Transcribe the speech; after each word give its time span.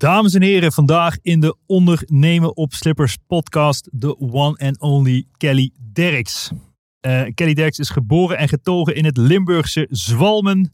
Dames 0.00 0.34
en 0.34 0.42
heren, 0.42 0.72
vandaag 0.72 1.16
in 1.22 1.40
de 1.40 1.56
Ondernemen 1.66 2.56
op 2.56 2.72
Slippers 2.72 3.16
podcast 3.26 3.88
de 3.92 4.18
one 4.18 4.58
and 4.58 4.80
only 4.80 5.24
Kelly 5.36 5.70
Derks. 5.92 6.50
Uh, 7.06 7.22
Kelly 7.34 7.54
Derks 7.54 7.78
is 7.78 7.90
geboren 7.90 8.38
en 8.38 8.48
getogen 8.48 8.94
in 8.94 9.04
het 9.04 9.16
Limburgse 9.16 9.86
Zwalmen. 9.90 10.70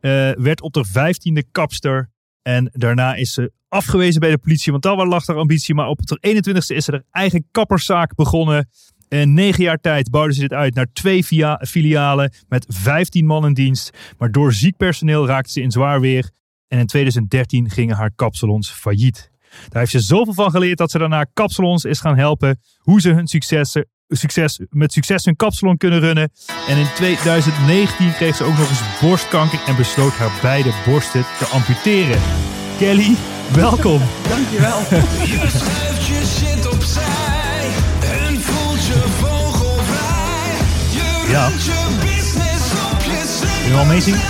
Uh, 0.00 0.30
werd 0.30 0.60
op 0.60 0.72
de 0.72 0.84
vijftiende 0.84 1.44
kapster. 1.52 2.10
En 2.42 2.70
daarna 2.72 3.14
is 3.14 3.32
ze 3.32 3.52
afgewezen 3.68 4.20
bij 4.20 4.30
de 4.30 4.38
politie, 4.38 4.72
want 4.72 4.84
daar 4.84 5.06
lag 5.06 5.26
haar 5.26 5.36
ambitie. 5.36 5.74
Maar 5.74 5.88
op 5.88 6.06
de 6.06 6.18
21ste 6.20 6.76
is 6.76 6.84
ze 6.84 6.90
haar 6.90 7.02
eigen 7.10 7.46
kapperszaak 7.50 8.14
begonnen. 8.14 8.68
In 9.08 9.34
negen 9.34 9.64
jaar 9.64 9.80
tijd 9.80 10.10
bouwden 10.10 10.34
ze 10.34 10.40
dit 10.40 10.52
uit 10.52 10.74
naar 10.74 10.92
twee 10.92 11.24
filialen 11.60 12.32
met 12.48 12.66
15 12.68 13.26
man 13.26 13.46
in 13.46 13.54
dienst. 13.54 13.90
Maar 14.18 14.32
door 14.32 14.52
ziek 14.52 14.76
personeel 14.76 15.26
raakte 15.26 15.52
ze 15.52 15.60
in 15.60 15.70
zwaar 15.70 16.00
weer. 16.00 16.34
En 16.68 16.78
in 16.78 16.86
2013 16.86 17.70
gingen 17.70 17.96
haar 17.96 18.10
kapsalons 18.16 18.70
failliet. 18.70 19.30
Daar 19.68 19.80
heeft 19.80 19.90
ze 19.92 20.00
zoveel 20.00 20.34
van 20.34 20.50
geleerd 20.50 20.78
dat 20.78 20.90
ze 20.90 20.98
daarna 20.98 21.24
kapsalons 21.34 21.84
is 21.84 22.00
gaan 22.00 22.16
helpen. 22.18 22.60
Hoe 22.78 23.00
ze 23.00 23.10
hun 23.10 23.26
successen, 23.26 23.86
succes, 24.08 24.60
met 24.70 24.92
succes 24.92 25.24
hun 25.24 25.36
kapsalon 25.36 25.76
kunnen 25.76 26.00
runnen. 26.00 26.30
En 26.68 26.76
in 26.76 26.86
2019 26.94 28.12
kreeg 28.14 28.36
ze 28.36 28.44
ook 28.44 28.56
nog 28.58 28.68
eens 28.68 29.00
borstkanker 29.00 29.58
en 29.66 29.76
besloot 29.76 30.12
haar 30.12 30.38
beide 30.42 30.70
borsten 30.86 31.24
te 31.38 31.44
amputeren. 31.44 32.20
Kelly, 32.78 33.16
welkom. 33.52 34.00
Dankjewel. 34.28 34.78
Je 35.32 35.46
schuift 35.48 36.06
je 36.06 36.24
shit 36.26 36.72
opzij 36.72 37.70
en 38.00 38.40
voelt 38.40 38.86
je 38.86 38.92
vogelvrij. 39.18 40.56
Je 40.92 41.26
Ja. 41.30 41.48
runt 41.48 41.64
je 41.64 41.96
business 42.00 42.72
op 42.92 43.00
je. 43.00 43.68
Wil 43.68 43.78
je 43.78 43.84
meezingen? 43.86 44.20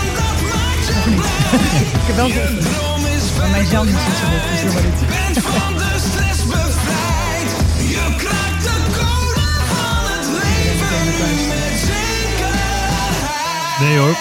Niet. 1.07 1.25
Ik 2.01 2.07
heb 2.09 2.17
wel 2.17 2.29
geoefend. 2.29 2.63
Droom 2.63 3.07
is 3.17 3.37
Maar 3.39 3.51
mijn 3.51 3.63
is 3.63 3.71
niet 3.71 3.73
zo 3.73 3.83
goed, 3.83 4.51
dus 4.51 4.61
doe 4.63 4.73
maar 4.73 4.83
niet. 4.83 5.01
bent 5.09 5.39
van 5.47 5.73
de 5.75 5.95
stress 5.99 6.41
bevrijd. 6.47 7.51
Je 7.95 8.15
kraakt 8.23 8.63
de 8.69 8.77
code 8.99 9.47
van 9.73 10.03
het 10.13 10.27
leven 10.41 11.05
met 11.49 11.77
zekerheid. 11.91 13.81
Nee 13.81 13.97
hoor. 13.99 14.17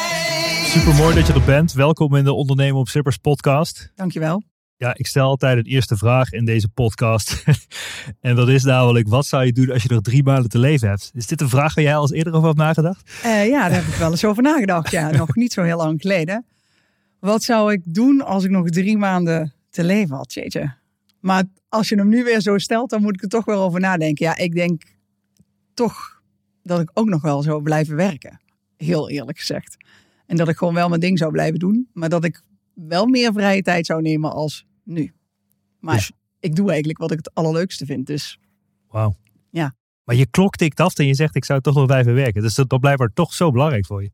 Super 0.65 0.95
mooi 0.95 1.15
dat 1.15 1.27
je 1.27 1.33
er 1.33 1.43
bent. 1.43 1.73
Welkom 1.73 2.15
in 2.15 2.23
de 2.23 2.33
Ondernemen 2.33 2.79
op 2.79 2.87
Slippers 2.87 3.17
podcast. 3.17 3.91
Dankjewel. 3.95 4.43
Ja, 4.77 4.93
ik 4.97 5.07
stel 5.07 5.27
altijd 5.27 5.57
een 5.57 5.63
eerste 5.65 5.97
vraag 5.97 6.31
in 6.31 6.45
deze 6.45 6.67
podcast. 6.67 7.43
en 8.21 8.35
dat 8.35 8.49
is 8.49 8.63
namelijk, 8.63 9.07
wat 9.07 9.25
zou 9.25 9.45
je 9.45 9.51
doen 9.53 9.71
als 9.71 9.83
je 9.83 9.89
nog 9.93 10.01
drie 10.01 10.23
maanden 10.23 10.49
te 10.49 10.59
leven 10.59 10.87
hebt? 10.89 11.11
Is 11.13 11.27
dit 11.27 11.41
een 11.41 11.49
vraag 11.49 11.73
waar 11.73 11.83
jij 11.83 11.95
al 11.95 12.01
eens 12.01 12.11
eerder 12.11 12.33
over 12.33 12.47
hebt 12.47 12.59
nagedacht? 12.59 13.11
Eh, 13.23 13.47
ja, 13.47 13.61
daar 13.69 13.83
heb 13.83 13.93
ik 13.93 13.95
wel 13.95 14.11
eens 14.11 14.25
over 14.25 14.43
nagedacht. 14.43 14.91
Ja, 14.91 15.11
nog 15.17 15.35
niet 15.35 15.53
zo 15.53 15.61
heel 15.61 15.77
lang 15.77 16.01
geleden. 16.01 16.45
Wat 17.25 17.43
zou 17.43 17.71
ik 17.71 17.81
doen 17.85 18.21
als 18.21 18.43
ik 18.43 18.49
nog 18.49 18.69
drie 18.69 18.97
maanden 18.97 19.53
te 19.69 19.83
leven 19.83 20.15
had? 20.15 20.33
Jeetje. 20.33 20.73
Maar 21.19 21.43
als 21.69 21.89
je 21.89 21.95
hem 21.95 22.07
nu 22.07 22.23
weer 22.23 22.41
zo 22.41 22.57
stelt, 22.57 22.89
dan 22.89 23.01
moet 23.01 23.13
ik 23.13 23.21
er 23.21 23.29
toch 23.29 23.45
wel 23.45 23.61
over 23.63 23.79
nadenken. 23.79 24.25
Ja, 24.25 24.37
ik 24.37 24.55
denk 24.55 24.83
toch 25.73 26.21
dat 26.63 26.79
ik 26.81 26.91
ook 26.93 27.07
nog 27.07 27.21
wel 27.21 27.41
zou 27.41 27.61
blijven 27.61 27.95
werken. 27.95 28.41
Heel 28.77 29.09
eerlijk 29.09 29.37
gezegd. 29.37 29.77
En 30.25 30.37
dat 30.37 30.47
ik 30.47 30.57
gewoon 30.57 30.73
wel 30.73 30.89
mijn 30.89 31.01
ding 31.01 31.17
zou 31.17 31.31
blijven 31.31 31.59
doen. 31.59 31.89
Maar 31.93 32.09
dat 32.09 32.23
ik 32.23 32.41
wel 32.73 33.05
meer 33.05 33.33
vrije 33.33 33.61
tijd 33.61 33.85
zou 33.85 34.01
nemen 34.01 34.31
als 34.31 34.65
nu. 34.83 35.13
Maar 35.79 35.95
Dus- 35.95 36.11
ik 36.39 36.55
doe 36.55 36.69
eigenlijk 36.69 36.99
wat 36.99 37.11
ik 37.11 37.17
het 37.17 37.33
allerleukste 37.33 37.85
vind. 37.85 38.07
Dus 38.07 38.39
Wauw. 38.89 39.15
Ja. 39.49 39.75
Maar 40.03 40.15
je 40.15 40.27
klok 40.27 40.55
tikt 40.55 40.79
af 40.79 40.97
en 40.97 41.07
je 41.07 41.15
zegt, 41.15 41.35
ik 41.35 41.45
zou 41.45 41.61
toch 41.61 41.75
nog 41.75 41.85
blijven 41.85 42.13
werken. 42.13 42.41
Dus 42.41 42.55
dat, 42.55 42.69
dat 42.69 42.79
blijkbaar 42.79 43.13
toch 43.13 43.33
zo 43.33 43.51
belangrijk 43.51 43.85
voor 43.85 44.03
je. 44.03 44.11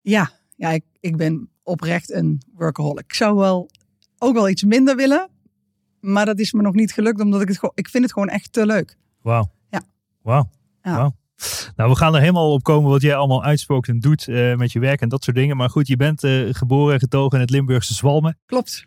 Ja, 0.00 0.30
ja 0.56 0.70
ik, 0.70 0.84
ik 1.00 1.16
ben 1.16 1.50
oprecht 1.70 2.12
een 2.12 2.42
workaholic. 2.54 3.04
Ik 3.04 3.14
zou 3.14 3.36
wel 3.36 3.70
ook 4.18 4.34
wel 4.34 4.48
iets 4.48 4.64
minder 4.64 4.96
willen. 4.96 5.28
Maar 6.00 6.24
dat 6.24 6.38
is 6.38 6.52
me 6.52 6.62
nog 6.62 6.74
niet 6.74 6.92
gelukt, 6.92 7.20
omdat 7.20 7.40
ik 7.40 7.48
het 7.48 7.58
gewoon... 7.58 7.74
Ik 7.74 7.88
vind 7.88 8.04
het 8.04 8.12
gewoon 8.12 8.28
echt 8.28 8.52
te 8.52 8.66
leuk. 8.66 8.96
Wauw. 9.22 9.50
Ja. 9.70 9.82
Wauw. 10.22 10.50
Ja. 10.82 10.96
Wauw. 10.96 11.14
Nou, 11.76 11.90
we 11.90 11.96
gaan 11.96 12.14
er 12.14 12.20
helemaal 12.20 12.52
op 12.52 12.62
komen 12.62 12.90
wat 12.90 13.02
jij 13.02 13.16
allemaal 13.16 13.44
uitspookt 13.44 13.88
en 13.88 14.00
doet 14.00 14.28
eh, 14.28 14.54
met 14.54 14.72
je 14.72 14.78
werk 14.78 15.00
en 15.00 15.08
dat 15.08 15.24
soort 15.24 15.36
dingen. 15.36 15.56
Maar 15.56 15.70
goed, 15.70 15.86
je 15.86 15.96
bent 15.96 16.24
eh, 16.24 16.48
geboren 16.50 16.94
en 16.94 17.00
getogen 17.00 17.34
in 17.34 17.40
het 17.40 17.50
Limburgse 17.50 17.94
Zwalmen. 17.94 18.38
Klopt. 18.46 18.86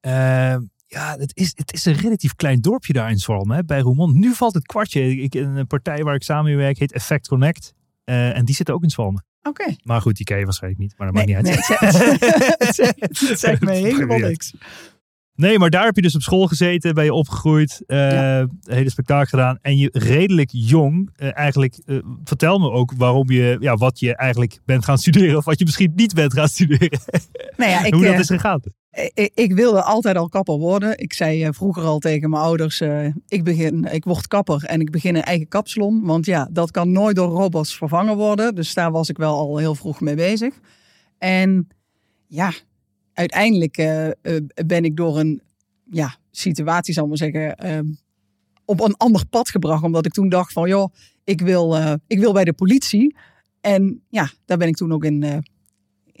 Eh, 0.00 0.56
ja, 0.86 1.16
het 1.18 1.36
is, 1.36 1.52
het 1.54 1.72
is 1.72 1.84
een 1.84 1.94
relatief 1.94 2.34
klein 2.34 2.60
dorpje 2.60 2.92
daar 2.92 3.10
in 3.10 3.18
Zwalmen, 3.18 3.56
hè, 3.56 3.64
bij 3.64 3.80
Roermond. 3.80 4.14
Nu 4.14 4.34
valt 4.34 4.54
het 4.54 4.66
kwartje. 4.66 5.16
Ik, 5.16 5.34
een 5.34 5.66
partij 5.66 6.02
waar 6.02 6.14
ik 6.14 6.22
samen 6.22 6.44
mee 6.44 6.56
werk 6.56 6.78
heet 6.78 6.92
Effect 6.92 7.28
Connect. 7.28 7.74
Eh, 8.04 8.36
en 8.36 8.44
die 8.44 8.54
zit 8.54 8.70
ook 8.70 8.82
in 8.82 8.90
Zwalmen. 8.90 9.24
Oké. 9.42 9.74
Maar 9.82 10.00
goed, 10.00 10.16
die 10.16 10.24
ken 10.26 10.38
je 10.38 10.44
waarschijnlijk 10.44 10.82
niet. 10.82 10.94
Maar 10.96 11.12
dat 11.12 11.24
Nee, 11.26 11.34
maakt 11.36 11.48
niet 11.48 11.58
nee, 11.70 11.78
uit. 11.78 11.98
het 12.58 12.74
zegt, 12.74 12.96
het 13.00 13.08
zegt, 13.16 13.28
het 13.28 13.40
zegt 13.40 13.60
me 13.62 13.72
helemaal 13.72 14.18
niks. 14.18 14.54
Nee, 15.34 15.58
maar 15.58 15.70
daar 15.70 15.84
heb 15.84 15.96
je 15.96 16.02
dus 16.02 16.14
op 16.14 16.22
school 16.22 16.46
gezeten, 16.46 16.94
ben 16.94 17.04
je 17.04 17.12
opgegroeid, 17.12 17.82
Ja. 17.86 18.46
hele 18.62 18.90
spektakel 18.90 19.24
gedaan. 19.38 19.58
En 19.62 19.76
je 19.76 19.88
redelijk 19.92 20.48
jong, 20.52 21.10
eh, 21.16 21.36
eigenlijk, 21.36 21.80
eh, 21.86 21.98
vertel 22.24 22.58
me 22.58 22.70
ook 22.70 22.92
waarom 22.96 23.30
je, 23.30 23.56
ja, 23.60 23.74
wat 23.76 23.98
je 23.98 24.16
eigenlijk 24.16 24.60
bent 24.64 24.84
gaan 24.84 24.98
studeren. 24.98 25.36
Of 25.36 25.44
wat 25.44 25.58
je 25.58 25.64
misschien 25.64 25.92
niet 25.94 26.14
bent 26.14 26.32
gaan 26.32 26.48
studeren. 26.48 26.98
Nou 27.56 27.70
ja, 27.70 27.84
ik, 27.84 27.94
Hoe 27.94 28.04
dat 28.04 28.18
is 28.18 28.26
gegaan. 28.26 28.60
Ik, 29.14 29.30
ik 29.34 29.52
wilde 29.52 29.82
altijd 29.82 30.16
al 30.16 30.28
kapper 30.28 30.58
worden. 30.58 30.98
Ik 30.98 31.12
zei 31.12 31.44
eh, 31.44 31.52
vroeger 31.52 31.82
al 31.82 31.98
tegen 31.98 32.30
mijn 32.30 32.42
ouders, 32.42 32.80
eh, 32.80 33.06
ik, 33.28 33.44
begin, 33.44 33.84
ik 33.84 34.04
word 34.04 34.26
kapper 34.26 34.64
en 34.64 34.80
ik 34.80 34.90
begin 34.90 35.16
een 35.16 35.22
eigen 35.22 35.48
kapsalon. 35.48 36.04
Want 36.04 36.26
ja, 36.26 36.48
dat 36.50 36.70
kan 36.70 36.92
nooit 36.92 37.16
door 37.16 37.28
robots 37.28 37.76
vervangen 37.76 38.16
worden. 38.16 38.54
Dus 38.54 38.74
daar 38.74 38.90
was 38.90 39.08
ik 39.08 39.16
wel 39.16 39.38
al 39.38 39.58
heel 39.58 39.74
vroeg 39.74 40.00
mee 40.00 40.14
bezig. 40.14 40.54
En 41.18 41.68
ja, 42.26 42.52
uiteindelijk 43.12 43.76
eh, 43.76 44.08
eh, 44.08 44.14
ben 44.66 44.84
ik 44.84 44.96
door 44.96 45.18
een 45.18 45.42
ja, 45.90 46.16
situatie, 46.30 46.94
zal 46.94 47.02
ik 47.02 47.08
maar 47.08 47.18
zeggen, 47.18 47.56
eh, 47.56 47.78
op 48.64 48.80
een 48.80 48.96
ander 48.96 49.26
pad 49.26 49.48
gebracht. 49.48 49.82
Omdat 49.82 50.06
ik 50.06 50.12
toen 50.12 50.28
dacht 50.28 50.52
van, 50.52 50.68
joh, 50.68 50.92
ik 51.24 51.40
wil, 51.40 51.76
eh, 51.76 51.92
ik 52.06 52.18
wil 52.18 52.32
bij 52.32 52.44
de 52.44 52.52
politie. 52.52 53.16
En 53.60 54.02
ja, 54.08 54.30
daar 54.44 54.58
ben 54.58 54.68
ik 54.68 54.76
toen 54.76 54.92
ook 54.92 55.04
in, 55.04 55.22
eh, 55.22 55.38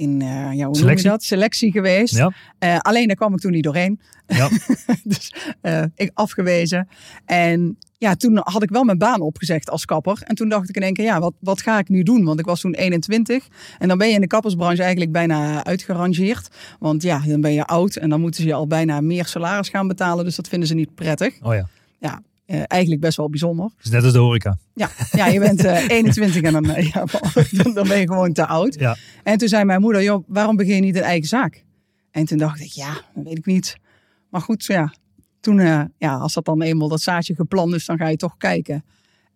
in 0.00 0.22
eh, 0.22 0.28
ja, 0.28 0.48
hoe 0.50 0.56
noem 0.56 0.72
je 0.72 0.78
Selectie? 0.78 1.08
dat? 1.08 1.22
Selectie 1.22 1.72
geweest. 1.72 2.16
Ja. 2.16 2.32
Eh, 2.58 2.78
alleen 2.78 3.06
daar 3.06 3.16
kwam 3.16 3.32
ik 3.32 3.40
toen 3.40 3.52
niet 3.52 3.64
doorheen. 3.64 4.00
Ja. 4.26 4.48
dus 5.04 5.34
eh, 5.60 5.82
ik 5.94 6.10
afgewezen. 6.14 6.88
En 7.24 7.78
ja, 7.98 8.14
toen 8.14 8.40
had 8.42 8.62
ik 8.62 8.70
wel 8.70 8.84
mijn 8.84 8.98
baan 8.98 9.20
opgezegd 9.20 9.70
als 9.70 9.84
kapper. 9.84 10.22
En 10.24 10.34
toen 10.34 10.48
dacht 10.48 10.68
ik 10.68 10.76
in 10.76 10.82
één 10.82 10.92
keer, 10.92 11.04
ja, 11.04 11.20
wat, 11.20 11.34
wat 11.40 11.62
ga 11.62 11.78
ik 11.78 11.88
nu 11.88 12.02
doen? 12.02 12.24
Want 12.24 12.40
ik 12.40 12.46
was 12.46 12.60
toen 12.60 12.74
21. 12.74 13.48
En 13.78 13.88
dan 13.88 13.98
ben 13.98 14.08
je 14.08 14.14
in 14.14 14.20
de 14.20 14.26
kappersbranche 14.26 14.82
eigenlijk 14.82 15.12
bijna 15.12 15.64
uitgerangeerd. 15.64 16.48
Want 16.78 17.02
ja, 17.02 17.22
dan 17.26 17.40
ben 17.40 17.52
je 17.52 17.66
oud 17.66 17.96
en 17.96 18.08
dan 18.08 18.20
moeten 18.20 18.42
ze 18.42 18.48
je 18.48 18.54
al 18.54 18.66
bijna 18.66 19.00
meer 19.00 19.26
salaris 19.26 19.68
gaan 19.68 19.88
betalen. 19.88 20.24
Dus 20.24 20.36
dat 20.36 20.48
vinden 20.48 20.68
ze 20.68 20.74
niet 20.74 20.94
prettig. 20.94 21.38
Oh 21.42 21.54
ja, 21.54 21.66
Ja, 21.98 22.22
eh, 22.50 22.62
eigenlijk 22.66 23.00
best 23.00 23.16
wel 23.16 23.30
bijzonder. 23.30 23.70
dus 23.82 23.90
net 23.90 24.04
als 24.04 24.12
de 24.12 24.18
horeca. 24.18 24.58
Ja, 24.74 24.90
ja 25.12 25.26
je 25.26 25.38
bent 25.38 25.64
eh, 25.64 25.88
21 25.98 26.42
en 26.42 26.52
dan, 26.52 26.70
eh, 26.70 26.90
ja, 26.90 27.04
dan, 27.74 27.88
ben 27.88 27.98
je 27.98 28.06
gewoon 28.06 28.32
te 28.32 28.46
oud. 28.46 28.74
Ja. 28.74 28.96
En 29.22 29.38
toen 29.38 29.48
zei 29.48 29.64
mijn 29.64 29.80
moeder, 29.80 30.02
joh, 30.02 30.24
waarom 30.26 30.56
begin 30.56 30.74
je 30.74 30.80
niet 30.80 30.96
een 30.96 31.02
eigen 31.02 31.28
zaak? 31.28 31.64
En 32.10 32.24
toen 32.24 32.38
dacht 32.38 32.60
ik, 32.60 32.72
ja, 32.72 32.92
dat 33.14 33.24
weet 33.24 33.38
ik 33.38 33.46
niet. 33.46 33.76
Maar 34.30 34.40
goed, 34.40 34.64
zo 34.64 34.72
ja, 34.72 34.92
toen, 35.40 35.58
eh, 35.58 35.82
ja, 35.98 36.16
als 36.16 36.34
dat 36.34 36.44
dan 36.44 36.62
eenmaal 36.62 36.88
dat 36.88 37.00
zaadje 37.00 37.34
geplant 37.34 37.74
is, 37.74 37.86
dan 37.86 37.96
ga 37.96 38.08
je 38.08 38.16
toch 38.16 38.36
kijken. 38.36 38.84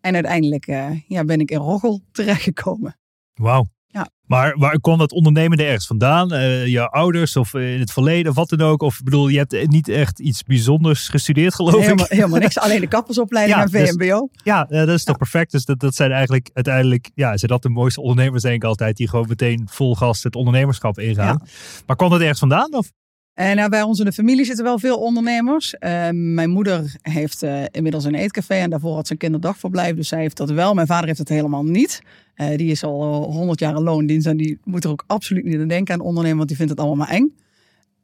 En 0.01 0.15
uiteindelijk 0.15 0.67
eh, 0.67 1.01
ja, 1.07 1.25
ben 1.25 1.41
ik 1.41 1.51
in 1.51 1.59
Roggel 1.59 2.01
terechtgekomen. 2.13 2.97
Wauw. 3.35 3.74
Ja. 3.94 4.08
Maar 4.26 4.58
waar 4.58 4.81
kwam 4.81 4.99
dat 4.99 5.12
ondernemende 5.12 5.64
ergens 5.64 5.87
vandaan? 5.87 6.32
Eh 6.32 6.67
je 6.67 6.88
ouders 6.91 7.37
of 7.37 7.55
in 7.55 7.81
het 7.81 7.93
verleden 7.93 8.31
of 8.31 8.37
wat 8.37 8.49
dan 8.49 8.61
ook? 8.61 8.82
Of 8.82 9.00
bedoel, 9.02 9.29
je 9.29 9.38
hebt 9.38 9.69
niet 9.69 9.88
echt 9.88 10.20
iets 10.20 10.43
bijzonders 10.43 11.08
gestudeerd 11.08 11.55
geloof 11.55 11.81
Helemaal, 11.81 12.05
ik? 12.05 12.11
helemaal 12.11 12.38
niks, 12.38 12.58
alleen 12.64 12.81
de 12.81 12.87
kappersopleiding 12.87 13.56
Ja, 13.58 13.64
en 13.64 13.70
dus- 13.70 13.91
VMBO. 13.91 14.29
Ja, 14.43 14.69
eh, 14.69 14.79
dat 14.79 14.88
is 14.88 15.05
toch 15.05 15.17
perfect. 15.17 15.52
Dus 15.52 15.64
dat, 15.64 15.81
dat 15.81 15.94
zijn 15.94 16.12
eigenlijk 16.12 16.50
uiteindelijk, 16.52 17.11
ja, 17.14 17.37
zijn 17.37 17.50
dat 17.50 17.62
de 17.62 17.69
mooiste 17.69 18.00
ondernemers 18.00 18.43
denk 18.43 18.55
ik 18.55 18.64
altijd. 18.64 18.96
Die 18.96 19.08
gewoon 19.08 19.26
meteen 19.29 19.69
vol 19.70 19.94
gas 19.94 20.23
het 20.23 20.37
ondernemerschap 20.37 20.99
ingaan. 20.99 21.43
Maar 21.87 21.96
kwam 21.96 22.11
dat 22.11 22.20
ergens 22.20 22.38
vandaan? 22.38 22.75
Of? 22.75 22.91
En 23.35 23.57
nou, 23.57 23.69
bij 23.69 23.83
ons 23.83 23.99
in 23.99 24.05
de 24.05 24.13
familie 24.13 24.45
zitten 24.45 24.65
wel 24.65 24.79
veel 24.79 24.99
ondernemers. 24.99 25.75
Eh, 25.75 26.09
mijn 26.13 26.51
moeder 26.51 26.97
heeft 27.03 27.43
eh, 27.43 27.63
inmiddels 27.71 28.05
een 28.05 28.15
eetcafé 28.15 28.55
en 28.55 28.71
daarvoor 28.71 28.95
had 28.95 29.07
ze 29.07 29.13
een 29.13 29.19
kinderdagverblijf. 29.19 29.97
Dus 29.97 30.09
zij 30.09 30.21
heeft 30.21 30.37
dat 30.37 30.51
wel. 30.51 30.75
Mijn 30.75 30.87
vader 30.87 31.07
heeft 31.07 31.19
het 31.19 31.29
helemaal 31.29 31.65
niet. 31.65 32.03
Eh, 32.35 32.57
die 32.57 32.71
is 32.71 32.85
al 32.85 33.23
100 33.33 33.61
jaar 33.61 33.77
in 33.77 33.83
loondienst 33.83 34.27
en 34.27 34.37
die 34.37 34.59
moet 34.65 34.85
er 34.85 34.91
ook 34.91 35.05
absoluut 35.07 35.45
niet 35.45 35.59
aan 35.61 35.69
denken 35.69 35.95
aan 35.95 36.01
ondernemen, 36.01 36.37
want 36.37 36.49
die 36.49 36.57
vindt 36.57 36.73
het 36.73 36.81
allemaal 36.81 37.07
maar 37.07 37.15
eng. 37.17 37.35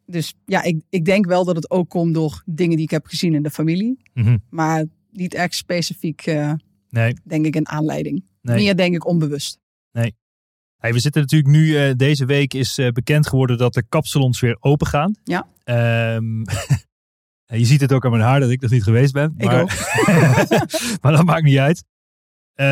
Dus 0.06 0.34
ja, 0.44 0.62
ik, 0.62 0.80
ik 0.88 1.04
denk 1.04 1.26
wel 1.26 1.44
dat 1.44 1.56
het 1.56 1.70
ook 1.70 1.88
komt 1.88 2.14
door 2.14 2.42
dingen 2.46 2.76
die 2.76 2.84
ik 2.84 2.90
heb 2.90 3.06
gezien 3.06 3.34
in 3.34 3.42
de 3.42 3.50
familie. 3.50 3.98
Mhm. 4.14 4.36
Maar 4.50 4.84
niet 5.10 5.34
echt 5.34 5.54
specifiek, 5.54 6.26
eh, 6.26 6.52
Nee, 6.90 7.14
denk 7.24 7.46
ik, 7.46 7.54
een 7.54 7.68
aanleiding. 7.68 8.24
nee. 8.42 8.56
Meer 8.56 8.76
denk 8.76 8.94
ik 8.94 9.06
onbewust. 9.06 9.58
Hey, 10.80 10.92
we 10.92 11.00
zitten 11.00 11.20
natuurlijk 11.20 11.50
nu, 11.50 11.76
eh, 11.76 11.94
deze 11.96 12.24
week 12.24 12.54
is 12.54 12.78
eh, 12.78 12.88
bekend 12.88 13.28
geworden 13.28 13.58
dat 13.58 13.74
de 13.74 13.84
kapsalons 13.88 14.40
weer 14.40 14.56
open 14.60 14.86
gaan. 14.86 15.14
Ja. 15.24 15.46
Ehm, 15.64 16.38
je 17.60 17.64
ziet 17.64 17.80
het 17.80 17.92
ook 17.92 18.04
aan 18.04 18.10
mijn 18.10 18.22
haar 18.22 18.40
dat 18.40 18.50
ik 18.50 18.60
nog 18.60 18.70
niet 18.70 18.82
geweest 18.82 19.12
ben. 19.12 19.34
Ik 19.36 19.44
maar, 19.44 19.60
ook. 19.60 19.70
maar 21.02 21.12
dat 21.12 21.24
maakt 21.24 21.42
niet 21.42 21.58
uit. 21.58 21.84
Eh, 22.54 22.66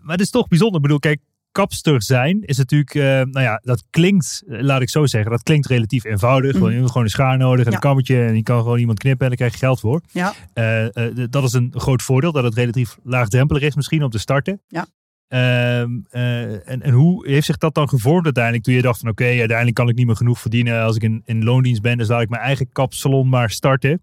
maar 0.00 0.12
het 0.16 0.20
is 0.20 0.30
toch 0.30 0.48
bijzonder. 0.48 0.76
Ik 0.76 0.82
bedoel, 0.82 0.98
kijk, 0.98 1.20
kapster 1.52 2.02
zijn 2.02 2.42
is 2.42 2.56
natuurlijk, 2.56 2.94
nou 2.94 3.40
ja, 3.40 3.60
dat 3.62 3.84
klinkt, 3.90 4.42
laat 4.46 4.80
ik 4.82 4.90
zo 4.90 5.06
zeggen, 5.06 5.30
dat 5.30 5.42
klinkt 5.42 5.66
relatief 5.66 6.04
eenvoudig. 6.04 6.54
Mhm. 6.54 6.68
Je 6.68 6.76
hebt 6.76 6.86
gewoon 6.88 7.02
een 7.02 7.10
schaar 7.10 7.38
nodig 7.38 7.64
en 7.64 7.70
Ja. 7.70 7.76
een 7.76 7.82
kammetje 7.82 8.24
en 8.24 8.36
je 8.36 8.42
kan 8.42 8.62
gewoon 8.62 8.78
iemand 8.78 8.98
knippen 8.98 9.22
en 9.22 9.28
daar 9.28 9.36
krijg 9.36 9.52
je 9.52 9.58
geld 9.58 9.80
voor. 9.80 10.00
Ja. 10.12 10.34
Dat 11.30 11.44
is 11.44 11.52
een 11.52 11.72
groot 11.76 12.02
voordeel, 12.02 12.32
dat 12.32 12.44
het 12.44 12.54
relatief 12.54 12.98
laagdrempelig 13.02 13.62
is 13.62 13.74
misschien 13.74 14.02
om 14.02 14.10
te 14.10 14.18
starten. 14.18 14.62
Ja. 14.68 14.86
Ehm, 15.28 15.90
eh, 16.10 16.68
en, 16.68 16.82
en 16.82 16.92
hoe 16.92 17.28
heeft 17.28 17.46
zich 17.46 17.56
dat 17.56 17.74
dan 17.74 17.88
gevormd 17.88 18.24
uiteindelijk 18.24 18.64
toen 18.64 18.74
je 18.74 18.82
dacht 18.82 19.00
van 19.00 19.08
oké, 19.08 19.24
uiteindelijk 19.24 19.74
kan 19.76 19.88
ik 19.88 19.96
niet 19.96 20.06
meer 20.06 20.16
genoeg 20.16 20.38
verdienen 20.38 20.82
als 20.82 20.96
ik 20.96 21.02
in, 21.02 21.22
in 21.24 21.44
loondienst 21.44 21.82
ben, 21.82 21.98
dus 21.98 22.08
laat 22.08 22.22
ik 22.22 22.28
mijn 22.28 22.42
eigen 22.42 22.72
kapsalon 22.72 23.28
maar 23.28 23.50
starten. 23.50 24.02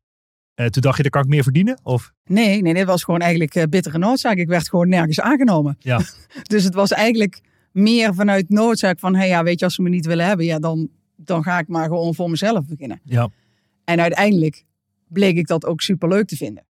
Eh, 0.53 0.65
toen 0.65 0.81
dacht 0.81 0.95
je, 0.97 1.01
daar 1.01 1.11
kan 1.11 1.21
ik 1.21 1.27
meer 1.27 1.43
verdienen? 1.43 1.79
Of? 1.83 2.13
Nee, 2.23 2.61
nee, 2.61 2.73
dit 2.73 2.85
was 2.85 3.03
gewoon 3.03 3.19
eigenlijk 3.19 3.55
eh, 3.55 3.63
bittere 3.63 3.97
noodzaak. 3.97 4.37
Ik 4.37 4.47
werd 4.47 4.69
gewoon 4.69 4.89
nergens 4.89 5.19
aangenomen. 5.19 5.75
Ja. 5.79 6.01
dus 6.51 6.63
het 6.63 6.73
was 6.73 6.91
eigenlijk 6.91 7.41
meer 7.71 8.13
vanuit 8.13 8.49
noodzaak 8.49 8.99
van, 8.99 9.15
hey, 9.15 9.27
ja, 9.27 9.43
weet 9.43 9.59
je, 9.59 9.65
als 9.65 9.75
ze 9.75 9.81
me 9.81 9.89
niet 9.89 10.05
willen 10.05 10.25
hebben, 10.25 10.45
ja, 10.45 10.59
dan, 10.59 10.89
dan 11.15 11.43
ga 11.43 11.59
ik 11.59 11.67
maar 11.67 11.87
gewoon 11.87 12.15
voor 12.15 12.29
mezelf 12.29 12.65
beginnen. 12.65 13.01
Ja. 13.03 13.29
En 13.83 13.99
uiteindelijk 13.99 14.65
bleek 15.07 15.37
ik 15.37 15.47
dat 15.47 15.65
ook 15.65 15.81
superleuk 15.81 16.27
te 16.27 16.35
vinden. 16.35 16.65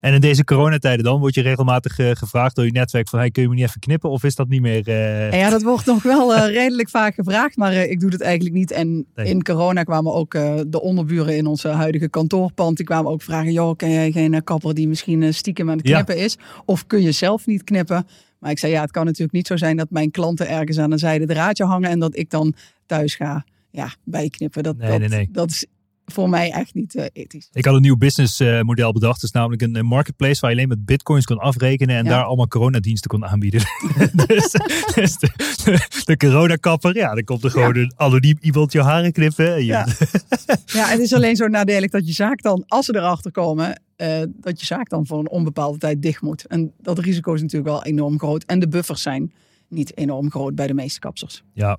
En 0.00 0.14
in 0.14 0.20
deze 0.20 0.44
coronatijden 0.44 1.04
dan 1.04 1.20
word 1.20 1.34
je 1.34 1.40
regelmatig 1.42 1.98
eh, 1.98 2.10
gevraagd 2.12 2.56
door 2.56 2.64
je 2.64 2.72
netwerk 2.72 3.08
van 3.08 3.18
hey, 3.18 3.30
kun 3.30 3.42
je 3.42 3.48
me 3.48 3.54
niet 3.54 3.64
even 3.64 3.80
knippen? 3.80 4.10
Of 4.10 4.24
is 4.24 4.34
dat 4.34 4.48
niet 4.48 4.60
meer... 4.60 4.88
eh, 4.88 5.32
ja, 5.40 5.50
dat 5.50 5.62
wordt 5.62 5.86
nog 5.86 6.02
wel 6.02 6.34
eh, 6.34 6.46
redelijk 6.60 6.88
vaak 6.88 7.14
gevraagd, 7.14 7.56
maar 7.56 7.72
ik 7.74 8.00
doe 8.00 8.10
het 8.10 8.20
eigenlijk 8.20 8.54
niet. 8.54 8.70
En 8.70 9.06
Nee. 9.14 9.26
in 9.26 9.42
corona 9.42 9.82
kwamen 9.82 10.12
ook 10.14 10.30
de 10.66 10.80
onderburen 10.80 11.36
in 11.36 11.46
onze 11.46 11.68
huidige 11.68 12.08
kantoorpand, 12.08 12.76
die 12.76 12.86
kwamen 12.86 13.10
ook 13.10 13.22
vragen, 13.22 13.52
joh, 13.52 13.76
ken 13.76 13.90
jij 13.90 14.12
geen 14.12 14.44
kapper 14.44 14.74
die 14.74 14.88
misschien 14.88 15.34
stiekem 15.34 15.70
aan 15.70 15.76
het 15.78 15.88
Ja. 15.88 15.94
knippen 16.02 16.24
is? 16.24 16.38
Of 16.64 16.86
kun 16.86 17.02
je 17.02 17.12
zelf 17.12 17.46
niet 17.46 17.64
knippen? 17.64 18.06
Maar 18.38 18.50
ik 18.50 18.58
zei, 18.58 18.72
ja, 18.72 18.80
het 18.80 18.90
kan 18.90 19.04
natuurlijk 19.04 19.32
niet 19.32 19.46
zo 19.46 19.56
zijn 19.56 19.76
dat 19.76 19.90
mijn 19.90 20.10
klanten 20.10 20.48
ergens 20.48 20.78
aan 20.78 20.92
een 20.92 20.98
zijde 20.98 21.26
draadje 21.26 21.64
hangen 21.64 21.90
en 21.90 21.98
dat 21.98 22.16
ik 22.16 22.30
dan 22.30 22.54
thuis 22.86 23.14
ga 23.14 23.44
ja, 23.70 23.94
bijknippen. 24.04 24.62
Dat, 24.62 24.76
Nee, 24.76 24.90
dat, 24.90 24.98
nee, 24.98 25.08
nee. 25.08 25.28
dat 25.32 25.50
is 25.50 25.66
voor 26.12 26.28
mij 26.28 26.50
echt 26.52 26.74
niet 26.74 26.94
eh, 26.94 27.04
ethisch. 27.12 27.48
Ik 27.52 27.64
had 27.64 27.74
een 27.74 27.80
nieuw 27.80 27.96
businessmodel 27.96 28.92
bedacht. 28.92 29.14
Dat 29.14 29.22
is 29.22 29.30
namelijk 29.30 29.62
een, 29.62 29.86
marketplace 29.86 30.40
waar 30.40 30.50
je 30.50 30.56
alleen 30.56 30.68
met 30.68 30.84
bitcoins 30.84 31.24
kon 31.24 31.38
afrekenen 31.38 31.96
en 31.96 32.04
Ja. 32.04 32.10
daar 32.10 32.24
allemaal 32.24 32.48
coronadiensten 32.48 33.10
kon 33.10 33.26
aanbieden. 33.26 33.60
dus 34.26 34.52
dus 34.94 35.18
de, 35.18 35.30
de, 35.64 36.02
de 36.04 36.16
coronakapper, 36.16 36.96
ja, 36.96 37.14
dan 37.14 37.24
komt 37.24 37.44
er 37.44 37.50
gewoon 37.50 37.76
een 37.76 37.92
anoniem 37.96 38.36
iemand 38.40 38.72
je 38.72 38.82
haren 38.82 39.12
knippen. 39.12 39.64
Ja. 39.64 39.86
Ja, 40.66 40.86
het 40.86 41.00
is 41.00 41.12
alleen 41.12 41.36
zo 41.36 41.46
nadelig 41.48 41.90
dat 41.90 42.06
je 42.06 42.12
zaak 42.12 42.42
dan, 42.42 42.64
als 42.66 42.86
ze 42.86 42.96
erachter 42.96 43.30
komen, 43.30 43.82
eh, 43.96 44.20
dat 44.28 44.60
je 44.60 44.66
zaak 44.66 44.88
dan 44.88 45.06
voor 45.06 45.18
een 45.18 45.28
onbepaalde 45.30 45.78
tijd 45.78 46.02
dicht 46.02 46.22
moet. 46.22 46.46
En 46.46 46.72
dat 46.78 46.98
risico 46.98 47.32
is 47.34 47.40
natuurlijk 47.42 47.70
wel 47.70 47.84
enorm 47.84 48.18
groot. 48.18 48.44
En 48.44 48.58
de 48.58 48.68
buffers 48.68 49.02
zijn 49.02 49.32
niet 49.68 49.96
enorm 49.96 50.30
groot 50.30 50.54
bij 50.54 50.66
de 50.66 50.74
meeste 50.74 50.98
kapsers. 50.98 51.42
ja. 51.54 51.78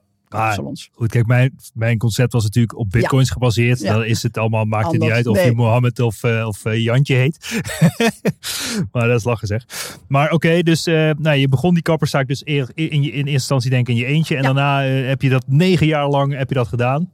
Goed, 0.92 1.10
kijk, 1.10 1.26
mijn, 1.28 1.56
mijn 1.74 1.98
concept 1.98 2.34
was 2.34 2.44
natuurlijk 2.44 2.78
op 2.78 2.90
bitcoins 2.90 3.30
gebaseerd. 3.30 3.80
Ja. 3.80 3.94
Dan 3.94 4.06
is 4.06 4.24
het 4.24 4.38
allemaal, 4.38 4.66
maakt 4.66 4.92
het 4.92 5.02
niet 5.02 5.12
uit 5.12 5.28
of 5.28 5.36
nee. 5.36 5.46
je 5.46 5.52
Mohammed 5.52 6.00
of, 6.00 6.24
eh, 6.24 6.48
of 6.48 6.66
eh, 6.66 6.84
Jantje 6.84 7.16
heet. 7.16 7.62
maar 8.92 9.08
dat 9.08 9.18
is 9.18 9.24
lachen 9.24 9.48
zeg. 9.48 9.66
Maar 10.08 10.32
oké, 10.32 10.64
dus 10.64 10.88
eh, 10.88 11.10
nou, 11.18 11.38
je 11.38 11.48
begon 11.48 11.74
die 11.74 11.84
kapperszaak 11.84 12.28
dus 12.28 12.42
eer- 12.46 12.72
in, 12.74 12.90
in, 12.90 13.04
eerste 13.04 13.30
instantie 13.30 13.70
denk 13.70 13.88
ik 13.88 13.96
in 13.96 14.02
je 14.02 14.08
eentje. 14.08 14.36
En 14.36 14.42
Ja. 14.42 14.54
daarna 14.54 14.82
heb 14.84 15.22
je 15.22 15.30
dat 15.30 15.44
negen 15.48 15.88
jaar 15.88 16.08
lang 16.08 16.34
heb 16.38 16.50
je 16.50 16.56
dat 16.56 16.68
gedaan. 16.68 17.12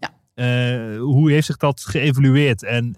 Hoe 0.99 1.31
heeft 1.31 1.45
zich 1.45 1.57
dat 1.57 1.85
geëvalueerd? 1.85 2.63
En 2.63 2.95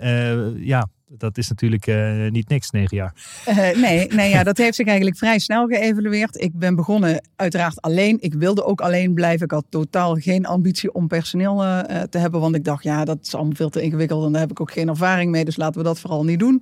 ja, 0.58 0.90
dat 1.18 1.38
is 1.38 1.50
natuurlijk 1.50 1.88
eh, 1.88 2.28
niet 2.30 2.50
niks, 2.50 2.70
negen 2.70 2.98
jaar. 2.98 3.14
Eh, 3.46 3.56
nee, 3.82 4.08
nee 4.08 4.30
ja, 4.30 4.44
dat 4.44 4.58
heeft 4.58 4.76
zich 4.76 4.86
eigenlijk 4.88 5.18
vrij 5.18 5.40
snel 5.40 5.68
geëvalueerd. 5.68 6.42
Ik 6.42 6.58
ben 6.58 6.76
begonnen 6.76 7.24
uiteraard 7.36 7.82
alleen. 7.82 8.18
Ik 8.20 8.34
wilde 8.34 8.66
ook 8.66 8.82
alleen 8.82 9.14
blijven. 9.14 9.46
Ik 9.46 9.52
had 9.52 9.66
totaal 9.70 10.16
geen 10.16 10.46
ambitie 10.46 10.94
om 10.94 11.08
personeel 11.08 11.64
eh, 11.64 12.02
te 12.02 12.18
hebben. 12.18 12.40
Want 12.40 12.56
ik 12.56 12.64
dacht, 12.64 12.84
ja, 12.84 13.06
dat 13.06 13.18
is 13.22 13.36
allemaal 13.36 13.56
veel 13.56 13.70
te 13.70 13.82
ingewikkeld. 13.82 14.26
En 14.26 14.32
daar 14.32 14.42
heb 14.42 14.52
ik 14.52 14.62
ook 14.62 14.72
geen 14.72 14.90
ervaring 14.90 15.32
mee. 15.32 15.46
Dus 15.46 15.58
laten 15.58 15.82
we 15.82 15.88
dat 15.88 16.00
vooral 16.00 16.24
niet 16.24 16.40
doen. 16.40 16.62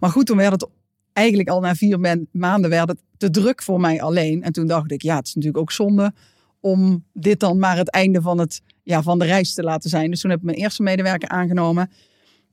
Maar 0.00 0.10
goed, 0.10 0.26
toen 0.26 0.36
werd 0.36 0.52
het 0.52 0.68
eigenlijk 1.12 1.48
al 1.48 1.60
na 1.60 1.74
vier 1.74 2.26
maanden 2.30 2.70
werd 2.70 2.88
het 2.88 2.98
te 3.16 3.30
druk 3.30 3.62
voor 3.62 3.80
mij 3.80 4.02
alleen. 4.02 4.42
En 4.42 4.52
toen 4.52 4.66
dacht 4.66 4.92
ik, 4.92 5.02
ja, 5.02 5.16
het 5.16 5.26
is 5.26 5.34
natuurlijk 5.34 5.62
ook 5.62 5.72
zonde 5.72 6.12
om 6.60 7.04
dit 7.12 7.40
dan 7.40 7.58
maar 7.58 7.76
het 7.76 7.90
einde 7.90 8.22
van, 8.22 8.38
het, 8.38 8.62
ja, 8.82 9.02
van 9.02 9.18
de 9.18 9.24
reis 9.24 9.54
te 9.54 9.62
laten 9.62 9.90
zijn. 9.90 10.10
Dus 10.10 10.20
toen 10.20 10.30
heb 10.30 10.38
ik 10.38 10.44
mijn 10.44 10.58
eerste 10.58 10.82
medewerker 10.82 11.28
aangenomen. 11.28 11.90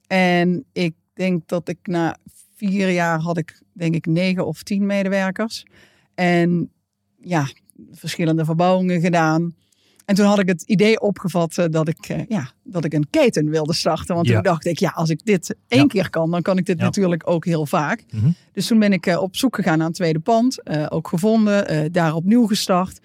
En 0.07 0.65
ik 0.73 0.93
denk 1.15 1.47
dat 1.47 1.69
ik 1.69 1.77
na 1.83 2.17
vier 2.55 2.89
jaar 2.89 3.19
had 3.19 3.37
ik 3.37 3.61
denk 3.73 3.95
ik 3.95 4.05
negen 4.05 4.45
of 4.45 4.63
tien 4.63 4.85
medewerkers. 4.85 5.65
En 6.15 6.71
ja, 7.21 7.47
verschillende 7.91 8.45
verbouwingen 8.45 9.01
gedaan. 9.01 9.55
En 10.05 10.15
toen 10.15 10.25
had 10.25 10.39
ik 10.39 10.47
het 10.47 10.61
idee 10.61 10.99
opgevat 11.01 11.57
eh, 11.57 11.65
dat 11.69 11.87
ik, 11.87 12.07
eh, 12.09 12.25
ja, 12.27 12.51
dat 12.63 12.85
ik 12.85 12.93
een 12.93 13.07
keten 13.09 13.49
wilde 13.49 13.73
starten. 13.73 14.15
Want 14.15 14.27
Ja. 14.27 14.33
toen 14.33 14.43
dacht 14.43 14.65
ik, 14.65 14.79
ja, 14.79 14.89
als 14.89 15.09
ik 15.09 15.25
dit 15.25 15.55
één 15.67 15.81
Ja. 15.81 15.87
keer 15.87 16.09
kan, 16.09 16.31
dan 16.31 16.41
kan 16.41 16.57
ik 16.57 16.65
dit 16.65 16.77
Ja. 16.77 16.83
natuurlijk 16.83 17.29
ook 17.29 17.45
heel 17.45 17.65
vaak. 17.65 18.03
Mhm. 18.11 18.29
Dus 18.51 18.67
toen 18.67 18.79
ben 18.79 18.93
ik 18.93 19.05
eh, 19.05 19.21
op 19.21 19.35
zoek 19.35 19.55
gegaan 19.55 19.77
naar 19.77 19.87
een 19.87 19.93
tweede 19.93 20.19
pand. 20.19 20.69
ook 20.91 21.07
gevonden, 21.07 21.91
daar 21.91 22.13
opnieuw 22.15 22.45
gestart. 22.45 22.99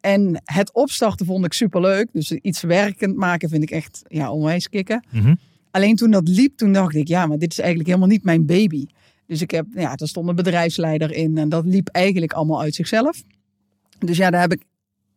En 0.00 0.42
het 0.44 0.72
opstarten 0.72 1.26
vond 1.26 1.44
ik 1.44 1.52
superleuk. 1.52 2.08
Dus 2.12 2.30
iets 2.32 2.60
werkend 2.62 3.16
maken 3.16 3.48
vind 3.48 3.62
ik 3.62 3.70
echt 3.70 4.02
ja, 4.08 4.30
onwijs 4.32 4.68
kicken. 4.68 5.04
Mhm. 5.10 5.34
Alleen 5.76 5.96
toen 5.96 6.10
dat 6.10 6.28
liep, 6.28 6.56
toen 6.56 6.72
dacht 6.72 6.94
ik, 6.94 7.08
ja, 7.08 7.26
maar 7.26 7.38
dit 7.38 7.50
is 7.50 7.58
eigenlijk 7.58 7.88
helemaal 7.88 8.08
niet 8.08 8.24
mijn 8.24 8.46
baby. 8.46 8.86
Dus 9.26 9.40
ik 9.40 9.50
heb, 9.50 9.66
ja, 9.70 9.96
er 9.96 10.08
stond 10.08 10.28
een 10.28 10.34
bedrijfsleider 10.34 11.12
in 11.12 11.38
en 11.38 11.48
dat 11.48 11.64
liep 11.64 11.88
eigenlijk 11.88 12.32
allemaal 12.32 12.60
uit 12.60 12.74
zichzelf. 12.74 13.22
Dus 13.98 14.16
ja, 14.16 14.30
daar 14.30 14.40
heb 14.40 14.52
ik 14.52 14.62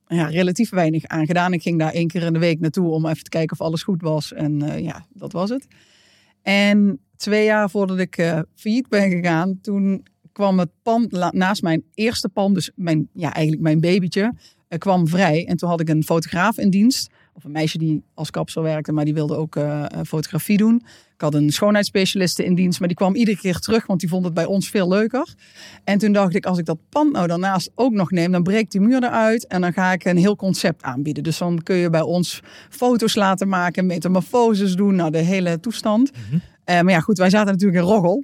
ja, 0.08 0.26
relatief 0.26 0.70
weinig 0.70 1.06
aan 1.06 1.26
gedaan. 1.26 1.54
Ik 1.54 1.62
ging 1.62 1.80
daar 1.80 1.94
één 1.94 2.08
keer 2.08 2.24
in 2.24 2.34
de 2.34 2.40
week 2.40 2.60
naartoe 2.60 2.90
om 2.90 3.06
even 3.06 3.24
te 3.24 3.30
kijken 3.30 3.60
of 3.60 3.66
alles 3.66 3.84
goed 3.84 4.02
was. 4.02 4.34
En 4.34 4.62
eh, 4.62 4.84
ja, 4.84 5.06
dat 5.14 5.32
was 5.32 5.50
het. 5.50 5.68
En 6.42 7.00
twee 7.16 7.46
jaar 7.46 7.70
voordat 7.70 8.00
ik 8.00 8.18
eh, 8.18 8.40
failliet 8.56 8.90
ben 8.90 9.10
gegaan, 9.10 9.60
toen 9.62 10.08
kwam 10.32 10.60
het 10.60 10.72
pand 10.84 11.32
naast 11.34 11.62
mijn 11.62 11.84
eerste 11.94 12.30
pand, 12.30 12.56
dus 12.56 12.72
mijn, 12.76 13.10
ja, 13.14 13.34
eigenlijk 13.34 13.64
mijn 13.64 13.80
babytje, 13.80 14.34
eh, 14.68 14.78
kwam 14.78 15.08
vrij. 15.08 15.46
En 15.48 15.58
toen 15.58 15.70
had 15.70 15.80
ik 15.80 15.90
een 15.90 16.04
fotograaf 16.04 16.58
in 16.58 16.70
dienst. 16.70 17.12
Of 17.40 17.46
een 17.46 17.52
meisje 17.52 17.78
die 17.78 18.04
als 18.14 18.32
kapsel 18.32 18.62
werkte, 18.62 18.92
maar 18.92 19.06
die 19.06 19.14
wilde 19.14 19.36
ook 19.36 19.56
eh, 19.56 19.86
eh, 19.86 20.00
fotografie 20.06 20.58
doen. 20.58 20.76
Ik 21.14 21.22
had 21.22 21.34
een 21.34 21.52
schoonheidsspecialiste 21.52 22.46
in 22.46 22.56
dienst, 22.56 22.80
maar 22.80 22.88
die 22.88 22.98
kwam 22.98 23.16
iedere 23.16 23.38
keer 23.38 23.60
terug, 23.60 23.86
want 23.86 24.00
die 24.00 24.10
vond 24.10 24.26
het 24.26 24.34
bij 24.34 24.46
ons 24.46 24.70
veel 24.70 24.88
leuker. 24.88 25.36
En 25.84 25.98
toen 25.98 26.12
dacht 26.12 26.36
ik, 26.36 26.46
als 26.46 26.58
ik 26.58 26.66
dat 26.66 26.78
pand 26.90 27.12
nou 27.12 27.28
daarnaast 27.28 27.72
ook 27.76 27.92
nog 27.92 28.12
neem, 28.12 28.32
dan 28.32 28.44
breekt 28.44 28.72
die 28.72 28.82
muur 28.82 29.04
eruit 29.04 29.48
en 29.48 29.62
dan 29.62 29.74
ga 29.74 29.92
ik 29.92 30.06
een 30.06 30.18
heel 30.18 30.36
concept 30.36 30.84
aanbieden. 30.84 31.24
Dus 31.24 31.38
dan 31.38 31.64
kun 31.64 31.76
je 31.76 31.90
bij 31.90 32.02
ons 32.02 32.42
foto's 32.70 33.16
laten 33.16 33.48
maken, 33.48 33.86
metamorfoses 33.86 34.76
doen, 34.76 34.96
nou 34.96 35.12
de 35.12 35.18
hele 35.18 35.60
toestand. 35.60 36.12
Mhm. 36.12 36.40
Eh, 36.64 36.82
maar 36.82 36.94
ja, 36.94 37.00
goed, 37.00 37.18
wij 37.18 37.30
zaten 37.30 37.52
natuurlijk 37.52 37.80
in 37.80 37.90
Roggel. 37.90 38.24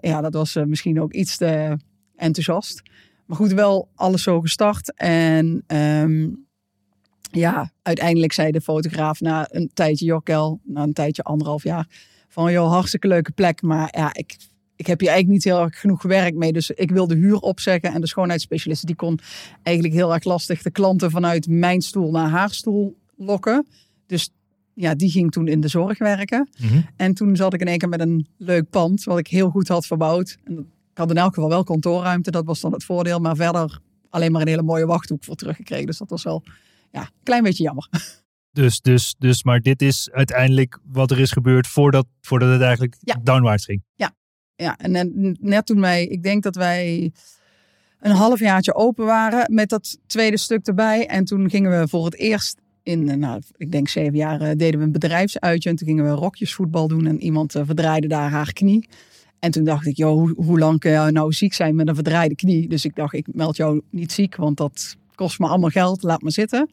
Ja, 0.00 0.20
dat 0.20 0.34
was 0.34 0.58
misschien 0.66 1.00
ook 1.00 1.12
iets 1.12 1.36
te 1.36 1.76
enthousiast. 2.16 2.82
Maar 3.26 3.36
goed, 3.36 3.52
wel 3.52 3.88
alles 3.94 4.22
zo 4.22 4.40
gestart. 4.40 4.94
En 4.94 5.62
ehm, 5.66 6.28
ja, 7.30 7.72
uiteindelijk 7.82 8.32
zei 8.32 8.50
de 8.50 8.60
fotograaf 8.60 9.20
na 9.20 9.46
een 9.50 9.70
tijdje, 9.74 10.04
Jokkel, 10.04 10.60
na 10.64 10.82
een 10.82 10.92
tijdje, 10.92 11.22
anderhalf 11.22 11.62
jaar, 11.62 11.86
van 12.28 12.52
joh, 12.52 12.70
hartstikke 12.70 13.08
leuke 13.08 13.32
plek. 13.32 13.62
Maar 13.62 13.88
ja, 13.96 14.14
ik, 14.14 14.36
ik 14.76 14.86
heb 14.86 15.00
hier 15.00 15.08
eigenlijk 15.08 15.44
niet 15.44 15.54
heel 15.54 15.62
erg 15.64 15.80
genoeg 15.80 16.02
werk 16.02 16.34
mee. 16.34 16.52
Dus 16.52 16.70
ik 16.70 16.90
wil 16.90 17.06
de 17.06 17.14
huur 17.14 17.38
opzeggen. 17.38 17.92
En 17.92 18.00
de 18.00 18.06
schoonheidsspecialist 18.06 18.86
die 18.86 18.96
kon 18.96 19.18
eigenlijk 19.62 19.96
heel 19.96 20.14
erg 20.14 20.24
lastig 20.24 20.62
de 20.62 20.70
klanten 20.70 21.10
vanuit 21.10 21.48
mijn 21.48 21.80
stoel 21.80 22.10
naar 22.10 22.28
haar 22.28 22.50
stoel 22.50 22.96
lokken. 23.16 23.66
Dus 24.06 24.30
ja, 24.74 24.94
die 24.94 25.10
ging 25.10 25.30
toen 25.30 25.48
in 25.48 25.60
de 25.60 25.68
zorg 25.68 25.98
werken. 25.98 26.48
Mhm. 26.58 26.80
En 26.96 27.14
toen 27.14 27.36
zat 27.36 27.54
ik 27.54 27.60
in 27.60 27.66
één 27.66 27.78
keer 27.78 27.88
met 27.88 28.00
een 28.00 28.26
leuk 28.36 28.70
pand, 28.70 29.04
wat 29.04 29.18
ik 29.18 29.26
heel 29.26 29.50
goed 29.50 29.68
had 29.68 29.86
verbouwd. 29.86 30.38
En 30.44 30.58
ik 30.92 30.98
had 30.98 31.10
in 31.10 31.16
elk 31.16 31.34
geval 31.34 31.48
wel 31.48 31.64
kantoorruimte, 31.64 32.30
dat 32.30 32.44
was 32.44 32.60
dan 32.60 32.72
het 32.72 32.84
voordeel. 32.84 33.18
Maar 33.18 33.36
verder 33.36 33.80
alleen 34.10 34.32
maar 34.32 34.40
een 34.40 34.48
hele 34.48 34.62
mooie 34.62 34.86
wachthoek 34.86 35.24
voor 35.24 35.34
teruggekregen. 35.34 35.86
Dus 35.86 35.98
dat 35.98 36.10
was 36.10 36.22
wel 36.22 36.42
ja, 36.90 37.00
een 37.00 37.22
klein 37.22 37.42
beetje 37.42 37.62
jammer. 37.62 37.88
Dus, 38.52 38.80
dus, 38.80 39.14
dus, 39.18 39.42
maar 39.44 39.60
dit 39.60 39.82
is 39.82 40.08
uiteindelijk 40.12 40.78
wat 40.84 41.10
er 41.10 41.18
is 41.18 41.30
gebeurd 41.30 41.66
voordat, 41.66 42.06
voordat 42.20 42.50
het 42.52 42.60
eigenlijk 42.60 42.96
Ja. 43.00 43.16
downwaarts 43.22 43.64
ging. 43.64 43.82
Ja, 44.56 44.76
en 44.76 44.90
net, 44.90 45.08
net 45.40 45.66
toen 45.66 45.80
wij, 45.80 46.06
ik 46.06 46.22
denk 46.22 46.42
dat 46.42 46.54
wij 46.54 47.12
een 48.00 48.10
halfjaartje 48.10 48.74
open 48.74 49.04
waren 49.04 49.54
met 49.54 49.68
dat 49.68 49.98
tweede 50.06 50.36
stuk 50.36 50.66
erbij. 50.66 51.06
En 51.06 51.24
toen 51.24 51.50
gingen 51.50 51.80
we 51.80 51.88
voor 51.88 52.04
het 52.04 52.16
eerst 52.16 52.60
in, 52.82 53.08
eh, 53.08 53.16
nou, 53.16 53.42
ik 53.56 53.72
denk 53.72 53.88
zeven 53.88 54.16
jaar, 54.16 54.40
eh, 54.40 54.56
deden 54.56 54.80
we 54.80 54.86
een 54.86 54.92
bedrijfsuitje. 54.92 55.70
En 55.70 55.76
toen 55.76 55.88
gingen 55.88 56.04
we 56.04 56.10
rokjesvoetbal 56.10 56.88
doen 56.88 57.06
en 57.06 57.20
iemand 57.22 57.54
eh, 57.54 57.62
verdraaide 57.64 58.08
daar 58.08 58.30
haar 58.30 58.52
knie. 58.52 58.88
En 59.38 59.50
toen 59.50 59.64
dacht 59.64 59.86
ik, 59.86 59.96
joh, 59.96 60.12
hoe, 60.12 60.44
hoe 60.44 60.58
lang 60.58 60.78
kun 60.78 60.90
je 60.90 61.10
nou 61.10 61.32
ziek 61.32 61.54
zijn 61.54 61.74
met 61.74 61.88
een 61.88 61.94
verdraaide 61.94 62.34
knie? 62.34 62.68
Dus 62.68 62.84
ik 62.84 62.94
dacht, 62.94 63.14
ik 63.14 63.34
meld 63.34 63.56
jou 63.56 63.82
niet 63.90 64.12
ziek, 64.12 64.36
want 64.36 64.56
dat 64.56 64.96
kost 65.20 65.38
me 65.38 65.46
allemaal 65.46 65.70
geld, 65.70 66.02
laat 66.02 66.22
me 66.22 66.30
zitten. 66.30 66.70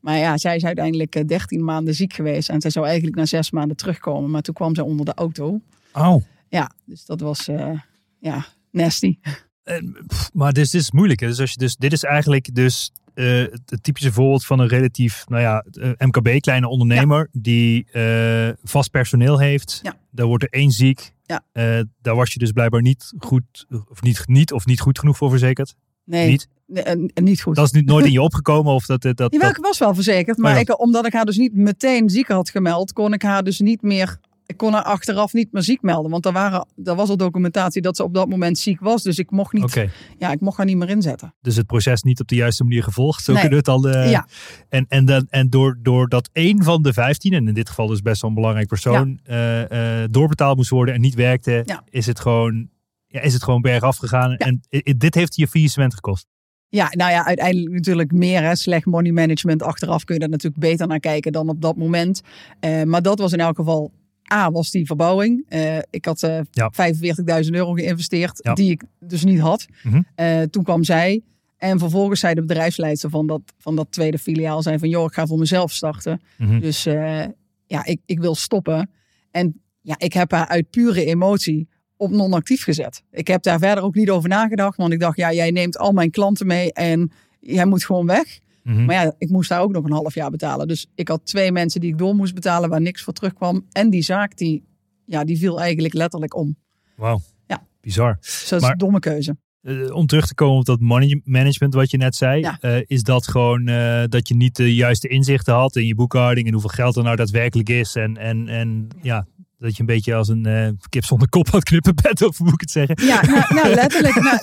Maar 0.00 0.16
ja, 0.16 0.38
zij 0.38 0.56
is 0.56 0.64
uiteindelijk 0.64 1.14
eh, 1.14 1.26
13 1.26 1.64
maanden 1.64 1.94
ziek 1.94 2.12
geweest. 2.12 2.48
En 2.48 2.60
zij 2.60 2.70
zou 2.70 2.86
eigenlijk 2.86 3.16
na 3.16 3.26
zes 3.26 3.50
maanden 3.50 3.76
terugkomen. 3.76 4.30
Maar 4.30 4.42
toen 4.42 4.54
kwam 4.54 4.74
zij 4.74 4.84
onder 4.84 5.06
de 5.06 5.14
auto. 5.14 5.60
Oh. 5.92 6.24
Ja, 6.48 6.70
dus 6.84 7.04
dat 7.04 7.20
was 7.20 7.48
eh, 7.48 7.80
ja, 8.18 8.46
nasty. 8.70 9.18
En, 9.62 9.96
pff, 10.06 10.30
maar 10.32 10.52
dus, 10.52 10.70
dit 10.70 10.80
is 10.80 10.90
moeilijk. 10.90 11.20
Hè? 11.20 11.26
Dus 11.26 11.40
als 11.40 11.50
je 11.50 11.58
dus, 11.58 11.76
dit 11.76 11.92
is 11.92 12.02
eigenlijk 12.04 12.54
dus 12.54 12.92
eh, 13.14 13.26
het, 13.26 13.82
typische 13.82 14.12
voorbeeld 14.12 14.44
van 14.44 14.58
een 14.58 14.68
relatief, 14.68 15.24
nou 15.28 15.42
ja, 15.42 15.64
eh, 15.72 16.06
MKB, 16.06 16.40
kleine 16.40 16.68
ondernemer, 16.68 17.28
die 17.32 17.90
eh, 17.90 18.48
vast 18.62 18.90
personeel 18.90 19.38
heeft. 19.38 19.80
Ja. 19.82 19.96
Daar 20.10 20.26
wordt 20.26 20.42
er 20.42 20.50
één 20.50 20.70
ziek. 20.70 21.12
Ja. 21.24 21.44
Eh, 21.52 21.80
daar 22.00 22.14
was 22.14 22.32
je 22.32 22.38
dus 22.38 22.52
blijkbaar 22.52 22.82
niet 22.82 23.12
goed, 23.18 23.66
of 23.88 24.02
niet, 24.02 24.22
niet, 24.26 24.52
of 24.52 24.66
niet 24.66 24.80
goed 24.80 24.98
genoeg 24.98 25.16
voor 25.16 25.30
verzekerd. 25.30 25.74
Nee, 26.04 26.30
Niet? 26.30 26.48
nee, 26.66 26.82
en- 26.82 27.10
en 27.14 27.24
niet 27.24 27.42
goed. 27.42 27.54
Dat 27.56 27.64
is 27.64 27.72
niet, 27.72 27.86
nooit 27.86 28.04
in 28.06 28.12
je 28.12 28.22
opgekomen 28.22 28.72
of 28.72 28.86
dat... 28.86 29.02
dat, 29.02 29.16
dat, 29.16 29.32
Jawel, 29.32 29.48
ik 29.50 29.56
was 29.56 29.78
wel 29.78 29.94
verzekerd, 29.94 30.38
maar 30.38 30.50
Oh 30.50 30.56
ja. 30.56 30.62
ik, 30.72 30.80
omdat 30.80 31.06
ik 31.06 31.12
haar 31.12 31.24
dus 31.24 31.36
niet 31.36 31.54
meteen 31.54 32.10
ziek 32.10 32.28
had 32.28 32.50
gemeld, 32.50 32.92
kon 32.92 33.12
ik 33.12 33.22
haar 33.22 33.42
dus 33.44 33.60
niet 33.60 33.82
meer. 33.82 34.18
Ik 34.46 34.56
kon 34.58 34.72
haar 34.72 34.82
achteraf 34.82 35.32
niet 35.32 35.52
meer 35.52 35.62
ziek 35.62 35.82
melden. 35.82 36.10
Want 36.10 36.26
er, 36.26 36.32
waren, 36.32 36.66
er 36.84 36.94
was 36.94 37.08
al 37.08 37.16
documentatie 37.16 37.82
dat 37.82 37.96
ze 37.96 38.02
op 38.04 38.14
dat 38.14 38.28
moment 38.28 38.58
ziek 38.58 38.80
was. 38.80 39.02
Dus 39.02 39.18
ik 39.18 39.30
mocht, 39.30 39.52
niet, 39.52 39.86
ja, 40.18 40.32
ik 40.32 40.40
mocht 40.40 40.56
haar 40.56 40.66
niet 40.66 40.76
meer 40.76 40.88
inzetten. 40.88 41.34
dus 41.40 41.56
het 41.56 41.66
proces 41.66 42.02
niet 42.02 42.20
op 42.20 42.28
de 42.28 42.34
juiste 42.34 42.62
manier 42.64 42.82
gevolgd. 42.82 43.24
Zo 43.24 43.32
Nee. 43.32 43.40
kunnen 43.40 43.64
we 43.64 43.70
het 43.72 43.82
al... 43.84 43.88
eh, 43.90 44.10
Ja. 44.10 44.26
En, 44.68 44.86
en, 44.88 45.04
dan, 45.04 45.26
en 45.30 45.50
door, 45.50 45.78
doordat 45.82 46.28
één 46.32 46.62
van 46.62 46.82
de 46.82 46.92
vijftien, 46.92 47.32
en 47.32 47.48
in 47.48 47.54
dit 47.54 47.68
geval 47.68 47.86
dus 47.86 48.00
best 48.02 48.20
wel 48.20 48.30
een 48.30 48.36
belangrijk 48.36 48.68
persoon, 48.68 49.20
eh, 49.24 50.02
eh, 50.02 50.08
doorbetaald 50.10 50.56
moest 50.56 50.70
worden 50.70 50.94
en 50.94 51.00
niet 51.00 51.14
werkte, 51.14 51.80
is, 51.90 52.06
het 52.06 52.20
gewoon, 52.20 52.68
ja, 53.12 53.20
is 53.20 53.32
het 53.32 53.42
gewoon 53.42 53.60
bergaf 53.60 53.96
gegaan. 53.96 54.30
Ja. 54.30 54.36
En 54.36 54.60
i- 54.70 54.80
i- 54.84 54.96
dit 54.96 55.14
heeft 55.14 55.36
je 55.36 55.48
faillissement 55.48 55.94
gekost. 55.94 56.26
Ja, 56.68 56.88
nou 56.90 57.10
ja, 57.10 57.24
uiteindelijk 57.26 57.74
natuurlijk 57.74 58.12
meer. 58.12 58.42
Hè. 58.42 58.54
Slecht 58.54 58.86
money 58.86 59.12
management. 59.12 59.62
Achteraf 59.62 60.04
kun 60.04 60.14
je 60.14 60.20
daar 60.20 60.28
natuurlijk 60.30 60.62
beter 60.62 60.86
naar 60.86 61.00
kijken 61.00 61.32
dan 61.32 61.48
op 61.48 61.60
dat 61.60 61.76
moment. 61.76 62.20
Eh, 62.60 62.82
maar 62.82 63.02
dat 63.02 63.18
was 63.18 63.32
in 63.32 63.40
elk 63.40 63.56
geval. 63.56 63.92
A, 64.32 64.50
was 64.50 64.70
die 64.70 64.86
verbouwing. 64.86 65.44
Eh, 65.48 65.78
ik 65.90 66.04
had 66.04 66.22
eh 66.22 66.38
Ja. 66.50 66.70
45.000 66.72 67.54
euro 67.54 67.72
geïnvesteerd, 67.72 68.38
Ja. 68.42 68.54
die 68.54 68.70
ik 68.70 68.82
dus 69.00 69.24
niet 69.24 69.38
had. 69.40 69.66
Mhm. 69.82 70.02
Eh, 70.14 70.42
toen 70.42 70.62
kwam 70.62 70.84
zij. 70.84 71.22
En 71.56 71.78
vervolgens 71.78 72.20
zei 72.20 72.34
de 72.34 72.40
bedrijfsleidster 72.40 73.10
van 73.10 73.26
dat, 73.26 73.40
van 73.58 73.76
dat 73.76 73.86
tweede 73.90 74.18
filiaal... 74.18 74.62
zei 74.62 74.78
van, 74.78 74.88
joh, 74.88 75.04
ik 75.04 75.12
ga 75.14 75.26
voor 75.26 75.38
mezelf 75.38 75.72
starten. 75.72 76.20
Mhm. 76.38 76.60
Dus 76.60 76.86
eh, 76.86 77.22
ja, 77.66 77.84
ik, 77.84 78.00
ik 78.06 78.18
wil 78.20 78.34
stoppen. 78.34 78.90
En 79.30 79.60
ja, 79.80 79.94
ik 79.98 80.12
heb 80.12 80.30
haar 80.30 80.46
uit 80.48 80.70
pure 80.70 81.04
emotie 81.04 81.68
op 82.02 82.10
non-actief 82.10 82.62
gezet. 82.62 83.02
Ik 83.10 83.26
heb 83.26 83.42
daar 83.42 83.58
verder 83.58 83.84
ook 83.84 83.94
niet 83.94 84.10
over 84.10 84.28
nagedacht. 84.28 84.76
Want 84.76 84.92
ik 84.92 85.00
dacht, 85.00 85.16
ja, 85.16 85.32
jij 85.32 85.50
neemt 85.50 85.78
al 85.78 85.92
mijn 85.92 86.10
klanten 86.10 86.46
mee 86.46 86.72
en 86.72 87.12
jij 87.40 87.66
moet 87.66 87.84
gewoon 87.84 88.06
weg. 88.06 88.40
Mhm. 88.62 88.84
Maar 88.84 88.94
ja, 88.94 89.14
ik 89.18 89.30
moest 89.30 89.48
daar 89.48 89.60
ook 89.60 89.72
nog 89.72 89.84
een 89.84 89.92
half 89.92 90.14
jaar 90.14 90.30
betalen. 90.30 90.68
Dus 90.68 90.86
ik 90.94 91.08
had 91.08 91.26
twee 91.26 91.52
mensen 91.52 91.80
die 91.80 91.90
ik 91.90 91.98
door 91.98 92.14
moest 92.14 92.34
betalen 92.34 92.70
waar 92.70 92.80
niks 92.80 93.02
voor 93.02 93.12
terugkwam. 93.12 93.66
En 93.72 93.90
die 93.90 94.02
zaak, 94.02 94.36
die, 94.36 94.64
ja, 95.06 95.24
die 95.24 95.38
viel 95.38 95.60
eigenlijk 95.60 95.94
letterlijk 95.94 96.36
om. 96.36 96.56
Wauw. 96.96 97.20
Ja. 97.46 97.66
Bizar. 97.80 98.16
Dus 98.20 98.48
dat 98.48 98.62
is 98.62 98.68
een 98.68 98.78
domme 98.78 98.98
keuze. 98.98 99.36
Eh, 99.62 99.94
om 99.94 100.06
terug 100.06 100.26
te 100.26 100.34
komen 100.34 100.58
op 100.58 100.64
dat 100.64 100.80
money 100.80 101.20
management 101.24 101.74
wat 101.74 101.90
je 101.90 101.96
net 101.96 102.14
zei. 102.14 102.40
Ja. 102.40 102.58
eh, 102.60 102.80
is 102.86 103.02
dat 103.02 103.28
gewoon 103.28 103.68
eh, 103.68 104.02
dat 104.08 104.28
je 104.28 104.34
niet 104.34 104.56
de 104.56 104.74
juiste 104.74 105.08
inzichten 105.08 105.54
had 105.54 105.76
in 105.76 105.86
je 105.86 105.94
boekhouding 105.94 106.46
en 106.46 106.52
hoeveel 106.52 106.70
geld 106.70 106.96
er 106.96 107.02
nou 107.02 107.16
daadwerkelijk 107.16 107.68
is. 107.68 107.94
En, 107.94 108.16
en, 108.16 108.48
en 108.48 108.88
ja, 109.02 109.26
dat 109.62 109.76
je 109.76 109.80
een 109.80 109.86
beetje 109.86 110.14
als 110.14 110.28
een 110.28 110.46
eh, 110.46 110.68
kip 110.88 111.04
zonder 111.04 111.28
kop 111.28 111.48
had 111.48 111.62
knippen 111.62 111.94
bed, 112.02 112.22
of 112.22 112.36
hoe 112.36 112.46
moet 112.46 112.54
ik 112.54 112.60
het 112.60 112.70
zeggen? 112.70 113.06
Ja, 113.06 113.22
nou, 113.22 113.54
nou, 113.54 113.74
letterlijk. 113.82 114.14
Nou, 114.14 114.38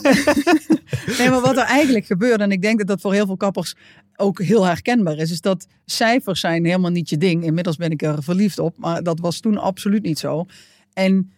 nee, 1.17 1.29
maar 1.29 1.41
wat 1.41 1.57
er 1.57 1.63
eigenlijk 1.63 2.05
gebeurt, 2.05 2.39
en 2.39 2.51
ik 2.51 2.61
denk 2.61 2.77
dat 2.77 2.87
dat 2.87 3.01
voor 3.01 3.13
heel 3.13 3.25
veel 3.25 3.37
kappers 3.37 3.75
ook 4.15 4.41
heel 4.41 4.65
herkenbaar 4.65 5.17
is, 5.17 5.31
is 5.31 5.41
dat 5.41 5.67
cijfers 5.85 6.39
zijn 6.39 6.65
helemaal 6.65 6.91
niet 6.91 7.09
je 7.09 7.17
ding. 7.17 7.43
Inmiddels 7.43 7.75
ben 7.75 7.91
ik 7.91 8.01
er 8.01 8.23
verliefd 8.23 8.59
op, 8.59 8.77
maar 8.77 9.03
dat 9.03 9.19
was 9.19 9.39
toen 9.39 9.57
absoluut 9.57 10.03
niet 10.03 10.19
zo. 10.19 10.45
En 10.93 11.31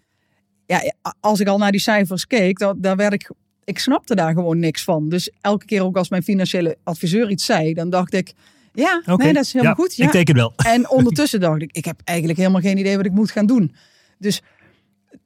ja, 0.66 0.94
als 1.20 1.40
ik 1.40 1.48
al 1.48 1.58
naar 1.58 1.72
die 1.72 1.80
cijfers 1.80 2.28
keek, 2.28 2.60
dan, 2.60 2.82
dan 2.82 2.98
werd 2.98 3.14
ik, 3.14 3.32
ik 3.64 3.80
snapte 3.80 4.16
daar 4.16 4.34
gewoon 4.34 4.60
niks 4.60 4.84
van. 4.84 5.10
Dus 5.10 5.32
elke 5.42 5.66
keer 5.66 5.84
ook 5.84 5.98
als 5.98 6.10
mijn 6.10 6.24
financiële 6.24 6.78
adviseur 6.84 7.30
iets 7.30 7.46
zei, 7.46 7.74
dan 7.74 7.90
dacht 7.90 8.14
ik, 8.14 8.34
ja, 8.74 9.02
nee, 9.06 9.34
dat 9.34 9.44
is 9.44 9.54
helemaal 9.54 9.76
Ja, 9.78 9.84
goed. 9.84 9.96
Ja. 9.96 10.06
Ik 10.06 10.12
teken 10.12 10.36
wel. 10.36 10.54
En 10.74 10.90
ondertussen 10.90 11.40
dacht 11.40 11.62
ik, 11.62 11.72
ik 11.72 11.86
heb 11.86 12.02
eigenlijk 12.04 12.40
helemaal 12.40 12.62
geen 12.62 12.78
idee 12.78 12.98
wat 12.98 13.06
ik 13.06 13.12
moet 13.12 13.32
gaan 13.32 13.46
doen. 13.46 13.76
Dus 14.18 14.42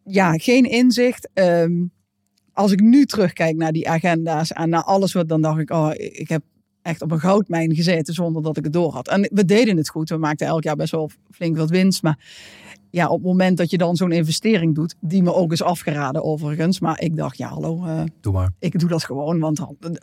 ja, 0.03 0.33
geen 0.33 0.63
inzicht. 0.63 1.29
Ehm, 1.33 1.83
als 2.53 2.71
ik 2.71 2.79
nu 2.79 3.05
terugkijk 3.05 3.55
naar 3.55 3.71
die 3.71 3.89
agenda's 3.89 4.51
en 4.51 4.69
naar 4.69 4.83
alles 4.83 5.13
wat, 5.13 5.29
dan 5.29 5.41
dacht 5.41 5.59
ik, 5.59 5.71
oh, 5.71 5.89
ik 5.93 6.29
heb 6.29 6.41
echt 6.81 7.01
op 7.01 7.11
een 7.11 7.19
goudmijn 7.19 7.75
gezeten 7.75 8.13
zonder 8.13 8.41
dat 8.41 8.57
ik 8.57 8.63
het 8.63 8.73
door 8.73 8.93
had. 8.93 9.07
En 9.07 9.29
we 9.33 9.45
deden 9.45 9.77
het 9.77 9.89
goed. 9.89 10.09
We 10.09 10.17
maakten 10.17 10.47
elk 10.47 10.63
jaar 10.63 10.75
best 10.75 10.91
wel 10.91 11.09
flink 11.31 11.57
wat 11.57 11.69
winst. 11.69 12.03
Maar 12.03 12.19
ja, 12.89 13.07
op 13.07 13.17
het 13.17 13.27
moment 13.27 13.57
dat 13.57 13.69
je 13.69 13.77
dan 13.77 13.95
zo'n 13.95 14.11
investering 14.11 14.75
doet, 14.75 14.95
die 14.99 15.23
me 15.23 15.33
ook 15.33 15.51
is 15.51 15.61
afgeraden 15.61 16.23
overigens. 16.23 16.79
Maar 16.79 17.01
ik 17.01 17.17
dacht, 17.17 17.37
ja, 17.37 17.47
hallo, 17.47 17.85
eh, 17.85 18.03
Doe 18.21 18.33
maar. 18.33 18.51
ik 18.59 18.79
doe 18.79 18.89
dat 18.89 19.03
gewoon, 19.03 19.39
want 19.39 19.59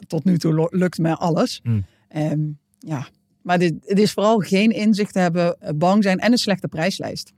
tot 0.07 0.25
nu 0.25 0.39
toe 0.39 0.69
lukt 0.71 0.99
me 0.99 1.17
alles. 1.17 1.61
Hmm. 1.63 1.85
Ehm, 2.09 2.41
ja, 2.79 3.07
maar 3.43 3.59
dit, 3.59 3.75
het 3.85 3.99
is 3.99 4.13
vooral 4.13 4.39
geen 4.39 4.71
inzicht 4.71 5.15
hebben, 5.15 5.61
eh, 5.61 5.71
bang 5.75 6.03
zijn 6.03 6.19
en 6.19 6.33
een 6.33 6.39
slechte 6.39 6.69
prijslijst. 6.69 7.33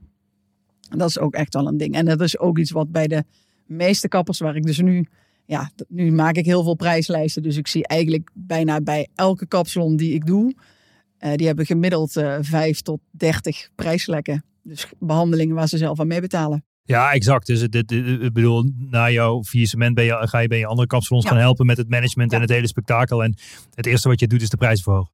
En 0.91 0.99
dat 0.99 1.09
is 1.09 1.19
ook 1.19 1.35
echt 1.35 1.55
wel 1.55 1.67
een 1.69 1.77
ding. 1.77 1.95
En 1.95 2.05
dat 2.05 2.21
is 2.21 2.39
ook 2.39 2.59
iets 2.59 2.71
wat 2.71 2.93
bij 2.93 3.07
de 3.07 3.25
meeste 3.67 4.09
kappers, 4.09 4.39
waar 4.39 4.57
ik 4.57 4.63
dus 4.67 4.79
nu, 4.79 5.07
ja, 5.47 5.71
nu 5.89 6.13
maak 6.13 6.37
ik 6.37 6.45
heel 6.45 6.63
veel 6.63 6.75
prijslijsten. 6.75 7.43
Dus 7.43 7.57
ik 7.57 7.67
zie 7.69 7.87
eigenlijk 7.87 8.31
bijna 8.35 8.81
bij 8.81 9.09
elke 9.15 9.47
kapsalon 9.47 9.97
die 9.97 10.15
ik 10.15 10.27
doe, 10.27 10.55
eh, 11.19 11.35
die 11.35 11.47
hebben 11.47 11.67
gemiddeld 11.67 12.17
eh 12.17 12.37
5 12.41 12.81
tot 12.81 13.01
30 13.11 13.69
prijslekken. 13.75 14.45
Dus 14.63 14.87
behandelingen 14.99 15.55
waar 15.55 15.69
ze 15.69 15.79
zelf 15.79 16.01
aan 16.01 16.07
meebetalen. 16.07 16.65
Ja, 16.87 17.13
exact. 17.13 17.47
Dus 17.47 17.61
dit- 17.69 17.91
ik 17.93 18.33
bedoel, 18.33 18.71
na 18.91 19.11
jouw 19.11 19.43
faillissement 19.43 19.95
ben 19.95 20.05
je, 20.05 20.19
ga 20.29 20.39
je 20.39 20.49
bij 20.49 20.59
je 20.59 20.67
andere 20.67 20.89
kapsalons 20.89 21.25
Ja. 21.25 21.31
gaan 21.31 21.39
helpen 21.41 21.67
met 21.67 21.77
het 21.77 21.89
management 21.89 22.33
en 22.33 22.41
het 22.41 22.51
hele 22.51 22.67
spektakel. 22.67 23.25
En 23.25 23.35
het 23.75 23.87
eerste 23.87 24.09
wat 24.09 24.21
je 24.21 24.27
doet 24.27 24.43
is 24.43 24.49
de 24.49 24.57
prijs 24.57 24.83
verhogen. 24.83 25.13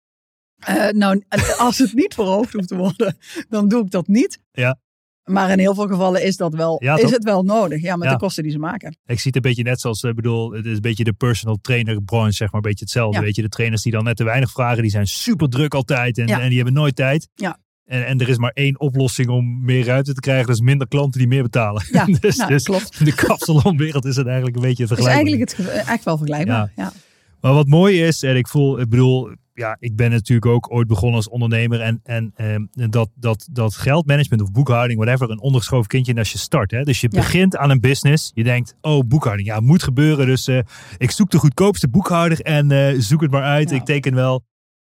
Eh, 0.60 0.88
nou, 0.88 1.22
als 1.58 1.78
het 1.78 1.94
niet 1.94 2.14
verhoogd 2.14 2.52
hoeft 2.52 2.68
te 2.68 2.76
worden, 2.76 3.16
dan 3.48 3.68
doe 3.68 3.84
ik 3.84 3.90
dat 3.90 4.06
niet. 4.06 4.38
Ja. 4.52 4.78
Maar 5.24 5.50
in 5.50 5.58
heel 5.58 5.74
veel 5.74 5.86
gevallen 5.86 6.24
is 6.24 6.36
dat 6.36 6.54
wel, 6.54 6.82
Ja, 6.82 6.96
is 6.96 7.10
het 7.10 7.24
wel 7.24 7.42
nodig. 7.42 7.82
Ja, 7.82 7.96
met 7.96 8.06
Ja. 8.08 8.12
de 8.14 8.20
kosten 8.20 8.42
die 8.42 8.52
ze 8.52 8.58
maken. 8.58 8.96
Ik 9.06 9.16
zie 9.20 9.26
het 9.26 9.36
een 9.36 9.42
beetje 9.42 9.62
net 9.62 9.80
zoals, 9.80 10.02
ik 10.02 10.14
bedoel, 10.14 10.52
het 10.52 10.64
is 10.66 10.74
een 10.74 10.80
beetje 10.80 11.04
de 11.04 11.12
personal 11.12 11.58
trainer 11.62 12.02
branche, 12.02 12.32
zeg 12.32 12.46
maar, 12.52 12.60
een 12.62 12.68
beetje 12.68 12.84
hetzelfde. 12.84 13.18
Ja. 13.18 13.24
Weet 13.24 13.36
je, 13.36 13.42
de 13.42 13.48
trainers 13.48 13.82
die 13.82 13.92
dan 13.92 14.04
net 14.04 14.16
te 14.16 14.24
weinig 14.24 14.50
vragen, 14.50 14.82
die 14.82 14.90
zijn 14.90 15.06
super 15.06 15.48
druk 15.48 15.74
altijd 15.74 16.18
en, 16.18 16.26
en 16.26 16.46
die 16.48 16.56
hebben 16.56 16.74
nooit 16.74 16.96
tijd. 16.96 17.28
Ja. 17.34 17.58
En, 17.84 18.06
en 18.06 18.18
er 18.20 18.28
is 18.28 18.38
maar 18.38 18.50
één 18.54 18.80
oplossing 18.80 19.28
om 19.28 19.64
meer 19.64 19.84
ruimte 19.84 20.14
te 20.14 20.20
krijgen, 20.20 20.46
dat 20.46 20.54
is 20.54 20.60
minder 20.62 20.88
klanten 20.88 21.18
die 21.18 21.28
meer 21.28 21.42
betalen. 21.42 21.82
Ja, 21.92 22.04
dus, 22.20 22.36
nou, 22.36 22.50
dus 22.50 22.62
klopt. 22.64 22.96
in 22.98 23.04
de 23.04 23.14
kapsalonwereld 23.14 24.04
is 24.04 24.16
het 24.16 24.26
eigenlijk 24.26 24.56
een 24.56 24.62
beetje 24.62 24.82
Het 24.82 24.92
is 24.98 25.04
vergelijkbaar. 25.04 25.56
eigenlijk 25.56 25.88
het, 25.90 26.04
wel 26.04 26.16
vergelijkbaar. 26.16 26.72
Ja. 26.76 26.92
Maar 27.40 27.52
wat 27.52 27.66
mooi 27.66 28.02
is, 28.02 28.22
en 28.22 28.36
ik 28.36 28.48
voel, 28.48 28.80
ik 28.80 28.88
bedoel, 28.88 29.30
ja, 29.54 29.76
ik 29.80 29.96
ben 29.96 30.10
natuurlijk 30.10 30.46
ook 30.46 30.72
ooit 30.72 30.88
begonnen 30.88 31.16
als 31.16 31.28
ondernemer. 31.28 31.80
En, 31.80 32.00
en 32.02 32.32
ehm, 32.34 32.90
dat, 32.90 33.10
dat, 33.14 33.48
dat 33.52 33.74
geldmanagement 33.74 34.42
of 34.42 34.50
boekhouding, 34.52 35.00
whatever, 35.00 35.30
een 35.30 35.40
ondergeschoven 35.40 35.86
kindje 35.88 36.14
als 36.14 36.32
je 36.32 36.38
start. 36.38 36.70
Hè? 36.70 36.82
Dus 36.82 37.00
je 37.00 37.08
Ja. 37.10 37.20
begint 37.20 37.56
aan 37.56 37.70
een 37.70 37.80
business. 37.80 38.30
Je 38.34 38.44
denkt, 38.44 38.74
oh, 38.80 39.06
boekhouding, 39.06 39.48
ja, 39.48 39.60
moet 39.60 39.82
gebeuren. 39.82 40.26
Dus 40.26 40.46
eh, 40.48 40.58
ik 40.98 41.10
zoek 41.10 41.30
de 41.30 41.38
goedkoopste 41.38 41.88
boekhouder 41.88 42.40
en 42.40 42.70
eh, 42.70 42.98
zoek 42.98 43.20
het 43.20 43.30
maar 43.30 43.42
uit. 43.42 43.70
Ja. 43.70 43.76
Ik 43.76 43.84
teken 43.84 44.14
wel. 44.14 44.44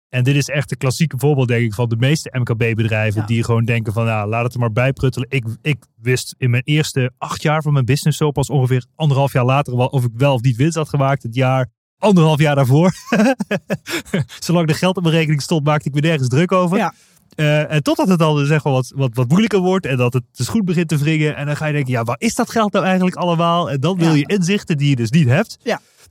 En 0.08 0.24
dit 0.24 0.36
is 0.36 0.48
echt 0.48 0.70
een 0.70 0.76
klassieke 0.76 1.18
voorbeeld, 1.18 1.48
denk 1.48 1.64
ik, 1.64 1.74
van 1.74 1.88
de 1.88 1.96
meeste 1.96 2.38
MKB-bedrijven. 2.38 3.20
Ja. 3.20 3.26
Die 3.26 3.44
gewoon 3.44 3.64
denken 3.64 3.92
van, 3.92 4.04
nou, 4.04 4.28
laat 4.28 4.44
het 4.44 4.54
er 4.54 4.60
maar 4.60 4.72
bij 4.72 4.92
pruttelen. 4.92 5.28
Ik, 5.30 5.44
ik 5.62 5.84
wist 6.00 6.34
in 6.38 6.50
mijn 6.50 6.62
eerste 6.64 7.12
acht 7.18 7.42
jaar 7.42 7.62
van 7.62 7.72
mijn 7.72 7.84
business 7.84 8.18
zo 8.18 8.30
pas 8.30 8.50
ongeveer 8.50 8.86
anderhalf 8.94 9.32
jaar 9.32 9.44
later 9.44 9.72
of 9.72 10.04
ik 10.04 10.10
wel 10.16 10.34
of 10.34 10.40
niet 10.42 10.56
winst 10.56 10.76
had 10.76 10.88
gemaakt. 10.88 11.22
Het 11.22 11.34
jaar, 11.34 11.70
anderhalf 12.02 12.38
jaar 12.40 12.54
daarvoor. 12.54 12.92
Zolang 14.38 14.68
er 14.68 14.74
geld 14.74 14.96
op 14.96 15.02
mijn 15.02 15.14
rekening 15.14 15.42
stond, 15.42 15.64
maakte 15.64 15.88
ik 15.88 15.94
me 15.94 16.00
nergens 16.00 16.28
druk 16.28 16.52
over. 16.52 16.76
Ja. 16.78 16.94
Eh, 17.34 17.72
en 17.72 17.82
totdat 17.82 18.08
het 18.08 18.18
dan 18.18 18.46
zeg 18.46 18.64
maar 18.64 18.72
wat, 18.72 18.92
wat, 18.94 19.10
wat 19.14 19.28
moeilijker 19.28 19.58
wordt 19.60 19.86
en 19.86 19.96
dat 19.96 20.12
het 20.12 20.22
dus 20.32 20.48
goed 20.48 20.64
begint 20.64 20.88
te 20.88 20.96
wringen. 20.96 21.36
En 21.36 21.46
dan 21.46 21.56
ga 21.56 21.66
je 21.66 21.72
denken, 21.72 21.92
ja, 21.92 22.04
waar 22.04 22.16
is 22.18 22.34
dat 22.34 22.50
geld 22.50 22.72
nou 22.72 22.84
eigenlijk 22.84 23.16
allemaal? 23.16 23.70
En 23.70 23.80
dan 23.80 23.98
wil 23.98 24.08
Ja. 24.08 24.14
je 24.14 24.26
inzichten 24.26 24.76
die 24.78 24.88
je 24.88 24.96
dus 24.96 25.10
niet 25.10 25.28
hebt. 25.28 25.58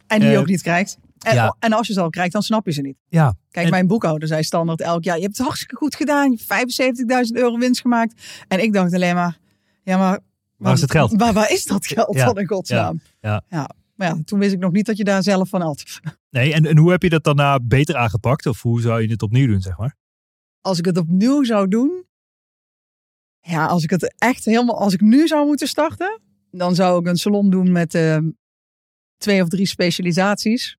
En 0.08 0.20
die 0.20 0.28
je 0.30 0.34
Eh, 0.36 0.40
ook 0.40 0.48
niet 0.48 0.62
krijgt. 0.62 0.98
En, 1.20 1.36
ja. 1.36 1.56
en 1.60 1.74
als 1.74 1.88
je 1.88 1.94
ze 1.94 2.02
al 2.02 2.10
krijgt, 2.10 2.32
dan 2.32 2.42
snap 2.42 2.66
je 2.66 2.72
ze 2.72 2.82
niet. 2.82 2.98
Ja, 3.10 3.34
Kijk, 3.52 3.66
En- 3.66 3.72
mijn 3.72 3.88
boekhouder 3.88 4.28
zei 4.28 4.44
standaard 4.44 4.82
elk 4.82 5.04
jaar: 5.04 5.16
Je 5.16 5.22
hebt 5.24 5.38
het 5.38 5.46
hartstikke 5.46 5.76
goed 5.76 5.96
gedaan. 5.96 6.32
Je 6.32 6.38
hebt 6.38 6.44
75.000 7.28 7.38
euro 7.38 7.58
winst 7.58 7.82
gemaakt. 7.82 8.14
En 8.48 8.64
ik 8.64 8.74
dacht 8.74 8.94
alleen 8.94 9.16
maar: 9.16 9.38
Ja, 9.84 9.98
maar. 9.98 10.20
Waar 10.58 10.74
is 10.74 10.82
het 10.82 10.92
geld? 10.92 11.14
Waar, 11.18 11.34
waar 11.34 11.52
is 11.52 11.66
dat 11.66 11.86
geld 11.88 12.16
Ja, 12.16 12.26
dan 12.26 12.38
in 12.40 12.48
godsnaam? 12.48 13.02
ja. 13.22 13.42
Maar 14.02 14.16
ja, 14.16 14.22
toen 14.26 14.40
wist 14.40 14.54
ik 14.54 14.60
nog 14.60 14.72
niet 14.72 14.86
dat 14.86 14.98
je 14.98 15.04
daar 15.04 15.24
zelf 15.24 15.50
van 15.50 15.62
had. 15.62 16.00
Nee, 16.30 16.54
en, 16.54 16.66
en 16.66 16.78
hoe 16.78 16.92
heb 16.92 17.04
je 17.04 17.10
dat 17.10 17.24
daarna 17.24 17.60
beter 17.60 17.96
aangepakt? 17.96 18.46
Of 18.46 18.62
hoe 18.62 18.82
zou 18.82 19.02
je 19.02 19.08
het 19.08 19.22
opnieuw 19.22 19.48
doen, 19.48 19.62
zeg 19.62 19.78
maar? 19.78 19.96
Als 20.62 20.80
ik 20.80 20.86
het 20.86 20.98
opnieuw 20.98 21.44
zou 21.44 21.68
doen. 21.68 22.06
Ja, 23.42 23.66
als 23.66 23.84
ik 23.84 23.90
het 23.90 24.16
echt 24.18 24.46
helemaal. 24.46 24.80
Als 24.80 24.94
ik 24.94 25.02
nu 25.02 25.28
zou 25.28 25.46
moeten 25.48 25.68
starten. 25.68 26.22
Dan 26.52 26.76
zou 26.76 27.00
ik 27.00 27.08
een 27.08 27.18
salon 27.18 27.50
doen 27.50 27.72
met 27.72 27.94
eh, 27.96 28.18
twee 29.18 29.42
of 29.42 29.48
drie 29.50 29.66
specialisaties. 29.66 30.78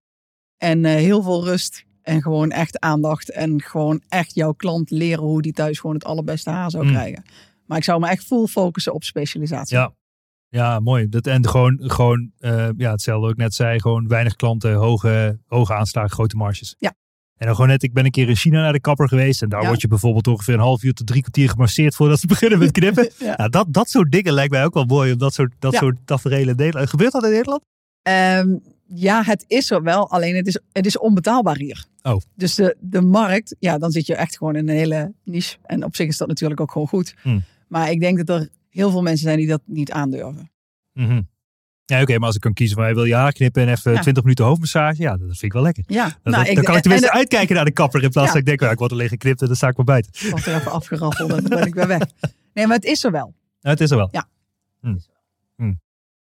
En 0.56 0.84
eh, 0.84 0.94
heel 0.94 1.22
veel 1.22 1.44
rust. 1.44 1.84
En 2.02 2.22
gewoon 2.22 2.50
echt 2.50 2.80
aandacht. 2.80 3.30
En 3.30 3.62
gewoon 3.62 4.02
echt 4.08 4.34
jouw 4.34 4.52
klant 4.52 4.90
leren 4.90 5.24
hoe 5.24 5.42
die 5.42 5.52
thuis 5.52 5.78
gewoon 5.80 5.94
het 5.96 6.04
allerbeste 6.04 6.50
haar 6.50 6.70
zou 6.70 6.84
Mm. 6.84 6.90
krijgen. 6.90 7.24
Maar 7.66 7.78
ik 7.78 7.84
zou 7.84 8.00
me 8.00 8.08
echt 8.08 8.24
full 8.24 8.46
focussen 8.46 8.94
op 8.94 9.04
specialisatie. 9.04 9.76
Ja, 9.76 9.94
ja 10.52 10.80
mooi. 10.80 11.08
Dat, 11.08 11.26
en 11.26 11.48
gewoon, 11.48 11.78
gewoon 11.82 12.30
eh, 12.38 12.68
ja, 12.76 12.90
hetzelfde 12.90 13.22
wat 13.22 13.30
ik 13.30 13.36
net 13.36 13.54
zei. 13.54 13.80
Gewoon 13.80 14.08
weinig 14.08 14.36
klanten, 14.36 14.74
hoge, 14.74 15.38
hoge 15.46 15.74
aanslagen, 15.74 16.10
grote 16.10 16.36
marges. 16.36 16.74
Ja. 16.78 16.94
En 17.36 17.46
dan 17.46 17.54
gewoon 17.56 17.70
net, 17.70 17.82
ik 17.82 17.92
ben 17.92 18.04
een 18.04 18.10
keer 18.10 18.28
in 18.28 18.36
China 18.36 18.60
naar 18.60 18.72
de 18.72 18.80
kapper 18.80 19.08
geweest. 19.08 19.42
En 19.42 19.48
daar 19.48 19.60
Ja. 19.62 19.66
word 19.68 19.80
je 19.80 19.88
bijvoorbeeld 19.88 20.26
ongeveer 20.26 20.54
een 20.54 20.60
half 20.60 20.82
uur 20.82 20.92
tot 20.92 21.06
drie 21.06 21.20
kwartier 21.20 21.48
gemasseerd 21.48 21.94
voordat 21.94 22.18
ze 22.20 22.26
beginnen 22.34 22.58
met 22.58 22.70
knippen. 22.70 23.10
Ja. 23.18 23.36
Nou, 23.36 23.50
dat, 23.50 23.66
dat 23.68 23.88
soort 23.90 24.12
dingen 24.12 24.32
lijkt 24.32 24.50
mij 24.52 24.64
ook 24.64 24.74
wel 24.74 24.84
mooi. 24.84 25.12
Om 25.12 25.18
dat 25.18 25.34
soort, 25.34 25.52
dat 25.58 25.72
Ja. 25.72 25.78
soort 25.78 25.96
tafereelen 26.04 26.48
in 26.48 26.56
Nederland. 26.56 26.90
Gebeurt 26.90 27.12
dat 27.12 27.24
in 27.24 27.30
Nederland? 27.30 27.62
Ehm, 28.02 28.56
ja, 28.86 29.22
het 29.24 29.44
is 29.48 29.70
er 29.70 29.82
wel, 29.82 30.10
alleen 30.10 30.36
het 30.36 30.46
is, 30.46 30.60
het 30.72 30.86
is 30.86 30.98
onbetaalbaar 30.98 31.56
hier. 31.56 31.84
Oh. 32.02 32.16
Dus 32.34 32.54
de, 32.54 32.76
de 32.80 33.00
markt, 33.00 33.56
ja, 33.58 33.78
dan 33.78 33.90
zit 33.90 34.06
je 34.06 34.14
echt 34.14 34.36
gewoon 34.36 34.56
in 34.56 34.68
een 34.68 34.76
hele 34.76 35.12
niche. 35.24 35.56
En 35.62 35.84
op 35.84 35.96
zich 35.96 36.08
is 36.08 36.16
dat 36.16 36.28
natuurlijk 36.28 36.60
ook 36.60 36.70
gewoon 36.72 36.88
goed. 36.88 37.14
Hmm. 37.22 37.44
Maar 37.68 37.90
ik 37.90 38.00
denk 38.00 38.26
dat 38.26 38.40
er 38.40 38.48
heel 38.72 38.90
veel 38.90 39.02
mensen 39.02 39.24
zijn 39.26 39.38
die 39.38 39.46
dat 39.46 39.62
niet 39.66 39.92
aandurven. 39.92 40.50
Mhm. 40.92 41.20
Ja, 41.84 42.00
oké, 42.02 42.16
maar 42.18 42.26
als 42.26 42.34
ik 42.34 42.40
kan 42.40 42.52
kiezen 42.52 42.76
van, 42.76 42.94
wil 42.94 43.04
je 43.04 43.14
haar 43.14 43.32
knippen 43.32 43.62
en 43.62 43.68
even 43.68 43.92
Ja. 43.92 44.00
20 44.00 44.22
minuten 44.22 44.44
hoofdmassage? 44.44 45.02
Ja, 45.02 45.10
dat 45.16 45.26
vind 45.26 45.42
ik 45.42 45.52
wel 45.52 45.62
lekker. 45.62 45.84
Ja, 45.86 46.02
Dan, 46.22 46.32
nou, 46.32 46.44
dan 46.44 46.54
kan 46.54 46.62
ik 46.64 46.74
en- 46.74 46.80
tenminste 46.82 47.08
en 47.10 47.16
uitkijken 47.16 47.54
naar 47.54 47.64
de 47.64 47.72
kapper 47.72 48.02
in 48.02 48.10
plaats 48.10 48.26
Ja. 48.26 48.32
dat 48.32 48.40
ik 48.42 48.46
denk, 48.48 48.60
nou, 48.60 48.72
ik 48.72 48.78
word 48.78 48.92
alleen 48.92 49.08
geknipt 49.08 49.40
en 49.40 49.46
dan 49.46 49.56
sta 49.56 49.68
ik 49.68 49.76
maar 49.76 49.86
buiten. 49.86 50.12
dan 50.20 50.30
wordt 50.30 50.46
er 50.46 50.54
even 50.54 50.72
afgeraffeld 50.72 51.30
en 51.32 51.40
dan 51.44 51.58
ben 51.58 51.66
ik 51.66 51.74
weer 51.74 51.86
weg. 51.86 52.02
Nee, 52.54 52.66
maar 52.66 52.76
het 52.76 52.84
is 52.84 53.04
er 53.04 53.10
wel. 53.10 53.34
Ja, 53.60 53.70
het 53.70 53.80
is 53.80 53.90
er 53.90 53.96
wel. 53.96 54.08
Ja. 54.12 54.28
Hm. 54.80 54.96
Hm. 55.56 55.72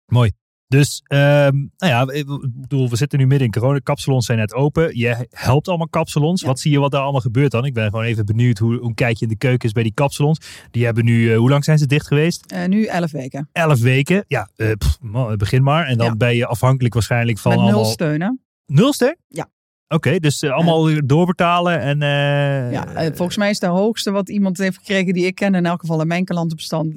Mooi. 0.06 0.32
Dus, 0.68 1.02
ehm, 1.08 1.56
nou 1.78 2.08
ja, 2.08 2.12
ik 2.12 2.26
bedoel, 2.54 2.90
we 2.90 2.96
zitten 2.96 3.20
nu 3.20 3.26
midden 3.28 3.46
in 3.48 3.54
corona. 3.54 3.80
Kapsalons 3.80 4.26
zijn 4.26 4.38
net 4.38 4.54
open. 4.54 4.98
Je 4.98 5.28
helpt 5.30 5.68
allemaal 5.68 5.88
kapsalons. 5.90 6.42
Ja. 6.42 6.48
Wat 6.48 6.60
zie 6.60 6.72
je 6.72 6.80
wat 6.80 6.92
daar 6.92 7.02
allemaal 7.02 7.22
gebeurt 7.22 7.52
dan? 7.52 7.66
Ik 7.66 7.74
ben 7.74 7.90
gewoon 7.90 8.06
even 8.06 8.26
benieuwd 8.26 8.58
hoe, 8.58 8.76
hoe 8.78 8.88
een 8.88 8.94
kijkje 8.94 9.26
in 9.26 9.32
de 9.32 9.38
keuken 9.38 9.68
is 9.68 9.74
bij 9.74 9.84
die 9.84 9.94
kapsalons. 9.94 10.40
Die 10.72 10.86
hebben 10.86 11.06
nu, 11.06 11.32
eh, 11.32 11.38
hoe 11.38 11.50
lang 11.50 11.64
zijn 11.64 11.78
ze 11.78 11.86
dicht 11.86 12.08
geweest? 12.08 12.46
Eh, 12.52 12.66
nu 12.68 12.86
elf 12.86 13.12
weken. 13.12 13.50
Elf 13.52 13.80
weken. 13.82 14.26
Ja, 14.28 14.50
eh, 14.56 14.72
pff, 14.72 14.98
man, 15.02 15.38
begin 15.38 15.64
maar. 15.64 15.86
En 15.86 15.98
dan 15.98 16.08
Ja. 16.08 16.16
ben 16.16 16.36
je 16.36 16.46
afhankelijk 16.46 16.94
waarschijnlijk 16.94 17.38
van 17.38 17.52
Met 17.52 17.60
allemaal... 17.60 17.82
nul 17.82 17.90
steun, 17.92 18.22
hè? 18.22 18.30
Nul 18.66 18.94
steun? 18.94 19.18
Ja. 19.28 19.50
Oké, 19.88 20.20
dus 20.20 20.42
eh, 20.42 20.52
allemaal 20.52 21.06
doorbetalen 21.06 21.80
en... 21.80 22.02
eh, 22.02 22.72
Ja, 22.72 22.88
eh, 22.94 23.12
volgens 23.14 23.38
mij 23.38 23.50
is 23.50 23.60
de 23.60 23.68
hoogste 23.68 24.12
wat 24.12 24.30
iemand 24.30 24.58
heeft 24.58 24.78
gekregen 24.78 25.14
die 25.14 25.26
ik 25.26 25.36
ken, 25.36 25.56
in 25.56 25.66
elk 25.66 25.80
geval 25.80 26.02
in 26.02 26.08
mijn 26.08 26.26
klantenbestand, 26.26 26.94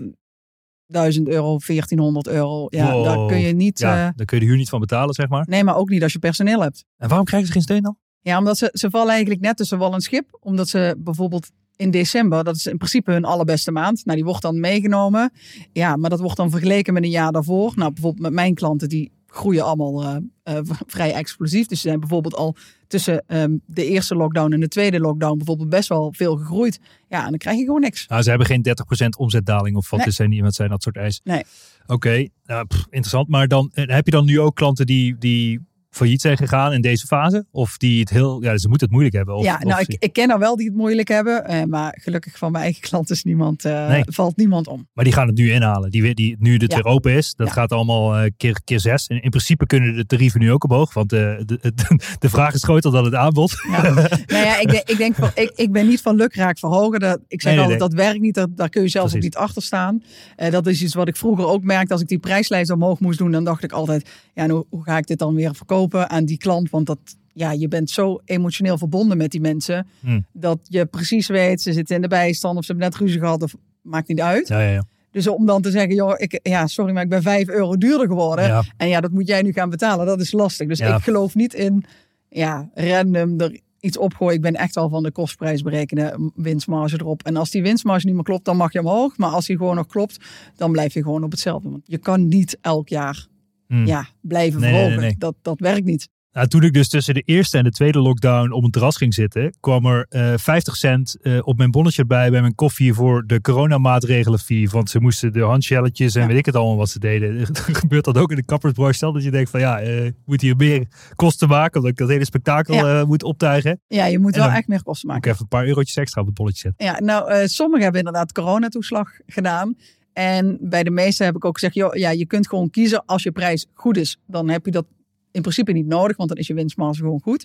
1000 0.89 1.29
euro, 1.29 1.59
1400 1.67 2.29
euro. 2.29 2.67
Ja, 2.71 2.93
Wow. 2.93 3.05
daar 3.05 3.27
kun 3.27 3.39
je 3.41 3.53
niet... 3.53 3.79
ja, 3.79 3.93
eh, 4.09 4.13
daar 4.17 4.27
kun 4.27 4.37
je 4.39 4.43
de 4.45 4.49
huur 4.51 4.57
niet 4.59 4.69
van 4.69 4.81
betalen, 4.81 5.15
zeg 5.15 5.29
maar. 5.29 5.45
nee, 5.49 5.65
maar 5.65 5.77
ook 5.77 5.89
niet 5.89 6.03
als 6.03 6.13
je 6.13 6.19
personeel 6.19 6.61
hebt. 6.63 6.85
En 6.97 7.09
waarom 7.09 7.27
krijgen 7.27 7.47
ze 7.49 7.55
geen 7.55 7.63
steun 7.63 7.83
dan? 7.83 7.97
Ja, 8.21 8.39
omdat 8.39 8.59
ze, 8.59 8.71
ze 8.73 8.91
vallen 8.91 9.11
eigenlijk 9.11 9.41
net 9.41 9.57
tussen 9.57 9.79
wal 9.79 9.95
en 9.95 10.01
schip. 10.01 10.39
Omdat 10.41 10.69
ze 10.69 10.95
bijvoorbeeld 10.99 11.51
in 11.77 11.91
december, 11.91 12.45
dat 12.45 12.57
is 12.57 12.67
in 12.67 12.77
principe 12.77 13.13
hun 13.13 13.25
allerbeste 13.25 13.71
maand. 13.73 14.05
Nou, 14.05 14.17
die 14.17 14.27
wordt 14.27 14.43
dan 14.43 14.61
meegenomen. 14.61 15.33
Ja, 15.73 15.97
maar 15.97 16.11
dat 16.11 16.21
wordt 16.21 16.37
dan 16.37 16.51
vergeleken 16.51 16.93
met 16.93 17.03
een 17.03 17.11
jaar 17.11 17.33
daarvoor. 17.33 17.73
Nou, 17.77 17.93
bijvoorbeeld 17.93 18.23
met 18.23 18.33
mijn 18.33 18.55
klanten, 18.55 18.89
die 18.89 19.13
groeien 19.27 19.65
allemaal 19.65 20.03
eh, 20.03 20.17
eh, 20.57 20.63
vrij 20.87 21.13
explosief. 21.15 21.67
Dus 21.67 21.81
ze 21.81 21.89
zijn 21.89 22.01
bijvoorbeeld 22.01 22.35
al 22.37 22.57
tussen 22.89 23.25
ehm, 23.27 23.57
de 23.67 23.87
eerste 23.87 24.15
lockdown 24.15 24.53
en 24.53 24.61
de 24.61 24.69
tweede 24.69 25.01
lockdown 25.01 25.37
bijvoorbeeld 25.37 25.69
best 25.69 25.89
wel 25.89 26.13
veel 26.17 26.37
gegroeid. 26.37 26.81
Ja, 27.09 27.23
en 27.25 27.29
dan 27.31 27.39
krijg 27.39 27.59
je 27.59 27.65
gewoon 27.65 27.81
niks. 27.81 28.07
Nou, 28.07 28.23
ze 28.23 28.29
hebben 28.29 28.47
geen 28.47 28.63
30% 28.63 29.17
omzetdaling 29.19 29.77
of 29.77 29.91
wat 29.91 29.99
Nee. 29.99 30.09
is 30.09 30.19
er 30.19 30.29
niet, 30.29 30.41
wat 30.41 30.55
zijn 30.55 30.69
dat 30.71 30.83
soort 30.83 30.97
eisen? 30.97 31.23
Nee. 31.25 31.43
Oké, 31.87 32.29
nou, 32.45 32.67
interessant. 32.85 33.29
Maar 33.29 33.49
dan 33.49 33.71
eh, 33.75 33.87
heb 33.87 34.05
je 34.05 34.11
dan 34.11 34.25
nu 34.25 34.41
ook 34.41 34.55
klanten 34.57 34.87
die, 34.87 35.17
die 35.19 35.61
failliet 35.91 36.21
zijn 36.21 36.37
gegaan 36.37 36.73
in 36.73 36.81
deze 36.81 37.07
fase? 37.07 37.47
Of 37.51 37.77
die 37.77 38.01
het 38.01 38.11
heel, 38.11 38.43
ja, 38.43 38.59
ze 38.59 38.69
moeten 38.69 38.87
het 38.87 38.91
moeilijk 38.97 39.17
hebben. 39.17 39.35
Of, 39.35 39.45
ja, 39.45 39.59
nou, 39.59 39.81
of 39.81 39.89
ik, 39.89 39.97
ik 40.03 40.13
ken 40.13 40.31
er 40.31 40.39
wel 40.39 40.57
die 40.57 40.67
het 40.67 40.77
moeilijk 40.77 41.09
hebben. 41.09 41.45
eh, 41.45 41.65
maar 41.65 41.99
gelukkig 42.01 42.39
van 42.39 42.53
mijn 42.53 42.65
eigen 42.65 42.83
klant 42.83 43.11
is 43.11 43.23
niemand, 43.25 43.65
eh, 43.65 43.89
Nee. 43.89 44.03
valt 44.07 44.37
niemand 44.37 44.67
om. 44.67 44.89
Maar 44.93 45.05
die 45.05 45.13
gaan 45.13 45.27
het 45.27 45.37
nu 45.37 45.53
inhalen. 45.53 45.91
Die, 45.91 46.15
die, 46.15 46.37
nu 46.39 46.57
dit 46.57 46.71
Ja. 46.73 46.77
weer 46.83 46.93
open 46.93 47.13
is, 47.13 47.35
dat 47.35 47.47
Ja. 47.47 47.53
gaat 47.53 47.73
allemaal 47.73 48.17
eh, 48.17 48.31
keer, 48.37 48.61
keer 48.65 48.81
zes. 48.81 49.07
En 49.07 49.23
in 49.23 49.31
principe 49.31 49.67
kunnen 49.67 49.97
de 49.97 50.07
tarieven 50.07 50.41
nu 50.41 50.53
ook 50.53 50.65
omhoog. 50.65 50.95
Want 50.95 51.13
eh, 51.13 51.19
de, 51.19 51.45
de, 51.47 51.73
de 52.19 52.29
vraag 52.29 52.55
is 52.55 52.63
groter 52.65 52.91
dan 52.93 53.05
het 53.05 53.15
aanbod. 53.15 53.53
Ja. 53.71 53.83
nou 53.83 54.07
ja, 54.27 54.61
ik, 54.61 54.69
denk, 54.71 54.89
ik, 54.89 54.97
denk 54.97 55.15
van, 55.15 55.31
ik, 55.35 55.53
ik 55.57 55.73
ben 55.73 55.89
niet 55.89 56.01
van 56.01 56.17
lukraak 56.17 56.59
verhogen. 56.59 57.01
Dat, 57.01 57.21
ik 57.29 57.41
zeg 57.43 57.53
Nee, 57.55 57.63
nee, 57.65 57.73
altijd, 57.73 57.91
dat 57.91 58.01
werkt 58.01 58.21
niet. 58.21 58.35
Dat, 58.35 58.57
daar 58.57 58.69
kun 58.69 58.83
je 58.83 58.89
zelf 58.89 59.15
ook 59.15 59.23
niet 59.23 59.37
achter 59.37 59.63
staan. 59.63 60.03
Dat 60.51 60.67
is 60.67 60.83
iets 60.83 60.95
wat 60.95 61.09
ik 61.09 61.17
vroeger 61.17 61.47
ook 61.47 61.63
merkte. 61.63 61.93
Als 61.93 62.03
ik 62.03 62.09
die 62.09 62.19
prijslijst 62.19 62.71
omhoog 62.71 63.01
moest 63.01 63.19
doen, 63.19 63.31
dan 63.31 63.45
dacht 63.45 63.63
ik 63.63 63.73
altijd... 63.73 64.09
Ja, 64.35 64.49
hoe, 64.49 64.67
hoe 64.71 64.83
ga 64.85 64.97
ik 64.99 65.07
dit 65.07 65.19
dan 65.19 65.35
weer 65.35 65.55
verkopen 65.55 65.77
aan 65.91 66.25
die 66.25 66.39
klant? 66.39 66.71
Want 66.71 66.87
dat, 66.87 66.99
ja, 67.33 67.53
je 67.53 67.69
bent 67.69 67.91
zo 67.91 68.21
emotioneel 68.25 68.79
verbonden 68.79 69.17
met 69.17 69.31
die 69.31 69.41
mensen... 69.41 69.87
Hmm. 70.01 70.27
dat 70.33 70.59
je 70.63 70.87
precies 70.87 71.27
weet, 71.27 71.61
ze 71.61 71.73
zitten 71.73 71.97
in 71.97 72.03
de 72.03 72.09
bijstand... 72.09 72.57
of 72.59 72.65
ze 72.65 72.73
hebben 72.73 72.91
net 72.91 73.01
ruzie 73.01 73.21
gehad, 73.21 73.43
of 73.43 73.55
maakt 73.83 74.09
niet 74.09 74.21
uit. 74.21 74.49
Ja, 74.49 74.61
ja, 74.61 74.71
ja. 74.71 74.85
Dus 75.11 75.27
om 75.29 75.47
dan 75.47 75.63
te 75.63 75.71
zeggen, 75.71 75.95
joh, 75.95 76.15
ik, 76.17 76.41
ja, 76.43 76.67
sorry, 76.67 76.93
maar 76.93 77.03
ik 77.03 77.09
ben 77.09 77.23
5 77.23 77.49
euro 77.49 77.77
duurder 77.77 78.07
geworden... 78.07 78.65
En 78.77 78.89
ja, 78.89 79.01
dat 79.01 79.11
moet 79.11 79.27
jij 79.27 79.43
nu 79.43 79.53
gaan 79.53 79.71
betalen. 79.71 80.07
Dat 80.07 80.21
is 80.21 80.33
lastig. 80.33 80.69
Dus 80.69 80.81
ik 80.81 81.03
geloof 81.03 81.35
niet 81.35 81.55
in 81.55 81.85
ja, 82.29 82.71
random 82.75 83.41
er 83.41 83.61
iets 83.81 83.99
opgooien. 83.99 84.35
Ik 84.35 84.41
ben 84.41 84.55
echt 84.55 84.75
wel 84.75 84.89
van 84.89 85.03
de 85.03 85.11
kostprijs 85.11 85.63
berekenen, 85.63 86.33
winstmarge 86.35 86.97
erop. 87.01 87.23
En 87.23 87.37
als 87.37 87.51
die 87.51 87.63
winstmarge 87.63 88.07
niet 88.07 88.15
meer 88.15 88.25
klopt, 88.25 88.45
dan 88.45 88.57
mag 88.57 88.73
je 88.73 88.81
omhoog. 88.81 89.17
Maar 89.17 89.31
als 89.31 89.47
die 89.47 89.57
gewoon 89.57 89.77
nog 89.77 89.87
klopt, 89.87 90.17
dan 90.57 90.73
blijf 90.73 90.95
je 90.95 91.03
gewoon 91.03 91.25
op 91.25 91.31
hetzelfde. 91.31 91.71
Want 91.71 91.83
je 91.87 91.99
kan 91.99 92.29
niet 92.29 92.59
elk 92.61 92.89
jaar 92.89 93.27
Hmm. 93.69 93.87
ja, 93.87 94.07
blijven 94.21 94.61
Nee, 94.61 94.71
nee, 94.71 94.79
verhogen. 94.81 95.01
nee, 95.03 95.09
nee. 95.11 95.19
Dat, 95.19 95.35
dat 95.43 95.61
werkt 95.61 95.85
niet. 95.85 96.09
Nou, 96.33 96.51
toen 96.51 96.63
ik 96.63 96.73
dus 96.73 96.89
tussen 96.89 97.15
de 97.15 97.21
eerste 97.21 97.59
en 97.59 97.65
de 97.65 97.71
tweede 97.71 97.99
lockdown 97.99 98.51
op 98.53 98.65
een 98.65 98.71
terras 98.71 98.97
ging 98.97 99.15
zitten, 99.15 99.57
kwam 99.61 99.87
er 99.87 100.07
eh 100.09 100.33
50 100.37 100.77
cent 100.77 101.17
eh, 101.23 101.39
op 101.43 101.57
mijn 101.57 101.71
bonnetje 101.71 102.05
bij 102.07 102.31
bij 102.31 102.41
mijn 102.41 102.55
koffie 102.55 102.95
voor 102.95 103.27
de 103.27 103.41
coronamaatregelen 103.41 104.39
fee. 104.39 104.69
Want 104.71 104.91
ze 104.91 105.01
moesten 105.01 105.33
de 105.33 105.41
handjelletjes 105.41 106.15
en 106.15 106.21
Ja. 106.23 106.27
weet 106.29 106.37
ik 106.37 106.47
het 106.47 106.55
allemaal 106.57 106.77
wat 106.77 106.89
ze 106.89 106.99
deden. 106.99 107.47
Gebeurt 107.83 108.05
dat 108.05 108.19
ook 108.19 108.31
in 108.31 108.37
de 108.37 108.45
kappersbranche? 108.45 108.95
Stel 108.97 109.13
dat 109.13 109.23
je 109.23 109.31
denkt 109.31 109.51
van 109.51 109.61
ja, 109.61 109.81
eh, 109.81 110.05
ik 110.07 110.15
moet 110.25 110.41
hier 110.41 110.57
meer 110.57 110.87
kosten 111.15 111.49
maken 111.49 111.77
omdat 111.77 111.91
ik 111.93 111.99
dat 111.99 112.09
hele 112.09 112.25
spektakel 112.25 112.75
Ja. 112.75 113.05
moet 113.05 113.23
optuigen. 113.23 113.81
Ja, 113.89 114.07
je 114.07 114.19
moet 114.19 114.35
En 114.35 114.41
wel 114.41 114.51
echt 114.51 114.69
meer 114.69 114.83
kosten 114.83 115.09
Moet 115.09 115.17
ik 115.17 115.25
maken. 115.25 115.31
even 115.31 115.43
een 115.43 115.59
paar 115.59 115.67
eurotjes 115.69 115.97
extra 115.97 116.21
op 116.21 116.27
het 116.27 116.37
bolletje 116.37 116.59
zetten. 116.61 116.87
Ja, 116.87 117.01
nou, 117.01 117.49
sommigen 117.49 117.83
hebben 117.83 118.01
inderdaad 118.01 118.33
coronatoeslag 118.33 119.11
gedaan. 119.27 119.77
En 120.19 120.59
bij 120.61 120.83
de 120.83 120.91
meeste 120.91 121.25
heb 121.25 121.37
ik 121.37 121.45
ook 121.45 121.55
gezegd, 121.59 121.75
joh, 121.75 121.95
ja, 121.95 122.11
je 122.11 122.27
kunt 122.27 122.49
gewoon 122.49 122.71
kiezen 122.71 123.03
als 123.07 123.23
je 123.23 123.33
prijs 123.33 123.67
goed 123.75 123.97
is. 123.97 124.19
Dan 124.27 124.49
heb 124.49 124.65
je 124.65 124.71
dat 124.71 124.87
in 125.31 125.41
principe 125.41 125.73
niet 125.73 125.87
nodig, 125.87 126.17
want 126.17 126.29
dan 126.29 126.39
is 126.39 126.47
je 126.47 126.55
winstmarge 126.55 127.01
gewoon 127.01 127.21
goed. 127.21 127.45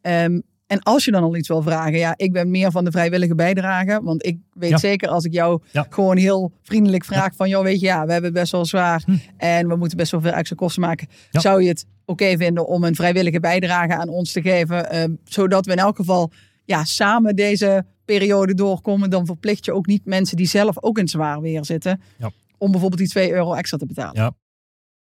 Ehm, 0.00 0.40
en 0.66 0.82
als 0.82 1.04
je 1.04 1.10
dan 1.10 1.22
al 1.22 1.36
iets 1.36 1.48
wil 1.48 1.62
vragen, 1.62 1.98
ja, 1.98 2.14
ik 2.16 2.32
ben 2.32 2.50
meer 2.50 2.70
van 2.70 2.84
de 2.84 2.90
vrijwillige 2.90 3.34
bijdrage. 3.34 4.00
Want 4.02 4.26
ik 4.26 4.38
weet 4.52 4.70
Ja. 4.70 4.76
zeker 4.78 5.08
als 5.08 5.24
ik 5.24 5.32
jou 5.32 5.60
Ja. 5.72 5.86
gewoon 5.90 6.16
heel 6.16 6.52
vriendelijk 6.62 7.04
vraag 7.04 7.34
van, 7.34 7.48
joh, 7.48 7.62
weet 7.62 7.80
je, 7.80 7.86
ja, 7.86 8.06
we 8.06 8.12
hebben 8.12 8.30
het 8.30 8.40
best 8.40 8.52
wel 8.52 8.64
zwaar 8.64 9.02
Hm. 9.06 9.16
en 9.36 9.68
we 9.68 9.76
moeten 9.76 9.96
best 9.96 10.10
wel 10.10 10.20
veel 10.20 10.32
extra 10.32 10.56
kosten 10.56 10.82
maken. 10.82 11.08
Zou 11.30 11.62
je 11.62 11.68
het 11.68 11.86
oké 12.04 12.36
vinden 12.36 12.66
om 12.66 12.84
een 12.84 12.94
vrijwillige 12.94 13.40
bijdrage 13.40 13.94
aan 13.94 14.08
ons 14.08 14.32
te 14.32 14.42
geven, 14.42 14.90
ehm, 14.90 15.10
zodat 15.24 15.66
we 15.66 15.72
in 15.72 15.78
elk 15.78 15.96
geval 15.96 16.32
ja, 16.66 16.84
samen 16.84 17.36
deze 17.36 17.84
periode 18.04 18.54
doorkomen, 18.54 19.10
dan 19.10 19.26
verplicht 19.26 19.64
je 19.64 19.72
ook 19.72 19.86
niet 19.86 20.04
mensen 20.04 20.36
die 20.36 20.46
zelf 20.46 20.82
ook 20.82 20.98
in 20.98 21.08
zwaar 21.08 21.40
weer 21.40 21.64
zitten, 21.64 22.00
Ja. 22.18 22.30
om 22.58 22.70
bijvoorbeeld 22.70 23.00
die 23.00 23.10
2 23.10 23.32
euro 23.32 23.52
extra 23.54 23.78
te 23.78 23.86
betalen. 23.86 24.22
Ja. 24.22 24.32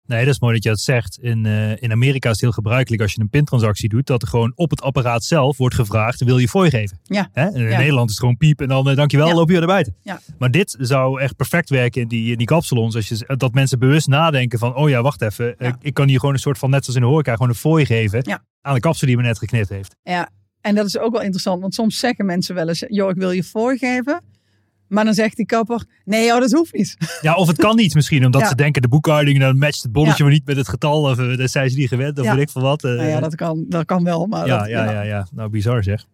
Nee, 0.05 0.25
dat 0.25 0.33
is 0.33 0.39
mooi 0.39 0.53
dat 0.53 0.63
je 0.63 0.69
dat 0.69 0.79
zegt. 0.79 1.17
In, 1.21 1.45
eh, 1.45 1.81
in 1.81 1.91
Amerika 1.91 2.25
is 2.29 2.31
het 2.33 2.41
heel 2.41 2.51
gebruikelijk 2.51 3.01
als 3.01 3.13
je 3.13 3.21
een 3.21 3.29
pintransactie 3.29 3.89
doet, 3.89 4.05
dat 4.07 4.21
er 4.21 4.27
gewoon 4.27 4.51
op 4.55 4.69
het 4.69 4.81
apparaat 4.81 5.23
zelf 5.23 5.57
wordt 5.57 5.75
gevraagd, 5.75 6.23
wil 6.23 6.37
je 6.37 6.47
fooi 6.47 6.69
geven? 6.69 6.99
Ja. 7.03 7.29
Hè? 7.31 7.49
In 7.53 7.61
Ja. 7.69 7.77
Nederland 7.77 8.05
is 8.05 8.11
het 8.11 8.19
gewoon 8.19 8.37
piep 8.37 8.61
en 8.61 8.67
dan 8.67 8.89
eh, 8.89 8.95
dankjewel, 8.95 9.27
Ja. 9.27 9.33
loop 9.33 9.45
je 9.45 9.51
weer 9.51 9.59
naar 9.61 9.69
buiten. 9.69 9.95
Ja. 10.01 10.19
Maar 10.37 10.51
dit 10.51 10.75
zou 10.79 11.21
echt 11.21 11.35
perfect 11.35 11.69
werken 11.69 12.01
in 12.01 12.07
die, 12.07 12.31
in 12.31 12.37
die 12.37 12.47
kapsalons. 12.47 12.95
Als 12.95 13.07
je, 13.07 13.33
dat 13.37 13.53
mensen 13.53 13.79
bewust 13.79 14.07
nadenken 14.07 14.59
van, 14.59 14.75
oh 14.75 14.89
ja, 14.89 15.01
wacht 15.01 15.21
even. 15.21 15.57
eh. 15.59 15.71
Ik 15.81 15.93
kan 15.93 16.07
hier 16.07 16.19
gewoon 16.19 16.33
een 16.33 16.39
soort 16.41 16.57
van, 16.57 16.69
net 16.69 16.83
zoals 16.83 16.99
in 16.99 17.05
de 17.05 17.11
horeca, 17.11 17.33
gewoon 17.33 17.49
een 17.49 17.55
fooi 17.55 17.85
geven 17.85 18.39
aan 18.61 18.73
de 18.73 18.79
kapsel 18.79 19.07
die 19.07 19.15
me 19.17 19.21
net 19.23 19.37
geknipt 19.37 19.69
heeft. 19.69 19.95
Ja, 20.03 20.29
en 20.67 20.75
dat 20.75 20.85
is 20.85 20.97
ook 20.97 21.11
wel 21.11 21.21
interessant, 21.21 21.61
want 21.61 21.73
soms 21.73 21.97
zeggen 21.99 22.25
mensen 22.25 22.55
wel 22.55 22.67
eens, 22.67 22.83
joh, 22.87 23.09
ik 23.09 23.15
wil 23.15 23.31
je 23.31 23.43
voorgeven. 23.43 24.21
Maar 24.87 25.05
dan 25.05 25.13
zegt 25.13 25.35
die 25.35 25.45
kapper, 25.45 25.85
nee 26.05 26.25
joh, 26.25 26.39
dat 26.39 26.51
hoeft 26.51 26.73
niet. 26.73 26.95
Ja, 27.21 27.33
of 27.35 27.47
het 27.47 27.57
kan 27.57 27.75
niet 27.75 27.93
misschien, 27.93 28.25
omdat 28.25 28.41
Ja. 28.41 28.47
ze 28.47 28.55
denken 28.55 28.81
de 28.81 28.87
boekhouding, 28.87 29.39
dan 29.39 29.57
matcht 29.57 29.83
het 29.83 29.91
bolletje 29.91 30.23
maar 30.23 30.31
niet 30.33 30.45
met 30.45 30.55
het 30.55 30.67
getal. 30.69 31.01
Of 31.01 31.19
eh, 31.19 31.37
daar 31.37 31.49
zijn 31.49 31.69
ze 31.69 31.77
niet 31.77 31.87
gewend, 31.87 32.19
of 32.19 32.25
Ja. 32.25 32.33
weet 32.33 32.41
ik 32.41 32.49
veel 32.49 32.61
wat. 32.61 32.83
eh. 32.83 32.91
nou 32.91 33.07
ja, 33.07 33.19
dat 33.19 33.35
kan, 33.35 33.65
dat 33.67 33.85
kan 33.85 34.03
wel, 34.03 34.25
maar, 34.25 34.47
ja, 34.47 34.57
dat- 34.57 34.67
ja, 34.69 34.91
ja, 34.91 35.01
ja. 35.01 35.27
Nou, 35.33 35.49
bizar 35.49 35.83
zeg. 35.83 36.05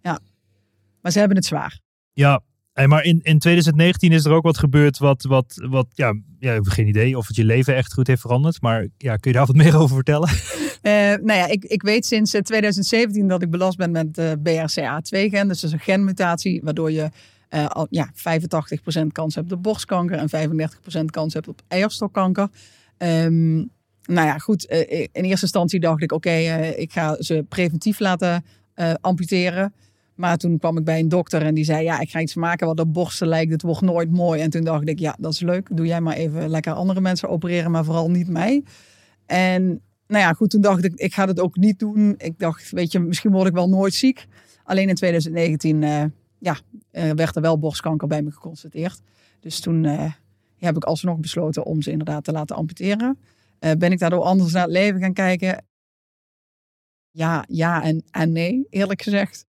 maar 1.02 1.12
ze 1.12 1.20
hebben 1.20 1.38
het 1.38 1.46
zwaar. 1.46 1.80
Ja, 2.14 2.42
hey, 2.74 2.88
maar 2.88 3.04
in, 3.04 3.20
in 3.24 3.40
2019 3.40 4.12
is 4.12 4.26
er 4.26 4.32
ook 4.32 4.44
wat 4.44 4.58
gebeurd 4.58 4.98
wat, 4.98 5.24
wat, 5.24 5.66
wat 5.70 5.88
ja, 5.94 6.14
ja, 6.40 6.54
ik 6.54 6.68
geen 6.68 6.88
idee 6.88 7.18
of 7.18 7.28
het 7.28 7.36
je 7.36 7.46
leven 7.46 7.76
echt 7.76 7.94
goed 7.94 8.08
heeft 8.08 8.22
veranderd. 8.22 8.62
Maar 8.62 8.88
ja, 8.98 9.16
kun 9.16 9.32
je 9.32 9.38
daar 9.38 9.48
wat 9.48 9.56
meer 9.64 9.78
over 9.78 9.96
vertellen? 9.96 10.30
Eh, 10.82 10.92
nou 11.02 11.34
ja, 11.34 11.48
ik, 11.48 11.64
ik 11.64 11.82
weet 11.82 12.06
sinds 12.06 12.34
eh, 12.34 12.42
2017 12.42 13.28
dat 13.28 13.42
ik 13.42 13.50
belast 13.50 13.78
ben 13.78 13.92
met 13.92 14.16
de 14.16 14.38
BRCA2-gen. 14.38 15.48
Dus 15.48 15.60
dat 15.60 15.70
is 15.70 15.72
een 15.72 15.80
genmutatie 15.80 16.62
waardoor 16.64 16.92
je 16.92 17.10
eh, 17.50 17.66
al, 17.66 17.88
ja, 17.90 18.12
85% 19.04 19.08
kans 19.12 19.36
hebt 19.36 19.52
op 19.52 19.64
borstkanker 19.64 20.18
en 20.18 20.50
35% 21.00 21.06
kans 21.06 21.34
hebt 21.34 21.48
op 21.48 21.62
eierstokkanker. 21.68 22.48
Ehm, 22.98 23.56
nou 24.06 24.28
ja, 24.28 24.38
goed. 24.38 24.66
eh, 24.66 25.00
in 25.12 25.24
eerste 25.24 25.46
instantie 25.46 25.80
dacht 25.80 26.02
ik, 26.02 26.12
oké, 26.12 26.30
eh, 26.30 26.80
ik 26.80 26.92
ga 26.92 27.16
ze 27.20 27.46
preventief 27.50 28.00
laten 28.00 28.46
eh, 28.74 28.94
amputeren. 29.02 29.74
Maar 30.16 30.38
toen 30.38 30.58
kwam 30.58 30.78
ik 30.78 30.84
bij 30.84 31.00
een 31.00 31.10
dokter 31.10 31.42
en 31.42 31.54
die 31.54 31.64
zei, 31.64 31.84
ja, 31.84 32.00
ik 32.00 32.10
ga 32.10 32.20
iets 32.20 32.36
maken 32.36 32.68
wat 32.68 32.80
op 32.80 32.94
borsten 32.94 33.28
lijkt. 33.28 33.52
Het 33.52 33.62
wordt 33.62 33.82
nooit 33.82 34.12
mooi. 34.12 34.42
En 34.42 34.50
toen 34.50 34.64
dacht 34.64 34.90
ik, 34.90 35.00
ja, 35.00 35.16
dat 35.20 35.34
is 35.34 35.40
leuk. 35.40 35.68
Doe 35.72 35.86
jij 35.86 36.02
maar 36.02 36.16
even 36.16 36.50
lekker 36.50 36.74
andere 36.74 37.02
mensen 37.02 37.30
opereren, 37.30 37.72
maar 37.72 37.84
vooral 37.84 38.12
niet 38.12 38.28
mij. 38.28 38.64
En 39.26 39.82
nou 40.08 40.24
ja, 40.24 40.34
goed, 40.34 40.50
toen 40.50 40.62
dacht 40.62 40.84
ik, 40.84 40.94
ik 40.96 41.14
ga 41.14 41.28
het 41.28 41.40
ook 41.40 41.56
niet 41.56 41.80
doen. 41.80 42.16
Ik 42.18 42.40
dacht, 42.40 42.72
weet 42.72 42.92
je, 42.92 43.00
misschien 43.00 43.32
word 43.32 43.48
ik 43.48 43.54
wel 43.54 43.70
nooit 43.70 43.94
ziek. 43.94 44.26
Alleen 44.64 44.90
in 44.90 44.96
2019 44.96 45.84
eh, 45.84 46.04
ja, 46.40 46.58
eh, 46.92 47.12
werd 47.12 47.36
er 47.36 47.42
wel 47.42 47.60
borstkanker 47.60 48.08
bij 48.08 48.22
me 48.22 48.32
geconstateerd. 48.32 49.02
Dus 49.40 49.60
toen 49.60 49.86
eh, 49.86 50.12
heb 50.58 50.76
ik 50.76 50.84
alsnog 50.84 51.20
besloten 51.20 51.66
om 51.66 51.82
ze 51.82 51.92
inderdaad 51.92 52.24
te 52.24 52.32
laten 52.32 52.56
amputeren. 52.56 53.20
Ben 53.78 53.92
ik 53.92 54.00
daardoor 54.00 54.24
anders 54.24 54.54
naar 54.54 54.64
het 54.64 54.72
leven 54.72 55.00
gaan 55.00 55.14
kijken? 55.14 55.66
Ja, 57.12 57.46
ja 57.48 57.84
en, 57.84 58.04
en 58.12 58.32
nee, 58.32 58.68
eerlijk 58.70 59.02
gezegd. 59.02 59.46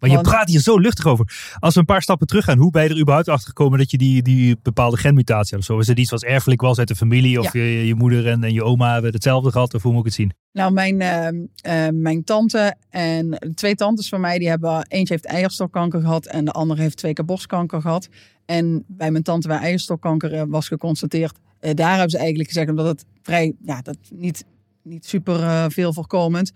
Maar 0.00 0.10
je 0.10 0.20
praat 0.20 0.48
hier 0.48 0.60
zo 0.60 0.78
luchtig 0.78 1.06
over. 1.06 1.54
Als 1.58 1.74
we 1.74 1.80
een 1.80 1.86
paar 1.86 2.02
stappen 2.02 2.26
terug 2.26 2.44
gaan, 2.44 2.58
hoe 2.58 2.70
ben 2.70 2.82
je 2.82 2.88
er 2.88 3.00
überhaupt 3.00 3.28
achter 3.28 3.48
gekomen 3.48 3.78
dat 3.78 3.90
je 3.90 3.98
die, 3.98 4.22
die 4.22 4.56
bepaalde 4.62 4.96
genmutatie 4.96 5.50
had? 5.50 5.58
Of 5.58 5.64
zo? 5.64 5.78
Is 5.78 5.86
het 5.86 5.98
iets 5.98 6.10
wat 6.10 6.22
erfelijk 6.22 6.60
was 6.60 6.78
uit 6.78 6.88
de 6.88 6.96
familie? 6.96 7.40
Of 7.40 7.52
je, 7.52 7.86
je 7.86 7.94
moeder 7.94 8.26
en, 8.26 8.44
en 8.44 8.52
je 8.52 8.64
oma 8.64 8.92
hebben 8.92 9.12
hetzelfde 9.12 9.50
gehad? 9.50 9.74
Of 9.74 9.82
hoe 9.82 9.92
moet 9.92 10.00
ik 10.00 10.06
het 10.06 10.14
zien? 10.14 10.32
Nou, 10.52 10.72
mijn, 10.72 11.00
eh, 11.00 11.86
eh, 11.86 11.94
mijn 11.94 12.24
tante 12.24 12.74
en 12.90 13.38
twee 13.54 13.74
tantes 13.74 14.08
van 14.08 14.20
mij, 14.20 14.38
die 14.38 14.48
hebben, 14.48 14.86
eentje 14.88 15.14
heeft 15.14 15.26
eierstokkanker 15.26 16.00
gehad 16.00 16.26
en 16.26 16.44
de 16.44 16.52
andere 16.52 16.82
heeft 16.82 16.96
twee 16.96 17.12
keer 17.12 17.24
borstkanker 17.24 17.80
gehad. 17.80 18.08
En 18.50 18.84
bij 18.86 19.10
mijn 19.10 19.22
tante 19.22 19.48
waar 19.48 19.60
eierstokkanker 19.60 20.32
eh, 20.32 20.42
was 20.48 20.68
geconstateerd, 20.68 21.38
eh, 21.60 21.74
daar 21.74 21.90
hebben 21.90 22.10
ze 22.10 22.18
eigenlijk 22.18 22.48
gezegd, 22.48 22.70
omdat 22.70 22.86
het 22.86 23.04
vrij, 23.22 23.54
ja, 23.64 23.82
dat 23.82 23.96
niet, 24.10 24.44
niet 24.82 25.06
super 25.06 25.42
eh, 25.42 25.64
veel 25.68 25.92
voorkomend. 25.92 26.52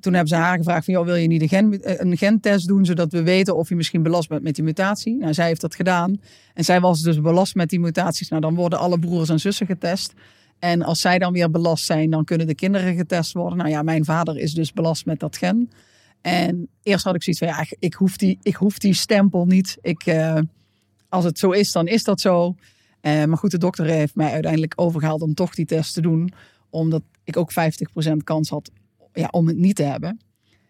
Toen 0.00 0.12
hebben 0.12 0.28
ze 0.28 0.36
haar 0.36 0.56
gevraagd 0.56 0.84
van, 0.84 0.94
joh, 0.94 1.04
wil 1.04 1.14
je 1.14 1.26
niet 1.26 1.42
een, 1.42 1.48
gen, 1.48 1.82
eh, 1.82 1.94
een 1.98 2.16
gentest 2.16 2.66
doen, 2.68 2.84
zodat 2.84 3.12
we 3.12 3.22
weten 3.22 3.56
of 3.56 3.68
je 3.68 3.76
misschien 3.76 4.02
belast 4.02 4.28
bent 4.28 4.42
met 4.42 4.54
die 4.54 4.64
mutatie? 4.64 5.16
Nou, 5.16 5.34
zij 5.34 5.46
heeft 5.46 5.60
dat 5.60 5.74
gedaan. 5.74 6.20
En 6.54 6.64
zij 6.64 6.80
was 6.80 7.02
dus 7.02 7.20
belast 7.20 7.54
met 7.54 7.70
die 7.70 7.80
mutaties. 7.80 8.28
Nou, 8.28 8.42
dan 8.42 8.54
worden 8.54 8.78
alle 8.78 8.98
broers 8.98 9.28
en 9.28 9.40
zussen 9.40 9.66
getest. 9.66 10.12
En 10.58 10.82
als 10.82 11.00
zij 11.00 11.18
dan 11.18 11.32
weer 11.32 11.50
belast 11.50 11.84
zijn, 11.84 12.10
dan 12.10 12.24
kunnen 12.24 12.46
de 12.46 12.54
kinderen 12.54 12.96
getest 12.96 13.32
worden. 13.32 13.58
Nou 13.58 13.70
ja, 13.70 13.82
mijn 13.82 14.04
vader 14.04 14.38
is 14.38 14.54
dus 14.54 14.72
belast 14.72 15.06
met 15.06 15.20
dat 15.20 15.36
gen. 15.36 15.70
En 16.20 16.68
eerst 16.82 17.04
had 17.04 17.14
ik 17.14 17.22
zoiets 17.22 17.42
van, 17.42 17.52
ja, 17.52 17.66
ik- 17.78 17.94
hoef 17.94 18.16
die, 18.16 18.38
ik 18.42 18.54
hoef 18.54 18.78
die 18.78 18.94
stempel 18.94 19.46
niet. 19.46 19.78
Ik, 19.80 20.02
eh, 20.06 20.38
als 21.08 21.24
het 21.24 21.38
zo 21.38 21.50
is, 21.50 21.72
dan 21.72 21.86
is 21.86 22.04
dat 22.04 22.20
zo. 22.20 22.54
Eh, 23.00 23.24
maar 23.24 23.38
goed, 23.38 23.50
de 23.50 23.58
dokter 23.58 23.84
heeft 23.86 24.14
mij 24.14 24.32
uiteindelijk 24.32 24.72
overgehaald 24.76 25.22
om 25.22 25.34
toch 25.34 25.54
die 25.54 25.64
test 25.66 25.94
te 25.94 26.00
doen. 26.00 26.32
Omdat 26.70 27.02
ik 27.24 27.36
ook 27.36 27.52
50% 27.52 28.22
kans 28.24 28.48
had 28.48 28.70
ja, 29.18 29.28
om 29.30 29.46
het 29.46 29.56
niet 29.56 29.76
te 29.76 29.82
hebben. 29.82 30.20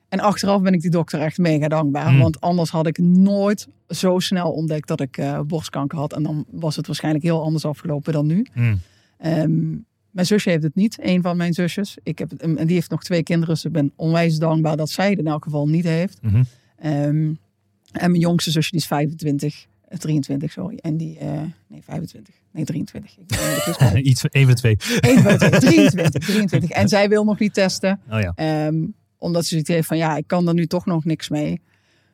En 0.09 0.21
achteraf 0.21 0.63
ben 0.63 0.73
ik 0.73 0.81
die 0.81 0.91
dokter 0.91 1.21
echt 1.21 1.39
mega 1.39 1.69
dankbaar. 1.69 2.09
Hmm. 2.09 2.19
Want 2.19 2.41
anders 2.41 2.71
had 2.71 2.87
ik 2.87 2.99
nooit 2.99 3.69
zo 3.89 4.19
snel 4.19 4.53
ontdekt 4.53 4.89
dat 4.89 5.01
ik 5.01 5.17
eh, 5.17 5.41
borstkanker 5.41 5.99
had. 5.99 6.13
En 6.13 6.23
dan 6.23 6.45
was 6.51 6.77
het 6.77 6.87
waarschijnlijk 6.87 7.25
heel 7.25 7.43
anders 7.43 7.65
afgelopen 7.65 8.13
dan 8.13 8.27
nu. 8.27 8.47
Hmm. 8.53 8.81
Ehm, 9.19 9.69
mijn 10.11 10.27
zusje 10.27 10.51
heeft 10.51 10.63
het 10.63 10.75
niet, 10.75 10.99
een 11.01 11.23
van 11.23 11.37
mijn 11.37 11.53
zusjes. 11.53 11.97
Ik 12.03 12.19
heb 12.19 12.33
en 12.33 12.67
die 12.67 12.75
heeft 12.75 12.91
nog 12.91 13.03
twee 13.03 13.23
kinderen, 13.23 13.55
dus 13.55 13.65
ik 13.65 13.73
ben 13.73 13.93
onwijs 13.97 14.39
dankbaar 14.39 14.77
dat 14.77 14.91
zij 14.91 15.11
het 15.11 15.19
in 15.19 15.27
elk 15.27 15.45
geval 15.45 15.69
niet 15.69 15.85
heeft. 15.85 16.23
Mhm. 16.23 16.43
Ehm, 16.79 17.33
en 17.93 18.11
mijn 18.11 18.19
jongste 18.19 18.51
zusje 18.51 18.71
die 18.71 18.81
is 18.81 18.87
25, 18.87 19.67
eh, 19.89 19.99
23, 19.99 20.53
sorry. 20.53 20.79
En 20.81 20.97
die, 20.97 21.19
eh, 21.19 21.41
nee 21.79 21.85
25, 21.85 22.35
nee 22.51 22.65
23. 22.65 23.17
Ik 23.19 23.27
ben. 23.79 24.07
Iets 24.11 24.21
van 24.21 24.31
één 24.31 24.45
van 24.45 24.55
de 24.55 24.61
twee. 24.61 24.77
Eén 25.01 25.23
van 25.23 25.33
de 25.33 25.39
twee, 25.39 25.51
23, 25.51 26.23
23. 26.23 26.71
En 26.71 26.89
zij 26.89 27.09
wil 27.09 27.25
nog 27.25 27.39
niet 27.39 27.55
testen. 27.55 28.01
Oh 28.11 28.21
ja. 28.21 28.33
Ehm, 28.35 28.87
omdat 29.19 29.43
ze 29.43 29.49
zoiets 29.49 29.69
heeft 29.69 29.87
van 29.87 29.97
ja, 29.97 30.17
ik 30.17 30.27
kan 30.27 30.49
er 30.49 30.55
nu 30.55 30.67
toch 30.67 30.87
nog 30.87 31.05
niks 31.05 31.29
mee. 31.29 31.61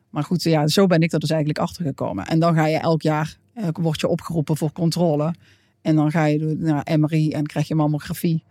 Maar 0.09 0.23
goed, 0.23 0.43
ja, 0.43 0.67
zo 0.67 0.87
ben 0.87 1.01
ik 1.01 1.11
er 1.11 1.19
dus 1.19 1.29
eigenlijk 1.29 1.59
achter 1.59 1.85
gekomen. 1.85 2.25
En 2.25 2.39
dan 2.39 2.55
ga 2.55 2.67
je 2.67 2.77
elk 2.77 3.01
jaar, 3.01 3.37
eh, 3.53 3.67
word 3.71 3.99
je 3.99 4.07
opgeroepen 4.07 4.57
voor 4.57 4.71
controle. 4.71 5.33
En 5.81 5.95
dan 5.95 6.11
ga 6.11 6.25
je 6.25 6.55
naar 6.59 6.99
MRI 6.99 7.31
en 7.31 7.45
krijg 7.45 7.67
je 7.67 7.75
mammografie. 7.75 8.43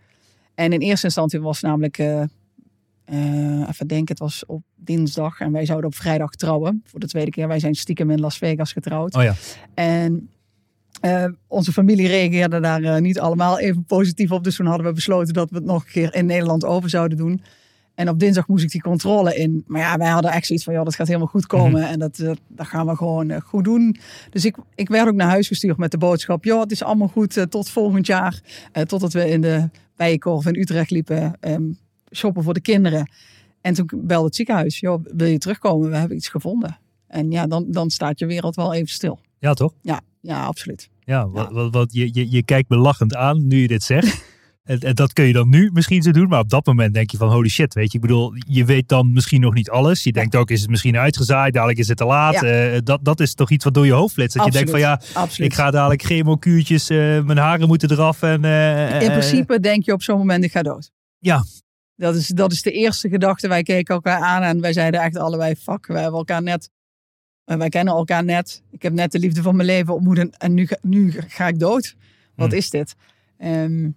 En 0.55 0.73
in 0.73 0.79
eerste 0.79 1.05
instantie 1.05 1.41
was 1.41 1.61
namelijk, 1.61 1.97
eh, 1.97 2.21
eh, 3.05 3.69
even 3.69 3.87
denken, 3.87 4.07
het 4.07 4.19
was 4.19 4.45
op 4.45 4.63
dinsdag. 4.75 5.39
En 5.39 5.51
wij 5.51 5.65
zouden 5.65 5.89
op 5.89 5.95
vrijdag 5.95 6.31
trouwen. 6.31 6.81
Voor 6.85 6.99
de 6.99 7.07
tweede 7.07 7.31
keer. 7.31 7.47
Wij 7.47 7.59
zijn 7.59 7.75
stiekem 7.75 8.11
in 8.11 8.19
Las 8.19 8.37
Vegas 8.37 8.73
getrouwd. 8.73 9.15
Oh 9.15 9.23
ja. 9.23 9.33
En 9.73 10.29
eh, 11.01 11.25
onze 11.47 11.71
familie 11.71 12.07
reageerde 12.07 12.59
daar 12.59 12.83
eh, 12.83 13.01
niet 13.01 13.19
allemaal 13.19 13.59
even 13.59 13.85
positief 13.85 14.31
op. 14.31 14.43
Dus 14.43 14.55
toen 14.55 14.65
hadden 14.65 14.85
we 14.85 14.93
besloten 14.93 15.33
dat 15.33 15.49
we 15.49 15.55
het 15.55 15.65
nog 15.65 15.83
een 15.83 15.91
keer 15.91 16.15
in 16.15 16.25
Nederland 16.25 16.65
over 16.65 16.89
zouden 16.89 17.17
doen. 17.17 17.41
En 17.95 18.09
op 18.09 18.19
dinsdag 18.19 18.47
moest 18.47 18.63
ik 18.63 18.71
die 18.71 18.81
controle 18.81 19.35
in. 19.35 19.63
Maar 19.67 19.81
ja, 19.81 19.97
wij 19.97 20.09
hadden 20.09 20.31
echt 20.31 20.45
zoiets 20.45 20.65
van, 20.65 20.73
ja, 20.73 20.83
dat 20.83 20.95
gaat 20.95 21.07
helemaal 21.07 21.27
goed 21.27 21.45
komen. 21.45 21.87
En 21.87 21.99
dat, 21.99 22.19
eh, 22.19 22.31
dat 22.47 22.67
gaan 22.67 22.87
we 22.87 22.95
gewoon 22.95 23.41
goed 23.41 23.63
doen. 23.63 23.95
Dus 24.29 24.45
ik, 24.45 24.55
ik 24.75 24.89
werd 24.89 25.07
ook 25.07 25.15
naar 25.15 25.29
huis 25.29 25.47
gestuurd 25.47 25.77
met 25.77 25.91
de 25.91 25.97
boodschap. 25.97 26.43
joh, 26.43 26.61
het 26.61 26.71
is 26.71 26.83
allemaal 26.83 27.07
goed 27.07 27.45
tot 27.49 27.69
volgend 27.69 28.05
jaar. 28.05 28.41
Totdat 28.85 29.13
we 29.13 29.29
in 29.29 29.41
de 29.41 29.69
Bijenkorf 29.95 30.45
in 30.45 30.55
Utrecht 30.59 30.91
liepen. 30.91 31.33
ehm, 31.39 31.63
shoppen 32.11 32.43
voor 32.43 32.53
de 32.53 32.61
kinderen. 32.61 33.09
En 33.61 33.73
toen 33.73 33.89
belde 33.93 34.25
het 34.25 34.35
ziekenhuis. 34.35 34.79
Joh, 34.79 35.05
wil 35.15 35.27
je 35.27 35.37
terugkomen? 35.37 35.89
We 35.89 35.97
hebben 35.97 36.17
iets 36.17 36.29
gevonden. 36.29 36.77
En 37.07 37.31
ja, 37.31 37.47
dan, 37.47 37.65
dan 37.67 37.89
staat 37.89 38.19
je 38.19 38.25
wereld 38.25 38.55
wel 38.55 38.73
even 38.73 38.89
stil. 38.89 39.19
Ja, 39.45 39.53
toch? 39.53 39.73
Ja, 39.81 40.01
ja 40.21 40.45
absoluut. 40.45 40.89
Ja, 40.99 41.29
wat, 41.29 41.51
wat, 41.51 41.73
wat, 41.73 41.93
je, 41.93 42.09
je, 42.13 42.31
je 42.31 42.43
kijkt 42.43 42.69
me 42.69 42.77
lachend 42.77 43.15
aan 43.15 43.47
nu 43.47 43.61
je 43.61 43.67
dit 43.67 43.83
zegt. 43.83 44.23
En, 44.65 44.79
en 44.79 44.95
dat 44.95 45.13
kun 45.13 45.25
je 45.25 45.33
dan 45.33 45.49
nu 45.49 45.69
misschien 45.73 46.01
zo 46.01 46.11
doen, 46.11 46.27
maar 46.27 46.39
op 46.39 46.49
dat 46.49 46.65
moment 46.65 46.93
denk 46.93 47.11
je 47.11 47.17
van 47.17 47.31
holy 47.31 47.49
shit, 47.49 47.73
weet 47.73 47.91
je. 47.91 47.97
Ik 47.97 48.01
bedoel, 48.01 48.33
je 48.47 48.65
weet 48.65 48.87
dan 48.89 49.13
misschien 49.13 49.41
nog 49.41 49.53
niet 49.53 49.69
alles. 49.69 50.03
Je 50.03 50.11
denkt 50.11 50.35
ook, 50.35 50.49
is 50.49 50.61
het 50.61 50.69
misschien 50.69 50.97
uitgezaaid, 50.97 51.53
dadelijk 51.53 51.79
is 51.79 51.87
het 51.87 51.97
te 51.97 52.05
laat. 52.05 52.33
Ja. 52.33 52.41
Eh, 52.41 52.79
dat, 52.83 52.99
dat 53.03 53.19
is 53.19 53.33
toch 53.33 53.51
iets 53.51 53.63
wat 53.63 53.73
door 53.73 53.85
je 53.85 53.91
hoofd 53.91 54.13
flitst. 54.13 54.37
Dat 54.37 54.45
je 54.45 54.51
denkt 54.51 54.69
van 54.69 54.79
ja, 54.79 55.01
absoluut. 55.13 55.51
ik 55.51 55.57
ga 55.57 55.71
dadelijk 55.71 56.03
chemokuurtjes, 56.03 56.89
eh 56.89 56.97
mijn 56.97 57.37
haren 57.37 57.67
moeten 57.67 57.91
eraf. 57.91 58.21
En, 58.21 58.45
eh, 58.45 59.01
In 59.01 59.11
principe 59.11 59.59
denk 59.59 59.85
je 59.85 59.93
op 59.93 60.03
zo'n 60.03 60.17
moment, 60.17 60.43
ik 60.43 60.51
ga 60.51 60.61
dood. 60.61 60.91
Ja. 61.19 61.43
Dat 61.95 62.15
is, 62.15 62.27
dat 62.27 62.51
is 62.51 62.61
de 62.61 62.71
eerste 62.71 63.09
gedachte. 63.09 63.47
Wij 63.47 63.63
keken 63.63 63.95
elkaar 63.95 64.19
aan 64.19 64.41
en 64.41 64.61
wij 64.61 64.73
zeiden 64.73 65.01
echt 65.01 65.17
allebei, 65.17 65.55
fuck, 65.55 65.87
wij 65.87 66.01
hebben 66.01 66.19
elkaar 66.19 66.43
net, 66.43 66.69
wij 67.45 67.69
kennen 67.69 67.93
elkaar 67.93 68.23
net. 68.23 68.61
Ik 68.71 68.81
heb 68.81 68.93
net 68.93 69.11
de 69.11 69.19
liefde 69.19 69.41
van 69.41 69.55
mijn 69.55 69.67
leven 69.67 69.93
ontmoet 69.93 70.37
en, 70.37 70.53
nu, 70.53 70.67
ga- 70.67 70.77
nu 70.81 71.11
ga 71.27 71.47
ik 71.47 71.59
dood. 71.59 71.95
Wat 72.35 72.47
Hmm. 72.49 72.57
is 72.57 72.69
dit? 72.69 72.95
Ehm, 73.37 73.89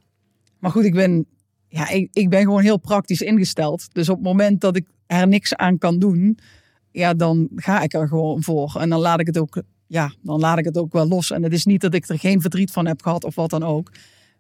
maar 0.59 0.71
goed, 0.71 0.85
ik 0.85 0.95
ben, 0.95 1.27
ja, 1.69 1.89
ik, 1.89 2.09
ik 2.13 2.29
ben 2.29 2.41
gewoon 2.43 2.63
heel 2.63 2.79
praktisch 2.79 3.21
ingesteld. 3.21 3.95
Dus 3.95 4.09
op 4.09 4.15
het 4.17 4.25
moment 4.25 4.61
dat 4.61 4.77
ik 4.77 4.87
er 5.07 5.29
niks 5.29 5.55
aan 5.57 5.79
kan 5.79 5.99
doen, 5.99 6.39
ja, 6.91 7.15
dan 7.15 7.49
ga 7.57 7.83
ik 7.83 7.93
er 7.95 8.09
gewoon 8.09 8.43
voor. 8.43 8.77
En 8.81 8.89
dan 8.89 9.01
laat 9.01 9.21
ik 9.21 9.27
het 9.27 9.39
ook, 9.39 9.63
ja, 9.87 10.13
dan 10.23 10.41
laat 10.41 10.59
ik 10.59 10.65
het 10.65 10.79
ook 10.79 10.93
wel 10.93 11.09
los. 11.09 11.31
En 11.31 11.43
het 11.43 11.53
is 11.53 11.65
niet 11.65 11.81
dat 11.81 11.95
ik 11.95 12.09
er 12.09 12.19
geen 12.19 12.41
verdriet 12.41 12.71
van 12.71 12.87
heb 12.87 13.03
gehad 13.03 13.25
of 13.25 13.35
wat 13.35 13.51
dan 13.51 13.63
ook. 13.63 13.93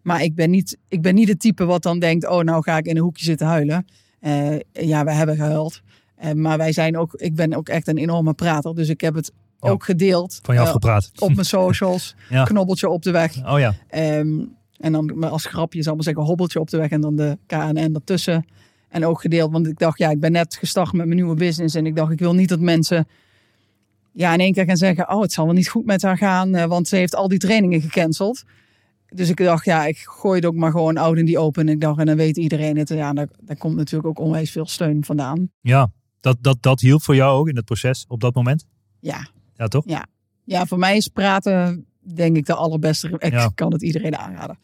Maar 0.03 0.23
ik 0.23 0.35
ben 0.35 0.51
niet, 0.51 0.79
ik 0.88 1.03
ben 1.03 1.14
niet 1.14 1.29
het 1.29 1.40
type 1.40 1.64
wat 1.64 1.83
dan 1.83 1.99
denkt, 1.99 2.27
oh, 2.29 2.42
nou 2.42 2.62
ga 2.62 2.77
ik 2.77 2.87
in 2.87 2.97
een 2.97 3.03
hoekje 3.03 3.25
zitten 3.25 3.47
huilen. 3.47 3.87
Eh, 4.21 4.57
ja, 4.73 5.05
we 5.05 5.12
hebben 5.12 5.37
gehuild. 5.37 5.83
Eh, 6.18 6.33
maar 6.33 6.59
wij 6.59 6.72
zijn 6.72 6.96
ook, 6.98 7.14
ik 7.14 7.35
ben 7.35 7.54
ook 7.54 7.68
echt 7.68 7.88
een 7.88 7.98
enorme 7.98 8.35
prater. 8.35 8.74
Dus 8.74 8.88
ik 8.88 9.00
heb 9.00 9.14
het 9.14 9.33
Oh. 9.61 9.70
ook 9.70 9.85
gedeeld 9.85 10.38
van 10.42 10.54
je 10.54 10.61
eh, 10.61 10.66
afgepraat. 10.66 11.11
op 11.18 11.35
mijn 11.35 11.46
socials. 11.59 12.14
Ja. 12.28 12.44
Knobbeltje 12.44 12.88
op 12.88 13.02
de 13.02 13.11
weg. 13.11 13.46
Oh 13.46 13.59
ja. 13.59 13.74
Ehm, 13.88 14.38
En 14.76 14.92
dan 14.92 15.24
als 15.24 15.44
grapje, 15.46 15.83
zal 15.83 15.90
ik 15.90 15.96
maar 15.96 16.07
zeggen, 16.07 16.24
hobbeltje 16.24 16.61
op 16.61 16.70
de 16.70 16.76
weg 16.76 16.90
en 16.90 17.00
dan 17.00 17.16
de 17.16 17.38
KNN 17.46 17.94
ertussen. 17.94 18.46
En 18.88 19.07
ook 19.07 19.20
gedeeld, 19.20 19.52
want 19.52 19.66
ik 19.66 19.78
dacht, 19.78 19.98
ja, 19.98 20.11
ik 20.11 20.20
ben 20.20 20.33
net 20.33 20.57
gestart 20.57 20.92
met 20.92 21.07
mijn 21.07 21.16
nieuwe 21.18 21.35
business. 21.35 21.74
En 21.74 21.87
ik 21.87 21.96
dacht, 21.96 22.12
ik 22.12 22.18
wil 22.18 22.35
niet 22.35 22.48
dat 22.48 22.61
mensen 22.61 23.07
ja, 24.12 24.33
in 24.33 24.40
één 24.40 24.52
keer 24.52 24.64
gaan 24.64 24.76
zeggen, 24.76 25.11
oh, 25.11 25.20
het 25.22 25.33
zal 25.33 25.44
wel 25.44 25.54
niet 25.54 25.68
goed 25.68 25.85
met 25.85 26.02
haar 26.02 26.16
gaan, 26.16 26.54
eh, 26.54 26.64
want 26.64 26.88
ze 26.88 26.96
heeft 26.96 27.14
al 27.14 27.28
die 27.28 27.38
trainingen 27.38 27.81
gecanceld. 27.81 28.42
Dus 29.09 29.28
ik 29.28 29.37
dacht, 29.37 29.64
ja, 29.64 29.85
ik 29.87 29.96
gooi 29.98 30.37
het 30.37 30.46
ook 30.46 30.54
maar 30.54 30.70
gewoon 30.70 30.96
oud 30.96 31.16
in 31.16 31.24
die 31.24 31.38
open. 31.38 31.66
En 31.66 31.72
ik 31.74 31.81
dacht, 31.81 31.98
en 31.98 32.07
dan 32.07 32.16
weet 32.16 32.37
iedereen 32.37 32.76
het. 32.76 32.88
Ja, 32.88 33.12
daar, 33.12 33.28
daar 33.40 33.57
komt 33.57 33.76
natuurlijk 33.76 34.09
ook 34.09 34.18
onwijs 34.18 34.50
veel 34.50 34.66
steun 34.66 35.04
vandaan. 35.04 35.50
Ja, 35.61 35.90
dat, 36.20 36.37
dat, 36.40 36.62
dat 36.62 36.81
hielp 36.81 37.02
voor 37.02 37.14
jou 37.14 37.38
ook 37.38 37.48
in 37.48 37.57
het 37.57 37.64
proces 37.64 38.04
op 38.09 38.20
dat 38.20 38.35
moment? 38.35 38.66
Ja, 39.00 39.28
Ja, 39.57 39.66
toch? 39.68 39.85
ja 40.44 40.66
voor 40.66 40.78
mij 40.78 40.96
is 40.96 41.09
praten, 41.09 41.87
denk 42.14 42.37
ik, 42.37 42.46
de 42.46 42.54
allerbeste. 42.54 43.09
Ik 43.18 43.33
Ja. 43.33 43.50
kan 43.54 43.72
het 43.72 43.83
iedereen 43.83 44.16
aanraden. 44.16 44.59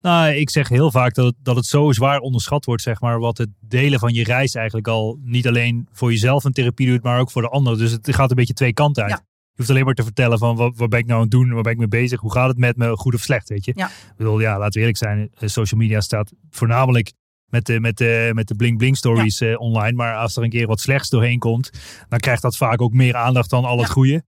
Nou, 0.00 0.28
ik 0.34 0.50
zeg 0.50 0.68
heel 0.68 0.90
vaak 0.90 1.14
dat 1.14 1.24
het, 1.26 1.34
dat 1.42 1.56
het 1.56 1.66
zo 1.66 1.92
zwaar 1.92 2.18
onderschat 2.18 2.64
wordt, 2.64 2.82
zeg 2.82 3.00
maar, 3.00 3.18
wat 3.18 3.38
het 3.38 3.48
delen 3.60 3.98
van 3.98 4.12
je 4.14 4.24
reis 4.24 4.54
eigenlijk 4.54 4.88
al 4.88 5.18
niet 5.22 5.46
alleen 5.46 5.88
voor 5.92 6.10
jezelf 6.10 6.44
een 6.44 6.52
therapie 6.52 6.86
doet, 6.88 7.02
maar 7.02 7.20
ook 7.20 7.30
voor 7.30 7.42
de 7.42 7.48
ander. 7.48 7.78
Dus 7.78 7.90
het 7.90 8.14
gaat 8.14 8.30
een 8.30 8.36
beetje 8.36 8.54
twee 8.54 8.72
kanten 8.72 9.02
uit. 9.02 9.12
Ja. 9.12 9.18
Je 9.26 9.60
hoeft 9.60 9.70
alleen 9.70 9.84
maar 9.84 9.94
te 9.94 10.02
vertellen 10.02 10.38
van 10.38 10.56
wat, 10.56 10.76
wat 10.76 10.88
ben 10.88 10.98
ik 10.98 11.04
nou 11.06 11.16
aan 11.16 11.22
het 11.22 11.30
doen, 11.30 11.52
waar 11.52 11.62
ben 11.62 11.72
ik 11.72 11.78
mee 11.78 11.88
bezig, 11.88 12.20
hoe 12.20 12.32
gaat 12.32 12.48
het 12.48 12.58
met 12.58 12.76
me, 12.76 12.96
goed 12.96 13.14
of 13.14 13.20
slecht, 13.20 13.48
weet 13.48 13.64
je. 13.64 13.72
Ja. 13.74 13.86
Ik 13.86 14.14
bedoel, 14.16 14.40
ja, 14.40 14.58
laten 14.58 14.72
we 14.72 14.78
eerlijk 14.78 14.96
zijn, 14.98 15.30
eh, 15.34 15.48
social 15.48 15.80
media 15.80 16.00
staat 16.00 16.32
voornamelijk 16.50 17.12
met 17.54 17.66
de, 17.66 17.80
met 17.80 17.96
de, 17.96 18.30
met 18.34 18.48
de 18.48 18.54
bling 18.54 18.78
bling 18.78 18.96
stories 18.96 19.40
eh, 19.40 19.60
online, 19.60 19.92
maar 19.92 20.14
als 20.16 20.36
er 20.36 20.42
een 20.42 20.50
keer 20.50 20.66
wat 20.66 20.80
slechts 20.80 21.08
doorheen 21.10 21.38
komt, 21.38 21.70
dan 22.08 22.18
krijgt 22.18 22.42
dat 22.42 22.56
vaak 22.56 22.80
ook 22.82 22.92
meer 22.92 23.16
aandacht 23.16 23.50
dan 23.50 23.64
al 23.64 23.78
het 23.78 23.86
Ja. 23.86 23.92
goede. 23.92 24.24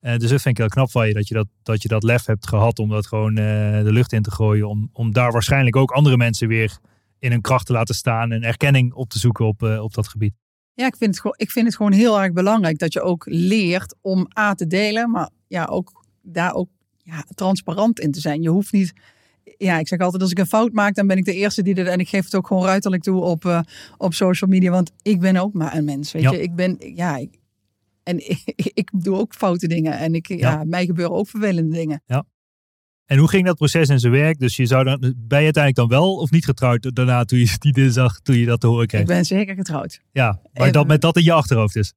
Eh, 0.00 0.16
dus 0.16 0.30
dat 0.30 0.42
vind 0.42 0.46
ik 0.46 0.56
heel 0.56 0.68
knap 0.68 0.90
van 0.90 1.08
je, 1.08 1.14
dat 1.14 1.28
je 1.28 1.34
dat, 1.34 1.46
dat, 1.62 1.82
je 1.82 1.88
dat 1.88 2.02
lef 2.02 2.26
hebt 2.26 2.48
gehad 2.48 2.78
om 2.78 2.88
dat 2.88 3.06
gewoon 3.06 3.36
eh, 3.36 3.44
de 3.82 3.92
lucht 3.92 4.12
in 4.12 4.22
te 4.22 4.30
gooien. 4.30 4.68
Om, 4.68 4.90
om 4.92 5.12
daar 5.12 5.32
waarschijnlijk 5.32 5.76
ook 5.76 5.90
andere 5.90 6.16
mensen 6.16 6.48
weer 6.48 6.78
in 7.18 7.30
hun 7.30 7.40
kracht 7.40 7.66
te 7.66 7.72
laten 7.72 7.94
staan 7.94 8.32
en 8.32 8.42
erkenning 8.42 8.92
op 8.92 9.08
te 9.08 9.18
zoeken 9.18 9.46
op, 9.46 9.62
op 9.62 9.94
dat 9.94 10.08
gebied. 10.08 10.34
Ja, 10.74 10.86
ik 10.86 10.96
vind, 10.96 11.10
het 11.10 11.20
gewoon, 11.20 11.36
ik 11.38 11.50
vind 11.50 11.66
het 11.66 11.76
gewoon 11.76 11.92
heel 11.92 12.20
erg 12.22 12.32
belangrijk 12.32 12.78
dat 12.78 12.92
je 12.92 13.00
ook 13.02 13.24
leert 13.28 13.94
om 14.00 14.28
A 14.38 14.54
te 14.54 14.66
delen, 14.66 15.10
maar 15.10 15.30
ja, 15.46 15.64
ook 15.64 16.04
daar 16.22 16.54
ook 16.54 16.68
ja, 17.02 17.24
transparant 17.34 18.00
in 18.00 18.12
te 18.12 18.20
zijn. 18.20 18.42
Je 18.42 18.48
hoeft 18.48 18.72
niet. 18.72 18.92
Ja, 19.56 19.78
ik 19.78 19.88
zeg 19.88 19.98
altijd, 19.98 20.22
als 20.22 20.30
ik 20.30 20.38
een 20.38 20.46
fout 20.46 20.72
maak, 20.72 20.94
dan 20.94 21.06
ben 21.06 21.16
ik 21.16 21.24
de 21.24 21.34
eerste 21.34 21.62
die 21.62 21.74
er. 21.74 21.86
En 21.86 21.98
ik 21.98 22.08
geef 22.08 22.24
het 22.24 22.34
ook 22.36 22.46
gewoon 22.46 22.64
ruiterlijk 22.64 23.02
toe 23.02 23.20
op, 23.20 23.44
eh, 23.44 23.60
op 23.96 24.14
social 24.14 24.50
media. 24.50 24.70
Want 24.70 24.92
ik 25.02 25.20
ben 25.20 25.36
ook 25.36 25.52
maar 25.54 25.76
een 25.76 25.84
mens. 25.84 26.12
Weet 26.12 26.22
Ja. 26.22 26.30
je, 26.30 26.42
ik 26.42 26.54
ben. 26.54 26.76
Ja, 26.94 27.16
ik, 27.16 27.38
en 28.02 28.16
ik, 28.32 28.42
ik 28.74 28.90
doe 28.92 29.16
ook 29.16 29.34
foute 29.34 29.68
dingen. 29.68 29.98
En 29.98 30.14
ik, 30.14 30.28
ja. 30.28 30.36
Ja. 30.36 30.64
mij 30.64 30.86
gebeuren 30.86 31.16
ook 31.16 31.28
vervelende 31.28 31.76
dingen. 31.76 32.02
En 33.06 33.18
hoe 33.18 33.28
ging 33.28 33.46
dat 33.46 33.56
proces 33.56 33.88
in 33.88 33.98
zijn 33.98 34.12
werk? 34.12 34.38
Dus 34.38 34.56
je 34.56 34.66
zou 34.66 34.84
dan, 34.84 34.98
ben 35.00 35.38
je 35.38 35.44
uiteindelijk 35.44 35.74
dan 35.74 35.88
wel 35.88 36.14
of 36.16 36.30
niet 36.30 36.44
getrouwd 36.44 36.94
daarna 36.94 37.24
toen 37.24 37.38
je 37.38 37.56
die 37.58 37.72
dinsdag, 37.72 38.20
toen 38.20 38.36
je 38.36 38.46
dat 38.46 38.60
te 38.60 38.66
horen 38.66 38.86
kreeg? 38.86 39.00
Ik 39.00 39.06
ben 39.06 39.24
zeker 39.24 39.54
getrouwd. 39.54 40.00
Ja, 40.12 40.40
maar 40.52 40.72
dat, 40.72 40.86
met 40.86 41.00
dat 41.00 41.16
in 41.16 41.22
je 41.22 41.32
achterhoofd 41.32 41.76
is. 41.76 41.92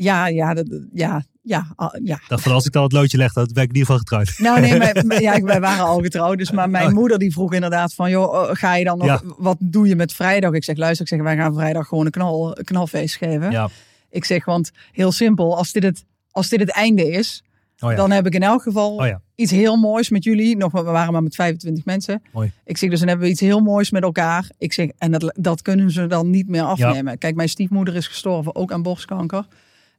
Ja, 0.00 0.26
ja, 0.26 0.54
dat, 0.54 0.66
ja, 0.92 1.22
ja, 1.42 1.66
ja. 2.02 2.20
Dacht 2.28 2.42
van 2.42 2.52
als 2.52 2.66
ik 2.66 2.72
dan 2.72 2.82
het 2.82 2.92
loodje 2.92 3.16
leg, 3.16 3.32
dan 3.32 3.48
ben 3.52 3.62
ik 3.62 3.68
in 3.68 3.76
ieder 3.76 3.94
geval 3.94 3.98
getrouwd. 3.98 4.34
Nou 4.38 4.60
nee, 4.60 4.78
mijn- 4.78 5.22
ja, 5.28 5.40
wij 5.40 5.60
waren 5.60 5.84
al 5.84 6.00
getrouwd. 6.00 6.38
Dus 6.38 6.50
maar 6.50 6.70
mijn 6.70 6.86
Oh. 6.86 6.92
moeder 6.92 7.18
die 7.18 7.32
vroeg 7.32 7.52
inderdaad 7.54 7.94
van... 7.94 8.10
joh, 8.10 8.32
oh, 8.32 8.48
ga 8.52 8.74
je 8.74 8.84
dan 8.84 8.98
nog... 8.98 9.06
Ja. 9.06 9.20
Wat 9.38 9.56
doe 9.60 9.88
je 9.88 9.96
met 9.96 10.12
vrijdag? 10.12 10.52
Ik 10.52 10.64
zeg, 10.64 10.76
luister, 10.76 11.02
ik 11.06 11.12
zeg, 11.12 11.22
wij 11.22 11.36
gaan 11.36 11.54
vrijdag 11.54 11.88
gewoon 11.88 12.04
een, 12.04 12.10
knal, 12.10 12.56
knalfeest 12.64 13.16
geven. 13.16 13.50
Ja. 13.50 13.68
Ik 14.10 14.24
zeg, 14.24 14.44
want 14.44 14.70
heel 14.92 15.12
simpel, 15.12 15.56
als 15.56 15.72
dit 15.72 15.82
het, 15.82 16.04
als 16.30 16.48
dit 16.48 16.60
het 16.60 16.70
einde 16.70 17.10
is... 17.10 17.42
Oh 17.80 17.90
ja. 17.90 17.96
dan 17.96 18.10
heb 18.10 18.26
ik 18.26 18.34
in 18.34 18.42
elk 18.42 18.62
geval 18.62 18.94
Oh 18.96 19.06
ja. 19.06 19.20
iets 19.34 19.50
heel 19.50 19.76
moois 19.76 20.08
met 20.10 20.24
jullie. 20.24 20.56
Nog, 20.56 20.72
we 20.72 20.82
waren 20.82 21.12
maar 21.12 21.22
met 21.22 21.34
25 21.34 21.84
mensen. 21.84 22.22
Mooi. 22.32 22.52
Ik 22.64 22.76
zeg, 22.76 22.90
dus 22.90 22.98
dan 22.98 23.08
hebben 23.08 23.26
we 23.26 23.32
iets 23.32 23.40
heel 23.40 23.60
moois 23.60 23.90
met 23.90 24.02
elkaar. 24.02 24.50
Ik 24.58 24.72
zeg, 24.72 24.88
en 24.98 25.10
dat, 25.12 25.32
dat 25.38 25.62
kunnen 25.62 25.90
ze 25.90 26.06
dan 26.06 26.30
niet 26.30 26.48
meer 26.48 26.62
afnemen. 26.62 27.18
Kijk, 27.18 27.34
mijn 27.34 27.48
stiefmoeder 27.48 27.96
is 27.96 28.06
gestorven, 28.06 28.54
ook 28.54 28.72
aan 28.72 28.82
borstkanker. 28.82 29.46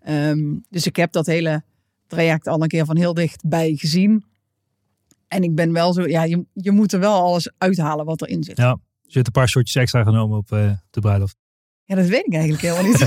Ehm, 0.03 0.55
dus 0.69 0.85
ik 0.85 0.95
heb 0.95 1.11
dat 1.11 1.25
hele 1.25 1.63
traject 2.07 2.47
al 2.47 2.61
een 2.61 2.67
keer 2.67 2.85
van 2.85 2.97
heel 2.97 3.13
dichtbij 3.13 3.73
gezien. 3.75 4.23
En 5.27 5.43
ik 5.43 5.55
ben 5.55 5.73
wel 5.73 5.93
zo, 5.93 6.07
ja, 6.07 6.23
je, 6.23 6.45
je 6.53 6.71
moet 6.71 6.93
er 6.93 6.99
wel 6.99 7.13
alles 7.21 7.51
uithalen 7.57 8.05
wat 8.05 8.21
erin 8.21 8.43
zit. 8.43 8.57
Ja. 8.57 8.71
Dus 8.73 8.81
je 9.13 9.13
hebt 9.13 9.27
een 9.27 9.31
paar 9.41 9.49
shotjes 9.49 9.75
extra 9.81 10.03
genomen 10.03 10.37
op 10.37 10.51
eh, 10.51 10.71
de 10.89 10.99
bruiloft. 11.01 11.35
Ja, 11.83 11.95
dat 11.95 12.05
weet 12.07 12.25
ik 12.25 12.33
eigenlijk 12.33 12.61
helemaal 12.61 12.83
niet. 12.83 12.97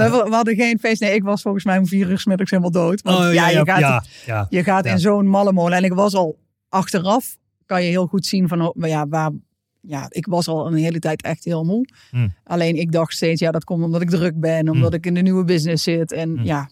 we, 0.00 0.24
we 0.28 0.34
hadden 0.34 0.54
geen 0.54 0.78
feest. 0.78 1.00
Nee, 1.00 1.14
ik 1.14 1.22
was 1.22 1.42
volgens 1.42 1.64
mij 1.64 1.78
om 1.78 1.86
vier 1.86 2.10
uur 2.10 2.22
middags 2.24 2.50
helemaal 2.50 2.70
dood. 2.70 3.02
Want 3.02 3.18
Oh, 3.18 3.32
ja, 3.32 3.48
je 3.48 3.64
gaat, 3.64 3.78
ja, 3.80 4.04
ja. 4.26 4.46
je 4.50 4.62
gaat 4.64 4.84
Ja. 4.84 4.92
in 4.92 4.98
zo'n 4.98 5.26
malle 5.28 5.52
molen. 5.52 5.76
En 5.78 5.84
ik 5.84 5.92
was 5.92 6.14
al 6.14 6.38
achteraf, 6.68 7.36
kan 7.66 7.82
je 7.82 7.88
heel 7.88 8.06
goed 8.06 8.26
zien 8.26 8.48
van, 8.48 8.60
oh, 8.60 8.88
ja, 8.88 9.06
waar, 9.08 9.30
ja, 9.86 10.06
ik 10.08 10.26
was 10.26 10.48
al 10.48 10.66
een 10.66 10.74
hele 10.74 10.98
tijd 10.98 11.22
echt 11.22 11.44
heel 11.44 11.64
moe. 11.64 11.88
Hmm. 12.10 12.34
Alleen 12.44 12.76
ik 12.76 12.92
dacht 12.92 13.12
steeds, 13.12 13.40
ja, 13.40 13.50
dat 13.50 13.64
komt 13.64 13.84
omdat 13.84 14.00
ik 14.02 14.10
druk 14.10 14.40
ben, 14.40 14.68
omdat 14.68 14.94
ik 14.94 15.06
in 15.06 15.14
de 15.14 15.22
nieuwe 15.22 15.44
business 15.44 15.82
zit. 15.82 16.12
En 16.12 16.30
Hmm. 16.36 16.44
ja, 16.44 16.68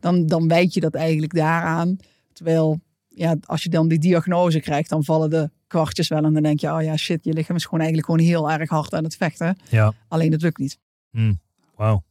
dan, 0.00 0.26
dan 0.26 0.48
wijd 0.48 0.74
je 0.74 0.80
dat 0.80 0.94
eigenlijk 0.94 1.34
daaraan. 1.34 1.96
Terwijl, 2.32 2.80
ja, 3.08 3.36
als 3.44 3.62
je 3.62 3.68
dan 3.68 3.88
die 3.88 3.98
diagnose 3.98 4.60
krijgt, 4.60 4.88
dan 4.88 5.04
vallen 5.04 5.30
de 5.30 5.50
kwartjes 5.66 6.08
wel. 6.08 6.24
En 6.24 6.32
dan 6.32 6.42
denk 6.42 6.60
je, 6.60 6.72
oh 6.72 6.82
ja, 6.82 6.96
shit, 6.96 7.24
je 7.24 7.32
lichaam 7.32 7.56
is 7.56 7.64
gewoon 7.64 7.80
eigenlijk 7.80 8.10
gewoon 8.10 8.26
heel 8.26 8.50
erg 8.50 8.70
hard 8.70 8.94
aan 8.94 9.04
het 9.04 9.16
vechten. 9.16 9.56
ja. 9.68 9.92
Alleen 10.08 10.32
het 10.32 10.42
lukt 10.42 10.58
niet. 10.58 10.78
Wauw. 11.76 12.02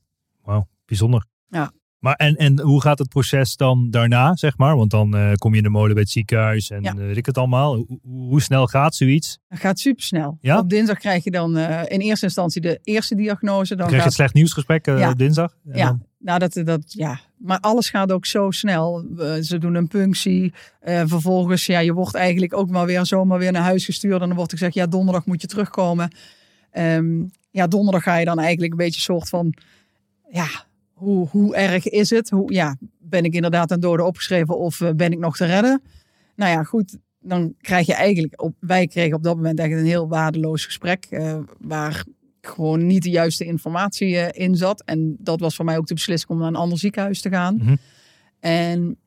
Wauw. 0.43 0.67
Bijzonder. 0.85 1.25
Ja. 1.49 1.71
Maar 2.01 2.15
en, 2.15 2.35
en 2.35 2.59
hoe 2.59 2.81
gaat 2.81 2.99
het 2.99 3.09
proces 3.09 3.55
dan 3.55 3.87
daarna, 3.89 4.35
zeg 4.35 4.57
maar? 4.57 4.75
Want 4.77 4.91
dan 4.91 5.15
eh, 5.15 5.33
kom 5.33 5.51
je 5.51 5.57
in 5.57 5.63
de 5.63 5.69
molen 5.69 5.93
bij 5.93 6.01
het 6.01 6.11
ziekenhuis 6.11 6.69
en 6.69 6.81
Ja. 6.83 6.89
eh, 6.91 6.97
weet 6.97 7.17
ik 7.17 7.25
het 7.25 7.37
allemaal. 7.37 7.75
Hoe, 7.75 7.99
hoe 8.03 8.41
snel 8.41 8.67
gaat 8.67 8.95
zoiets? 8.95 9.39
Dat 9.49 9.59
gaat 9.59 9.79
supersnel. 9.79 10.37
Ja? 10.41 10.57
Op 10.59 10.69
dinsdag 10.69 10.97
krijg 10.97 11.23
je 11.23 11.31
dan 11.31 11.57
eh, 11.57 11.81
in 11.87 11.99
eerste 11.99 12.25
instantie 12.25 12.61
de 12.61 12.79
eerste 12.83 13.15
diagnose. 13.15 13.75
Dan 13.75 13.85
Krijg 13.85 14.01
je 14.01 14.07
het 14.07 14.15
slecht 14.17 14.33
nieuwsgesprek 14.33 14.85
Ja. 14.85 15.09
op 15.09 15.17
dinsdag? 15.17 15.55
En 15.65 15.77
Ja, 15.77 15.85
dan- 15.85 16.03
nou 16.19 16.39
dat, 16.39 16.61
dat, 16.65 16.81
ja. 16.93 17.19
Maar 17.37 17.59
alles 17.59 17.89
gaat 17.89 18.11
ook 18.11 18.25
zo 18.25 18.51
snel. 18.51 19.05
Ze 19.41 19.57
doen 19.57 19.75
een 19.75 19.87
punctie. 19.87 20.53
vervolgens, 21.05 21.65
ja, 21.65 21.79
je 21.79 21.93
wordt 21.93 22.15
eigenlijk 22.15 22.53
ook 22.53 22.69
maar 22.69 22.85
weer 22.85 23.05
zomaar 23.05 23.39
weer 23.39 23.51
naar 23.51 23.61
huis 23.63 23.85
gestuurd. 23.85 24.21
En 24.21 24.27
dan 24.27 24.35
wordt 24.37 24.51
er 24.51 24.57
gezegd, 24.57 24.75
ja, 24.75 24.87
donderdag 24.87 25.25
moet 25.25 25.41
je 25.41 25.47
terugkomen. 25.47 26.11
Ehm, 26.71 27.23
ja, 27.51 27.67
donderdag 27.67 28.03
ga 28.03 28.17
je 28.17 28.25
dan 28.25 28.39
eigenlijk 28.39 28.71
een 28.71 28.77
beetje 28.77 29.01
soort 29.01 29.29
van, 29.29 29.53
ja, 30.31 30.47
hoe, 31.01 31.27
hoe 31.27 31.55
erg 31.55 31.89
is 31.89 32.09
het? 32.09 32.29
Hoe, 32.29 32.53
ja, 32.53 32.75
ben 32.99 33.23
ik 33.23 33.33
inderdaad 33.33 33.71
aan 33.71 33.79
doden 33.79 34.05
opgeschreven 34.05 34.57
of 34.57 34.81
eh, 34.81 34.89
ben 34.95 35.11
ik 35.11 35.19
nog 35.19 35.35
te 35.35 35.45
redden? 35.45 35.81
Nou 36.35 36.51
ja, 36.51 36.63
goed, 36.63 36.97
dan 37.19 37.53
krijg 37.61 37.85
je 37.85 37.93
eigenlijk, 37.93 38.41
op, 38.41 38.55
wij 38.59 38.87
kregen 38.87 39.15
op 39.15 39.23
dat 39.23 39.35
moment 39.35 39.59
echt 39.59 39.71
een 39.71 39.85
heel 39.85 40.07
waardeloos 40.07 40.65
gesprek. 40.65 41.05
eh, 41.09 41.39
waar 41.59 42.05
gewoon 42.41 42.85
niet 42.85 43.03
de 43.03 43.09
juiste 43.09 43.45
informatie 43.45 44.17
eh, 44.17 44.45
in 44.47 44.55
zat. 44.55 44.83
En 44.83 45.15
dat 45.19 45.39
was 45.39 45.55
voor 45.55 45.65
mij 45.65 45.77
ook 45.77 45.87
de 45.87 45.93
beslissing 45.93 46.31
om 46.31 46.37
naar 46.37 46.47
een 46.47 46.55
ander 46.55 46.77
ziekenhuis 46.77 47.21
te 47.21 47.29
gaan. 47.29 47.55
Mhm. 47.55 47.75
En 48.39 48.97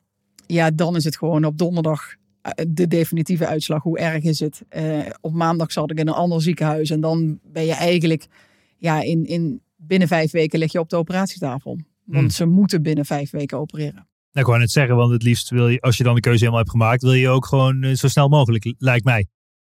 ja, 0.47 0.71
dan 0.71 0.95
is 0.95 1.03
het 1.03 1.17
gewoon 1.17 1.45
op 1.45 1.57
donderdag 1.57 2.15
de 2.67 2.87
definitieve 2.87 3.47
uitslag. 3.47 3.83
Hoe 3.83 3.99
erg 3.99 4.23
is 4.23 4.39
het? 4.39 4.61
Op 5.21 5.33
maandag 5.33 5.71
zat 5.71 5.91
ik 5.91 5.99
in 5.99 6.07
een 6.07 6.13
ander 6.13 6.41
ziekenhuis. 6.41 6.89
En 6.89 7.01
dan 7.01 7.39
ben 7.43 7.65
je 7.65 7.73
eigenlijk 7.73 8.27
ja, 8.77 9.01
in, 9.01 9.25
in 9.25 9.61
binnen 9.87 10.07
vijf 10.07 10.31
weken 10.31 10.59
lig 10.59 10.71
je 10.71 10.79
op 10.79 10.89
de 10.89 10.95
operatietafel. 10.95 11.79
Want 12.05 12.19
Hmm. 12.21 12.29
ze 12.29 12.45
moeten 12.45 12.81
binnen 12.81 13.05
vijf 13.05 13.31
weken 13.31 13.57
opereren. 13.57 13.93
Nou, 13.93 14.07
ik 14.31 14.45
wou 14.45 14.59
net 14.59 14.71
zeggen, 14.71 14.95
want 14.95 15.11
het 15.11 15.23
liefst 15.23 15.49
wil 15.49 15.67
je, 15.67 15.81
als 15.81 15.97
je 15.97 16.03
dan 16.03 16.15
de 16.15 16.21
keuze 16.21 16.37
helemaal 16.39 16.59
hebt 16.59 16.71
gemaakt, 16.71 17.01
wil 17.01 17.13
je 17.13 17.29
ook 17.29 17.45
gewoon 17.45 17.83
eh, 17.83 17.93
zo 17.93 18.07
snel 18.07 18.27
mogelijk, 18.27 18.73
lijkt 18.77 19.05
mij. 19.05 19.27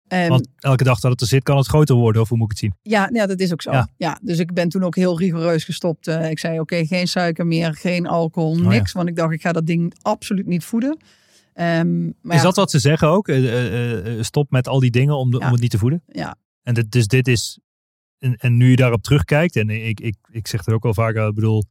En 0.07 0.29
Want 0.29 0.47
elke 0.57 0.83
dag 0.83 0.99
dat 0.99 1.11
het 1.11 1.21
er 1.21 1.27
zit, 1.27 1.43
kan 1.43 1.57
het 1.57 1.67
groter 1.67 1.95
worden, 1.95 2.21
of 2.21 2.29
hoe 2.29 2.37
moet 2.37 2.51
ik 2.51 2.59
het 2.59 2.71
zien? 2.81 2.93
Ja, 2.93 3.09
ja, 3.13 3.25
dat 3.25 3.39
is 3.39 3.51
ook 3.51 3.61
zo. 3.61 3.71
Ja. 3.71 3.87
Ja. 3.97 4.19
dus 4.21 4.39
ik 4.39 4.53
ben 4.53 4.69
toen 4.69 4.83
ook 4.83 4.95
heel 4.95 5.19
rigoureus 5.19 5.63
gestopt. 5.63 6.07
Eh, 6.07 6.29
ik 6.29 6.39
zei, 6.39 6.59
oké, 6.59 6.85
geen 6.85 7.07
suiker 7.07 7.47
meer, 7.47 7.73
geen 7.73 8.07
alcohol, 8.07 8.51
Oh 8.51 8.61
ja. 8.63 8.67
niks. 8.69 8.91
Want 8.91 9.07
ik 9.09 9.15
dacht, 9.15 9.33
ik 9.33 9.41
ga 9.41 9.51
dat 9.51 9.65
ding 9.65 9.93
absoluut 10.01 10.45
niet 10.47 10.63
voeden. 10.63 10.97
Ehm, 11.53 12.03
maar 12.21 12.35
is 12.35 12.41
dat 12.41 12.55
wat 12.55 12.71
ze 12.71 12.79
zeggen 12.79 13.07
ook? 13.07 13.27
Eh, 13.27 14.21
stop 14.21 14.51
met 14.51 14.67
al 14.67 14.79
die 14.79 14.91
dingen 14.91 15.15
om, 15.17 15.31
de, 15.31 15.37
Ja. 15.39 15.45
om 15.45 15.51
het 15.51 15.61
niet 15.61 15.71
te 15.71 15.77
voeden? 15.77 16.03
Ja. 16.07 16.35
En 16.63 16.73
dit, 16.73 16.91
dus 16.91 17.07
dit 17.07 17.27
is, 17.27 17.59
en, 18.21 18.35
en 18.35 18.57
nu 18.57 18.69
je 18.69 18.75
daarop 18.75 19.01
terugkijkt, 19.01 19.55
en 19.55 19.69
ik, 19.69 19.99
ik, 19.99 20.15
ik 20.31 20.47
zeg 20.47 20.65
er 20.65 20.73
ook 20.73 20.85
al 20.85 20.93
vaak, 20.93 21.15
ik 21.15 21.33
bedoel, 21.35 21.63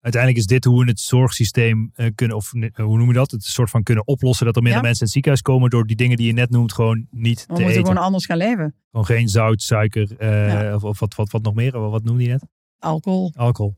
uiteindelijk 0.00 0.42
is 0.42 0.48
dit 0.48 0.64
hoe 0.64 0.84
we 0.84 0.90
het 0.90 1.00
zorgsysteem 1.00 1.90
eh, 1.94 2.06
kunnen, 2.14 2.36
of 2.36 2.52
eh, 2.54 2.84
hoe 2.84 2.98
noem 2.98 3.08
je 3.08 3.14
dat? 3.14 3.30
Het 3.30 3.44
soort 3.44 3.70
van 3.70 3.82
kunnen 3.82 4.06
oplossen 4.06 4.46
dat 4.46 4.56
er 4.56 4.62
minder 4.62 4.80
Ja. 4.80 4.86
mensen 4.86 5.06
in 5.06 5.12
het 5.12 5.14
ziekenhuis 5.14 5.42
komen 5.42 5.70
door 5.70 5.86
die 5.86 5.96
dingen 5.96 6.16
die 6.16 6.26
je 6.26 6.32
net 6.32 6.50
noemt 6.50 6.72
gewoon 6.72 7.06
niet 7.10 7.40
we 7.40 7.46
te 7.46 7.52
moeten 7.52 7.70
eten. 7.70 7.86
gewoon 7.86 8.02
anders 8.02 8.26
gaan 8.26 8.36
leven. 8.36 8.74
Gewoon 8.90 9.06
geen 9.06 9.28
zout, 9.28 9.62
suiker, 9.62 10.16
eh, 10.18 10.48
Ja. 10.48 10.74
of, 10.74 10.84
of 10.84 10.98
wat, 11.00 11.14
wat, 11.14 11.30
wat 11.30 11.42
nog 11.42 11.54
meer? 11.54 11.78
Wat 11.90 12.04
noemde 12.04 12.22
je 12.22 12.28
net? 12.28 12.44
Alcohol. 12.78 13.32
Alcohol. 13.36 13.76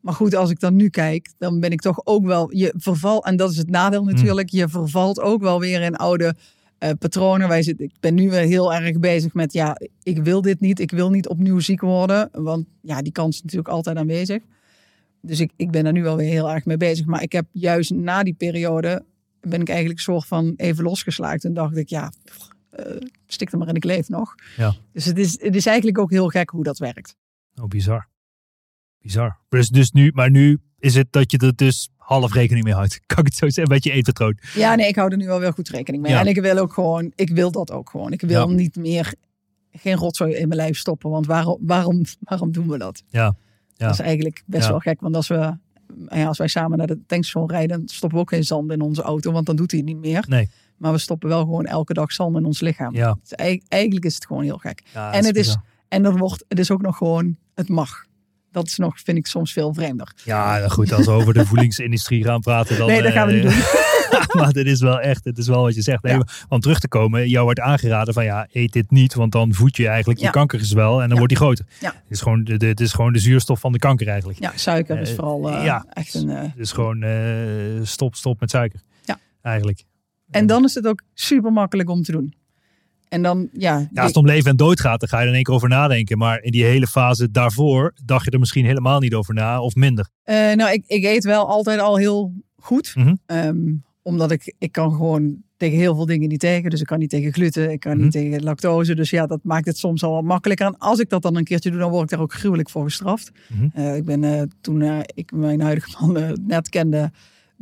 Maar 0.00 0.14
goed, 0.14 0.34
als 0.34 0.50
ik 0.50 0.60
dan 0.60 0.76
nu 0.76 0.88
kijk, 0.88 1.32
dan 1.38 1.60
ben 1.60 1.70
ik 1.70 1.80
toch 1.80 2.00
ook 2.06 2.26
wel... 2.26 2.54
Je 2.56 2.74
verval, 2.76 3.24
en 3.24 3.36
dat 3.36 3.50
is 3.50 3.56
het 3.56 3.70
nadeel 3.70 4.04
natuurlijk. 4.04 4.48
Je 4.50 4.68
vervalt 4.68 5.20
ook 5.20 5.42
wel 5.42 5.60
weer 5.60 5.80
in 5.82 5.96
oude 5.96 6.34
eh, 6.82 6.90
patronen. 6.98 7.48
Wij 7.48 7.62
zitten, 7.62 7.84
ik 7.84 7.94
ben 8.00 8.14
nu 8.14 8.30
weer 8.30 8.40
heel 8.40 8.74
erg 8.74 8.98
bezig 8.98 9.34
met... 9.34 9.52
Ja, 9.52 9.76
ik 10.02 10.18
wil 10.18 10.42
dit 10.42 10.60
niet. 10.60 10.80
Ik 10.80 10.90
wil 10.90 11.10
niet 11.10 11.28
opnieuw 11.28 11.58
ziek 11.58 11.80
worden. 11.80 12.28
Want 12.32 12.66
ja, 12.80 13.02
die 13.02 13.12
kans 13.12 13.36
is 13.36 13.42
natuurlijk 13.42 13.68
altijd 13.68 13.96
aanwezig. 13.96 14.42
Dus 15.20 15.40
ik, 15.40 15.52
ik 15.56 15.70
ben 15.70 15.86
er 15.86 15.92
nu 15.92 16.06
alweer 16.06 16.30
heel 16.30 16.50
erg 16.50 16.64
mee 16.64 16.76
bezig. 16.76 17.06
Maar 17.06 17.22
ik 17.22 17.32
heb 17.32 17.46
juist 17.52 17.90
na 17.90 18.22
die 18.22 18.34
periode 18.34 19.04
ben 19.40 19.60
ik 19.60 19.68
eigenlijk 19.68 20.00
soort 20.00 20.26
van 20.26 20.54
even 20.56 20.84
losgeslagen. 20.84 21.40
Toen 21.40 21.54
dacht 21.54 21.76
ik, 21.76 21.88
ja, 21.88 22.12
eh, 22.70 22.96
stik 23.26 23.52
er 23.52 23.58
maar 23.58 23.68
in, 23.68 23.74
ik 23.74 23.84
leef 23.84 24.08
nog. 24.08 24.34
Ja. 24.56 24.74
Dus 24.92 25.04
het 25.04 25.18
is, 25.18 25.40
het 25.40 25.54
is 25.54 25.66
eigenlijk 25.66 25.98
ook 25.98 26.10
heel 26.10 26.28
gek 26.28 26.50
hoe 26.50 26.64
dat 26.64 26.78
werkt. 26.78 27.16
Oh, 27.60 27.66
bizar. 27.66 28.08
Bizar. 28.98 29.38
Dus, 29.48 29.68
dus 29.68 29.90
nu, 29.90 30.10
maar 30.14 30.30
nu 30.30 30.58
is 30.78 30.94
het 30.94 31.06
dat 31.10 31.30
je 31.30 31.38
er 31.38 31.56
dus 31.56 31.90
half 32.04 32.32
rekening 32.32 32.64
mee 32.64 32.74
houdt. 32.74 33.00
Kan 33.06 33.18
ik 33.18 33.24
het 33.24 33.34
zo 33.34 33.44
zeggen? 33.46 33.62
Een 33.62 33.68
beetje 33.80 33.92
eetvertroon. 33.92 34.38
Ja, 34.54 34.74
nee, 34.74 34.88
ik 34.88 34.96
hou 34.96 35.10
er 35.10 35.16
nu 35.16 35.26
wel 35.26 35.40
weer 35.40 35.52
goed 35.52 35.68
rekening 35.68 36.02
mee. 36.02 36.12
Ja. 36.12 36.20
En 36.20 36.26
ik 36.26 36.40
wil 36.40 36.58
ook 36.58 36.72
gewoon, 36.72 37.12
ik 37.14 37.28
wil 37.30 37.50
dat 37.50 37.70
ook 37.70 37.90
gewoon. 37.90 38.12
Ik 38.12 38.20
wil 38.20 38.48
Ja. 38.48 38.54
niet 38.54 38.76
meer, 38.76 39.14
geen 39.72 39.96
rotzooi 39.96 40.34
in 40.34 40.48
mijn 40.48 40.60
lijf 40.60 40.78
stoppen. 40.78 41.10
Want 41.10 41.26
waarom, 41.26 41.58
waarom, 41.60 42.02
waarom 42.20 42.52
doen 42.52 42.68
we 42.68 42.78
dat? 42.78 43.02
Ja. 43.08 43.22
Ja. 43.74 43.86
Dat 43.88 43.92
is 43.92 43.98
eigenlijk 44.00 44.42
best 44.46 44.68
wel 44.68 44.78
gek. 44.78 45.00
Want 45.00 45.16
als, 45.16 45.28
we, 45.28 45.56
ja, 46.08 46.26
als 46.26 46.38
wij 46.38 46.48
samen 46.48 46.78
naar 46.78 46.86
de 46.86 46.98
tankstation 47.06 47.50
rijden, 47.50 47.78
dan 47.78 47.88
stoppen 47.88 48.18
we 48.18 48.24
ook 48.24 48.30
geen 48.30 48.44
zand 48.44 48.70
in 48.72 48.80
onze 48.80 49.02
auto. 49.02 49.32
Want 49.32 49.46
dan 49.46 49.56
doet 49.56 49.70
hij 49.70 49.80
het 49.80 49.88
niet 49.88 49.98
meer. 49.98 50.24
Nee. 50.28 50.50
Maar 50.76 50.92
we 50.92 50.98
stoppen 50.98 51.28
wel 51.28 51.40
gewoon 51.40 51.66
elke 51.66 51.92
dag 51.94 52.12
zand 52.12 52.36
in 52.36 52.44
ons 52.44 52.60
lichaam. 52.60 52.94
Ja. 52.94 53.18
Dus 53.20 53.32
eigenlijk- 53.32 53.72
eigenlijk 53.72 54.04
is 54.04 54.14
het 54.14 54.26
gewoon 54.26 54.42
heel 54.42 54.58
gek. 54.58 54.82
Ja, 54.94 55.06
en 55.12 55.18
dat 55.18 55.24
het 55.26 55.36
is, 55.36 55.46
bizar. 55.46 55.62
en 55.88 56.02
dan 56.02 56.16
wordt 56.16 56.44
het 56.48 56.58
is 56.58 56.70
ook 56.70 56.82
nog 56.82 56.96
gewoon, 56.96 57.36
het 57.54 57.68
mag. 57.68 58.04
Dat 58.52 58.66
is 58.66 58.76
nog, 58.76 59.00
vind 59.00 59.18
ik 59.18 59.26
soms 59.26 59.52
veel 59.52 59.74
vreemder. 59.74 60.12
Ja, 60.24 60.68
goed, 60.68 60.92
als 60.92 61.06
we 61.06 61.12
over 61.12 61.34
de 61.34 61.46
voedingsindustrie 61.52 62.24
gaan 62.24 62.40
praten, 62.40 62.76
dan... 62.78 62.86
nee, 62.86 63.02
dat 63.02 63.12
gaan 63.12 63.26
we 63.26 63.32
niet 63.32 63.44
eh, 63.44 63.50
doen. 63.50 63.62
maar 64.40 64.52
dit 64.52 64.66
is 64.66 64.80
wel 64.80 65.00
echt, 65.00 65.24
het 65.24 65.38
is 65.38 65.46
wel 65.46 65.62
wat 65.62 65.74
je 65.74 65.82
zegt. 65.82 66.02
Nee, 66.02 66.12
Ja. 66.12 66.18
maar 66.18 66.44
Om 66.48 66.60
terug 66.60 66.78
te 66.78 66.88
komen, 66.88 67.28
jou 67.28 67.44
wordt 67.44 67.60
aangeraden 67.60 68.14
van 68.14 68.24
ja, 68.24 68.46
eet 68.52 68.72
dit 68.72 68.90
niet, 68.90 69.14
want 69.14 69.32
dan 69.32 69.54
voed 69.54 69.76
je 69.76 69.88
eigenlijk 69.88 70.18
je 70.18 70.24
Ja. 70.24 70.30
kankergezwel 70.30 70.92
en 70.92 70.98
dan 71.00 71.08
Ja. 71.08 71.14
wordt 71.14 71.28
die 71.28 71.36
groter. 71.36 71.64
Ja. 71.80 71.88
Het, 71.92 72.02
is 72.08 72.20
gewoon 72.20 72.44
de, 72.44 72.66
het 72.66 72.80
is 72.80 72.92
gewoon 72.92 73.12
de 73.12 73.18
zuurstof 73.18 73.60
van 73.60 73.72
de 73.72 73.78
kanker 73.78 74.08
eigenlijk. 74.08 74.38
Ja, 74.38 74.52
suiker 74.54 74.98
is 75.00 75.08
Eh, 75.10 75.14
vooral 75.14 75.50
ja. 75.62 75.84
echt 75.92 76.14
een... 76.14 76.28
Het 76.28 76.52
is 76.56 76.72
gewoon 76.72 77.04
stop, 77.86 78.14
stop 78.14 78.40
met 78.40 78.50
suiker. 78.50 78.80
Ja. 79.04 79.18
Eigenlijk. 79.42 79.84
En 80.30 80.46
dan 80.46 80.64
is 80.64 80.74
het 80.74 80.86
ook 80.86 81.02
super 81.14 81.52
makkelijk 81.52 81.90
om 81.90 82.02
te 82.02 82.12
doen. 82.12 82.34
En 83.12 83.22
dan, 83.22 83.48
ja. 83.52 83.78
Ja, 83.78 84.00
als 84.00 84.06
het 84.06 84.16
om 84.16 84.26
leven 84.26 84.50
en 84.50 84.56
dood 84.56 84.80
gaat, 84.80 85.00
dan 85.00 85.08
ga 85.08 85.16
je 85.16 85.22
er 85.22 85.28
in 85.28 85.34
één 85.34 85.42
keer 85.44 85.54
over 85.54 85.68
nadenken. 85.68 86.18
Maar 86.18 86.42
in 86.42 86.50
die 86.50 86.64
hele 86.64 86.86
fase 86.86 87.30
daarvoor 87.30 87.94
dacht 88.04 88.24
je 88.24 88.30
er 88.30 88.38
misschien 88.38 88.64
helemaal 88.64 89.00
niet 89.00 89.14
over 89.14 89.34
na 89.34 89.60
of 89.60 89.74
minder. 89.74 90.08
Eh, 90.22 90.36
nou, 90.52 90.72
ik, 90.72 90.84
ik 90.86 91.04
eet 91.04 91.24
wel 91.24 91.48
altijd 91.48 91.80
al 91.80 91.96
heel 91.96 92.32
goed. 92.56 92.92
Mhm. 92.96 93.14
Ehm, 93.26 93.72
omdat 94.02 94.30
ik, 94.30 94.54
ik 94.58 94.72
kan 94.72 94.92
gewoon 94.92 95.36
tegen 95.56 95.78
heel 95.78 95.94
veel 95.94 96.06
dingen 96.06 96.28
niet 96.28 96.40
tegen. 96.40 96.70
Dus 96.70 96.80
ik 96.80 96.86
kan 96.86 96.98
niet 96.98 97.10
tegen 97.10 97.32
gluten, 97.32 97.70
ik 97.70 97.80
kan 97.80 97.92
Mhm. 97.92 98.02
niet 98.02 98.12
tegen 98.12 98.42
lactose. 98.42 98.94
Dus 98.94 99.10
ja, 99.10 99.26
dat 99.26 99.40
maakt 99.42 99.66
het 99.66 99.78
soms 99.78 100.02
al 100.04 100.12
wat 100.12 100.22
makkelijker. 100.24 100.66
En 100.66 100.78
als 100.78 100.98
ik 100.98 101.08
dat 101.08 101.22
dan 101.22 101.36
een 101.36 101.44
keertje 101.44 101.70
doe, 101.70 101.78
dan 101.78 101.90
word 101.90 102.02
ik 102.02 102.10
daar 102.10 102.20
ook 102.20 102.32
gruwelijk 102.32 102.70
voor 102.70 102.84
gestraft. 102.84 103.30
Mhm. 103.48 103.68
Eh, 103.74 103.96
ik 103.96 104.04
ben 104.04 104.24
eh, 104.24 104.42
toen 104.60 104.82
ik 105.14 105.32
mijn 105.32 105.60
huidige 105.60 105.96
man 106.00 106.36
net 106.46 106.68
kende, 106.68 107.10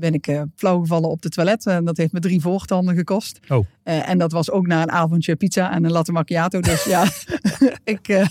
ben 0.01 0.15
ik 0.15 0.27
eh 0.27 0.43
flauw 0.57 0.81
gevallen 0.81 1.11
op 1.11 1.23
de 1.23 1.29
toilet. 1.29 1.67
En 1.67 1.85
dat 1.85 1.97
heeft 1.97 2.13
me 2.13 2.21
drie 2.21 2.41
voortanden 2.41 2.95
gekost. 2.97 3.41
Oh. 3.49 3.67
Eh, 3.83 4.09
en 4.09 4.19
dat 4.19 4.33
was 4.33 4.51
ook 4.51 4.67
na 4.67 4.83
een 4.83 4.91
avondje 4.91 5.37
pizza 5.37 5.73
en 5.73 5.85
een 5.85 5.91
latte 5.93 6.13
macchiato. 6.13 6.61
Dus 6.61 6.85
ja, 6.85 7.05
ik, 7.85 8.09
eh, 8.09 8.27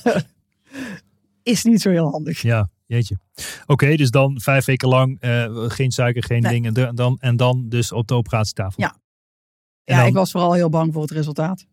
is 1.43 1.63
niet 1.63 1.81
zo 1.81 1.89
heel 1.89 2.09
handig. 2.11 2.41
Ja, 2.41 2.69
jeetje. 2.85 3.17
Oké, 3.65 3.95
dus 3.95 4.09
dan 4.09 4.39
vijf 4.41 4.65
weken 4.65 4.87
lang 4.87 5.17
eh, 5.19 5.45
geen 5.67 5.91
suiker, 5.91 6.23
geen 6.23 6.41
Nee. 6.41 6.51
dingen. 6.51 6.73
En 6.87 6.95
dan, 6.95 7.17
en 7.19 7.37
dan 7.37 7.69
dus 7.69 7.91
op 7.91 8.07
de 8.07 8.13
operatietafel. 8.13 8.81
Ja. 8.83 8.95
En 9.83 9.95
Ja, 9.95 9.99
dan- 9.99 10.07
ik 10.09 10.13
was 10.13 10.31
vooral 10.31 10.53
heel 10.53 10.69
bang 10.69 10.93
voor 10.93 11.01
het 11.01 11.11
resultaat. 11.11 11.65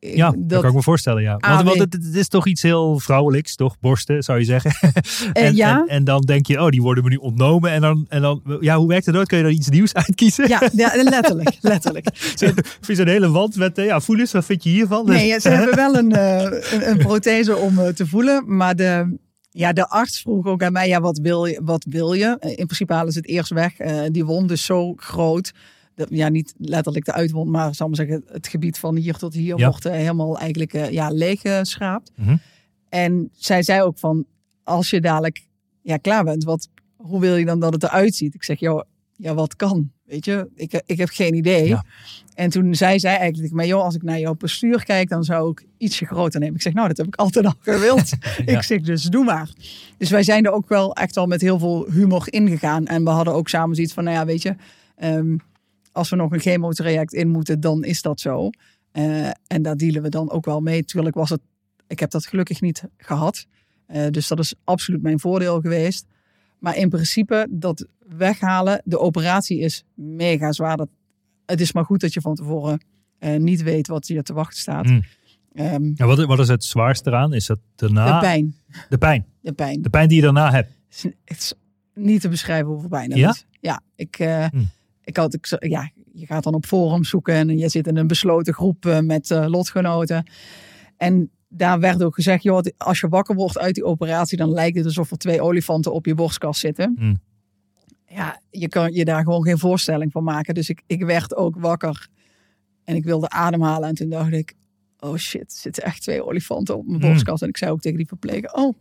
Ja, 0.00 0.30
dat, 0.30 0.48
dat, 0.48 0.60
kan 0.60 0.68
ik 0.68 0.76
me 0.76 0.82
voorstellen, 0.82 1.22
ja. 1.22 1.34
Ah, 1.34 1.54
Want, 1.54 1.68
want 1.68 1.78
het, 1.78 1.92
het 2.04 2.14
is 2.14 2.28
toch 2.28 2.46
iets 2.46 2.62
heel 2.62 2.98
vrouwelijks, 2.98 3.54
toch? 3.54 3.78
Borsten, 3.80 4.22
zou 4.22 4.38
je 4.38 4.44
zeggen. 4.44 4.74
Eh, 5.32 5.46
en, 5.46 5.56
ja. 5.56 5.80
en, 5.80 5.86
en 5.88 6.04
dan 6.04 6.20
denk 6.20 6.46
je, 6.46 6.62
oh, 6.62 6.68
die 6.68 6.82
worden 6.82 7.04
me 7.04 7.10
nu 7.10 7.16
ontnomen. 7.16 7.70
En 7.70 7.80
dan, 7.80 8.06
en 8.08 8.22
dan 8.22 8.42
ja, 8.60 8.76
hoe 8.76 8.88
werkt 8.88 9.06
het 9.06 9.14
dan? 9.14 9.24
Kun 9.26 9.36
je 9.38 9.42
dan 9.44 9.52
iets 9.52 9.68
nieuws 9.68 9.94
uitkiezen? 10.06 10.48
ja, 10.48 10.62
ja, 10.72 10.90
letterlijk, 11.02 11.56
letterlijk. 11.72 12.08
Zo- 12.36 12.46
Of 12.80 12.88
is 12.88 12.98
een 12.98 13.08
hele 13.08 13.30
wand 13.30 13.56
met, 13.56 13.78
eh, 13.78 13.84
ja, 13.84 14.00
voel 14.00 14.18
eens, 14.18 14.32
wat 14.32 14.44
vind 14.44 14.62
je 14.64 14.70
hiervan? 14.70 15.06
Nee, 15.06 15.40
ze 15.40 15.48
hebben 15.48 15.76
wel 15.76 15.96
een, 15.96 16.12
eh, 16.12 16.42
een, 16.72 16.88
een 16.88 16.98
prothese 16.98 17.56
om 17.56 17.94
te 17.94 18.06
voelen. 18.06 18.56
Maar 18.56 18.76
de, 18.76 19.18
ja, 19.50 19.72
de 19.72 19.88
arts 19.88 20.20
vroeg 20.20 20.46
ook 20.46 20.62
aan 20.62 20.72
mij, 20.72 20.88
ja, 20.88 21.00
wat 21.00 21.18
wil 21.18 21.44
je? 21.44 21.60
Wat 21.64 21.86
wil 21.88 22.12
je? 22.12 22.36
In 22.40 22.66
principe 22.66 22.92
halen 22.92 23.12
ze 23.12 23.18
het 23.18 23.28
eerst 23.28 23.52
weg. 23.52 23.72
Die 24.10 24.24
wond 24.24 24.50
is 24.50 24.64
zo 24.64 24.92
groot. 24.96 25.52
Dat, 25.96 26.08
ja, 26.10 26.28
niet 26.28 26.54
letterlijk 26.58 27.04
de 27.04 27.12
uitwond, 27.12 27.50
maar 27.50 27.74
zal 27.74 27.86
maar 27.86 27.96
zeggen, 27.96 28.24
het 28.26 28.48
gebied 28.48 28.78
van 28.78 28.96
hier 28.96 29.16
tot 29.16 29.34
hier 29.34 29.58
Ja. 29.58 29.68
wordt 29.68 29.84
eh, 29.84 29.92
helemaal 29.92 30.38
eigenlijk 30.38 30.74
eh, 30.74 30.90
ja, 30.90 31.08
leeggeschraapt. 31.08 32.12
Mhm. 32.14 32.36
En 32.88 33.28
zij 33.32 33.62
zei 33.62 33.82
ook 33.82 33.98
van, 33.98 34.24
als 34.64 34.90
je 34.90 35.00
dadelijk 35.00 35.46
ja, 35.82 35.96
klaar 35.96 36.24
bent, 36.24 36.44
wat, 36.44 36.68
hoe 36.96 37.20
wil 37.20 37.36
je 37.36 37.44
dan 37.44 37.60
dat 37.60 37.72
het 37.72 37.82
eruit 37.82 38.14
ziet? 38.14 38.34
Ik 38.34 38.44
zeg, 38.44 38.60
joh, 38.60 38.82
ja, 39.16 39.34
wat 39.34 39.56
kan? 39.56 39.90
Weet 40.04 40.24
je, 40.24 40.48
ik, 40.54 40.82
ik 40.86 40.98
heb 40.98 41.08
geen 41.08 41.34
idee. 41.34 41.68
Ja. 41.68 41.84
En 42.34 42.50
toen 42.50 42.74
zei 42.74 42.98
zij 42.98 43.16
eigenlijk, 43.16 43.52
maar 43.52 43.66
joh, 43.66 43.82
als 43.82 43.94
ik 43.94 44.02
naar 44.02 44.18
jouw 44.18 44.34
postuur 44.34 44.84
kijk, 44.84 45.08
dan 45.08 45.24
zou 45.24 45.50
ik 45.50 45.66
ietsje 45.78 46.06
groter 46.06 46.40
nemen. 46.40 46.54
Ik 46.54 46.62
zeg, 46.62 46.72
nou, 46.72 46.88
dat 46.88 46.96
heb 46.96 47.06
ik 47.06 47.16
altijd 47.16 47.46
al 47.46 47.54
gewild. 47.60 48.10
Ja. 48.46 48.56
Ik 48.56 48.62
zeg, 48.62 48.80
dus 48.80 49.02
doe 49.02 49.24
maar. 49.24 49.50
Dus 49.98 50.10
wij 50.10 50.22
zijn 50.22 50.44
er 50.44 50.52
ook 50.52 50.68
wel 50.68 50.94
echt 50.94 51.14
wel 51.14 51.26
met 51.26 51.40
heel 51.40 51.58
veel 51.58 51.86
humor 51.90 52.26
ingegaan. 52.30 52.86
En 52.86 53.04
we 53.04 53.10
hadden 53.10 53.34
ook 53.34 53.48
samen 53.48 53.74
zoiets 53.74 53.92
van, 53.92 54.04
nou 54.04 54.16
ja, 54.16 54.24
weet 54.24 54.42
je, 54.42 54.54
ehm, 54.96 55.36
als 55.96 56.08
we 56.10 56.16
nog 56.16 56.32
een 56.32 56.40
chemotraject 56.40 57.12
in 57.12 57.28
moeten, 57.28 57.60
dan 57.60 57.84
is 57.84 58.02
dat 58.02 58.20
zo. 58.20 58.50
Eh, 58.92 59.26
en 59.46 59.62
daar 59.62 59.76
dealen 59.76 60.02
we 60.02 60.08
dan 60.08 60.30
ook 60.30 60.44
wel 60.44 60.60
mee. 60.60 60.84
Tuurlijk 60.84 61.14
was 61.14 61.30
het, 61.30 61.40
ik 61.86 62.00
heb 62.00 62.10
dat 62.10 62.26
gelukkig 62.26 62.60
niet 62.60 62.84
gehad. 62.96 63.46
Eh, 63.86 64.10
dus 64.10 64.28
dat 64.28 64.38
is 64.38 64.54
absoluut 64.64 65.02
mijn 65.02 65.20
voordeel 65.20 65.60
geweest. 65.60 66.06
Maar 66.58 66.76
in 66.76 66.88
principe, 66.88 67.46
dat 67.50 67.86
weghalen, 68.16 68.82
de 68.84 68.98
operatie 68.98 69.58
is 69.58 69.84
mega 69.94 70.52
zwaar. 70.52 70.76
Dat, 70.76 70.88
het 71.46 71.60
is 71.60 71.72
maar 71.72 71.84
goed 71.84 72.00
dat 72.00 72.12
je 72.12 72.20
van 72.20 72.34
tevoren 72.34 72.80
eh, 73.18 73.36
niet 73.36 73.62
weet 73.62 73.86
wat 73.86 74.06
je 74.06 74.22
te 74.22 74.32
wachten 74.32 74.58
staat. 74.58 74.86
Mm. 74.86 75.02
Ehm, 75.52 75.90
Ja, 75.94 76.06
wat, 76.06 76.24
wat 76.24 76.38
is 76.38 76.48
het 76.48 76.64
zwaarste 76.64 77.10
eraan? 77.10 77.32
Is 77.32 77.46
dat 77.46 77.58
daarna? 77.74 78.14
de 78.14 78.26
pijn. 78.26 78.54
De 78.88 78.98
pijn. 78.98 79.26
De 79.40 79.52
pijn. 79.52 79.82
De 79.82 79.90
pijn 79.90 80.08
die 80.08 80.16
je 80.16 80.22
daarna 80.22 80.50
hebt. 80.50 80.72
Het 81.24 81.36
is, 81.38 81.54
niet 81.94 82.20
te 82.20 82.28
beschrijven 82.28 82.66
hoeveel 82.66 82.88
pijn 82.88 83.10
het 83.10 83.18
Ja? 83.18 83.30
is. 83.30 83.46
Ja, 83.60 83.80
ik, 83.94 84.16
Hm. 84.16 84.64
Ik 85.06 85.16
had, 85.16 85.34
ik, 85.34 85.56
ja, 85.58 85.90
je 86.12 86.26
gaat 86.26 86.42
dan 86.42 86.54
op 86.54 86.66
forums 86.66 87.08
zoeken 87.08 87.34
en 87.34 87.58
je 87.58 87.68
zit 87.68 87.86
in 87.86 87.96
een 87.96 88.06
besloten 88.06 88.54
groep 88.54 88.86
eh, 88.86 89.00
met 89.00 89.30
eh, 89.30 89.46
lotgenoten. 89.46 90.30
En 90.96 91.30
daar 91.48 91.80
werd 91.80 92.02
ook 92.02 92.14
gezegd, 92.14 92.42
joh, 92.42 92.64
als 92.76 93.00
je 93.00 93.08
wakker 93.08 93.34
wordt 93.34 93.58
uit 93.58 93.74
die 93.74 93.84
operatie, 93.84 94.38
dan 94.38 94.50
lijkt 94.50 94.76
het 94.76 94.86
alsof 94.86 95.10
er 95.10 95.18
twee 95.18 95.40
olifanten 95.42 95.92
op 95.92 96.06
je 96.06 96.14
borstkast 96.14 96.60
zitten. 96.60 96.94
Hm. 96.98 97.14
Ja, 98.14 98.40
je 98.50 98.68
kan 98.68 98.92
je 98.92 99.04
daar 99.04 99.22
gewoon 99.22 99.42
geen 99.42 99.58
voorstelling 99.58 100.12
van 100.12 100.24
maken. 100.24 100.54
Dus 100.54 100.68
ik, 100.68 100.82
ik 100.86 101.04
werd 101.04 101.36
ook 101.36 101.56
wakker 101.58 102.08
en 102.84 102.96
ik 102.96 103.04
wilde 103.04 103.28
ademhalen. 103.28 103.88
En 103.88 103.94
toen 103.94 104.08
dacht 104.08 104.32
ik, 104.32 104.54
oh 104.98 105.16
shit, 105.16 105.52
er 105.52 105.58
zitten 105.58 105.82
echt 105.82 106.02
twee 106.02 106.24
olifanten 106.24 106.76
op 106.76 106.86
mijn 106.86 107.00
Hm. 107.00 107.08
borstkast. 107.08 107.42
En 107.42 107.48
ik 107.48 107.56
zei 107.56 107.70
ook 107.70 107.80
tegen 107.80 107.98
die 107.98 108.06
verpleger, 108.06 108.52
oh, 108.52 108.78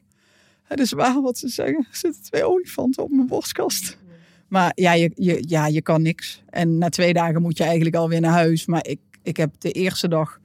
het 0.64 0.80
is 0.80 0.92
waar 0.92 1.22
wat 1.22 1.38
ze 1.38 1.48
zeggen. 1.48 1.86
Er 1.90 1.98
zitten 1.98 2.22
twee 2.24 2.44
olifanten 2.44 3.04
op 3.04 3.12
mijn 3.12 3.28
borstkast. 3.28 3.98
Maar 4.56 4.72
ja 4.76 4.94
je, 4.94 5.12
je, 5.16 5.44
ja, 5.48 5.68
je 5.68 5.82
kan 5.82 6.02
niks. 6.02 6.44
En 6.50 6.78
na 6.78 6.90
twee 6.90 7.14
dagen 7.14 7.42
moet 7.42 7.58
je 7.58 7.64
eigenlijk 7.64 7.96
alweer 7.96 8.22
naar 8.22 8.32
huis. 8.32 8.66
Maar 8.66 8.86
ik, 8.88 9.00
ik 9.24 9.38
heb 9.38 9.54
de 9.60 9.72
eerste 9.72 10.08
dag, 10.08 10.40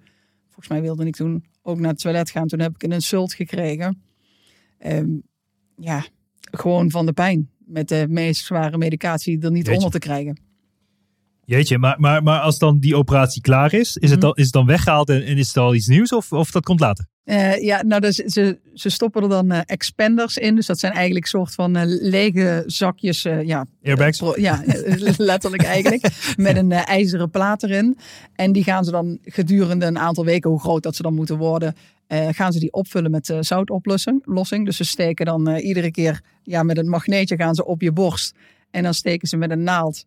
volgens 0.46 0.68
mij 0.68 0.80
wilde 0.82 1.06
ik 1.06 1.16
toen 1.16 1.44
ook 1.62 1.78
naar 1.78 1.90
het 1.90 2.00
toilet 2.00 2.30
gaan. 2.30 2.46
Toen 2.46 2.60
heb 2.60 2.74
ik 2.74 2.82
een 2.82 2.92
insult 2.92 3.34
gekregen. 3.34 4.02
Ehm, 4.78 5.08
ja, 5.76 6.04
gewoon 6.50 6.90
van 6.90 7.06
de 7.06 7.12
pijn. 7.12 7.50
Met 7.58 7.88
de 7.88 8.06
meest 8.08 8.44
zware 8.44 8.78
medicatie 8.78 9.40
er 9.40 9.50
niet 9.50 9.66
Jeetje. 9.66 9.74
onder 9.74 9.90
te 9.90 10.06
krijgen. 10.06 10.40
Jeetje, 11.44 11.78
maar, 11.78 12.00
maar, 12.00 12.22
maar 12.22 12.40
als 12.40 12.58
dan 12.58 12.78
die 12.78 12.96
operatie 12.96 13.42
klaar 13.42 13.72
is, 13.72 13.96
is, 13.96 14.10
het, 14.10 14.18
Mhm. 14.18 14.20
dan, 14.20 14.34
is 14.34 14.44
het 14.44 14.52
dan 14.52 14.66
weggehaald 14.66 15.08
en, 15.08 15.24
en 15.24 15.38
is 15.38 15.46
het 15.48 15.56
al 15.56 15.74
iets 15.74 15.86
nieuws 15.86 16.12
of, 16.12 16.32
of 16.32 16.50
dat 16.50 16.64
komt 16.64 16.80
later? 16.80 17.06
Eh, 17.30 17.62
ja, 17.62 17.82
nou, 17.82 18.00
dus 18.00 18.14
ze, 18.16 18.58
ze 18.74 18.88
stoppen 18.88 19.22
er 19.22 19.28
dan 19.28 19.50
eh, 19.50 19.60
expanders 19.66 20.36
in. 20.36 20.54
Dus 20.54 20.66
dat 20.66 20.78
zijn 20.78 20.92
eigenlijk 20.92 21.26
soort 21.26 21.54
van 21.54 21.76
eh, 21.76 21.82
lege 21.86 22.62
zakjes. 22.66 23.22
ja, 23.22 23.66
Airbags? 23.84 24.18
pro- 24.18 24.34
ja, 24.36 24.62
letterlijk 25.16 25.62
eigenlijk. 25.62 26.08
Met 26.36 26.56
een 26.56 26.72
ijzeren 26.72 27.30
plaat 27.30 27.62
erin. 27.62 27.98
En 28.34 28.52
die 28.52 28.64
gaan 28.64 28.84
ze 28.84 28.90
dan 28.90 29.18
gedurende 29.24 29.86
een 29.86 29.98
aantal 29.98 30.24
weken, 30.24 30.50
hoe 30.50 30.60
groot 30.60 30.82
dat 30.82 30.96
ze 30.96 31.02
dan 31.02 31.14
moeten 31.14 31.36
worden, 31.36 31.74
gaan 32.08 32.52
ze 32.52 32.58
die 32.58 32.72
opvullen 32.72 33.10
met 33.10 33.34
zoutoplossing. 33.40 34.22
lossing. 34.24 34.64
Dus 34.64 34.76
ze 34.76 34.84
steken 34.84 35.26
dan 35.26 35.48
iedere 35.56 35.90
keer 35.90 36.20
ja, 36.42 36.62
met 36.62 36.78
een 36.78 36.88
magneetje 36.88 37.36
gaan 37.36 37.54
ze 37.54 37.64
op 37.66 37.80
je 37.80 37.92
borst. 37.92 38.34
En 38.70 38.82
dan 38.82 38.94
steken 38.94 39.28
ze 39.28 39.36
met 39.36 39.50
een 39.50 39.62
naald. 39.62 40.04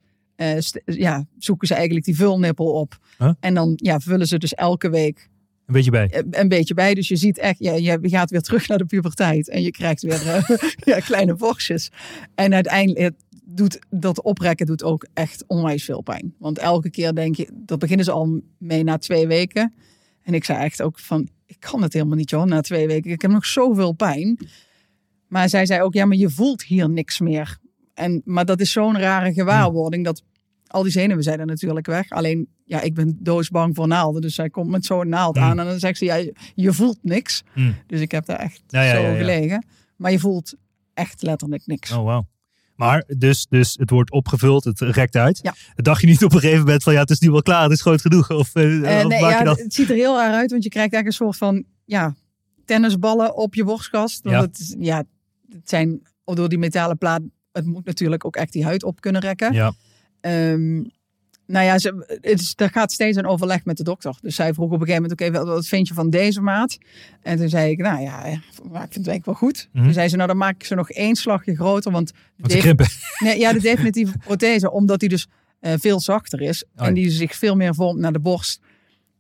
ja, 0.86 1.26
zoeken 1.38 1.68
ze 1.68 1.74
eigenlijk 1.74 2.06
die 2.06 2.16
vulnippel 2.16 2.72
op. 2.72 2.98
Huh? 3.18 3.32
En 3.40 3.54
dan 3.54 3.74
ja, 3.76 4.00
vullen 4.00 4.28
ze 4.28 4.38
dus 4.38 4.54
elke 4.54 4.90
week 4.90 5.32
Een 5.66 5.74
beetje 5.74 5.92
bij. 5.92 6.10
eh, 6.10 6.22
een 6.32 6.48
beetje 6.48 6.74
bij. 6.74 6.94
Dus 6.94 7.08
je 7.08 7.16
ziet 7.16 7.38
echt, 7.38 7.60
je 7.60 8.00
gaat 8.02 8.30
weer 8.30 8.42
terug 8.42 8.68
naar 8.68 8.78
de 8.78 8.86
puberteit. 8.86 9.50
En 9.50 9.62
je 9.62 9.72
krijgt 9.72 10.02
weer 10.02 10.28
eh, 10.28 10.50
ja, 10.96 11.00
kleine 11.00 11.36
borstjes. 11.36 11.90
En 12.36 12.54
uiteindelijk 12.54 13.16
doet 13.46 13.80
dat 13.90 14.22
oprekken 14.22 14.66
doet 14.66 14.84
ook 14.84 15.08
echt 15.14 15.44
onwijs 15.48 15.84
veel 15.84 16.02
pijn. 16.02 16.36
Want 16.40 16.58
elke 16.58 16.90
keer 16.90 17.14
denk 17.14 17.36
je, 17.36 17.50
dat 17.54 17.80
beginnen 17.80 18.06
ze 18.06 18.12
al 18.12 18.42
mee 18.58 18.84
na 18.84 18.98
twee 18.98 19.28
weken. 19.28 19.74
En 20.22 20.34
ik 20.34 20.44
zei 20.44 20.64
echt 20.64 20.82
ook 20.82 21.00
van, 21.00 21.28
ik 21.46 21.60
kan 21.60 21.82
het 21.82 21.94
helemaal 21.94 22.18
niet 22.18 22.30
joh, 22.30 22.44
na 22.44 22.62
twee 22.62 22.88
weken. 22.88 23.12
Ik 23.12 23.22
heb 23.22 23.32
nog 23.32 23.46
zoveel 23.46 23.92
pijn. 23.92 24.48
Maar 25.28 25.50
zij 25.50 25.66
zei 25.66 25.82
ook, 25.82 25.94
ja, 25.94 26.06
maar 26.06 26.18
je 26.18 26.30
voelt 26.30 26.64
hier 26.64 26.90
niks 26.90 27.20
meer. 27.20 27.58
En, 27.94 28.22
maar 28.26 28.46
dat 28.46 28.60
is 28.60 28.72
zo'n 28.72 28.98
rare 28.98 29.34
gewaarwording 29.34 30.06
dat 30.06 30.24
al 30.74 30.84
die 30.84 30.92
zenuwen 30.92 31.24
zijn 31.24 31.40
er 31.40 31.46
natuurlijk 31.46 31.86
weg. 31.86 32.10
Alleen, 32.10 32.48
ja, 32.66 32.82
ik 32.82 32.94
ben 32.94 33.18
doodsbang 33.20 33.76
voor 33.76 33.88
naalden. 33.88 34.22
Dus 34.22 34.36
zij 34.36 34.50
komt 34.50 34.70
met 34.70 34.86
zo'n 34.86 35.10
naald 35.10 35.38
aan 35.38 35.60
en 35.60 35.66
dan 35.66 35.80
zegt 35.80 35.98
ze, 35.98 36.06
ja, 36.06 36.16
je, 36.56 36.74
voelt 36.74 36.98
niks. 37.02 37.44
Mm. 37.56 37.76
Dus 37.88 38.00
ik 38.00 38.12
heb 38.12 38.26
daar 38.26 38.40
echt 38.40 38.62
Ja, 38.68 38.82
ja, 38.82 38.96
zo 38.96 39.16
gelegen. 39.18 39.66
Maar 39.96 40.12
je 40.12 40.20
voelt 40.20 40.54
echt 40.94 41.22
letterlijk 41.22 41.66
niks. 41.66 41.92
Oh, 41.92 42.04
wauw. 42.04 42.28
Maar 42.76 43.04
dus, 43.18 43.46
dus 43.50 43.76
het 43.80 43.90
wordt 43.90 44.12
opgevuld, 44.12 44.64
het 44.64 44.80
rekt 44.80 45.16
uit. 45.16 45.40
Ja. 45.42 45.54
Dacht 45.76 46.02
je 46.02 46.08
niet 46.08 46.24
op 46.24 46.34
een 46.34 46.40
gegeven 46.40 46.64
moment 46.64 46.84
van 46.84 46.94
ja, 46.94 47.00
het 47.00 47.10
is 47.10 47.20
nu 47.20 47.32
wel 47.32 47.42
klaar, 47.42 47.64
het 47.64 47.72
is 47.72 47.82
groot 47.82 48.02
genoeg? 48.02 48.30
Of, 48.30 48.56
eh, 48.56 48.64
Eh, 48.64 49.06
of 49.06 49.10
nee, 49.10 49.22
maak 49.22 49.32
ja, 49.32 49.40
je 49.40 49.46
dat? 49.46 49.60
het 49.60 49.74
ziet 49.74 49.90
er 49.90 49.96
heel 49.96 50.16
raar 50.16 50.34
uit, 50.34 50.52
want 50.52 50.64
je 50.64 50.70
krijgt 50.70 50.94
eigenlijk 50.94 51.06
een 51.06 51.26
soort 51.26 51.38
van 51.38 51.64
ja, 51.86 52.16
tennisballen 52.66 53.36
op 53.36 53.56
je 53.56 53.64
borstkast. 53.64 54.24
Want 54.24 54.36
Ja. 54.36 54.42
Het, 54.42 54.76
ja, 54.80 55.04
het 55.50 55.70
zijn 55.70 56.02
door 56.24 56.50
die 56.50 56.58
metalen 56.58 56.98
plaat, 56.98 57.22
het 57.52 57.66
moet 57.66 57.86
natuurlijk 57.86 58.26
ook 58.26 58.36
echt 58.36 58.54
die 58.54 58.64
huid 58.64 58.84
op 58.84 59.02
kunnen 59.02 59.22
rekken. 59.22 59.54
Ja. 59.54 59.74
Ehm, 60.24 60.76
nou 61.46 61.66
ja, 61.66 61.78
ze, 61.80 62.18
het 62.22 62.40
is, 62.42 62.54
er 62.56 62.70
gaat 62.70 62.92
steeds 62.92 63.18
een 63.18 63.26
overleg 63.26 63.66
met 63.66 63.78
de 63.78 63.84
dokter. 63.84 64.18
Dus 64.22 64.36
zij 64.36 64.54
vroeg 64.54 64.66
op 64.72 64.72
een 64.82 64.86
gegeven 64.88 65.02
moment, 65.02 65.22
oké, 65.22 65.32
wat- 65.32 65.48
wat 65.48 65.66
vind 65.68 65.88
je 65.88 65.94
van 65.94 66.10
deze 66.10 66.42
maat? 66.42 66.78
En 67.22 67.38
toen 67.38 67.50
zei 67.50 67.72
ik, 67.72 67.78
nou 67.78 68.02
ja, 68.02 68.26
ik 68.26 68.40
vind 68.42 68.74
het 68.74 68.78
eigenlijk 69.08 69.26
wel 69.26 69.34
goed. 69.36 69.70
Mhm. 69.74 69.84
Toen 69.84 69.94
zei 69.94 70.08
ze, 70.08 70.16
nou 70.16 70.28
dan 70.28 70.38
maak 70.38 70.56
ik 70.56 70.64
ze 70.64 70.76
nog 70.76 70.90
één 70.90 71.16
slagje 71.16 71.56
groter, 71.56 71.92
want 71.92 72.12
de-. 72.36 72.54
Nee, 73.20 73.40
ja, 73.40 73.54
de 73.54 73.60
definitieve 73.60 74.18
prothese, 74.28 74.72
omdat 74.72 75.00
die 75.00 75.10
dus 75.10 75.28
eh, 75.60 75.74
veel 75.78 76.00
zachter 76.00 76.42
is. 76.42 76.66
ja. 76.76 76.86
En 76.86 76.94
die 76.94 77.10
zich 77.10 77.36
veel 77.36 77.56
meer 77.56 77.76
vormt 77.76 78.00
naar 78.00 78.14
de 78.14 78.20
borst. 78.20 78.60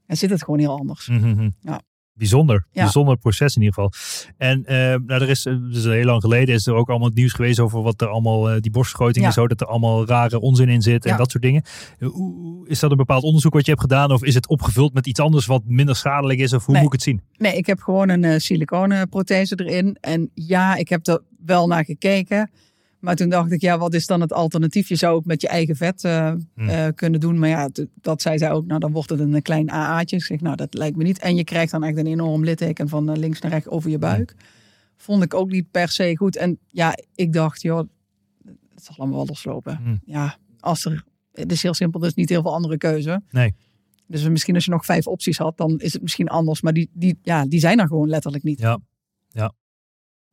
En 0.05 0.17
zit 0.17 0.29
het 0.29 0.43
gewoon 0.43 0.59
heel 0.59 0.77
anders. 0.77 1.07
Mhm. 1.07 1.49
Ja. 1.61 1.81
Bijzonder. 2.15 2.65
Ja. 2.71 2.81
Bijzonder 2.83 3.17
proces 3.17 3.55
in 3.55 3.61
ieder 3.61 3.73
geval. 3.75 3.91
En 4.37 4.65
eh, 4.65 4.75
nou, 4.77 5.21
er 5.21 5.29
is, 5.29 5.45
eh, 5.45 5.53
dus 5.71 5.83
heel 5.83 6.05
lang 6.05 6.21
geleden 6.21 6.55
is 6.55 6.67
er 6.67 6.73
ook 6.73 6.89
allemaal 6.89 7.07
het 7.07 7.17
nieuws 7.17 7.33
geweest 7.33 7.59
over 7.59 7.81
wat 7.81 8.01
er 8.01 8.07
allemaal, 8.07 8.49
eh, 8.49 8.59
die 8.61 8.71
borstvergroting 8.71 9.21
Ja. 9.21 9.27
en 9.27 9.33
zo, 9.33 9.47
dat 9.47 9.61
er 9.61 9.67
allemaal 9.67 10.05
rare 10.05 10.39
onzin 10.39 10.69
in 10.69 10.81
zit 10.81 11.05
en 11.05 11.11
Ja. 11.11 11.17
dat 11.17 11.31
soort 11.31 11.43
dingen. 11.43 11.63
Hoe- 11.99 12.51
Is 12.67 12.79
dat 12.79 12.91
een 12.91 12.97
bepaald 12.97 13.23
onderzoek 13.23 13.53
wat 13.53 13.65
je 13.65 13.71
hebt 13.71 13.83
gedaan 13.83 14.11
of 14.11 14.23
is 14.23 14.33
het 14.35 14.47
opgevuld 14.47 14.93
met 14.93 15.07
iets 15.07 15.19
anders 15.19 15.45
wat 15.45 15.61
minder 15.65 15.95
schadelijk 15.95 16.39
is 16.39 16.53
of 16.53 16.65
hoe 16.65 16.73
Nee. 16.73 16.83
moet 16.83 16.93
ik 16.93 16.99
het 16.99 17.09
zien? 17.09 17.21
Nee, 17.37 17.57
ik 17.57 17.65
heb 17.65 17.81
gewoon 17.81 18.09
een 18.09 18.23
eh 18.23 18.39
siliconen 18.39 19.09
prothese 19.09 19.59
erin. 19.65 19.97
En 20.01 20.29
ja, 20.33 20.75
ik 20.75 20.89
heb 20.89 21.07
er 21.07 21.21
wel 21.45 21.67
naar 21.67 21.85
gekeken. 21.85 22.51
Maar 23.03 23.15
toen 23.15 23.29
dacht 23.29 23.51
ik, 23.51 23.61
ja, 23.61 23.77
wat 23.77 23.93
is 23.93 24.05
dan 24.05 24.21
het 24.21 24.33
alternatief? 24.33 24.89
Je 24.89 24.95
zou 24.95 25.15
ook 25.15 25.25
met 25.25 25.41
je 25.41 25.47
eigen 25.47 25.75
vet 25.75 26.03
eh, 26.03 26.33
Hmm. 26.55 26.69
eh, 26.69 26.87
kunnen 26.95 27.19
doen. 27.19 27.39
Maar 27.39 27.49
ja, 27.49 27.69
dat 28.01 28.21
zei 28.21 28.37
zij 28.37 28.51
ook. 28.51 28.65
Nou, 28.65 28.79
dan 28.79 28.91
wordt 28.91 29.09
het 29.09 29.19
een 29.19 29.41
klein 29.41 29.69
AA'tje. 29.69 30.15
Ik 30.15 30.23
zeg, 30.23 30.41
nou, 30.41 30.55
dat 30.55 30.73
lijkt 30.73 30.97
me 30.97 31.03
niet. 31.03 31.19
En 31.19 31.35
je 31.35 31.43
krijgt 31.43 31.71
dan 31.71 31.83
echt 31.83 31.97
een 31.97 32.07
enorm 32.07 32.43
litteken 32.43 32.89
van 32.89 33.09
eh, 33.09 33.15
links 33.17 33.41
naar 33.41 33.51
rechts 33.51 33.67
over 33.67 33.89
je 33.89 33.97
buik. 33.97 34.35
Vond 34.97 35.23
ik 35.23 35.33
ook 35.33 35.49
niet 35.51 35.71
per 35.71 35.89
se 35.89 36.17
goed. 36.17 36.35
En 36.37 36.57
ja, 36.67 36.97
ik 37.15 37.33
dacht, 37.33 37.61
joh, 37.61 37.87
het 38.45 38.83
zal 38.83 38.95
allemaal 38.97 39.17
wel 39.17 39.25
loslopen. 39.25 39.75
Hmm. 39.83 40.01
Ja, 40.05 40.37
als 40.59 40.85
er... 40.85 41.03
Het 41.33 41.51
is 41.51 41.63
heel 41.63 41.73
simpel, 41.73 42.01
er 42.01 42.07
is 42.07 42.13
niet 42.13 42.29
heel 42.29 42.41
veel 42.41 42.53
andere 42.53 42.77
keuze. 42.77 43.21
Nee. 43.29 43.53
Dus 44.07 44.27
misschien 44.27 44.55
als 44.55 44.65
je 44.65 44.71
nog 44.71 44.85
vijf 44.85 45.07
opties 45.07 45.37
had, 45.37 45.57
dan 45.57 45.79
is 45.79 45.93
het 45.93 46.01
misschien 46.01 46.27
anders. 46.27 46.61
Maar 46.61 46.73
die, 46.73 46.89
die, 46.93 47.19
ja, 47.21 47.45
die 47.45 47.59
zijn 47.59 47.79
er 47.79 47.87
gewoon 47.87 48.09
letterlijk 48.09 48.43
niet. 48.43 48.59
Ja. 48.59 48.79
ja. 49.29 49.53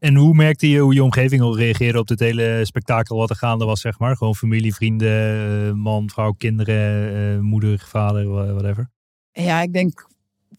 En 0.00 0.14
hoe 0.14 0.34
merkte 0.34 0.68
je 0.68 0.78
hoe 0.78 0.94
je 0.94 1.02
omgeving 1.02 1.42
al 1.42 1.56
reageerde 1.56 1.98
op 1.98 2.06
dit 2.06 2.20
hele 2.20 2.60
spektakel 2.62 3.16
wat 3.16 3.30
er 3.30 3.36
gaande 3.36 3.64
was, 3.64 3.80
zeg 3.80 3.98
maar? 3.98 4.16
Gewoon 4.16 4.34
familie, 4.34 4.74
vrienden, 4.74 5.66
eh, 5.68 5.72
man, 5.72 6.10
vrouw, 6.10 6.32
kinderen, 6.32 7.14
eh, 7.34 7.40
moeder, 7.40 7.78
vader, 7.86 8.28
wha- 8.28 8.52
whatever. 8.52 8.90
Ja, 9.32 9.60
ik 9.62 9.72
denk 9.72 10.06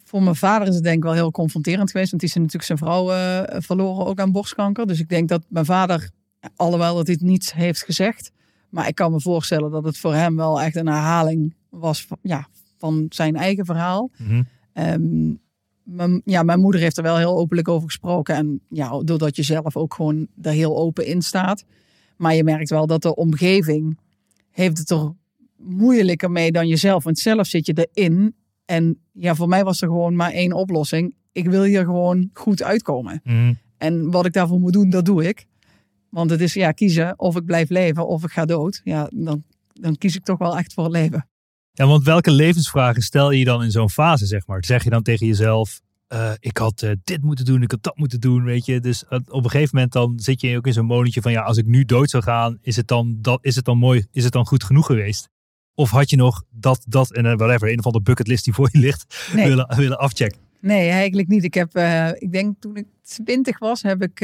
voor 0.04 0.24
mijn 0.24 0.36
vader 0.36 0.68
is 0.68 0.76
het 0.76 0.84
denk 0.84 0.98
ik 0.98 1.04
wel 1.04 1.14
heel 1.14 1.32
confronterend 1.32 1.92
geweest. 1.92 2.10
Want 2.10 2.22
die 2.22 2.30
is 2.32 2.36
natuurlijk 2.36 2.66
zijn 2.66 2.78
vrouw 2.78 3.12
eh, 3.12 3.60
verloren 3.62 4.06
ook 4.06 4.20
aan 4.20 4.32
borstkanker. 4.32 4.88
Dus 4.88 5.00
ik 5.00 5.10
denk 5.10 5.30
dat 5.30 5.44
mijn 5.50 5.66
vader, 5.66 6.10
alhoewel 6.56 6.96
dat 6.96 7.06
hij 7.08 7.16
het 7.20 7.28
niet 7.30 7.54
heeft 7.54 7.84
gezegd. 7.84 8.32
Maar 8.70 8.88
ik 8.88 8.96
kan 8.96 9.12
me 9.12 9.22
voorstellen 9.22 9.72
dat 9.72 9.84
het 9.84 9.98
voor 9.98 10.14
hem 10.14 10.36
wel 10.36 10.62
echt 10.62 10.76
een 10.76 10.88
herhaling 10.88 11.56
was 11.70 12.06
van, 12.06 12.18
ja, 12.22 12.48
van 12.78 13.06
zijn 13.10 13.36
eigen 13.36 13.66
verhaal. 13.66 14.10
Ehm, 14.74 15.34
mijn, 15.84 16.22
ja, 16.26 16.44
mijn 16.44 16.60
moeder 16.60 16.82
heeft 16.82 16.98
er 16.98 17.04
wel 17.04 17.18
heel 17.18 17.38
openlijk 17.38 17.68
over 17.68 17.88
gesproken. 17.88 18.36
En 18.36 18.62
ja, 18.70 19.00
doordat 19.04 19.36
je 19.36 19.44
zelf 19.44 19.76
ook 19.76 19.94
gewoon 19.94 20.28
er 20.42 20.52
heel 20.52 20.78
open 20.78 21.06
in 21.06 21.22
staat. 21.22 21.66
Maar 22.18 22.36
je 22.36 22.44
merkt 22.44 22.70
wel 22.70 22.88
dat 22.88 23.02
de 23.02 23.16
omgeving 23.16 24.00
heeft 24.52 24.78
het 24.78 24.90
er 24.90 25.14
moeilijker 25.58 26.32
mee 26.32 26.52
dan 26.52 26.68
jezelf. 26.68 27.04
Want 27.04 27.20
zelf 27.20 27.48
zit 27.48 27.66
je 27.66 27.88
erin. 27.92 28.36
En 28.66 29.00
ja, 29.12 29.36
voor 29.36 29.48
mij 29.48 29.64
was 29.64 29.82
er 29.82 29.88
gewoon 29.88 30.16
maar 30.16 30.32
één 30.32 30.54
oplossing. 30.54 31.16
Ik 31.32 31.50
wil 31.50 31.64
hier 31.64 31.86
gewoon 31.86 32.30
goed 32.34 32.64
uitkomen. 32.64 33.22
Mhm. 33.24 33.54
En 33.78 34.12
wat 34.12 34.26
ik 34.26 34.34
daarvoor 34.34 34.60
moet 34.60 34.74
doen, 34.74 34.90
dat 34.90 35.06
doe 35.06 35.28
ik. 35.28 35.46
Want 36.10 36.30
het 36.30 36.42
is 36.42 36.54
ja, 36.54 36.72
kiezen 36.72 37.20
of 37.20 37.36
ik 37.36 37.46
blijf 37.46 37.70
leven 37.70 38.08
of 38.08 38.24
ik 38.24 38.32
ga 38.32 38.46
dood. 38.46 38.82
Ja, 38.84 39.10
dan, 39.14 39.44
dan 39.74 39.98
kies 39.98 40.16
ik 40.16 40.24
toch 40.24 40.38
wel 40.38 40.58
echt 40.58 40.74
voor 40.74 40.84
het 40.84 40.94
leven. 40.94 41.28
Ja, 41.74 41.88
want 41.88 42.04
welke 42.04 42.32
levensvragen 42.32 43.02
stel 43.02 43.32
je 43.32 43.46
dan 43.46 43.64
in 43.64 43.72
zo'n 43.72 43.90
fase, 43.90 44.26
zeg 44.26 44.48
maar? 44.48 44.66
Zeg 44.66 44.84
je 44.84 44.90
dan 44.90 45.04
tegen 45.04 45.28
jezelf, 45.28 45.82
eh, 46.08 46.32
ik 46.40 46.58
had 46.58 46.82
eh, 46.82 46.92
dit 47.04 47.22
moeten 47.22 47.46
doen, 47.46 47.62
ik 47.62 47.72
had 47.72 47.84
dat 47.84 47.98
moeten 47.98 48.20
doen, 48.20 48.44
weet 48.44 48.66
je? 48.66 48.80
Dus 48.80 49.06
eh, 49.06 49.20
op 49.28 49.44
een 49.44 49.50
gegeven 49.50 49.76
moment 49.76 49.94
dan 49.94 50.20
zit 50.20 50.42
je 50.42 50.58
ook 50.58 50.68
in 50.68 50.74
zo'n 50.74 50.86
molentje 50.86 51.22
van, 51.22 51.32
ja, 51.32 51.42
als 51.42 51.58
ik 51.58 51.66
nu 51.66 51.86
dood 51.86 52.10
zou 52.10 52.24
gaan, 52.24 52.58
is 52.62 52.76
het 52.76 52.88
dan, 52.88 53.18
dat, 53.22 53.46
is 53.46 53.56
het 53.56 53.66
dan 53.66 53.78
mooi, 53.78 54.06
is 54.12 54.24
het 54.24 54.34
dan 54.34 54.46
goed 54.46 54.64
genoeg 54.64 54.86
geweest? 54.86 55.30
Of 55.74 55.90
had 55.90 56.10
je 56.10 56.16
nog 56.16 56.44
dat, 56.50 56.86
dat 56.88 57.12
en 57.12 57.24
whatever, 57.38 57.72
een 57.72 57.80
of 57.80 57.86
andere 57.86 58.04
bucketlist 58.04 58.44
die 58.44 58.54
voor 58.54 58.70
je 58.72 58.80
ligt, 58.80 59.06
Nee. 59.36 59.48
willen, 59.48 59.76
willen 59.76 60.00
afchecken? 60.00 60.40
Nee, 60.60 60.90
eigenlijk 60.90 61.28
niet. 61.28 61.44
Ik 61.44 61.54
heb, 61.54 61.78
ik 62.20 62.32
denk 62.32 62.56
toen 62.60 62.76
ik 62.76 62.86
twintig 63.02 63.60
was, 63.60 63.82
heb 63.82 64.02
ik 64.02 64.20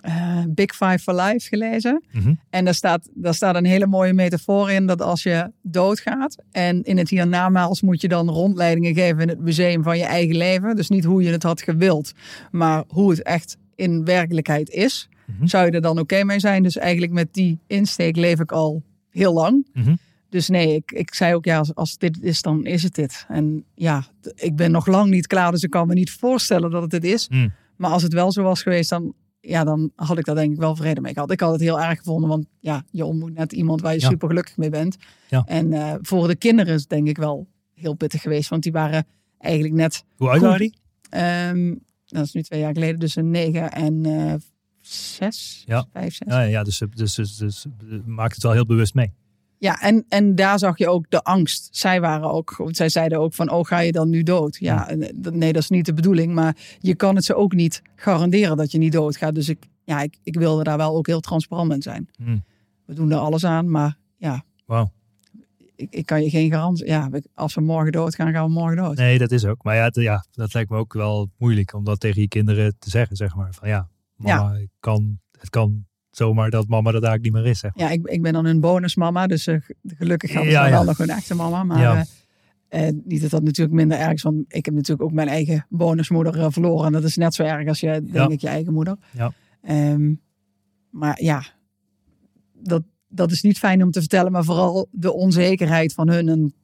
eh, 0.00 0.42
Big 0.48 0.74
Five 0.74 0.98
for 0.98 1.14
Life 1.14 1.48
gelezen. 1.48 2.02
Mhm. 2.12 2.34
En 2.50 2.64
daar 2.64 2.74
staat, 2.74 3.08
daar 3.14 3.34
staat 3.34 3.54
een 3.54 3.64
hele 3.64 3.86
mooie 3.86 4.12
metafoor 4.12 4.70
in 4.70 4.86
dat 4.86 5.02
als 5.02 5.22
je 5.22 5.50
doodgaat 5.62 6.36
en 6.50 6.82
in 6.82 6.98
het 6.98 7.08
hiernamaals 7.08 7.82
moet 7.82 8.00
je 8.00 8.08
dan 8.08 8.28
rondleidingen 8.28 8.94
geven 8.94 9.22
in 9.22 9.28
het 9.28 9.40
museum 9.40 9.82
van 9.82 9.98
je 9.98 10.04
eigen 10.04 10.36
leven. 10.36 10.76
Dus 10.76 10.88
niet 10.88 11.04
hoe 11.04 11.22
je 11.22 11.30
het 11.30 11.42
had 11.42 11.62
gewild, 11.62 12.12
maar 12.50 12.84
hoe 12.88 13.10
het 13.10 13.22
echt 13.22 13.56
in 13.74 14.04
werkelijkheid 14.04 14.70
is. 14.70 15.08
Mhm. 15.24 15.46
Zou 15.46 15.66
je 15.66 15.70
er 15.70 15.80
dan 15.80 15.98
oké 15.98 16.24
mee 16.24 16.40
zijn? 16.40 16.62
Dus 16.62 16.76
eigenlijk 16.76 17.12
met 17.12 17.34
die 17.34 17.58
insteek 17.66 18.16
leef 18.16 18.40
ik 18.40 18.52
al 18.52 18.82
heel 19.10 19.32
lang. 19.32 19.66
Mhm. 19.72 19.94
Dus 20.28 20.48
nee, 20.48 20.74
ik, 20.74 20.92
ik 20.92 21.14
zei 21.14 21.34
ook 21.34 21.44
ja, 21.44 21.58
als, 21.58 21.74
als 21.74 21.98
dit 21.98 22.22
is, 22.22 22.42
dan 22.42 22.64
is 22.64 22.82
het 22.82 22.94
dit. 22.94 23.24
En 23.28 23.64
ja, 23.74 24.04
ik 24.34 24.56
ben 24.56 24.70
nog 24.70 24.86
lang 24.86 25.10
niet 25.10 25.26
klaar, 25.26 25.50
dus 25.50 25.62
ik 25.62 25.70
kan 25.70 25.86
me 25.86 25.94
niet 25.94 26.10
voorstellen 26.10 26.70
dat 26.70 26.82
het 26.82 26.90
dit 26.90 27.04
is. 27.04 27.28
Mm. 27.28 27.52
Maar 27.76 27.90
als 27.90 28.02
het 28.02 28.12
wel 28.12 28.32
zo 28.32 28.42
was 28.42 28.62
geweest, 28.62 28.90
dan, 28.90 29.14
ja, 29.48 29.64
dan 29.64 29.90
had 29.94 30.18
ik 30.18 30.24
daar 30.24 30.34
denk 30.34 30.52
ik 30.52 30.58
wel 30.58 30.76
vrede 30.76 31.00
mee 31.00 31.12
gehad. 31.12 31.30
Ik 31.30 31.40
had 31.40 31.52
het 31.52 31.60
heel 31.60 31.80
erg 31.80 31.98
gevonden, 31.98 32.28
want 32.28 32.46
ja, 32.60 32.84
je 32.90 33.04
ontmoet 33.04 33.34
net 33.34 33.52
iemand 33.52 33.80
waar 33.80 33.94
je 33.94 34.00
Ja. 34.00 34.08
super 34.08 34.28
gelukkig 34.28 34.56
mee 34.56 34.70
bent. 34.70 34.96
Ja. 35.28 35.42
En 35.46 35.72
eh, 35.72 35.94
voor 36.00 36.28
de 36.28 36.36
kinderen 36.36 36.74
is 36.74 36.80
het 36.80 36.90
denk 36.90 37.08
ik 37.08 37.16
wel 37.16 37.46
heel 37.74 37.94
pittig 37.94 38.22
geweest, 38.22 38.48
want 38.48 38.62
die 38.62 38.72
waren 38.72 39.06
eigenlijk 39.38 39.74
net, 39.74 40.04
Hoe 40.16 40.28
oud 40.28 40.40
waren 40.40 40.58
die? 40.58 40.74
ehm, 41.10 41.74
dat 42.06 42.24
is 42.24 42.32
nu 42.32 42.42
twee 42.42 42.60
jaar 42.60 42.72
geleden, 42.72 43.00
dus 43.00 43.16
een 43.16 43.30
negen 43.30 43.72
en 43.72 44.04
eh 44.06 44.34
zes, 44.80 45.62
Ja. 45.66 45.86
vijf, 45.92 46.14
zes. 46.14 46.28
Ja, 46.28 46.40
ja 46.40 46.62
dus, 46.62 46.82
dus, 46.94 47.14
dus, 47.14 47.36
dus, 47.36 47.66
eh, 47.90 47.98
maak 48.04 48.32
het 48.34 48.42
wel 48.42 48.52
heel 48.52 48.66
bewust 48.66 48.94
mee. 48.94 49.12
Ja, 49.58 49.80
en, 49.80 50.04
en 50.08 50.34
daar 50.34 50.58
zag 50.58 50.78
je 50.78 50.88
ook 50.88 51.10
de 51.10 51.22
angst. 51.22 51.68
Zij 51.70 52.00
waren 52.00 52.30
ook, 52.30 52.56
want 52.56 52.76
zij 52.76 52.88
zeiden 52.88 53.20
ook 53.20 53.34
van, 53.34 53.50
oh, 53.50 53.64
ga 53.64 53.78
je 53.78 53.92
dan 53.92 54.08
nu 54.08 54.22
dood? 54.22 54.56
Ja, 54.56 54.88
eh, 54.88 55.10
nee, 55.32 55.52
dat 55.52 55.62
is 55.62 55.68
niet 55.68 55.86
de 55.86 55.94
bedoeling. 55.94 56.34
Maar 56.34 56.56
je 56.78 56.94
kan 56.94 57.14
het 57.14 57.24
ze 57.24 57.34
ook 57.34 57.54
niet 57.54 57.82
garanderen 57.94 58.56
dat 58.56 58.72
je 58.72 58.78
niet 58.78 58.92
doodgaat. 58.92 59.34
Dus 59.34 59.48
ik, 59.48 59.66
ja, 59.84 60.00
ik, 60.00 60.18
ik 60.22 60.34
wilde 60.34 60.62
daar 60.62 60.76
wel 60.76 60.96
ook 60.96 61.06
heel 61.06 61.20
transparant 61.20 61.72
in 61.72 61.82
zijn. 61.82 62.08
Hmm. 62.16 62.44
We 62.84 62.94
doen 62.94 63.10
er 63.10 63.18
alles 63.18 63.44
aan, 63.44 63.70
maar 63.70 63.96
ja, 64.16 64.44
Wauw. 64.66 64.92
ik, 65.76 65.88
ik 65.90 66.06
kan 66.06 66.22
je 66.22 66.30
geen 66.30 66.50
garantie. 66.50 66.86
Ja, 66.86 67.10
als 67.34 67.54
we 67.54 67.60
morgen 67.60 67.92
doodgaan, 67.92 68.32
gaan 68.32 68.46
we 68.46 68.52
morgen 68.52 68.76
dood. 68.76 68.96
Nee, 68.96 69.18
dat 69.18 69.30
is 69.30 69.44
ook. 69.44 69.62
Maar 69.62 69.74
ja, 69.74 69.90
ja, 69.92 70.24
dat 70.30 70.54
lijkt 70.54 70.70
me 70.70 70.76
ook 70.76 70.92
wel 70.92 71.30
moeilijk 71.38 71.74
om 71.74 71.84
dat 71.84 72.00
tegen 72.00 72.20
je 72.20 72.28
kinderen 72.28 72.76
te 72.78 72.90
zeggen, 72.90 73.16
zeg 73.16 73.34
maar. 73.34 73.54
Van 73.54 73.68
ja, 73.68 73.88
mama, 74.16 74.54
ik 74.54 74.70
kan, 74.80 75.20
het 75.38 75.50
kan 75.50 75.86
zomaar 76.16 76.50
dat 76.50 76.68
mama 76.68 76.88
er 76.88 76.94
eigenlijk 76.94 77.22
niet 77.22 77.32
meer 77.32 77.46
is, 77.46 77.58
zeg. 77.58 77.70
Ja, 77.74 77.90
ik, 77.90 78.06
ik 78.08 78.22
ben 78.22 78.32
dan 78.32 78.44
een 78.44 78.60
bonusmama, 78.60 79.26
dus 79.26 79.46
eh, 79.46 79.56
gelukkig 79.86 80.32
hadden 80.32 80.52
ze 80.52 80.58
Ja, 80.58 80.70
wel 80.70 80.84
nog 80.84 80.98
een 80.98 81.08
echte 81.10 81.34
mama. 81.34 81.64
Maar 81.64 81.78
Ja. 81.80 82.04
eh, 82.68 82.88
eh, 82.88 82.94
niet 83.04 83.20
dat 83.20 83.30
dat 83.30 83.42
natuurlijk 83.42 83.76
minder 83.76 83.98
erg 83.98 84.12
is, 84.12 84.22
want 84.22 84.36
ik 84.48 84.64
heb 84.64 84.74
natuurlijk 84.74 85.02
ook 85.08 85.12
mijn 85.14 85.28
eigen 85.28 85.66
bonusmoeder 85.68 86.52
verloren. 86.52 86.86
En 86.86 86.92
dat 86.92 87.04
is 87.04 87.16
net 87.16 87.34
zo 87.34 87.42
erg 87.42 87.68
als 87.68 87.80
je, 87.80 88.02
denk 88.12 88.30
ik, 88.30 88.40
je 88.40 88.48
eigen 88.48 88.72
moeder. 88.72 88.96
Ja. 89.12 89.32
Ehm, 89.62 90.14
maar 90.90 91.22
ja, 91.22 91.44
dat, 92.62 92.82
dat 93.08 93.30
is 93.30 93.42
niet 93.42 93.58
fijn 93.58 93.82
om 93.82 93.90
te 93.90 94.00
vertellen, 94.00 94.32
maar 94.32 94.44
vooral 94.44 94.88
de 94.90 95.12
onzekerheid 95.12 95.92
van 95.92 96.08
hun. 96.10 96.28
En 96.28 96.54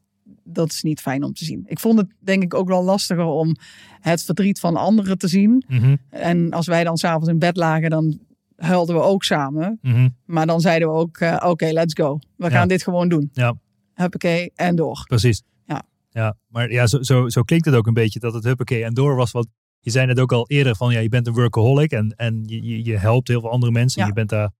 dat 0.44 0.70
is 0.72 0.82
niet 0.82 1.00
fijn 1.00 1.22
om 1.22 1.32
te 1.32 1.44
zien. 1.44 1.62
Ik 1.66 1.80
vond 1.80 1.98
het 1.98 2.08
denk 2.18 2.42
ik 2.42 2.54
ook 2.54 2.68
wel 2.68 2.84
lastiger 2.84 3.24
om 3.24 3.56
het 4.00 4.22
verdriet 4.24 4.60
van 4.60 4.76
anderen 4.76 5.18
te 5.18 5.28
zien. 5.28 5.64
Mhm, 5.68 5.96
En 6.08 6.50
als 6.50 6.66
wij 6.66 6.84
dan 6.84 6.96
s'avonds 6.96 7.28
in 7.28 7.38
bed 7.38 7.56
lagen, 7.56 7.90
dan 7.90 8.18
huilden 8.62 8.94
we 8.94 9.00
ook 9.02 9.24
samen. 9.24 9.78
mhm. 9.82 10.08
Maar 10.24 10.46
dan 10.46 10.60
zeiden 10.60 10.88
we 10.88 10.94
ook, 10.94 11.16
eh, 11.16 11.42
oké, 11.50 11.66
let's 11.72 11.94
go. 11.94 12.18
We 12.36 12.50
gaan 12.50 12.60
Ja. 12.60 12.66
dit 12.66 12.82
gewoon 12.82 13.08
doen. 13.08 13.30
Ja. 13.32 13.54
Huppakee, 13.94 14.52
en 14.54 14.76
door. 14.76 15.04
Precies. 15.08 15.42
Ja. 15.64 15.82
ja 16.10 16.36
maar 16.48 16.70
ja, 16.70 16.86
zo, 16.86 17.02
zo, 17.02 17.28
zo 17.28 17.42
klinkt 17.42 17.66
het 17.66 17.74
ook 17.74 17.86
een 17.86 17.94
beetje 17.94 18.18
dat 18.18 18.34
het 18.34 18.44
huppakee 18.44 18.84
en 18.84 18.94
door 18.94 19.16
was. 19.16 19.30
Want 19.30 19.46
je 19.80 19.90
zei 19.90 20.06
het 20.08 20.20
ook 20.20 20.32
al 20.32 20.48
eerder 20.48 20.76
van 20.76 20.92
ja, 20.92 20.98
je 20.98 21.08
bent 21.08 21.26
een 21.26 21.32
workaholic 21.32 21.90
en, 21.92 22.14
en 22.16 22.42
je, 22.46 22.62
je, 22.62 22.84
je 22.84 22.96
helpt 22.98 23.28
heel 23.28 23.40
veel 23.40 23.50
andere 23.50 23.72
mensen. 23.72 24.00
Ja. 24.00 24.06
Je 24.06 24.12
bent 24.12 24.28
daar 24.28 24.50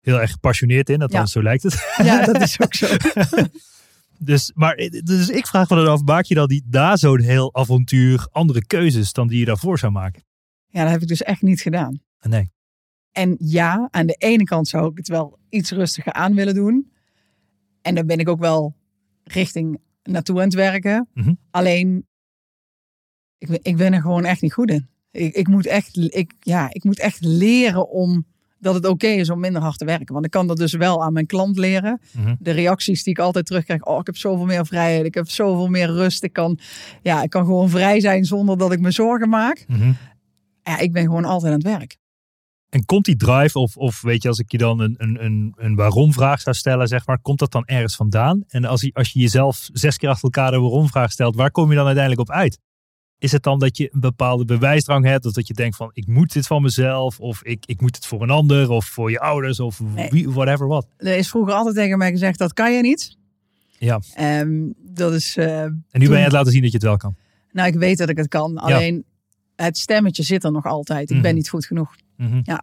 heel 0.00 0.20
erg 0.20 0.30
gepassioneerd 0.30 0.88
in. 0.90 1.02
Althans, 1.02 1.32
zo 1.32 1.42
lijkt 1.42 1.62
het. 1.62 1.92
Ja, 2.04 2.24
dat 2.24 2.40
is 2.40 2.60
ook 2.60 2.74
zo. 2.74 2.86
Dus, 4.22 4.52
maar, 4.54 4.76
dus 5.04 5.28
ik 5.28 5.46
vraag 5.46 5.68
me 5.68 5.76
dan 5.76 5.86
af, 5.88 6.02
maak 6.02 6.24
je 6.24 6.34
dan 6.34 6.48
die, 6.48 6.64
na 6.70 6.96
zo'n 6.96 7.20
heel 7.20 7.54
avontuur 7.54 8.26
andere 8.30 8.66
keuzes 8.66 9.12
dan 9.12 9.28
die 9.28 9.38
je 9.38 9.44
daarvoor 9.44 9.78
zou 9.78 9.92
maken? 9.92 10.22
Ja, 10.66 10.82
dat 10.82 10.90
heb 10.92 11.02
ik 11.02 11.08
dus 11.08 11.22
echt 11.22 11.42
niet 11.42 11.60
gedaan. 11.60 12.00
Nee. 12.20 12.50
En 13.12 13.36
ja, 13.38 13.88
aan 13.90 14.06
de 14.06 14.14
ene 14.18 14.44
kant 14.44 14.68
zou 14.68 14.90
ik 14.90 14.96
het 14.96 15.08
wel 15.08 15.38
iets 15.48 15.70
rustiger 15.70 16.12
aan 16.12 16.34
willen 16.34 16.54
doen. 16.54 16.92
En 17.82 17.94
daar 17.94 18.04
ben 18.04 18.18
ik 18.18 18.28
ook 18.28 18.40
wel 18.40 18.74
richting 19.24 19.80
naartoe 20.02 20.36
aan 20.38 20.44
het 20.44 20.54
werken. 20.54 21.08
Mhm. 21.14 21.34
Alleen, 21.50 22.06
ik, 23.38 23.48
ben- 23.48 23.58
ik 23.62 23.76
ben 23.76 23.92
er 23.92 24.00
gewoon 24.00 24.24
echt 24.24 24.42
niet 24.42 24.52
goed 24.52 24.70
in. 24.70 24.88
Ik, 25.10 25.34
ik, 25.34 25.48
moet 25.48 25.66
echt, 25.66 25.96
ik, 25.96 26.32
ja, 26.40 26.68
ik 26.72 26.84
moet 26.84 26.98
echt 26.98 27.24
leren 27.24 27.88
om 27.88 28.26
dat 28.58 28.74
het 28.74 28.86
oké 28.86 29.06
is 29.06 29.30
om 29.30 29.40
minder 29.40 29.62
hard 29.62 29.78
te 29.78 29.84
werken. 29.84 30.12
Want 30.12 30.24
ik 30.24 30.30
kan 30.30 30.46
dat 30.46 30.56
dus 30.56 30.72
wel 30.72 31.02
aan 31.04 31.12
mijn 31.12 31.26
klant 31.26 31.58
leren. 31.58 32.00
Mhm. 32.12 32.34
De 32.38 32.50
reacties 32.50 33.02
die 33.02 33.12
ik 33.12 33.18
altijd 33.18 33.46
terugkrijg. 33.46 33.84
Oh, 33.84 33.98
ik 33.98 34.06
heb 34.06 34.16
zoveel 34.16 34.44
meer 34.46 34.66
vrijheid. 34.66 35.04
Ik 35.06 35.14
heb 35.14 35.28
zoveel 35.28 35.68
meer 35.68 35.86
rust. 35.86 36.22
Ik 36.22 36.32
kan, 36.32 36.58
ja, 37.02 37.22
ik 37.22 37.30
kan 37.30 37.44
gewoon 37.44 37.68
vrij 37.70 38.00
zijn 38.00 38.24
zonder 38.24 38.58
dat 38.58 38.72
ik 38.72 38.80
me 38.80 38.90
zorgen 38.90 39.28
maak. 39.28 39.64
Mhm. 39.68 39.92
Ja, 40.62 40.78
ik 40.78 40.92
ben 40.92 41.02
gewoon 41.02 41.24
altijd 41.24 41.52
aan 41.52 41.58
het 41.58 41.78
werk. 41.78 41.96
En 42.70 42.84
komt 42.84 43.04
die 43.04 43.16
drive, 43.16 43.58
of, 43.58 43.76
of 43.76 44.00
weet 44.00 44.22
je, 44.22 44.28
als 44.28 44.38
ik 44.38 44.50
je 44.50 44.58
dan 44.58 44.80
een, 44.80 44.94
een, 44.98 45.24
een, 45.24 45.54
een 45.56 45.74
waarom-vraag 45.74 46.40
zou 46.40 46.56
stellen, 46.56 46.88
zeg 46.88 47.06
maar, 47.06 47.18
komt 47.20 47.38
dat 47.38 47.52
dan 47.52 47.66
ergens 47.66 47.96
vandaan? 47.96 48.44
En 48.48 48.64
als 48.64 48.80
je, 48.80 48.90
als 48.92 49.12
je 49.12 49.20
jezelf 49.20 49.68
zes 49.72 49.96
keer 49.96 50.08
achter 50.08 50.24
elkaar 50.24 50.50
de 50.50 50.58
waarom-vraag 50.58 51.12
stelt, 51.12 51.36
waar 51.36 51.50
kom 51.50 51.68
je 51.68 51.76
dan 51.76 51.86
uiteindelijk 51.86 52.28
op 52.28 52.34
uit? 52.34 52.58
Is 53.18 53.32
het 53.32 53.42
dan 53.42 53.58
dat 53.58 53.76
je 53.76 53.90
een 53.92 54.00
bepaalde 54.00 54.44
bewijsdrang 54.44 55.04
hebt, 55.04 55.26
of 55.26 55.32
dat 55.32 55.46
je 55.46 55.54
denkt 55.54 55.76
van, 55.76 55.90
ik 55.92 56.06
moet 56.06 56.32
dit 56.32 56.46
van 56.46 56.62
mezelf, 56.62 57.20
of 57.20 57.44
ik, 57.44 57.66
ik 57.66 57.80
moet 57.80 57.96
het 57.96 58.06
voor 58.06 58.22
een 58.22 58.30
ander, 58.30 58.70
of 58.70 58.86
voor 58.86 59.10
je 59.10 59.20
ouders, 59.20 59.60
of 59.60 59.80
wie, 60.10 60.30
whatever 60.30 60.66
wat? 60.66 60.86
Er 60.96 61.16
is 61.16 61.28
vroeger 61.28 61.52
altijd 61.54 61.74
tegen 61.74 61.98
mij 61.98 62.10
gezegd, 62.10 62.38
dat 62.38 62.52
kan 62.52 62.72
je 62.72 62.82
niet. 62.82 63.18
Ja, 63.78 64.00
Ehm, 64.14 64.68
dat 64.82 65.12
is, 65.12 65.36
eh, 65.36 65.62
en 65.62 65.84
nu 65.90 66.08
ben 66.08 66.18
je 66.18 66.24
het 66.24 66.32
laten 66.32 66.52
zien 66.52 66.62
dat 66.62 66.70
je 66.70 66.76
het 66.76 66.86
wel 66.86 66.96
kan. 66.96 67.14
nou 67.52 67.68
ik 67.68 67.74
weet 67.74 67.98
dat 67.98 68.08
ik 68.08 68.16
het 68.16 68.28
kan. 68.28 68.58
Alleen 68.58 69.04
het 69.64 69.78
stemmetje 69.78 70.22
zit 70.22 70.44
er 70.44 70.52
nog 70.52 70.64
altijd. 70.64 71.10
Ik 71.10 71.16
ben 71.16 71.24
Mhm. 71.26 71.34
niet 71.34 71.48
goed 71.48 71.66
genoeg. 71.66 71.94
Mhm. 72.16 72.40
Ja, 72.42 72.62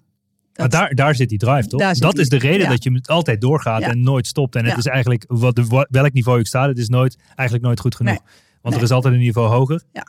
Maar 0.55 0.69
daar, 0.69 0.95
daar 0.95 1.15
zit 1.15 1.29
die 1.29 1.37
drive, 1.37 1.67
toch? 1.67 1.79
Dat 1.99 2.11
die- 2.11 2.21
is 2.21 2.29
de 2.29 2.37
reden 2.37 2.59
ja. 2.61 2.69
dat 2.69 2.83
je 2.83 2.99
altijd 3.03 3.41
doorgaat 3.41 3.81
Ja. 3.81 3.89
en 3.89 4.01
nooit 4.01 4.27
stopt. 4.27 4.55
En 4.55 4.61
het 4.63 4.71
Ja. 4.71 4.77
is 4.77 4.85
eigenlijk, 4.85 5.23
wat 5.27 5.85
welk 5.89 6.13
niveau 6.13 6.39
ik 6.39 6.47
sta, 6.47 6.67
het 6.67 6.77
is 6.77 6.87
nooit, 6.89 7.17
eigenlijk 7.35 7.63
nooit 7.63 7.79
goed 7.79 7.95
genoeg. 7.95 8.13
Nee. 8.13 8.21
Want 8.61 8.75
er 8.75 8.81
is 8.81 8.91
altijd 8.91 9.13
een 9.13 9.19
niveau 9.19 9.47
hoger. 9.49 9.83
Ja. 9.93 10.07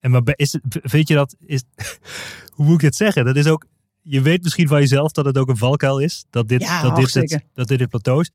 En 0.00 0.10
maar 0.10 0.22
is 0.24 0.52
het, 0.52 0.62
vind 0.82 1.08
je 1.08 1.14
dat, 1.14 1.36
is, 1.46 1.62
hoe 2.54 2.64
moet 2.66 2.74
ik 2.74 2.80
het 2.80 2.94
zeggen? 2.94 3.24
Dat 3.24 3.36
is 3.36 3.46
ook, 3.46 3.66
je 4.02 4.20
weet 4.22 4.42
misschien 4.42 4.68
van 4.68 4.80
jezelf 4.80 5.12
dat 5.12 5.24
het 5.24 5.38
ook 5.38 5.48
een 5.48 5.56
valkuil 5.56 5.98
is. 5.98 6.24
Dat 6.30 6.48
dit, 6.48 6.60
dat 6.82 6.96
dit, 6.96 7.14
het, 7.14 7.44
dat 7.54 7.68
dit 7.68 7.80
het 7.80 7.88
plateau 7.90 8.20
is. 8.20 8.30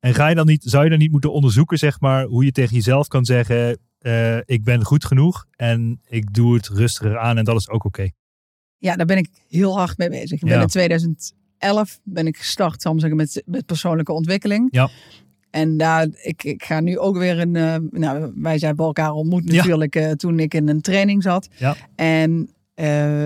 En 0.00 0.14
ga 0.14 0.28
je 0.28 0.34
dan 0.34 0.46
niet, 0.46 0.62
zou 0.66 0.84
je 0.84 0.90
dan 0.90 0.98
niet 0.98 1.10
moeten 1.10 1.32
onderzoeken, 1.32 1.78
zeg 1.78 2.00
maar, 2.00 2.24
hoe 2.24 2.44
je 2.44 2.52
tegen 2.52 2.74
jezelf 2.74 3.08
kan 3.08 3.24
zeggen, 3.24 3.78
eh, 4.02 4.36
ik 4.44 4.64
ben 4.64 4.84
goed 4.84 5.04
genoeg 5.04 5.46
en 5.56 6.00
ik 6.08 6.34
doe 6.34 6.54
het 6.54 6.68
rustiger 6.68 7.18
aan 7.18 7.38
en 7.38 7.44
dat 7.44 7.56
is 7.56 7.68
ook 7.68 7.84
oké. 7.84 8.08
Ja, 8.78 8.96
daar 8.96 9.06
ben 9.06 9.16
ik 9.16 9.28
heel 9.48 9.76
hard 9.78 9.98
mee 9.98 10.08
bezig. 10.08 10.42
Ik 10.42 10.48
ben 10.48 10.60
in 10.60 10.66
2011 10.66 12.00
ben 12.02 12.26
ik 12.26 12.36
gestart, 12.36 12.82
zal 12.82 12.92
ik 12.94 13.00
zeggen, 13.00 13.16
met, 13.18 13.42
met 13.46 13.66
persoonlijke 13.66 14.12
ontwikkeling. 14.12 14.68
Ja. 14.70 14.88
En 15.50 15.76
daar, 15.76 16.06
ik, 16.22 16.44
ik 16.44 16.64
ga 16.64 16.80
nu 16.80 16.98
ook 16.98 17.16
weer 17.18 17.38
een. 17.38 17.56
eh, 17.56 17.76
nou, 17.90 18.32
wij 18.34 18.58
zijn 18.58 18.76
bij 18.76 18.86
elkaar 18.86 19.12
ontmoet 19.12 19.42
Ja. 19.44 19.56
natuurlijk 19.56 19.96
eh, 19.96 20.10
toen 20.10 20.38
ik 20.38 20.54
in 20.54 20.68
een 20.68 20.80
training 20.80 21.22
zat. 21.22 21.48
Ja. 21.56 21.76
En 21.94 22.50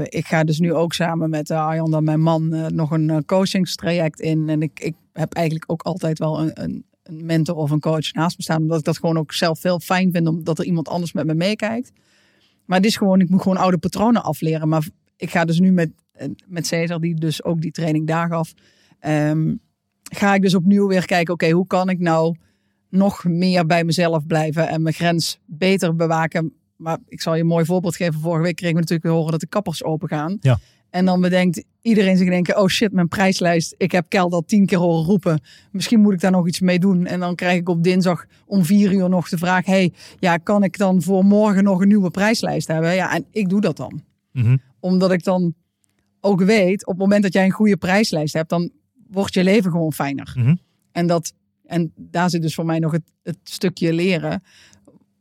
ik 0.04 0.26
ga 0.26 0.44
dus 0.44 0.58
nu 0.58 0.72
ook 0.74 0.92
samen 0.92 1.30
met 1.30 1.50
Arjan, 1.50 1.90
dan 1.90 2.04
mijn 2.04 2.20
man, 2.20 2.74
nog 2.74 2.90
een 2.90 3.24
coachingstraject 3.24 4.20
in. 4.20 4.48
En 4.48 4.62
ik, 4.62 4.80
ik 4.80 4.94
heb 5.12 5.32
eigenlijk 5.34 5.70
ook 5.72 5.82
altijd 5.82 6.18
wel 6.18 6.40
een, 6.40 6.50
een, 6.62 6.84
een 7.06 7.26
mentor 7.26 7.56
of 7.56 7.70
een 7.70 7.80
coach 7.80 8.12
naast 8.12 8.36
me 8.36 8.42
staan. 8.42 8.62
Omdat 8.62 8.78
ik 8.78 8.84
dat 8.84 8.98
gewoon 8.98 9.18
ook 9.18 9.32
zelf 9.32 9.60
veel 9.60 9.80
fijn 9.80 10.12
vind, 10.12 10.26
omdat 10.26 10.58
er 10.58 10.64
iemand 10.64 10.88
anders 10.88 11.12
met 11.12 11.26
me 11.26 11.34
meekijkt. 11.34 11.92
Maar 12.64 12.76
het 12.76 12.86
is 12.86 12.96
gewoon, 12.96 13.20
ik 13.20 13.28
moet 13.28 13.42
gewoon 13.42 13.56
oude 13.56 13.78
patronen 13.78 14.22
afleren. 14.22 14.68
Maar 14.68 14.88
ik 15.16 15.30
ga 15.30 15.44
dus 15.44 15.60
nu 15.60 15.72
met, 15.72 15.90
eh, 16.12 16.28
met 16.46 16.66
Cesar, 16.66 17.00
die 17.00 17.14
dus 17.14 17.44
ook 17.44 17.60
die 17.60 17.70
training 17.70 18.06
daar 18.06 18.28
gaf. 18.28 18.52
ehm, 19.00 19.54
ga 20.02 20.34
ik 20.34 20.42
dus 20.42 20.54
opnieuw 20.54 20.86
weer 20.86 21.06
kijken, 21.06 21.34
oké, 21.34 21.50
hoe 21.50 21.66
kan 21.66 21.88
ik 21.88 21.98
nou 21.98 22.36
nog 22.90 23.24
meer 23.24 23.66
bij 23.66 23.84
mezelf 23.84 24.26
blijven 24.26 24.68
en 24.68 24.82
mijn 24.82 24.94
grens 24.94 25.38
beter 25.44 25.96
bewaken. 25.96 26.52
Maar 26.76 26.98
ik 27.08 27.20
zal 27.20 27.34
je 27.34 27.40
een 27.40 27.46
mooi 27.46 27.64
voorbeeld 27.64 27.96
geven. 27.96 28.20
Vorige 28.20 28.42
week 28.42 28.56
kregen 28.56 28.74
we 28.74 28.80
natuurlijk 28.80 29.08
horen 29.08 29.30
dat 29.30 29.40
de 29.40 29.46
kappers 29.46 29.84
open 29.84 30.08
gaan. 30.08 30.36
Ja. 30.40 30.58
En 30.90 31.04
dan 31.04 31.20
bedenkt 31.20 31.64
iedereen 31.82 32.16
zich 32.16 32.28
denken, 32.28 32.60
oh 32.60 32.66
shit, 32.66 32.92
mijn 32.92 33.08
prijslijst. 33.08 33.74
Ik 33.76 33.92
heb 33.92 34.08
Kel 34.08 34.28
dat 34.28 34.48
tien 34.48 34.66
keer 34.66 34.78
horen 34.78 35.04
roepen. 35.04 35.40
Misschien 35.70 36.00
moet 36.00 36.12
ik 36.12 36.20
daar 36.20 36.30
nog 36.30 36.46
iets 36.46 36.60
mee 36.60 36.78
doen. 36.78 37.06
En 37.06 37.20
dan 37.20 37.34
krijg 37.34 37.58
ik 37.58 37.68
op 37.68 37.82
dinsdag 37.82 38.26
om 38.46 38.64
vier 38.64 38.92
uur 38.92 39.08
nog 39.08 39.28
de 39.28 39.38
vraag, 39.38 39.66
hey, 39.66 39.92
ja, 40.18 40.36
kan 40.36 40.62
ik 40.62 40.78
dan 40.78 41.02
voor 41.02 41.24
morgen 41.24 41.64
nog 41.64 41.80
een 41.80 41.88
nieuwe 41.88 42.10
prijslijst 42.10 42.68
hebben? 42.68 42.94
Ja, 42.94 43.14
en 43.14 43.24
ik 43.30 43.48
doe 43.48 43.60
dat 43.60 43.76
dan 43.76 44.02
Mhm. 44.32 44.56
omdat 44.80 45.12
ik 45.12 45.24
dan 45.24 45.54
ook 46.20 46.42
weet, 46.42 46.86
op 46.86 46.92
het 46.92 47.02
moment 47.02 47.22
dat 47.22 47.32
jij 47.32 47.44
een 47.44 47.50
goede 47.50 47.76
prijslijst 47.76 48.34
hebt, 48.34 48.48
dan 48.48 48.70
wordt 49.10 49.34
je 49.34 49.44
leven 49.44 49.70
gewoon 49.70 49.92
fijner. 49.92 50.34
Mhm. 50.36 50.54
En, 50.92 51.06
dat, 51.06 51.32
en 51.66 51.92
daar 51.96 52.30
zit 52.30 52.42
dus 52.42 52.54
voor 52.54 52.66
mij 52.66 52.78
nog 52.78 52.92
het, 52.92 53.12
het 53.22 53.38
stukje 53.42 53.92
leren. 53.92 54.42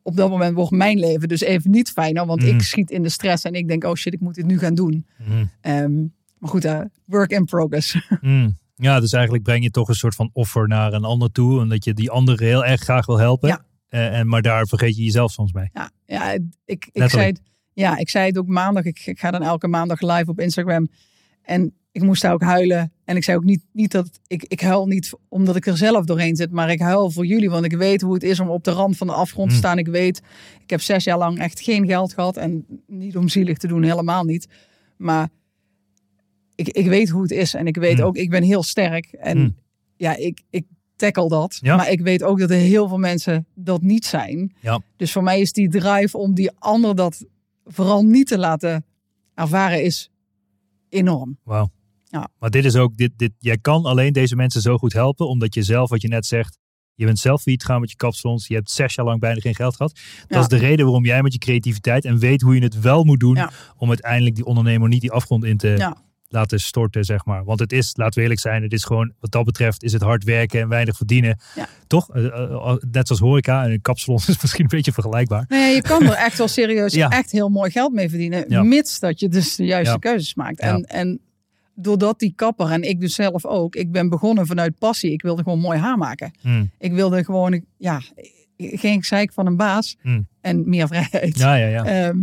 Op 0.08 0.16
dat 0.16 0.30
moment 0.30 0.56
wordt 0.56 0.72
mijn 0.72 1.00
leven 1.00 1.28
dus 1.28 1.42
even 1.42 1.72
niet 1.72 1.90
fijner, 1.92 2.26
want 2.26 2.44
ik 2.44 2.62
schiet 2.62 2.92
in 2.92 3.04
de 3.04 3.10
stress 3.10 3.44
en 3.44 3.54
ik 3.54 3.68
denk, 3.68 3.84
oh 3.84 3.94
shit, 3.94 4.14
ik 4.14 4.20
moet 4.20 4.36
dit 4.36 4.46
nu 4.46 4.60
gaan 4.60 4.76
doen. 4.76 5.06
Mhm. 5.18 5.46
Ehm, 5.62 5.96
maar 6.38 6.50
goed, 6.50 6.66
eh, 6.66 6.82
work 7.06 7.32
in 7.32 7.46
progress. 7.46 7.98
Mm. 8.22 8.58
Ja, 8.76 9.00
dus 9.00 9.12
eigenlijk 9.12 9.44
breng 9.44 9.64
je 9.64 9.70
toch 9.70 9.88
een 9.88 9.96
soort 9.96 10.16
van 10.16 10.30
offer 10.34 10.68
naar 10.68 10.94
een 10.94 11.04
ander 11.04 11.32
toe. 11.32 11.62
En 11.62 11.70
dat 11.70 11.84
je 11.84 11.94
die 11.94 12.12
andere 12.12 12.46
heel 12.46 12.66
erg 12.66 12.82
graag 12.82 13.06
wil 13.06 13.20
helpen. 13.20 13.50
Ja. 13.50 13.66
Eh, 13.88 14.20
en, 14.20 14.28
maar 14.28 14.42
daar 14.42 14.68
vergeet 14.68 14.96
je 14.96 15.04
jezelf 15.04 15.32
soms 15.32 15.52
bij. 15.52 15.70
ja, 15.74 15.92
ja, 16.06 16.32
ik, 16.32 16.42
ik, 16.66 16.90
Letterlijk. 16.94 17.12
zei 17.12 17.26
het, 17.26 17.42
ja, 17.74 17.98
ik 17.98 18.10
zei 18.10 18.28
het 18.28 18.38
ook 18.38 18.48
maandag. 18.48 18.84
Ik, 18.84 19.06
ik 19.06 19.20
ga 19.20 19.32
dan 19.32 19.44
elke 19.44 19.68
maandag 19.68 20.02
live 20.02 20.30
op 20.30 20.40
Instagram. 20.40 20.88
En 21.42 21.74
ik 21.96 22.02
moest 22.02 22.22
daar 22.22 22.34
ook 22.34 22.42
huilen. 22.42 22.92
En 23.06 23.16
ik 23.16 23.24
zei 23.24 23.38
ook 23.38 23.44
niet, 23.44 23.62
niet 23.72 23.92
dat 23.92 24.20
ik, 24.28 24.44
ik 24.48 24.60
huil 24.62 24.88
niet 24.88 25.14
omdat 25.30 25.56
ik 25.56 25.66
er 25.66 25.78
zelf 25.78 26.06
doorheen 26.06 26.36
zit. 26.36 26.52
Maar 26.52 26.72
ik 26.72 26.80
huil 26.80 27.12
voor 27.12 27.26
jullie. 27.26 27.50
Want 27.50 27.66
ik 27.66 27.74
weet 27.74 28.02
hoe 28.02 28.14
het 28.14 28.24
is 28.24 28.40
om 28.40 28.50
op 28.50 28.64
de 28.64 28.72
rand 28.72 28.98
van 28.98 29.08
de 29.08 29.14
afgrond 29.14 29.48
te 29.50 29.54
Mm. 29.56 29.62
staan. 29.62 29.78
Ik 29.78 29.88
weet, 29.88 30.22
ik 30.64 30.70
heb 30.70 30.82
zes 30.82 31.04
jaar 31.04 31.18
lang 31.18 31.40
echt 31.40 31.60
geen 31.60 31.86
geld 31.86 32.14
gehad. 32.14 32.38
En 32.38 32.66
niet 32.88 33.18
om 33.18 33.28
zielig 33.30 33.58
te 33.58 33.68
doen, 33.68 33.84
helemaal 33.84 34.24
niet. 34.24 34.48
Maar 34.98 35.30
ik, 36.56 36.68
ik 36.70 36.88
weet 36.88 37.10
hoe 37.10 37.22
het 37.22 37.32
is. 37.32 37.54
En 37.54 37.68
ik 37.68 37.76
weet 37.78 37.98
Mm. 37.98 38.04
ook, 38.04 38.16
ik 38.18 38.30
ben 38.30 38.44
heel 38.44 38.64
sterk. 38.64 39.06
En 39.06 39.38
Mm. 39.38 39.56
ja, 39.96 40.16
ik, 40.16 40.42
ik 40.50 40.66
tackle 40.96 41.28
dat. 41.30 41.58
Ja. 41.62 41.76
Maar 41.76 41.92
ik 41.92 42.02
weet 42.02 42.24
ook 42.24 42.40
dat 42.40 42.50
er 42.50 42.56
heel 42.58 42.88
veel 42.88 42.98
mensen 42.98 43.46
dat 43.54 43.82
niet 43.82 44.06
zijn. 44.06 44.56
Ja. 44.62 44.82
Dus 44.96 45.12
voor 45.12 45.24
mij 45.24 45.40
is 45.42 45.52
die 45.52 45.70
drive 45.70 46.18
om 46.18 46.34
die 46.34 46.52
ander 46.60 46.96
dat 46.96 47.26
vooral 47.66 48.04
niet 48.06 48.28
te 48.28 48.38
laten 48.38 48.86
ervaren 49.34 49.84
is 49.84 50.10
enorm. 50.90 51.38
Wauw. 51.44 51.70
Ja. 52.20 52.28
Maar 52.40 52.50
dit 52.50 52.66
is 52.66 52.76
ook, 52.76 52.98
dit, 52.98 53.12
dit, 53.16 53.32
jij 53.40 53.58
kan 53.58 53.86
alleen 53.86 54.14
deze 54.14 54.36
mensen 54.36 54.62
zo 54.62 54.78
goed 54.78 54.94
helpen. 54.94 55.28
Omdat 55.28 55.54
je 55.54 55.64
zelf, 55.64 55.90
wat 55.90 56.02
je 56.02 56.08
net 56.08 56.26
zegt, 56.26 56.58
je 56.94 57.06
bent 57.06 57.20
zelf 57.20 57.42
failliet 57.42 57.66
gaan 57.66 57.80
met 57.80 57.90
je 57.90 57.96
kapsalons. 57.96 58.48
Je 58.48 58.56
hebt 58.56 58.72
zes 58.72 58.96
jaar 58.96 59.06
lang 59.06 59.20
bijna 59.20 59.40
geen 59.40 59.56
geld 59.56 59.76
gehad. 59.76 59.92
Dat 59.94 60.26
Ja. 60.28 60.40
is 60.40 60.48
de 60.48 60.58
reden 60.68 60.86
waarom 60.86 61.06
jij 61.06 61.22
met 61.22 61.34
je 61.34 61.40
creativiteit 61.40 62.06
en 62.06 62.18
weet 62.20 62.42
hoe 62.42 62.56
je 62.56 62.62
het 62.62 62.80
wel 62.80 63.04
moet 63.04 63.20
doen. 63.20 63.36
Ja. 63.36 63.52
Om 63.78 63.88
uiteindelijk 63.90 64.36
die 64.36 64.46
ondernemer 64.46 64.88
niet 64.90 65.02
die 65.02 65.12
afgrond 65.12 65.44
in 65.44 65.58
te 65.58 65.68
Ja. 65.68 65.98
laten 66.28 66.60
storten, 66.60 67.04
zeg 67.04 67.26
maar. 67.26 67.44
Want 67.44 67.60
het 67.60 67.72
is, 67.72 67.92
laten 67.96 68.14
we 68.16 68.22
eerlijk 68.22 68.40
zijn, 68.40 68.64
het 68.64 68.74
is 68.74 68.84
gewoon, 68.84 69.14
wat 69.20 69.32
dat 69.32 69.44
betreft, 69.46 69.84
is 69.84 69.94
het 69.94 70.02
hard 70.02 70.24
werken 70.24 70.62
en 70.62 70.68
weinig 70.68 70.96
verdienen. 70.98 71.40
Toch? 71.88 72.10
Eh, 72.16 72.26
eh, 72.26 72.76
net 72.92 73.08
zoals 73.08 73.22
horeca 73.22 73.64
en 73.64 73.72
een 73.72 73.82
kapsalon 73.82 74.20
is 74.28 74.42
misschien 74.42 74.64
een 74.64 74.68
beetje 74.70 74.92
vergelijkbaar. 74.92 75.46
Nee, 75.48 75.76
je 75.76 75.82
kan 75.82 76.04
er 76.04 76.14
echt 76.14 76.38
wel 76.38 76.48
serieus 76.48 76.94
echt 77.20 77.32
heel 77.32 77.50
mooi 77.50 77.72
geld 77.72 77.94
mee 77.94 78.10
verdienen. 78.10 78.68
Mits 78.68 79.00
dat 79.00 79.20
je 79.20 79.30
dus 79.30 79.56
de 79.56 79.66
juiste 79.66 80.00
keuzes 80.00 80.36
maakt. 80.36 80.60
En, 80.60 80.84
en 80.84 81.20
doordat 81.76 82.20
die 82.20 82.34
kapper 82.36 82.72
en 82.72 82.82
ik 82.82 83.00
dus 83.00 83.16
zelf 83.16 83.46
ook. 83.46 83.76
Ik 83.76 83.92
ben 83.92 84.10
begonnen 84.10 84.46
vanuit 84.46 84.80
passie. 84.80 85.12
Ik 85.12 85.22
wilde 85.22 85.44
gewoon 85.44 85.60
mooi 85.60 85.80
haar 85.80 85.98
maken. 85.98 86.32
Hmm. 86.42 86.72
Ik 86.80 86.92
wilde 86.92 87.24
gewoon, 87.24 87.66
ja, 87.78 88.02
geen 88.58 89.00
gezeik 89.00 89.34
van 89.34 89.46
een 89.46 89.58
baas. 89.58 89.98
Hmm. 90.02 90.28
En 90.42 90.70
meer 90.70 90.88
vrijheid. 90.88 91.38
Ja, 91.38 91.56
ja, 91.56 91.68
ja. 91.68 91.86
Ehm, 91.86 92.18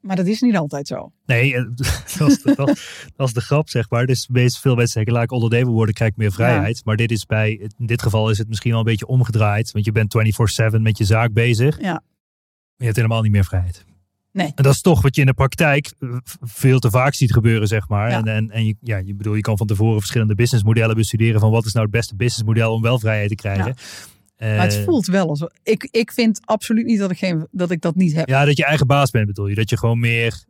maar 0.00 0.16
dat 0.16 0.26
is 0.26 0.40
niet 0.40 0.56
altijd 0.56 0.86
zo. 0.86 1.12
Nee, 1.26 1.54
eh, 1.54 1.64
dat 2.18 2.28
is, 2.28 2.42
de, 2.42 2.54
dat, 2.54 2.80
dat 3.16 3.26
is 3.26 3.32
de 3.34 3.40
grap, 3.40 3.68
zeg 3.68 3.90
maar. 3.90 4.06
Dus 4.06 4.28
meest 4.28 4.60
veel 4.60 4.74
mensen 4.74 4.92
zeggen, 4.92 5.12
laat 5.12 5.22
ik 5.22 5.32
ondernemer 5.32 5.72
worden, 5.72 5.94
krijg 5.94 6.10
ik 6.10 6.16
meer 6.16 6.32
vrijheid. 6.32 6.84
Maar 6.84 6.96
dit 6.96 7.10
is 7.10 7.26
bij, 7.26 7.70
in 7.78 7.86
dit 7.86 8.02
geval 8.02 8.30
is 8.30 8.38
het 8.38 8.48
misschien 8.48 8.72
al 8.72 8.78
een 8.78 8.84
beetje 8.84 9.06
omgedraaid. 9.06 9.70
Want 9.70 9.84
je 9.84 9.92
bent 9.92 10.14
24-7 10.76 10.80
met 10.80 10.98
je 10.98 11.04
zaak 11.04 11.32
bezig. 11.32 11.80
Ja. 11.80 11.92
Maar 11.92 12.02
je 12.76 12.84
hebt 12.84 12.96
helemaal 12.96 13.22
niet 13.22 13.32
meer 13.32 13.44
vrijheid. 13.44 13.84
Nee. 14.32 14.52
En 14.54 14.62
dat 14.62 14.72
is 14.72 14.80
toch 14.80 15.02
wat 15.02 15.14
je 15.14 15.20
in 15.20 15.26
de 15.26 15.34
praktijk 15.34 15.92
eh, 15.98 16.08
veel 16.40 16.78
te 16.78 16.90
vaak 16.90 17.14
ziet 17.14 17.32
gebeuren, 17.32 17.68
zeg 17.68 17.88
maar. 17.88 18.10
Ja. 18.10 18.18
En, 18.18 18.26
en, 18.26 18.50
en 18.50 18.66
je, 18.66 18.74
ja, 18.80 18.96
je 18.96 19.14
bedoel, 19.14 19.34
je 19.34 19.40
kan 19.40 19.56
van 19.56 19.66
tevoren 19.66 19.98
verschillende 19.98 20.34
businessmodellen 20.34 20.96
bestuderen 20.96 21.40
van 21.40 21.50
wat 21.50 21.64
is 21.64 21.72
nou 21.72 21.84
het 21.86 21.94
beste 21.94 22.16
businessmodel 22.16 22.72
om 22.72 22.82
wel 22.82 22.98
vrijheid 22.98 23.28
te 23.28 23.34
krijgen. 23.34 23.74
Maar 24.38 24.48
het 24.62 24.76
Eh, 24.78 24.84
voelt 24.84 25.06
wel 25.06 25.28
als. 25.28 25.44
Ik, 25.62 25.88
ik 25.90 26.12
vind 26.12 26.40
absoluut 26.44 26.86
niet 26.86 26.98
dat 26.98 27.10
ik, 27.10 27.18
geen, 27.18 27.46
dat 27.50 27.70
ik 27.70 27.80
dat 27.80 27.94
niet 27.94 28.14
heb. 28.14 28.28
Ja, 28.28 28.44
dat 28.44 28.56
je 28.56 28.64
eigen 28.64 28.86
baas 28.86 29.10
bent 29.10 29.26
bedoel 29.26 29.46
je. 29.46 29.54
Dat 29.54 29.70
je 29.70 29.78
gewoon 29.78 30.00
meer, 30.00 30.44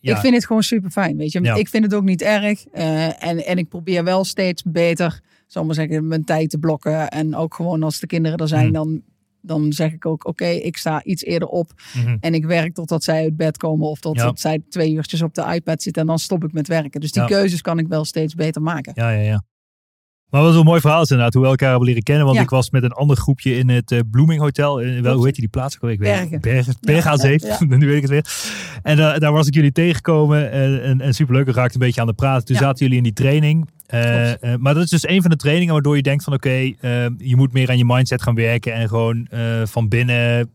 Ja. 0.00 0.14
Ik 0.14 0.20
vind 0.20 0.34
het 0.34 0.46
gewoon 0.46 0.62
super 0.62 0.90
fijn, 0.90 1.16
weet 1.16 1.32
je. 1.32 1.40
Ja. 1.42 1.54
Ik 1.54 1.68
vind 1.68 1.84
het 1.84 1.94
ook 1.94 2.04
niet 2.04 2.22
erg. 2.22 2.66
eh, 2.66 3.24
en, 3.24 3.46
en 3.46 3.58
ik 3.58 3.68
probeer 3.68 4.04
wel 4.04 4.24
steeds 4.24 4.62
beter, 4.66 5.20
zal 5.46 5.60
ik 5.62 5.66
maar 5.66 5.76
zeggen, 5.76 6.08
mijn 6.08 6.24
tijd 6.24 6.50
te 6.50 6.58
blokken. 6.58 7.08
En 7.08 7.34
ook 7.36 7.54
gewoon 7.54 7.82
als 7.82 8.00
de 8.00 8.06
kinderen 8.06 8.38
er 8.38 8.48
zijn, 8.48 8.62
Hmm. 8.64 8.72
dan, 8.72 9.02
dan 9.46 9.72
zeg 9.72 9.92
ik 9.92 10.06
ook, 10.06 10.26
oké, 10.26 10.46
ik 10.46 10.76
sta 10.76 11.04
iets 11.04 11.22
eerder 11.24 11.48
op. 11.48 11.72
Mhm. 11.94 12.16
En 12.20 12.34
ik 12.34 12.44
werk 12.44 12.74
totdat 12.74 13.04
zij 13.04 13.22
uit 13.22 13.36
bed 13.36 13.56
komen 13.56 13.88
of 13.88 14.00
totdat 14.00 14.24
Ja. 14.24 14.50
zij 14.50 14.60
twee 14.68 14.92
uurtjes 14.92 15.22
op 15.22 15.34
de 15.34 15.52
iPad 15.54 15.82
zitten. 15.82 16.02
En 16.02 16.08
dan 16.08 16.18
stop 16.18 16.44
ik 16.44 16.52
met 16.52 16.68
werken. 16.68 17.00
Dus 17.00 17.12
die 17.12 17.22
Ja. 17.22 17.28
keuzes 17.28 17.60
kan 17.60 17.78
ik 17.78 17.88
wel 17.88 18.04
steeds 18.04 18.34
beter 18.34 18.62
maken. 18.62 18.92
Ja, 18.94 19.10
ja, 19.10 19.20
ja. 19.20 19.42
Maar 20.30 20.42
wat 20.42 20.54
een 20.54 20.64
mooi 20.64 20.80
verhaal 20.80 21.02
is 21.02 21.10
inderdaad, 21.10 21.34
hoe 21.34 21.42
we 21.42 21.48
elkaar 21.48 21.68
hebben 21.68 21.86
leren 21.88 22.02
kennen. 22.02 22.24
Want 22.24 22.36
Ja. 22.36 22.42
ik 22.42 22.50
was 22.50 22.70
met 22.70 22.82
een 22.82 22.92
ander 22.92 23.16
groepje 23.16 23.58
in 23.58 23.68
het 23.68 23.92
eh, 23.92 24.00
Blooming 24.10 24.40
Hotel. 24.40 24.78
In, 24.80 25.02
wel, 25.02 25.14
hoe 25.14 25.24
heet 25.24 25.32
die, 25.32 25.40
die 25.42 25.50
plaats? 25.50 25.74
Ik 25.74 25.80
weet. 25.80 25.98
Bergen. 25.98 26.40
Bergen, 26.40 26.74
Bergen 26.80 27.10
aan 27.10 27.18
Zee. 27.18 27.40
Nu 27.68 27.86
weet 27.86 27.96
ik 27.96 28.02
het 28.02 28.10
weer. 28.10 28.26
En 28.82 28.98
eh, 28.98 29.18
daar 29.18 29.32
was 29.32 29.46
ik 29.46 29.54
jullie 29.54 29.72
tegengekomen. 29.72 30.50
En, 30.50 30.82
en, 30.82 31.00
en 31.00 31.14
superleuk, 31.14 31.46
we 31.46 31.52
raakten 31.52 31.80
een 31.80 31.86
beetje 31.86 32.00
aan 32.00 32.06
de 32.06 32.12
praten. 32.12 32.44
Toen 32.46 32.56
zaten 32.56 32.78
jullie 32.78 32.96
in 32.96 33.02
die 33.02 33.12
training. 33.12 33.68
Eh, 33.86 34.52
eh, 34.52 34.58
maar 34.58 34.74
dat 34.74 34.82
is 34.84 34.90
dus 34.90 35.08
een 35.08 35.20
van 35.22 35.30
de 35.30 35.36
trainingen 35.36 35.72
waardoor 35.72 35.96
je 35.96 36.02
denkt 36.02 36.24
van 36.24 36.32
oké, 36.32 36.48
eh, 36.48 36.72
je 37.18 37.36
moet 37.36 37.52
meer 37.52 37.68
aan 37.68 37.78
je 37.78 37.84
mindset 37.84 38.22
gaan 38.22 38.34
werken. 38.34 38.72
En 38.74 38.88
gewoon 38.88 39.28
van 39.66 39.88
binnen 39.88 40.50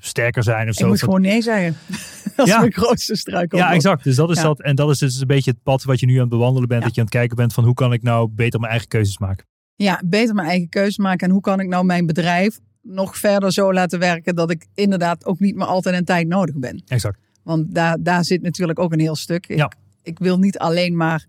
sterker 0.00 0.42
zijn 0.42 0.68
of 0.68 0.72
Ik 0.74 0.78
zo. 0.80 0.86
moet 0.88 0.98
Van- 0.98 1.08
gewoon 1.08 1.22
nee 1.22 1.42
zeggen. 1.42 1.76
dat 2.36 2.46
is 2.46 2.52
Ja. 2.52 2.58
mijn 2.58 2.72
grootste 2.72 3.16
struikel. 3.16 3.58
ja, 3.58 3.72
exact. 3.72 4.04
Dus 4.04 4.16
dat 4.16 4.30
is 4.30 4.36
Ja. 4.36 4.42
dat. 4.42 4.60
En 4.60 4.76
dat 4.76 4.90
is 4.90 4.98
dus 4.98 5.20
een 5.20 5.26
beetje 5.26 5.50
het 5.50 5.62
pad 5.62 5.82
wat 5.84 6.00
je 6.00 6.06
nu 6.06 6.14
aan 6.14 6.20
het 6.20 6.28
bewandelen 6.28 6.68
bent. 6.68 6.80
Ja. 6.80 6.86
Dat 6.86 6.94
je 6.94 7.00
aan 7.00 7.06
het 7.06 7.16
kijken 7.16 7.36
bent 7.36 7.52
van 7.52 7.64
hoe 7.64 7.74
kan 7.74 7.92
ik 7.92 8.02
nou 8.02 8.28
beter 8.30 8.58
mijn 8.58 8.70
eigen 8.70 8.88
keuzes 8.88 9.18
maken. 9.18 9.46
Ja, 9.76 10.02
beter 10.04 10.34
mijn 10.34 10.48
eigen 10.48 10.68
keuze 10.68 11.00
maken. 11.00 11.26
En 11.26 11.32
hoe 11.32 11.40
kan 11.42 11.60
ik 11.60 11.68
nou 11.68 11.84
mijn 11.84 12.06
bedrijf 12.06 12.58
nog 12.82 13.18
verder 13.18 13.52
zo 13.52 13.72
laten 13.72 13.98
werken 13.98 14.34
dat 14.34 14.50
ik 14.50 14.66
inderdaad 14.74 15.24
ook 15.24 15.38
niet 15.40 15.54
meer 15.56 15.66
altijd 15.66 15.94
een 15.96 16.04
tijd 16.04 16.26
nodig 16.28 16.56
ben. 16.58 16.82
Exact. 16.86 17.18
Want 17.42 17.74
daar, 17.74 17.96
daar 18.00 18.24
zit 18.24 18.42
natuurlijk 18.42 18.78
ook 18.78 18.92
een 18.92 19.00
heel 19.00 19.16
stuk. 19.16 19.46
Ik, 19.46 19.56
Ja. 19.56 19.72
ik 20.02 20.18
wil 20.18 20.38
niet 20.38 20.58
alleen 20.58 20.96
maar 20.96 21.26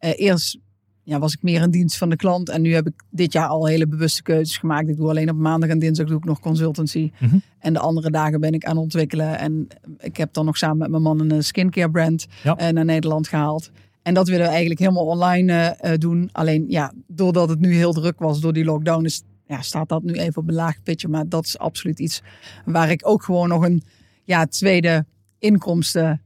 eerst 0.00 0.58
ja, 1.06 1.18
was 1.18 1.32
ik 1.32 1.42
meer 1.42 1.62
in 1.62 1.70
dienst 1.70 1.96
van 1.96 2.08
de 2.10 2.16
klant. 2.16 2.48
En 2.48 2.62
nu 2.62 2.74
heb 2.74 2.86
ik 2.86 3.02
dit 3.10 3.32
jaar 3.32 3.46
al 3.48 3.66
hele 3.66 3.86
bewuste 3.86 4.22
keuzes 4.22 4.56
gemaakt. 4.56 4.88
Ik 4.88 4.96
doe 4.96 5.08
alleen 5.08 5.30
op 5.30 5.36
maandag 5.36 5.68
en 5.70 5.78
dinsdag 5.78 6.06
doe 6.06 6.16
ik 6.18 6.24
nog 6.24 6.40
consultancy. 6.40 7.10
Mhm. 7.18 7.36
En 7.58 7.72
de 7.72 7.78
andere 7.78 8.10
dagen 8.10 8.40
ben 8.40 8.52
ik 8.52 8.64
aan 8.64 8.74
het 8.74 8.82
ontwikkelen. 8.82 9.38
En 9.38 9.66
ik 9.98 10.16
heb 10.16 10.32
dan 10.32 10.44
nog 10.44 10.56
samen 10.56 10.78
met 10.78 10.90
mijn 10.90 11.02
man 11.02 11.30
een 11.30 11.44
skincare 11.44 11.90
brand 11.90 12.26
Ja. 12.42 12.56
eh, 12.56 12.72
naar 12.72 12.84
Nederland 12.84 13.28
gehaald. 13.28 13.70
En 14.02 14.14
dat 14.14 14.28
willen 14.28 14.44
we 14.44 14.50
eigenlijk 14.50 14.80
helemaal 14.80 15.06
online 15.06 15.52
eh, 15.52 15.92
eh, 15.92 15.98
doen. 15.98 16.28
Alleen 16.32 16.64
ja, 16.68 16.92
doordat 17.06 17.48
het 17.48 17.60
nu 17.60 17.74
heel 17.74 17.92
druk 17.92 18.18
was 18.18 18.40
door 18.40 18.52
die 18.52 18.64
lockdown, 18.64 19.04
is, 19.04 19.22
ja, 19.46 19.62
staat 19.62 19.88
dat 19.88 20.02
nu 20.02 20.12
even 20.12 20.42
op 20.42 20.48
een 20.48 20.54
laag 20.54 20.82
pitje. 20.82 21.08
Maar 21.08 21.28
dat 21.28 21.44
is 21.46 21.58
absoluut 21.58 21.98
iets 21.98 22.22
waar 22.64 22.90
ik 22.90 23.00
ook 23.08 23.22
gewoon 23.22 23.48
nog 23.48 23.64
een 23.64 23.82
ja, 24.24 24.46
tweede 24.46 25.04
inkomsten 25.38 26.20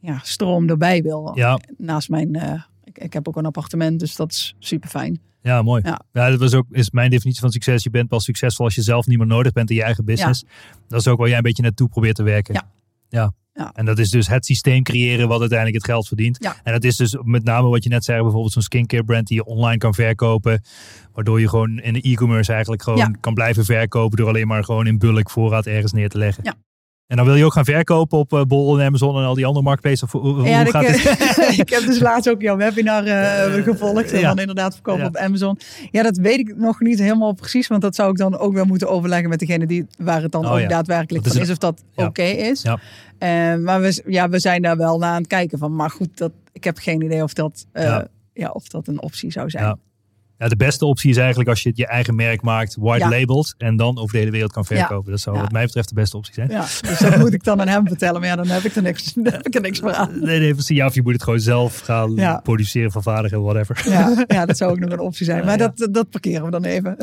ja, 0.00 0.20
stroom 0.22 0.68
erbij 0.68 1.02
wil. 1.02 1.30
Ja. 1.34 1.58
Naast 1.76 2.08
mijn, 2.08 2.34
eh, 2.34 2.62
ik, 2.96 3.04
ik 3.04 3.12
heb 3.12 3.28
ook 3.28 3.36
een 3.36 3.46
appartement, 3.46 4.00
dus 4.00 4.16
dat 4.16 4.32
is 4.32 4.54
super 4.58 4.88
fijn. 4.88 5.20
Ja, 5.42 5.62
mooi. 5.62 5.82
Ja. 5.84 6.00
Ja. 6.12 6.30
dat 6.30 6.38
was 6.38 6.54
ook, 6.54 6.66
is 6.70 6.90
mijn 6.90 7.10
definitie 7.10 7.40
van 7.40 7.50
succes. 7.50 7.82
Je 7.82 7.90
bent 7.90 8.08
pas 8.08 8.24
succesvol 8.24 8.64
als 8.64 8.74
je 8.74 8.82
zelf 8.82 9.06
niet 9.06 9.18
meer 9.18 9.26
nodig 9.26 9.52
bent 9.52 9.70
in 9.70 9.76
je 9.76 9.82
eigen 9.82 10.04
business. 10.04 10.44
Dat 10.88 11.00
is 11.00 11.08
ook 11.08 11.18
waar 11.18 11.28
jij 11.28 11.36
een 11.36 11.42
beetje 11.42 11.62
naartoe 11.62 11.88
probeert 11.88 12.16
te 12.16 12.22
werken. 12.22 12.54
Ja. 12.54 12.70
ja. 13.08 13.32
Ja. 13.56 13.70
En 13.74 13.84
dat 13.84 13.98
is 13.98 14.10
dus 14.10 14.28
het 14.28 14.46
systeem 14.46 14.82
creëren 14.82 15.28
wat 15.28 15.40
uiteindelijk 15.40 15.78
het 15.78 15.92
geld 15.92 16.06
verdient. 16.06 16.38
En 16.62 16.72
dat 16.72 16.84
is 16.84 16.96
dus 16.96 17.16
met 17.22 17.44
name 17.44 17.68
wat 17.68 17.84
je 17.84 17.88
net 17.88 18.04
zei, 18.04 18.22
bijvoorbeeld 18.22 18.52
zo'n 18.52 18.62
skincare 18.62 19.04
brand 19.04 19.26
die 19.26 19.36
je 19.36 19.44
online 19.44 19.78
kan 19.78 19.94
verkopen. 19.94 20.62
Waardoor 21.12 21.40
je 21.40 21.48
gewoon 21.48 21.78
in 21.78 21.92
de 21.92 22.00
e-commerce 22.00 22.52
eigenlijk 22.52 22.82
gewoon 22.82 23.16
kan 23.20 23.34
blijven 23.34 23.64
verkopen 23.64 24.16
door 24.16 24.28
alleen 24.28 24.46
maar 24.46 24.64
gewoon 24.64 24.86
in 24.86 24.98
bulk 24.98 25.30
voorraad 25.30 25.66
ergens 25.66 25.92
neer 25.92 26.08
te 26.08 26.18
leggen. 26.18 26.44
Ja. 26.44 26.54
En 27.06 27.16
dan 27.16 27.26
wil 27.26 27.34
je 27.34 27.44
ook 27.44 27.52
gaan 27.52 27.64
verkopen 27.64 28.18
op 28.18 28.32
eh, 28.32 28.42
Bol 28.42 28.78
en 28.80 28.86
Amazon 28.86 29.16
en 29.18 29.24
al 29.24 29.34
die 29.34 29.46
andere 29.46 29.64
marketplaces. 29.64 30.10
Hoe, 30.10 30.20
hoe 30.22 30.48
ja, 30.48 30.60
ik, 30.60 30.68
gaat 30.68 30.86
het? 30.86 31.38
eh, 31.38 31.58
ik 31.58 31.68
heb 31.68 31.84
dus 31.86 31.98
laatst 31.98 32.30
ook 32.30 32.40
jouw 32.42 32.56
webinar 32.56 33.04
eh, 33.04 33.62
gevolgd. 33.62 34.12
En 34.12 34.20
Ja. 34.20 34.28
dan 34.28 34.38
inderdaad 34.38 34.72
verkopen 34.74 35.00
Ja. 35.02 35.06
op 35.08 35.16
Amazon. 35.16 35.58
Ja, 35.90 36.02
dat 36.02 36.16
weet 36.16 36.38
ik 36.38 36.56
nog 36.56 36.80
niet 36.80 36.98
helemaal 36.98 37.32
precies. 37.32 37.66
Want 37.66 37.82
dat 37.82 37.94
zou 37.94 38.10
ik 38.10 38.16
dan 38.16 38.38
ook 38.38 38.52
wel 38.52 38.64
moeten 38.64 38.88
overleggen 38.88 39.28
met 39.28 39.38
degene 39.38 39.66
die, 39.66 39.86
waar 39.98 40.22
het 40.22 40.32
dan 40.32 40.44
Oh, 40.46 40.52
ook 40.52 40.58
ja. 40.60 40.68
daadwerkelijk 40.68 41.24
Dat 41.24 41.32
is 41.32 41.38
van 41.38 41.48
is. 41.48 41.52
Of 41.52 41.58
dat 41.58 41.82
oké 41.94 42.22
is. 42.22 42.62
Ja. 42.62 42.78
Eh, 43.18 43.56
maar 43.62 43.80
we, 43.80 44.02
ja, 44.06 44.28
we 44.28 44.38
zijn 44.38 44.62
daar 44.62 44.76
wel 44.76 44.98
naar 44.98 45.10
aan 45.10 45.16
het 45.18 45.26
kijken 45.26 45.58
van. 45.58 45.74
Maar 45.76 45.90
goed, 45.90 46.18
dat, 46.18 46.32
ik 46.52 46.64
heb 46.64 46.78
geen 46.78 47.02
idee 47.02 47.22
of 47.22 47.32
dat, 47.32 47.66
ja. 48.32 48.50
of 48.52 48.68
dat 48.68 48.86
een 48.88 49.02
optie 49.02 49.30
zou 49.32 49.50
zijn. 49.50 49.78
Ja. 50.38 50.48
De 50.48 50.56
beste 50.56 50.84
optie 50.84 51.10
is 51.10 51.16
eigenlijk 51.16 51.48
als 51.48 51.62
je 51.62 51.70
je 51.74 51.86
eigen 51.86 52.14
merk 52.14 52.42
maakt, 52.42 52.76
white 52.80 52.98
Ja. 53.08 53.10
labeled 53.10 53.54
en 53.58 53.76
dan 53.76 53.98
over 53.98 54.12
de 54.12 54.18
hele 54.18 54.30
wereld 54.30 54.52
kan 54.52 54.64
Ja. 54.68 54.76
verkopen. 54.76 55.10
Dat 55.10 55.20
zou 55.20 55.38
wat 55.38 55.52
mij 55.52 55.64
betreft 55.64 55.88
de 55.88 55.94
beste 55.94 56.16
optie 56.16 56.34
zijn. 56.34 56.48
Ja, 56.50 56.60
dus 56.60 56.98
dat 56.98 57.18
moet 57.18 57.32
ik 57.32 57.44
dan 57.44 57.60
aan 57.60 57.68
hem 57.68 57.86
vertellen. 57.86 58.20
Maar 58.20 58.28
ja, 58.28 58.36
dan 58.36 58.46
heb 58.48 58.62
ik 58.62 58.74
er 58.76 58.82
niks, 58.82 59.12
dan 59.14 59.32
heb 59.32 59.46
ik 59.46 59.54
er 59.54 59.60
niks 59.60 59.80
meer 59.80 59.92
aan. 59.94 60.10
Nee, 60.20 60.38
nee, 60.40 60.52
precies. 60.54 60.76
Ja, 60.76 60.86
of 60.86 60.94
je 60.94 61.02
moet 61.02 61.12
het 61.12 61.22
gewoon 61.22 61.40
zelf 61.40 61.78
gaan 61.80 62.40
produceren, 62.42 62.90
vervaardigen, 62.90 63.42
whatever. 63.42 63.82
Ja, 63.90 64.24
ja, 64.26 64.46
dat 64.46 64.56
zou 64.56 64.70
ook 64.70 64.78
nog 64.78 64.90
een 64.90 65.00
optie 65.00 65.24
zijn. 65.26 65.44
Maar 65.44 65.58
dat, 65.58 65.88
dat 65.90 66.10
parkeren 66.10 66.44
we 66.44 66.50
dan 66.50 66.64
even. 66.64 66.96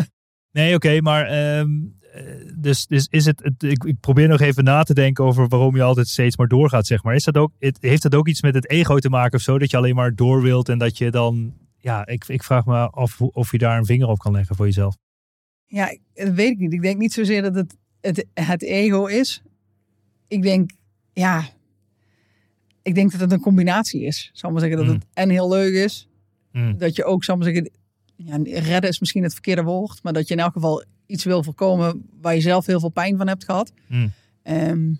Nee, 0.51 0.75
oké, 0.75 1.01
maar 1.01 1.25
ehm, 1.25 1.69
eh, 2.13 2.21
dus, 2.57 2.85
dus 2.87 3.07
is 3.09 3.25
het, 3.25 3.43
het- 3.43 3.63
ik, 3.63 3.83
ik 3.83 3.99
probeer 3.99 4.27
nog 4.27 4.39
even 4.41 4.63
na 4.63 4.83
te 4.83 4.93
denken 4.93 5.23
over 5.25 5.47
waarom 5.47 5.75
je 5.75 5.81
altijd 5.81 6.07
steeds 6.07 6.37
maar 6.37 6.47
doorgaat, 6.47 6.87
zeg 6.87 7.03
maar. 7.03 7.15
Is 7.15 7.23
dat 7.23 7.37
ook, 7.37 7.51
het, 7.59 7.77
heeft 7.81 8.01
dat 8.01 8.15
ook 8.15 8.27
iets 8.27 8.41
met 8.41 8.53
het 8.55 8.69
ego 8.69 8.97
te 8.97 9.09
maken 9.09 9.37
of 9.37 9.41
zo? 9.43 9.59
Dat 9.59 9.71
je 9.71 9.77
alleen 9.77 9.95
maar 9.95 10.15
door 10.15 10.41
wilt 10.41 10.69
en 10.69 10.77
dat 10.77 10.97
je 10.97 11.11
dan, 11.11 11.53
ja, 11.83 12.05
ik, 12.05 12.27
ik 12.27 12.43
vraag 12.43 12.65
me 12.65 12.89
af 12.89 13.21
of 13.21 13.51
je 13.51 13.57
daar 13.57 13.77
een 13.77 13.85
vinger 13.85 14.07
op 14.07 14.17
kan 14.19 14.31
leggen 14.31 14.55
voor 14.55 14.65
jezelf. 14.65 14.97
Ja, 15.65 15.97
dat 16.13 16.33
weet 16.33 16.51
ik 16.51 16.57
niet. 16.57 16.73
Ik 16.73 16.81
denk 16.81 16.97
niet 16.97 17.13
zozeer 17.13 17.41
dat 17.41 17.55
het 17.55 17.75
het, 18.01 18.25
het 18.33 18.61
ego 18.63 19.05
is. 19.05 19.41
Ik 20.27 20.41
denk, 20.41 20.71
ja, 21.13 21.43
ik 22.81 22.95
denk 22.95 23.11
dat 23.11 23.19
het 23.19 23.31
een 23.31 23.39
combinatie 23.39 24.01
is. 24.01 24.29
Zal 24.33 24.51
maar 24.51 24.59
zeggen 24.59 24.77
dat 24.77 24.87
Mm. 24.87 24.93
het 24.93 25.05
en 25.13 25.29
heel 25.29 25.49
leuk 25.49 25.73
is. 25.73 26.07
Mm. 26.51 26.77
Dat 26.77 26.95
je 26.95 27.03
ook, 27.03 27.23
zal 27.23 27.35
maar 27.35 27.45
zeggen, 27.45 27.71
ja, 28.15 28.37
redden 28.43 28.89
is 28.89 28.99
misschien 28.99 29.23
het 29.23 29.33
verkeerde 29.33 29.63
woord. 29.63 30.03
Maar 30.03 30.13
dat 30.13 30.27
je 30.27 30.33
in 30.33 30.39
elk 30.39 30.53
geval 30.53 30.83
iets 31.05 31.23
wil 31.23 31.43
voorkomen 31.43 32.09
waar 32.21 32.35
je 32.35 32.41
zelf 32.41 32.65
heel 32.65 32.79
veel 32.79 32.89
pijn 32.89 33.17
van 33.17 33.27
hebt 33.27 33.45
gehad. 33.45 33.73
Mm. 33.87 34.11
Ehm, 34.43 34.93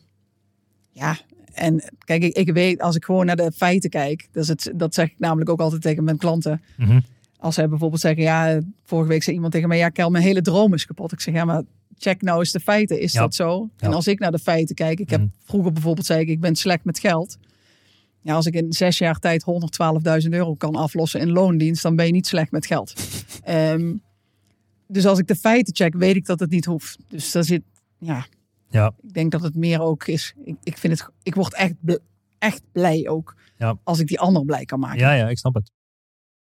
ja, 0.92 1.18
en 1.54 1.84
kijk, 2.06 2.24
ik, 2.24 2.36
ik 2.36 2.54
weet, 2.54 2.82
als 2.82 2.96
ik 2.96 3.06
gewoon 3.06 3.26
naar 3.26 3.36
de 3.36 3.52
feiten 3.56 3.90
kijk, 3.90 4.28
het, 4.32 4.72
dat 4.76 4.94
zeg 4.94 5.06
ik 5.10 5.16
namelijk 5.18 5.50
ook 5.50 5.60
altijd 5.60 5.82
tegen 5.82 6.04
mijn 6.04 6.18
klanten. 6.18 6.62
Mhm. 6.78 7.00
Als 7.38 7.56
zij 7.56 7.70
bijvoorbeeld 7.70 8.02
zeggen, 8.02 8.24
ja, 8.24 8.60
vorige 8.84 9.10
week 9.10 9.24
zei 9.24 9.36
iemand 9.36 9.54
tegen 9.54 9.68
mij, 9.68 9.78
ja, 9.78 9.90
Kel, 9.90 10.10
mijn 10.10 10.24
hele 10.24 10.42
droom 10.42 10.74
is 10.74 10.86
kapot. 10.86 11.12
Ik 11.12 11.20
zeg, 11.20 11.34
ja, 11.34 11.46
maar 11.46 11.62
check 11.98 12.22
nou 12.22 12.40
eens 12.40 12.52
de 12.52 12.60
feiten. 12.60 13.00
Is 13.00 13.14
Ja. 13.14 13.20
dat 13.22 13.36
zo? 13.36 13.70
Ja. 13.78 13.88
En 13.88 13.94
als 13.94 14.08
ik 14.08 14.20
naar 14.20 14.32
de 14.32 14.40
feiten 14.40 14.76
kijk, 14.76 15.00
ik 15.00 15.10
heb 15.10 15.20
Mhm. 15.20 15.30
vroeger 15.44 15.72
bijvoorbeeld 15.72 16.06
zei 16.06 16.20
ik, 16.22 16.28
ik 16.28 16.40
ben 16.40 16.56
slecht 16.56 16.84
met 16.84 17.00
geld. 17.00 17.38
Ja, 18.22 18.34
als 18.36 18.46
ik 18.46 18.54
in 18.54 18.74
zes 18.74 18.98
jaar 18.98 19.20
tijd 19.20 19.44
112.000 19.44 20.34
euro 20.34 20.56
kan 20.56 20.76
aflossen 20.76 21.20
in 21.20 21.32
loondienst, 21.32 21.84
dan 21.84 21.96
ben 21.96 22.06
je 22.06 22.12
niet 22.12 22.28
slecht 22.28 22.52
met 22.52 22.66
geld. 22.66 22.94
Ehm, 23.44 23.94
dus 24.88 25.06
als 25.06 25.20
ik 25.20 25.28
de 25.28 25.36
feiten 25.36 25.76
check, 25.76 25.94
weet 25.96 26.16
ik 26.16 26.26
dat 26.26 26.40
het 26.40 26.50
niet 26.50 26.66
hoeft. 26.66 26.98
Dus 27.08 27.32
daar 27.32 27.44
zit, 27.44 27.62
ja, 27.98 28.26
Ja. 28.74 28.94
ik 29.02 29.14
denk 29.14 29.32
dat 29.32 29.42
het 29.42 29.56
meer 29.56 29.82
ook 29.82 30.08
is. 30.08 30.34
Ik, 30.44 30.56
ik 30.64 30.78
vind 30.78 31.00
het, 31.00 31.10
ik 31.24 31.36
word 31.36 31.54
echt, 31.54 31.74
echt 32.40 32.62
blij 32.72 33.10
ook 33.10 33.36
Ja. 33.58 33.78
als 33.84 34.00
ik 34.00 34.08
die 34.08 34.20
ander 34.20 34.46
blij 34.46 34.66
kan 34.66 34.80
maken. 34.80 35.00
Ja, 35.00 35.14
ja, 35.14 35.30
ik 35.30 35.38
snap 35.38 35.54
het. 35.54 35.72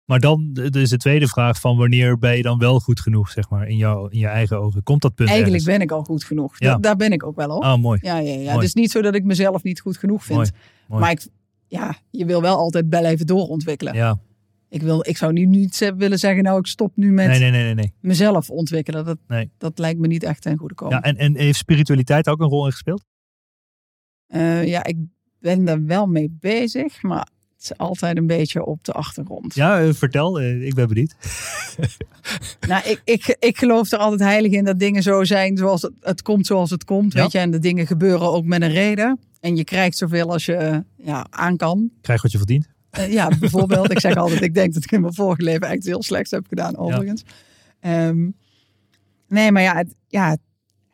Maar 0.05 0.19
dan 0.19 0.49
is 0.71 0.89
de 0.89 0.97
tweede 0.97 1.27
vraag 1.27 1.59
van 1.59 1.77
wanneer 1.77 2.17
ben 2.17 2.37
je 2.37 2.41
dan 2.43 2.59
wel 2.59 2.79
goed 2.79 2.99
genoeg, 2.99 3.29
zeg 3.29 3.49
maar, 3.49 3.67
in, 3.67 3.77
jou, 3.77 4.11
in 4.11 4.19
je 4.19 4.27
eigen 4.27 4.59
ogen? 4.59 4.83
Komt 4.83 5.01
dat 5.01 5.15
punt 5.15 5.29
Eigenlijk 5.29 5.61
ergens? 5.61 5.77
ben 5.77 5.87
ik 5.87 5.91
al 5.93 6.03
goed 6.03 6.23
genoeg. 6.23 6.59
Ja. 6.59 6.71
Da- 6.73 6.77
daar 6.79 6.95
ben 6.95 7.11
ik 7.11 7.23
ook 7.25 7.35
wel 7.35 7.49
op. 7.49 7.63
Ah, 7.63 7.77
mooi. 7.81 7.99
Ja, 8.01 8.17
ja, 8.17 8.31
ja. 8.31 8.37
Mooi. 8.37 8.49
Het 8.49 8.63
is 8.63 8.73
niet 8.73 8.91
zo 8.91 9.01
dat 9.01 9.15
ik 9.15 9.23
mezelf 9.23 9.63
niet 9.63 9.79
goed 9.79 9.97
genoeg 9.97 10.23
vind. 10.23 10.37
Mooi, 10.37 10.49
mooi. 10.87 11.01
Maar 11.01 11.11
ik, 11.11 11.27
ja, 11.67 11.95
je 12.11 12.25
wil 12.25 12.41
wel 12.41 12.57
altijd 12.57 12.89
blijven 12.89 13.25
doorontwikkelen. 13.27 13.93
Ja, 13.93 14.19
Ik, 14.69 14.81
wil, 14.81 15.07
ik 15.07 15.17
zou 15.17 15.33
nu 15.33 15.45
niet 15.45 15.93
willen 15.97 16.19
zeggen, 16.19 16.43
nou 16.43 16.59
ik 16.59 16.65
stop 16.67 16.91
nu 16.95 17.11
met 17.11 17.27
nee, 17.27 17.39
nee, 17.39 17.51
nee, 17.51 17.63
nee. 17.63 17.73
nee. 17.73 17.93
mezelf 18.01 18.49
ontwikkelen. 18.49 19.05
Dat, 19.05 19.17
Nee. 19.27 19.51
dat 19.57 19.79
lijkt 19.79 19.99
me 19.99 20.07
niet 20.07 20.23
echt 20.23 20.41
ten 20.41 20.57
goede 20.57 20.73
komen. 20.73 20.95
Ja, 20.95 21.01
en, 21.01 21.17
en 21.17 21.35
heeft 21.37 21.57
spiritualiteit 21.57 22.27
ook 22.27 22.39
een 22.39 22.49
rol 22.49 22.65
in 22.65 22.71
gespeeld? 22.71 23.03
Eh, 24.27 24.65
ja, 24.67 24.83
ik 24.83 24.97
ben 25.39 25.65
daar 25.65 25.85
wel 25.85 26.05
mee 26.05 26.37
bezig, 26.39 27.01
maar 27.01 27.27
het 27.55 27.63
is 27.63 27.77
altijd 27.77 28.17
een 28.17 28.27
beetje 28.27 28.65
op 28.65 28.83
de 28.83 28.91
achtergrond. 28.91 29.55
Ja, 29.55 29.81
eh, 29.81 29.93
vertel. 29.93 30.39
eh, 30.39 30.65
ik 30.65 30.73
ben 30.73 30.87
benieuwd. 30.87 31.15
Nou, 32.67 32.89
ik, 32.89 33.01
ik, 33.03 33.35
ik 33.39 33.57
geloof 33.57 33.91
er 33.91 33.97
altijd 33.97 34.21
heilig 34.21 34.51
in 34.51 34.63
dat 34.63 34.79
dingen 34.79 35.03
zo 35.03 35.23
zijn 35.23 35.57
zoals 35.57 35.81
het, 35.81 35.91
het 35.99 36.21
komt 36.21 36.45
zoals 36.45 36.69
het 36.69 36.83
komt. 36.83 37.13
Ja. 37.13 37.21
Weet 37.21 37.31
je, 37.31 37.37
en 37.39 37.51
de 37.51 37.59
dingen 37.59 37.87
gebeuren 37.87 38.31
ook 38.31 38.45
met 38.45 38.61
een 38.61 38.71
reden. 38.71 39.19
En 39.39 39.55
je 39.55 39.63
krijgt 39.63 39.97
zoveel 39.97 40.31
als 40.31 40.45
je 40.45 40.83
ja, 40.97 41.25
aan 41.29 41.57
kan. 41.57 41.91
Krijg 42.01 42.21
wat 42.21 42.31
je 42.31 42.37
verdient. 42.37 42.67
Eh, 42.95 43.11
ja, 43.11 43.27
bijvoorbeeld. 43.39 43.91
ik 43.91 43.99
zeg 43.99 44.15
altijd, 44.15 44.41
ik 44.41 44.53
denk 44.53 44.73
dat 44.73 44.83
ik 44.83 44.91
in 44.91 45.01
mijn 45.01 45.13
vorige 45.13 45.41
leven 45.41 45.67
echt 45.67 45.85
heel 45.85 46.03
slecht 46.03 46.31
heb 46.31 46.47
gedaan, 46.47 46.77
overigens. 46.77 47.23
Ehm, 47.79 48.29
nee, 49.27 49.51
maar 49.51 49.61
ja 49.61 49.75
het, 49.75 49.95
ja, 50.07 50.37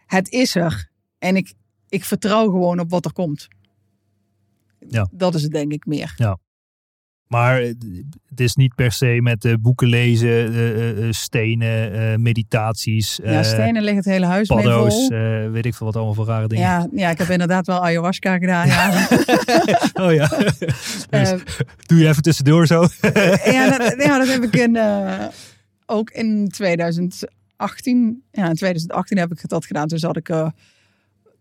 het 0.06 0.30
is 0.30 0.56
er. 0.56 0.90
En 1.20 1.36
ik, 1.36 1.54
ik 1.90 2.06
vertrouw 2.06 2.50
gewoon 2.50 2.80
op 2.80 2.90
wat 2.90 3.06
er 3.06 3.14
komt. 3.14 3.48
Ja. 4.88 5.10
Dat 5.12 5.36
is 5.36 5.44
het 5.44 5.52
denk 5.52 5.72
ik 5.72 5.86
meer. 5.86 6.14
Maar 7.32 7.62
eh, 7.62 7.74
het 8.30 8.40
is 8.40 8.56
niet 8.56 8.76
per 8.76 8.92
se 8.92 9.20
met 9.22 9.46
eh, 9.46 9.54
boeken 9.60 9.88
lezen, 9.88 10.54
eh, 10.54 11.08
stenen, 11.10 12.22
meditaties, 12.22 13.20
ja, 13.24 13.44
stenen 13.44 13.84
ligt 13.84 13.96
het 13.96 14.06
hele 14.06 14.26
huis 14.26 14.50
mee 14.50 14.64
paddo's, 14.64 14.94
vol. 14.94 15.18
eh, 15.18 15.52
weet 15.52 15.66
ik 15.66 15.76
veel 15.76 15.86
wat 15.86 15.96
allemaal 15.96 16.14
voor 16.14 16.26
rare 16.26 16.48
dingen. 16.48 16.64
Ja, 16.64 16.88
ja, 16.92 17.10
ik 17.10 17.18
heb 17.18 17.30
inderdaad 17.30 17.66
wel 17.68 17.84
ayahuasca 17.84 18.38
gedaan. 18.38 18.68
Ja. 18.68 19.08
Oh 20.04 20.14
ja. 20.14 20.28
Doe 21.88 21.98
je 21.98 22.08
even 22.08 22.22
tussendoor 22.24 22.68
zo. 22.68 22.88
ja, 23.44 23.78
dat, 23.78 23.94
ja, 24.04 24.18
dat 24.18 24.28
heb 24.28 24.44
ik 24.44 24.56
in, 24.56 24.78
ook 25.98 26.10
in 26.10 26.50
2018. 26.50 28.24
Ja, 28.32 28.50
in 28.50 28.56
2018 28.56 29.18
heb 29.18 29.32
ik 29.32 29.48
dat 29.50 29.66
gedaan. 29.66 29.88
Toen 29.88 30.00
zat 30.00 30.18
ik, 30.18 30.30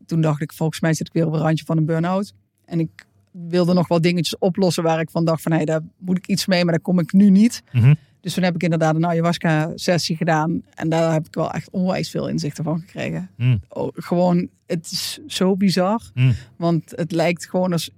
toen 0.07 0.20
dacht 0.20 0.41
ik, 0.41 0.53
volgens 0.53 0.80
mij 0.80 0.95
zit 0.95 1.07
ik 1.07 1.12
weer 1.12 1.26
op 1.26 1.32
een 1.32 1.41
randje 1.41 1.64
van 1.64 1.76
een 1.76 1.86
burn-out. 1.86 2.32
En 2.64 2.80
ik 2.80 2.91
wilde 3.31 3.72
nog 3.74 3.89
wel 3.89 4.01
dingetjes 4.01 4.39
oplossen 4.39 4.83
waar 4.83 5.01
ik 5.01 5.11
van 5.11 5.24
dacht 5.24 5.43
van, 5.43 5.53
hé, 5.53 5.64
daar 5.64 5.81
moet 5.99 6.16
ik 6.16 6.26
iets 6.26 6.47
mee, 6.47 6.64
maar 6.64 6.72
daar 6.72 6.83
kom 6.83 6.99
ik 6.99 7.12
nu 7.12 7.31
niet. 7.31 7.62
Mhm. 7.72 7.95
Dus 8.20 8.35
toen 8.35 8.43
heb 8.43 8.55
ik 8.55 8.62
inderdaad 8.62 8.95
een 8.95 9.07
ayahuasca-sessie 9.07 10.16
gedaan. 10.16 10.62
En 10.74 10.89
daar 10.89 11.12
heb 11.12 11.26
ik 11.26 11.35
wel 11.35 11.53
echt 11.53 11.70
onwijs 11.70 12.11
veel 12.11 12.28
inzichten 12.28 12.64
van 12.64 12.81
gekregen. 12.81 13.31
Mm. 13.37 13.61
Oh, 13.68 13.89
gewoon, 13.95 14.49
het 14.66 14.91
is 14.91 15.18
zo 15.26 15.57
bizar. 15.57 16.11
Mm. 16.14 16.35
Want 16.57 16.93
het 16.97 17.12
lijkt 17.12 17.49
gewoon 17.49 17.72
als... 17.72 17.91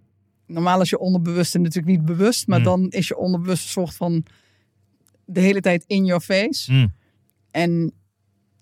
Normaal 0.47 0.81
is 0.81 0.91
je 0.91 0.99
onderbewuste 0.99 1.59
natuurlijk 1.59 1.97
niet 1.97 2.05
bewust. 2.05 2.47
Maar 2.47 2.59
Mm. 2.59 2.65
dan 2.65 2.89
is 2.89 3.09
je 3.09 3.17
onderbewuste 3.17 3.69
soort 3.69 3.95
van 3.95 4.25
de 5.25 5.41
hele 5.41 5.61
tijd 5.61 5.85
in 5.87 6.05
your 6.05 6.21
face. 6.21 6.91
En 7.51 7.93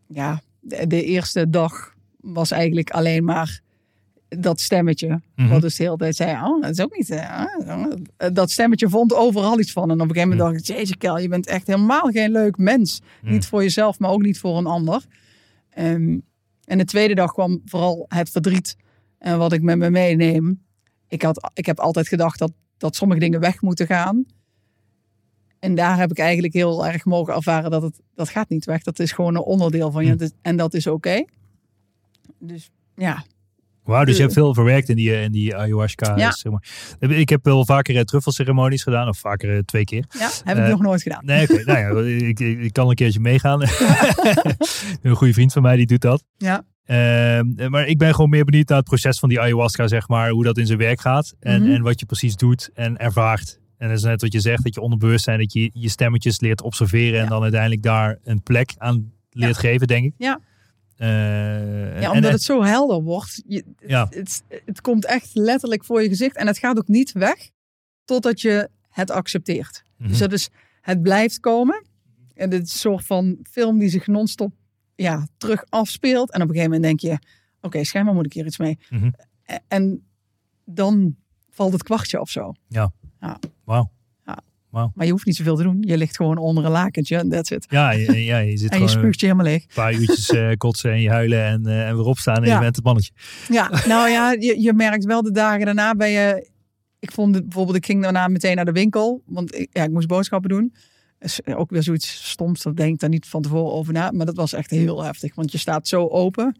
ja, 0.06 0.42
de, 0.60 0.86
de 0.86 1.04
eerste 1.04 1.50
dag 1.50 1.94
was 2.20 2.50
eigenlijk 2.50 2.90
alleen 2.90 3.24
maar 3.24 3.60
dat 4.38 4.60
stemmetje. 4.60 5.20
Mhm. 5.34 5.48
Wat 5.48 5.60
dus 5.60 5.76
de 5.76 5.82
hele 5.82 5.96
tijd 5.96 6.16
zei, 6.16 6.32
oh, 6.32 6.62
dat 6.62 6.70
is 6.70 6.80
ook 6.80 6.96
niet... 6.96 7.10
eh, 7.10 7.46
ah." 7.46 7.92
dat 8.32 8.50
stemmetje 8.50 8.88
vond 8.88 9.14
overal 9.14 9.58
iets 9.58 9.72
van. 9.72 9.90
En 9.90 10.00
op 10.00 10.08
een 10.08 10.14
gegeven 10.14 10.28
moment 10.28 10.48
dacht 10.48 10.68
ik, 10.68 10.76
jeetje 10.76 10.96
Kel, 10.96 11.18
je 11.18 11.28
bent 11.28 11.46
echt 11.46 11.66
helemaal 11.66 12.10
geen 12.10 12.30
leuk 12.30 12.56
mens. 12.56 13.00
Mm. 13.22 13.30
Niet 13.30 13.46
voor 13.46 13.62
jezelf, 13.62 13.98
maar 13.98 14.10
ook 14.10 14.22
niet 14.22 14.38
voor 14.38 14.56
een 14.58 14.66
ander. 14.66 15.04
Ehm, 15.70 16.18
en 16.64 16.78
de 16.78 16.84
tweede 16.84 17.14
dag 17.14 17.32
kwam 17.32 17.62
vooral 17.64 18.04
het 18.08 18.30
verdriet 18.30 18.76
en 19.18 19.38
wat 19.38 19.52
ik 19.52 19.62
met 19.62 19.78
me 19.78 19.90
meeneem. 19.90 20.62
Ik, 21.08 21.22
had, 21.22 21.50
ik 21.54 21.66
heb 21.66 21.78
altijd 21.80 22.08
gedacht 22.08 22.38
dat, 22.38 22.52
dat 22.76 22.96
sommige 22.96 23.20
dingen 23.20 23.40
weg 23.40 23.60
moeten 23.60 23.86
gaan. 23.86 24.24
En 25.58 25.74
daar 25.74 25.98
heb 25.98 26.10
ik 26.10 26.18
eigenlijk 26.18 26.54
heel 26.54 26.86
erg 26.86 27.04
mogen 27.04 27.34
ervaren 27.34 27.70
dat 27.70 27.82
het 27.82 28.00
dat 28.14 28.28
gaat 28.28 28.48
niet 28.48 28.64
weg. 28.64 28.82
Dat 28.82 28.98
is 28.98 29.12
gewoon 29.12 29.34
een 29.34 29.42
onderdeel 29.42 29.90
van 29.90 30.04
je. 30.04 30.30
En 30.42 30.56
dat 30.56 30.74
is 30.74 30.86
oké. 30.86 31.24
Dus 32.38 32.70
ja, 32.94 33.24
Wauw, 33.90 34.04
dus 34.04 34.16
je 34.16 34.22
hebt 34.22 34.34
veel 34.34 34.54
verwerkt 34.54 34.88
in 34.88 34.96
die, 34.96 35.12
eh, 35.14 35.22
in 35.22 35.32
die 35.32 35.56
ayahuasca. 35.56 36.16
Ja. 36.16 36.30
Zeg 36.30 36.52
maar. 36.52 36.64
Ik 37.18 37.28
heb 37.28 37.44
wel 37.44 37.64
vaker 37.64 37.96
eh, 37.96 38.02
truffelceremonies 38.02 38.82
gedaan, 38.82 39.08
of 39.08 39.18
vaker 39.18 39.54
eh, 39.56 39.58
twee 39.58 39.84
keer. 39.84 40.04
ja 40.18 40.30
heb 40.44 40.56
ik 40.56 40.62
Eh, 40.64 40.70
nog 40.70 40.80
nooit 40.82 41.02
gedaan. 41.02 41.24
Nee, 41.24 41.46
nou 41.64 41.78
ja, 42.08 42.16
ik, 42.26 42.40
ik, 42.40 42.72
kan 42.72 42.88
een 42.88 42.94
keertje 42.94 43.20
meegaan. 43.20 43.62
een 45.02 45.14
goede 45.16 45.32
vriend 45.32 45.52
van 45.52 45.62
mij 45.62 45.76
die 45.76 45.86
doet 45.86 46.00
dat. 46.00 46.24
Ja, 46.36 46.62
Ehm, 46.84 47.70
maar 47.70 47.86
ik 47.86 47.98
ben 47.98 48.14
gewoon 48.14 48.30
meer 48.30 48.44
benieuwd 48.44 48.68
naar 48.68 48.78
het 48.78 48.86
proces 48.86 49.18
van 49.18 49.28
die 49.28 49.40
ayahuasca, 49.40 49.88
zeg 49.88 50.08
maar. 50.08 50.30
Hoe 50.30 50.44
dat 50.44 50.58
in 50.58 50.66
zijn 50.66 50.78
werk 50.78 51.00
gaat. 51.00 51.34
En, 51.40 51.62
Mhm. 51.62 51.72
en 51.72 51.82
wat 51.82 52.00
je 52.00 52.06
precies 52.06 52.36
doet 52.36 52.70
en 52.74 52.96
ervaart. 52.96 53.60
En 53.78 53.88
dat 53.88 53.96
is 53.96 54.02
net 54.04 54.20
wat 54.20 54.32
je 54.32 54.40
zegt, 54.40 54.64
dat 54.64 54.74
je 54.74 54.80
onderbewustzijn, 54.80 55.38
dat 55.38 55.52
je 55.52 55.70
je 55.72 55.88
stemmetjes 55.88 56.40
leert 56.40 56.62
observeren. 56.62 57.18
En 57.18 57.24
Ja. 57.24 57.30
dan 57.30 57.42
uiteindelijk 57.42 57.82
daar 57.82 58.18
een 58.24 58.42
plek 58.42 58.74
aan 58.78 59.12
leert 59.30 59.56
geven, 59.58 59.86
denk 59.86 60.04
ik. 60.04 60.12
Ja. 60.18 60.40
Eh, 61.00 62.00
ja 62.00 62.12
omdat 62.12 62.32
het 62.32 62.42
zo 62.42 62.62
helder 62.62 63.02
wordt. 63.02 63.42
Je, 63.46 63.64
Ja. 63.86 64.06
het, 64.10 64.42
het 64.64 64.80
komt 64.80 65.04
echt 65.04 65.30
letterlijk 65.34 65.84
voor 65.84 66.02
je 66.02 66.08
gezicht. 66.08 66.36
En 66.36 66.46
het 66.46 66.58
gaat 66.58 66.78
ook 66.78 66.88
niet 66.88 67.12
weg 67.12 67.50
totdat 68.04 68.40
je 68.40 68.68
het 68.88 69.10
accepteert. 69.10 69.82
Mhm. 69.96 70.08
Dus 70.08 70.18
dat 70.18 70.32
is, 70.32 70.48
het 70.80 71.02
blijft 71.02 71.40
komen. 71.40 71.84
En 72.34 72.50
dit 72.50 72.66
is 72.66 72.72
een 72.72 72.78
soort 72.78 73.04
van 73.06 73.38
film 73.50 73.78
die 73.78 73.88
zich 73.88 74.06
non-stop 74.06 74.52
ja, 74.94 75.26
terug 75.36 75.64
afspeelt. 75.68 76.30
En 76.32 76.42
op 76.42 76.48
een 76.48 76.54
gegeven 76.54 76.72
moment 76.74 77.00
denk 77.00 77.12
je, 77.12 77.26
oké, 77.60 77.84
schijnbaar 77.84 78.14
moet 78.14 78.26
ik 78.26 78.32
hier 78.32 78.46
iets 78.46 78.58
mee. 78.58 78.78
Mhm. 78.90 79.10
En 79.68 80.06
dan 80.64 81.16
valt 81.50 81.72
het 81.72 81.82
kwartje 81.82 82.20
of 82.20 82.30
zo. 82.30 82.52
Wauw. 83.64 83.90
Maar 84.70 85.06
je 85.06 85.10
hoeft 85.10 85.26
niet 85.26 85.36
zoveel 85.36 85.56
te 85.56 85.62
doen. 85.62 85.78
Je 85.86 85.96
ligt 85.96 86.16
gewoon 86.16 86.38
onder 86.38 86.64
een 86.64 86.70
lakentje 86.70 87.16
en 87.16 87.28
that's 87.28 87.50
it. 87.50 87.66
Ja, 87.68 87.90
je, 87.90 88.24
ja, 88.24 88.38
je 88.38 88.56
zit 88.56 88.70
En 88.74 88.80
je 88.80 88.88
spuugt 88.88 89.20
je 89.20 89.26
helemaal 89.26 89.46
leeg. 89.46 89.62
een 89.62 89.68
paar 89.74 89.94
uurtjes 89.94 90.30
eh, 90.40 90.50
kotsen 90.56 90.90
en 90.92 91.00
je 91.00 91.10
huilen 91.10 91.44
en, 91.44 91.66
eh, 91.66 91.88
en 91.88 91.96
weer 91.96 92.04
opstaan 92.06 92.36
en 92.36 92.44
Ja. 92.48 92.54
je 92.54 92.60
bent 92.60 92.76
het 92.76 92.84
mannetje. 92.84 93.12
Ja, 93.48 93.70
nou 93.94 94.08
ja, 94.08 94.30
je, 94.32 94.60
je 94.60 94.72
merkt 94.72 95.04
wel 95.04 95.22
de 95.22 95.30
dagen 95.32 95.64
daarna 95.64 95.94
ben 95.94 96.10
je... 96.10 96.48
Ik 96.98 97.12
vond 97.12 97.34
het, 97.34 97.44
bijvoorbeeld, 97.44 97.76
ik 97.76 97.86
ging 97.86 98.02
daarna 98.02 98.28
meteen 98.28 98.56
naar 98.56 98.64
de 98.64 98.72
winkel. 98.72 99.22
Want 99.26 99.54
ik, 99.54 99.68
ja, 99.72 99.82
ik 99.84 99.90
moest 99.90 100.08
boodschappen 100.08 100.50
doen. 100.50 100.74
Is 101.18 101.40
ook 101.46 101.70
weer 101.70 101.82
zoiets 101.82 102.28
stoms, 102.30 102.62
dat 102.62 102.76
denk 102.76 102.92
ik 102.94 103.00
daar 103.00 103.10
niet 103.10 103.26
van 103.26 103.42
tevoren 103.42 103.72
over 103.72 103.92
na. 103.92 104.10
Maar 104.10 104.26
dat 104.26 104.36
was 104.36 104.52
echt 104.52 104.70
heel 104.70 105.02
heftig. 105.04 105.34
Want 105.34 105.52
je 105.52 105.58
staat 105.58 105.88
zo 105.88 106.06
open, 106.08 106.56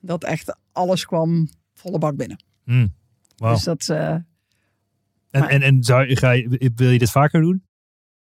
dat 0.00 0.24
echt 0.24 0.56
alles 0.72 1.06
kwam 1.06 1.48
volle 1.74 1.98
bak 1.98 2.16
binnen. 2.16 2.44
Hmm. 2.64 2.94
Wauw. 3.36 3.54
Dus 3.54 3.62
dat... 3.64 3.88
eh, 3.88 4.14
En, 5.30 5.40
maar- 5.40 5.48
en, 5.48 5.62
en 5.62 5.82
zou, 5.82 6.16
ga 6.16 6.30
je, 6.30 6.70
wil 6.74 6.90
je 6.90 6.98
dit 6.98 7.10
vaker 7.10 7.40
doen? 7.40 7.64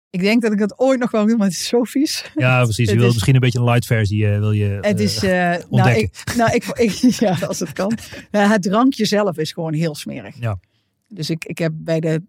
ik 0.10 0.20
denk 0.22 0.42
dat 0.42 0.52
ik 0.52 0.60
het 0.60 0.80
ooit 0.80 1.00
nog 1.00 1.12
wel 1.12 1.26
doe, 1.26 1.38
maar 1.38 1.48
het 1.48 1.56
is 1.56 1.68
zo 1.68 1.84
vies. 1.84 2.32
Ja, 2.36 2.64
precies. 2.64 2.90
Je 2.90 2.96
wil 2.98 3.08
is- 3.08 3.14
misschien 3.14 3.34
een 3.36 3.40
beetje 3.42 3.60
een 3.60 3.66
light 3.66 3.86
versie. 3.86 4.28
eh, 4.28 4.40
wil 4.40 4.52
je, 4.52 4.64
Het 4.82 4.98
eh, 5.00 5.06
is... 5.06 5.24
eh, 5.24 5.32
nou, 5.32 5.64
ontdekken. 5.70 6.04
ik, 6.04 6.36
nou 6.36 6.52
ik, 6.54 6.66
ik, 6.88 6.92
ja, 7.20 7.38
als 7.48 7.60
het 7.60 7.74
kan. 7.74 7.98
Nou, 8.32 8.52
het 8.52 8.62
drankje 8.62 9.06
zelf 9.06 9.38
is 9.38 9.52
gewoon 9.52 9.74
heel 9.74 9.96
smerig. 9.96 10.40
Ja. 10.40 10.60
Dus 11.08 11.30
ik, 11.30 11.46
ik 11.46 11.58
heb 11.58 11.72
bij 11.76 12.00
de, 12.00 12.24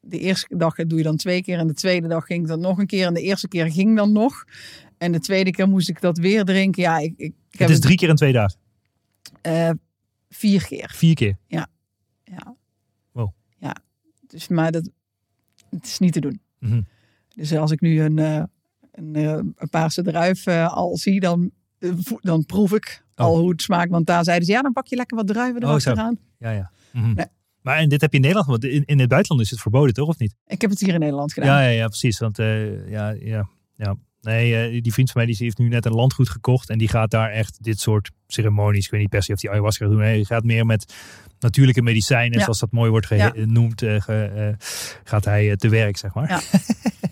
de 0.00 0.18
eerste 0.18 0.56
dag 0.56 0.74
doe 0.74 0.98
je 0.98 1.04
dan 1.04 1.16
twee 1.16 1.42
keer. 1.42 1.58
En 1.58 1.66
de 1.66 1.74
tweede 1.74 2.08
dag 2.08 2.26
ging 2.26 2.42
ik 2.42 2.48
dan 2.48 2.60
nog 2.60 2.78
een 2.78 2.86
keer. 2.86 3.06
En 3.06 3.14
de 3.14 3.22
eerste 3.22 3.48
keer 3.48 3.70
ging 3.72 3.96
dan 3.96 4.12
nog. 4.12 4.44
En 4.98 5.12
de 5.12 5.20
tweede 5.20 5.50
keer 5.50 5.68
moest 5.68 5.88
ik 5.88 6.00
dat 6.00 6.18
weer 6.18 6.44
drinken. 6.44 6.82
Ja, 6.82 6.98
ik, 6.98 7.14
ik, 7.16 7.32
het 7.50 7.70
is 7.70 7.80
drie 7.80 7.96
keer 7.96 8.08
in 8.08 8.14
twee 8.14 8.32
dagen. 8.32 8.58
eh, 9.42 9.70
vier 10.28 10.66
keer. 10.66 10.90
Vier 10.94 11.14
keer. 11.14 11.36
Ja. 11.46 11.68
Wow. 13.12 13.30
Ja. 13.58 13.76
Dus, 14.36 14.48
maar 14.48 14.72
dat, 14.72 14.90
het 15.70 15.84
is 15.84 15.98
niet 15.98 16.12
te 16.12 16.20
doen. 16.20 16.40
Mhm. 16.58 16.80
Dus 17.34 17.56
als 17.56 17.70
ik 17.70 17.80
nu 17.80 18.00
een, 18.00 18.18
eh, 18.18 18.42
een, 18.92 19.14
eh, 19.14 19.30
een 19.32 19.68
paarse 19.70 20.02
druif 20.02 20.46
eh, 20.46 20.72
al 20.74 20.96
zie, 20.96 21.20
dan, 21.20 21.50
dan 22.20 22.44
proef 22.44 22.72
ik 22.72 23.04
Oh. 23.14 23.26
al 23.26 23.38
hoe 23.38 23.50
het 23.50 23.62
smaakt. 23.62 23.90
Want 23.90 24.06
daar 24.06 24.24
zeiden 24.24 24.46
ze, 24.46 24.52
ja, 24.52 24.62
dan 24.62 24.72
pak 24.72 24.86
je 24.86 24.96
lekker 24.96 25.16
wat 25.16 25.26
druiven 25.26 25.62
Oh, 25.62 25.68
erachteraan. 25.68 26.18
Ja, 26.38 26.50
ja. 26.50 26.70
Mhm. 26.92 27.14
Nee. 27.14 27.26
Maar 27.60 27.76
en 27.76 27.88
dit 27.88 28.00
heb 28.00 28.10
je 28.10 28.16
in 28.16 28.22
Nederland, 28.22 28.48
want 28.50 28.64
in, 28.64 28.84
in 28.84 28.98
het 28.98 29.08
buitenland 29.08 29.44
is 29.44 29.50
het 29.50 29.60
verboden, 29.60 29.94
toch? 29.94 30.08
Of 30.08 30.18
niet? 30.18 30.34
Ik 30.46 30.60
heb 30.60 30.70
het 30.70 30.80
hier 30.80 30.94
in 30.94 31.00
Nederland 31.00 31.32
gedaan. 31.32 31.48
Ja, 31.48 31.60
ja, 31.60 31.68
ja 31.68 31.86
precies. 31.86 32.18
Want 32.18 32.36
ja, 32.36 33.10
ja, 33.10 33.48
ja. 33.76 33.96
Nee, 34.26 34.56
eh, 34.76 34.82
die 34.82 34.92
vriend 34.92 35.10
van 35.10 35.22
mij 35.22 35.30
die 35.32 35.36
heeft 35.44 35.58
nu 35.58 35.68
net 35.68 35.84
een 35.86 35.92
landgoed 35.92 36.28
gekocht. 36.28 36.70
En 36.70 36.78
die 36.78 36.88
gaat 36.88 37.10
daar 37.10 37.30
echt 37.30 37.62
dit 37.64 37.80
soort 37.80 38.10
ceremonies. 38.26 38.84
Ik 38.84 38.90
weet 38.90 39.00
niet 39.00 39.10
per 39.10 39.22
se 39.22 39.32
of 39.32 39.40
die 39.40 39.50
ayahuasca 39.50 39.84
gaat 39.84 39.94
doen. 39.94 40.02
Nee, 40.02 40.16
die 40.16 40.26
gaat 40.26 40.44
meer 40.44 40.66
met 40.66 40.94
natuurlijke 41.40 41.82
medicijnen, 41.82 42.38
Ja. 42.38 42.42
zoals 42.44 42.58
dat 42.58 42.72
mooi 42.72 42.90
wordt 42.90 43.08
Ja. 43.08 43.30
genoemd. 43.34 43.82
eh, 43.82 44.00
ge- 44.00 44.24
eh, 44.58 44.66
gaat 45.04 45.24
hij 45.24 45.56
te 45.56 45.68
werk, 45.68 45.96
zeg 45.96 46.14
maar. 46.14 46.28
Ja. 46.28 46.40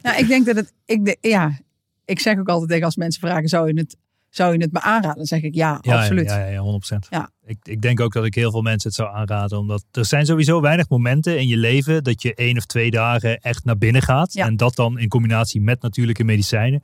Nou, 0.02 0.18
ik 0.18 0.28
denk 0.28 0.46
dat 0.46 0.56
het, 0.56 0.72
ik 0.84 1.04
de, 1.04 1.16
ja, 1.20 1.58
ik 2.04 2.20
zeg 2.20 2.38
ook 2.38 2.48
altijd 2.48 2.70
tegen 2.70 2.84
als 2.84 2.96
mensen 2.96 3.20
vragen, 3.20 3.48
zou 3.48 3.66
je 3.68 3.78
het, 3.78 3.96
zou 4.36 4.52
je 4.52 4.62
het 4.62 4.72
me 4.72 4.80
aanraden? 4.80 5.16
Dan 5.16 5.26
zeg 5.26 5.42
ik 5.42 5.54
ja, 5.54 5.78
Ja, 5.80 5.98
absoluut. 5.98 6.30
Ja, 6.30 6.46
ja, 6.46 6.46
ja, 6.46 6.80
100%. 6.94 6.98
Ja. 7.08 7.30
Ik, 7.46 7.58
ik 7.62 7.82
denk 7.82 8.00
ook 8.00 8.12
dat 8.12 8.24
ik 8.24 8.34
heel 8.34 8.50
veel 8.50 8.62
mensen 8.62 8.88
het 8.88 8.98
zou 8.98 9.14
aanraden. 9.14 9.58
Omdat 9.58 9.84
er 9.90 10.04
zijn 10.04 10.26
sowieso 10.26 10.60
weinig 10.60 10.88
momenten 10.88 11.38
in 11.38 11.48
je 11.48 11.56
leven 11.56 12.04
dat 12.04 12.22
je 12.22 12.34
één 12.34 12.56
of 12.56 12.64
twee 12.64 12.90
dagen 12.90 13.38
echt 13.38 13.64
naar 13.64 13.78
binnen 13.78 14.02
gaat. 14.02 14.34
En 14.34 14.56
dat 14.56 14.76
dan 14.76 14.98
in 14.98 15.08
combinatie 15.08 15.60
met 15.60 15.82
natuurlijke 15.82 16.24
medicijnen. 16.24 16.82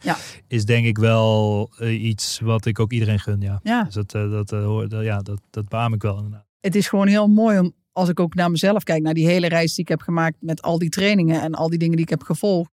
Is 0.48 0.64
denk 0.64 0.86
ik 0.86 0.98
wel 0.98 1.70
eh, 1.78 2.02
iets 2.02 2.40
wat 2.40 2.66
ik 2.66 2.78
ook 2.78 2.92
iedereen 2.92 3.18
gun. 3.18 3.40
Ja. 3.40 3.60
Ja. 3.62 3.84
Dus 3.84 3.94
dat, 3.94 4.14
eh, 4.14 4.30
dat, 4.30 5.02
ja, 5.04 5.18
dat, 5.18 5.40
dat 5.50 5.68
beaam 5.68 5.94
ik 5.94 6.02
wel 6.02 6.16
inderdaad. 6.16 6.46
Het 6.60 6.74
is 6.74 6.88
gewoon 6.88 7.06
heel 7.06 7.28
mooi 7.28 7.58
om, 7.58 7.72
als 7.92 8.08
ik 8.08 8.20
ook 8.20 8.34
naar 8.34 8.50
mezelf 8.50 8.82
kijk, 8.82 9.02
naar 9.02 9.14
die 9.14 9.26
hele 9.26 9.48
reis 9.48 9.74
die 9.74 9.84
ik 9.84 9.88
heb 9.88 10.00
gemaakt 10.00 10.36
met 10.40 10.62
al 10.62 10.78
die 10.78 10.88
trainingen 10.88 11.40
en 11.40 11.54
al 11.54 11.68
die 11.68 11.78
dingen 11.78 11.96
die 11.96 12.04
ik 12.04 12.10
heb 12.10 12.22
gevolgd. 12.22 12.70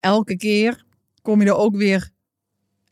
Elke 0.00 0.36
keer 0.36 0.84
kom 1.22 1.40
je 1.40 1.46
er 1.46 1.56
ook 1.56 1.76
weer 1.76 2.10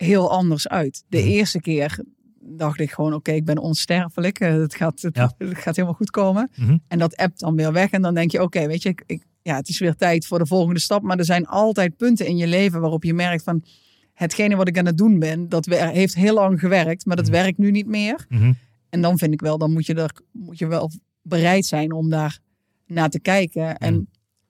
heel 0.01 0.31
anders 0.31 0.67
uit. 0.67 1.03
De 1.09 1.17
Mhm. 1.17 1.27
eerste 1.27 1.59
keer 1.61 1.99
dacht 2.39 2.79
ik 2.79 2.91
gewoon, 2.91 3.13
oké, 3.13 3.31
ik 3.31 3.45
ben 3.45 3.57
onsterfelijk. 3.57 4.39
eh, 4.39 4.53
Het 4.53 4.75
gaat, 4.75 5.01
het, 5.01 5.15
Ja. 5.15 5.31
het 5.37 5.57
gaat 5.57 5.75
helemaal 5.75 5.97
goed 5.97 6.09
komen. 6.11 6.49
Mhm. 6.55 6.77
En 6.87 6.99
dat 6.99 7.15
appt 7.17 7.39
dan 7.39 7.55
weer 7.55 7.71
weg. 7.73 7.89
En 7.89 8.01
dan 8.01 8.13
denk 8.13 8.31
je, 8.31 8.41
oké, 8.41 8.67
weet 8.67 8.81
je, 8.81 8.89
ik, 8.89 9.03
ik- 9.05 9.25
ja, 9.41 9.55
het 9.55 9.69
is 9.69 9.79
weer 9.79 9.95
tijd 9.95 10.25
voor 10.25 10.39
de 10.39 10.45
volgende 10.45 10.79
stap. 10.79 11.01
Maar 11.01 11.17
er 11.17 11.25
zijn 11.25 11.45
altijd 11.47 11.97
punten 11.97 12.27
in 12.27 12.37
je 12.37 12.47
leven 12.47 12.81
waarop 12.81 13.03
je 13.03 13.13
merkt 13.13 13.43
van... 13.43 13.63
hetgene 14.13 14.55
wat 14.55 14.67
ik 14.67 14.77
aan 14.77 14.85
het 14.85 14.97
doen 14.97 15.19
ben, 15.19 15.49
dat 15.49 15.65
heeft 15.65 16.15
heel 16.15 16.33
lang 16.33 16.59
gewerkt. 16.59 17.05
Maar 17.05 17.15
dat 17.15 17.25
Mhm. 17.25 17.33
werkt 17.35 17.57
nu 17.57 17.71
niet 17.71 17.87
meer. 17.87 18.25
En 18.89 19.01
dan 19.01 19.17
vind 19.17 19.33
ik 19.33 19.41
wel, 19.41 19.57
dan 19.57 19.71
moet 19.73 19.85
je, 19.85 19.93
er, 19.93 20.11
moet 20.31 20.57
je 20.57 20.67
wel 20.67 20.91
bereid 21.21 21.65
zijn 21.65 21.91
om 21.91 22.09
daar 22.09 22.39
naar 22.87 23.09
te 23.09 23.19
kijken. 23.19 23.77
En 23.77 24.09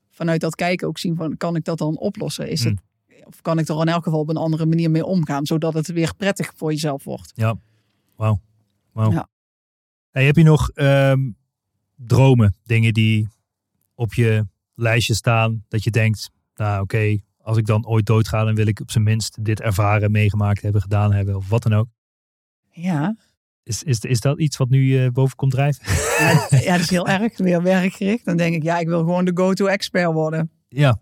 vanuit 0.10 0.42
dat 0.42 0.56
kijken 0.56 0.88
ook 0.88 0.98
zien 0.98 1.16
van, 1.16 1.38
kan 1.38 1.56
ik 1.56 1.64
dat 1.64 1.78
dan 1.78 1.98
oplossen? 1.98 2.50
Is 2.50 2.64
het, 2.64 2.80
of 3.26 3.42
kan 3.42 3.60
ik 3.60 3.68
er 3.68 3.82
in 3.82 3.88
elk 3.88 4.04
geval 4.04 4.20
op 4.20 4.30
een 4.30 4.38
andere 4.38 4.66
manier 4.66 4.92
mee 4.92 5.06
omgaan? 5.06 5.46
Zodat 5.46 5.74
het 5.74 5.88
weer 5.88 6.16
prettig 6.16 6.52
voor 6.56 6.72
jezelf 6.72 7.04
wordt. 7.04 7.32
Ja. 7.36 7.56
Wauw. 8.16 8.40
Wauw. 8.92 9.12
Ja. 9.12 9.28
Hey, 10.12 10.26
heb 10.26 10.36
je 10.36 10.44
nog 10.44 10.70
ehm, 10.70 11.32
dromen? 11.96 12.56
Dingen 12.64 12.94
die 12.94 13.28
op 13.96 14.14
je 14.14 14.48
lijstje 14.74 15.14
staan 15.14 15.66
dat 15.68 15.84
je 15.84 15.92
denkt, 15.92 16.30
nou 16.56 16.82
oké, 16.82 17.18
als 17.38 17.58
ik 17.58 17.66
dan 17.66 17.88
ooit 17.88 18.06
doodga, 18.06 18.44
dan 18.44 18.56
wil 18.56 18.68
ik 18.68 18.80
op 18.80 18.92
zijn 18.92 19.04
minst 19.04 19.46
dit 19.46 19.62
ervaren, 19.62 20.12
meegemaakt 20.12 20.62
hebben, 20.62 20.82
gedaan 20.82 21.14
hebben 21.14 21.36
of 21.36 21.50
wat 21.50 21.64
dan 21.64 21.74
ook. 21.74 21.88
Ja, 22.70 23.16
Is, 23.64 23.84
is, 23.84 24.00
is 24.00 24.20
dat 24.20 24.40
iets 24.40 24.58
wat 24.58 24.70
nu 24.70 25.04
eh, 25.04 25.10
boven 25.12 25.36
komt 25.36 25.52
drijven? 25.52 25.86
ja, 26.20 26.48
ja, 26.50 26.72
dat 26.72 26.80
is 26.80 26.90
heel 26.90 27.08
erg 27.08 27.38
weer 27.38 27.64
werkgericht. 27.64 28.26
Dan 28.26 28.38
denk 28.38 28.56
ik, 28.56 28.64
ja, 28.64 28.78
ik 28.80 28.88
wil 28.88 29.00
gewoon 29.00 29.26
de 29.26 29.32
go-to-expert 29.34 30.12
worden 30.12 30.52
ja, 30.72 31.00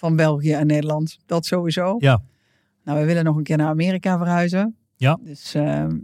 van 0.00 0.16
België 0.16 0.52
en 0.52 0.66
Nederland. 0.66 1.18
Dat 1.26 1.46
sowieso. 1.46 1.96
ja. 1.98 2.22
Nou, 2.84 2.98
we 2.98 3.04
willen 3.04 3.24
nog 3.24 3.36
een 3.36 3.42
keer 3.42 3.56
naar 3.56 3.68
Amerika 3.68 4.18
verhuizen. 4.18 4.76
Ja. 4.96 5.18
Dus, 5.22 5.54
ehm, 5.54 5.96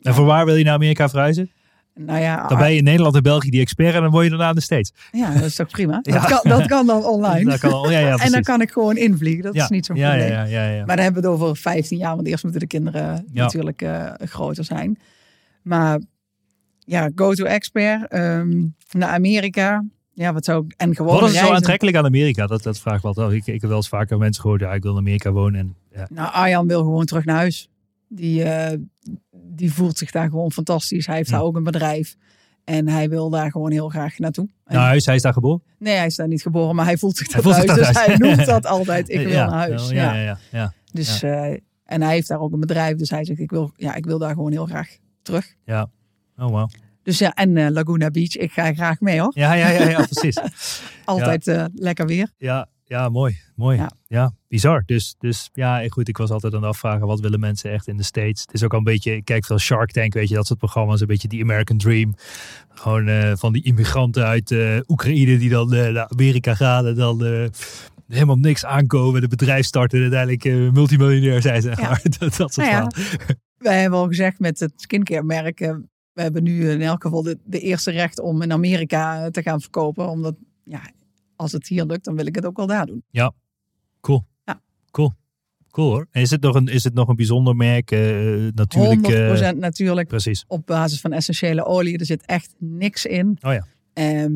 En 0.00 0.14
voor 0.14 0.24
waar 0.24 0.44
wil 0.44 0.54
je 0.54 0.64
naar 0.64 0.74
Amerika 0.74 1.08
verhuizen? 1.08 1.50
nou 1.94 2.20
ja, 2.20 2.46
Dan 2.46 2.58
ben 2.58 2.70
je 2.70 2.76
in 2.76 2.84
Nederland 2.84 3.14
en 3.14 3.22
België 3.22 3.50
die 3.50 3.60
expert 3.60 3.94
en 3.94 4.02
dan 4.02 4.10
word 4.10 4.24
je 4.24 4.30
daarna 4.30 4.52
de 4.52 4.60
States. 4.60 4.92
ja, 5.10 5.34
dat 5.34 5.42
is 5.42 5.54
toch 5.54 5.68
prima? 5.68 5.98
Ja. 6.02 6.12
Dat, 6.12 6.24
kan, 6.24 6.58
dat 6.58 6.66
kan 6.66 6.86
dan 6.86 7.04
online. 7.16 7.50
Dat 7.50 7.58
kan 7.58 7.90
ja, 7.90 7.98
ja, 7.98 8.16
en 8.24 8.30
dan 8.30 8.42
kan 8.42 8.60
ik 8.60 8.70
gewoon 8.70 8.96
invliegen. 8.96 9.42
Dat 9.42 9.54
is 9.54 9.68
niet 9.68 9.86
zo'n 9.86 9.96
ja, 9.96 10.08
probleem. 10.08 10.32
Ja, 10.32 10.42
ja, 10.44 10.64
ja, 10.64 10.70
ja. 10.70 10.84
Maar 10.84 10.96
dan 10.96 11.04
hebben 11.04 11.22
we 11.22 11.28
het 11.28 11.38
over 11.38 11.56
15 11.56 11.98
jaar, 11.98 12.14
want 12.14 12.26
eerst 12.26 12.42
moeten 12.42 12.60
de 12.60 12.66
kinderen 12.66 13.26
natuurlijk 13.32 13.82
eh, 13.82 14.12
groter 14.18 14.64
zijn. 14.64 14.98
Maar 15.62 16.00
ja, 16.78 17.10
go-to-expert 17.14 18.08
ehm, 18.08 18.66
naar 18.90 19.08
Amerika. 19.08 19.84
Ja, 20.20 20.32
wat 20.32 20.48
ik... 20.48 20.74
En 20.76 20.94
gewoon 20.96 21.20
Wat 21.20 21.30
is 21.30 21.38
zo 21.38 21.52
aantrekkelijk 21.52 21.96
aan 21.96 22.04
Amerika? 22.04 22.46
Dat, 22.46 22.62
dat 22.62 22.78
vraag 22.78 23.04
altijd 23.04 23.26
af. 23.26 23.32
Ik, 23.32 23.46
ik 23.46 23.60
heb 23.60 23.68
wel 23.70 23.76
eens 23.76 23.88
vaker 23.88 24.18
mensen 24.18 24.42
gehoord, 24.42 24.60
ja, 24.60 24.74
ik 24.74 24.82
wil 24.82 24.92
in 24.92 24.98
Amerika 24.98 25.30
wonen. 25.32 25.60
En, 25.60 25.76
ja. 25.94 26.06
Nou, 26.10 26.32
Arjan 26.32 26.66
wil 26.66 26.78
gewoon 26.82 27.04
terug 27.04 27.24
naar 27.24 27.36
huis. 27.36 27.70
Die, 28.08 28.42
eh, 28.44 28.78
die 29.30 29.72
voelt 29.72 29.98
zich 29.98 30.10
daar 30.10 30.28
gewoon 30.28 30.52
fantastisch. 30.52 31.06
Hij 31.06 31.16
heeft 31.16 31.28
Ja. 31.30 31.36
daar 31.36 31.44
ook 31.44 31.56
een 31.56 31.62
bedrijf. 31.62 32.16
En 32.64 32.88
hij 32.88 33.08
wil 33.08 33.30
daar 33.30 33.50
gewoon 33.50 33.70
heel 33.70 33.88
graag 33.88 34.18
naartoe. 34.18 34.48
En- 34.64 34.74
Naar 34.76 34.86
huis, 34.86 35.06
hij 35.06 35.14
is 35.14 35.22
daar 35.22 35.32
geboren. 35.32 35.62
Nee, 35.78 35.96
hij 35.96 36.06
is 36.06 36.16
daar 36.16 36.28
niet 36.28 36.42
geboren, 36.42 36.74
maar 36.74 36.84
hij 36.84 36.96
voelt 36.96 37.16
zich 37.16 37.28
daar 37.28 37.42
thuis. 37.42 37.64
Dus 37.76 37.88
hij 38.04 38.16
noemt 38.16 38.46
dat 38.46 38.66
altijd, 38.76 39.08
ik 39.08 39.18
wil 39.20 39.28
ja, 39.28 39.46
naar 39.46 39.58
huis. 39.58 39.82
wel, 39.82 39.92
Ja, 39.92 40.12
Ja, 40.12 40.14
ja, 40.14 40.22
ja, 40.24 40.38
ja. 40.52 40.72
Dus, 40.92 41.22
eh, 41.22 41.50
en 41.84 42.02
hij 42.02 42.12
heeft 42.12 42.28
daar 42.28 42.40
ook 42.40 42.52
een 42.52 42.60
bedrijf. 42.60 42.96
Dus 42.96 43.10
hij 43.10 43.24
zegt, 43.24 43.38
ik 43.40 43.50
wil, 43.50 43.72
ja, 43.76 43.94
ik 43.94 44.04
wil 44.04 44.18
daar 44.18 44.34
gewoon 44.34 44.52
heel 44.52 44.66
graag 44.66 44.96
terug. 45.22 45.54
Oh, 45.66 45.82
wow. 46.36 46.68
Dus 47.02 47.18
ja, 47.18 47.34
en 47.34 47.56
eh, 47.56 47.70
Laguna 47.70 48.10
Beach, 48.10 48.36
ik 48.36 48.52
ga 48.52 48.72
graag 48.72 49.00
mee 49.00 49.20
hoor. 49.20 49.32
Ja, 49.34 49.52
ja, 49.52 49.68
ja, 49.68 49.88
ja 49.88 50.06
precies. 50.10 50.36
Altijd 51.04 51.46
eh, 51.46 51.64
lekker 51.74 52.06
weer. 52.06 52.30
Ja, 52.36 52.68
ja 52.84 53.08
mooi. 53.08 53.38
Mooi. 53.54 53.78
Ja. 53.78 53.90
Ja. 54.06 54.32
bizar. 54.48 54.82
Dus, 54.86 55.14
dus 55.18 55.50
ja, 55.52 55.88
goed, 55.88 56.08
ik 56.08 56.16
was 56.16 56.30
altijd 56.30 56.54
aan 56.54 56.60
het 56.60 56.68
afvragen, 56.68 57.06
wat 57.06 57.20
willen 57.20 57.40
mensen 57.40 57.70
echt 57.70 57.88
in 57.88 57.96
de 57.96 58.02
States? 58.02 58.40
Het 58.40 58.52
is 58.52 58.64
ook 58.64 58.72
al 58.72 58.78
een 58.78 58.84
beetje, 58.84 59.16
ik 59.16 59.24
kijk 59.24 59.44
veel 59.44 59.58
Shark 59.58 59.90
Tank, 59.90 60.14
weet 60.14 60.28
je, 60.28 60.34
dat 60.34 60.46
soort 60.46 60.58
programma's, 60.58 61.00
een 61.00 61.06
beetje 61.06 61.28
die 61.28 61.42
American 61.42 61.78
Dream. 61.78 62.14
Gewoon 62.68 63.08
eh, 63.08 63.32
van 63.34 63.52
die 63.52 63.62
immigranten 63.62 64.24
uit 64.24 64.54
Oekraïne 64.88 65.38
die 65.38 65.50
dan 65.50 65.68
naar 65.68 66.08
Amerika 66.08 66.54
gaan 66.54 66.86
en 66.86 66.94
dan 66.94 67.50
helemaal 68.08 68.36
niks 68.36 68.64
aankomen, 68.64 69.20
de 69.20 69.28
bedrijf 69.28 69.66
starten 69.66 69.98
en 69.98 70.12
uiteindelijk 70.12 70.72
multimiljonair 70.74 71.42
zijn, 71.42 71.62
zeg 71.62 71.80
maar. 71.80 72.02
dat, 72.18 72.36
dat 72.36 72.52
soort 72.52 72.70
Nou 72.70 72.88
wij 73.60 73.80
hebben 73.80 73.98
al 73.98 74.06
gezegd 74.06 74.38
met 74.38 74.60
het 74.60 74.72
skincare 74.76 75.22
merk. 75.22 75.60
Eh, 76.20 76.26
we 76.26 76.32
hebben 76.32 76.42
nu 76.42 76.70
in 76.70 76.82
elk 76.82 77.02
geval 77.02 77.22
de, 77.22 77.38
de 77.44 77.60
eerste 77.60 77.90
recht 77.90 78.20
om 78.20 78.42
in 78.42 78.52
Amerika 78.52 79.24
eh, 79.24 79.30
te 79.30 79.42
gaan 79.42 79.60
verkopen. 79.60 80.08
Omdat, 80.08 80.34
ja, 80.64 80.80
als 81.36 81.52
het 81.52 81.68
hier 81.68 81.84
lukt, 81.84 82.04
dan 82.04 82.16
wil 82.16 82.26
ik 82.26 82.34
het 82.34 82.46
ook 82.46 82.56
wel 82.56 82.66
daar 82.66 82.86
doen. 82.86 83.02
Cool. 84.00 84.24
Ja. 84.44 84.60
Cool. 84.90 85.12
Cool 85.70 85.90
hoor. 85.90 86.06
Is 86.12 86.30
het 86.30 86.40
nog 86.40 86.54
een, 86.54 86.66
is 86.68 86.84
het 86.84 86.94
nog 86.94 87.08
een 87.08 87.16
bijzonder 87.16 87.56
merk? 87.56 87.90
eh, 87.90 88.00
natuurlijk. 88.54 89.06
100% 89.40 89.42
eh, 89.42 89.50
natuurlijk 89.50 90.08
precies. 90.08 90.44
op 90.48 90.66
basis 90.66 91.00
van 91.00 91.12
essentiële 91.12 91.64
olie. 91.64 91.98
Er 91.98 92.06
zit 92.06 92.26
echt 92.26 92.54
niks 92.58 93.04
in. 93.06 93.38
Oh 93.42 93.52
ja. 93.52 93.66
Ehm, 93.92 94.32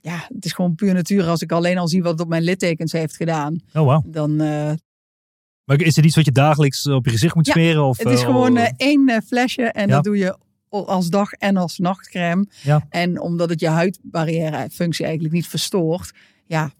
ja, 0.00 0.24
het 0.34 0.44
is 0.44 0.52
gewoon 0.52 0.74
puur 0.74 0.94
natuur. 0.94 1.24
Als 1.26 1.42
ik 1.42 1.52
alleen 1.52 1.78
al 1.78 1.88
zie 1.88 2.02
wat 2.02 2.12
het 2.12 2.20
op 2.20 2.28
mijn 2.28 2.42
littekens 2.42 2.92
heeft 2.92 3.16
gedaan, 3.16 3.60
Oh 3.72 3.82
wow. 3.82 4.04
dan 4.12 4.30
uh, 4.42 4.72
Maar 5.64 5.80
is 5.80 5.96
het 5.96 6.04
iets 6.04 6.16
wat 6.16 6.24
je 6.24 6.32
dagelijks 6.32 6.86
op 6.86 7.04
je 7.04 7.10
gezicht 7.10 7.34
moet 7.34 7.46
Ja, 7.46 7.52
smeren? 7.52 7.84
Of, 7.84 7.98
het 7.98 8.08
is 8.08 8.20
eh, 8.20 8.26
gewoon 8.26 8.52
oh, 8.58 8.64
eh, 8.64 8.72
één 8.76 9.08
eh, 9.08 9.20
flesje 9.26 9.62
en 9.62 9.88
Ja. 9.88 9.94
dat 9.94 10.04
doe 10.04 10.16
je 10.16 10.36
als 10.72 11.08
dag 11.08 11.32
en 11.32 11.56
als 11.56 11.78
nachtcreme. 11.78 12.46
Ja. 12.62 12.86
En 12.90 13.20
omdat 13.20 13.48
het 13.50 13.60
je 13.60 13.68
huidbarrière 13.68 14.68
functie 14.70 15.04
eigenlijk 15.04 15.34
niet 15.34 15.46
verstoort, 15.48 16.12
ja, 16.46 16.70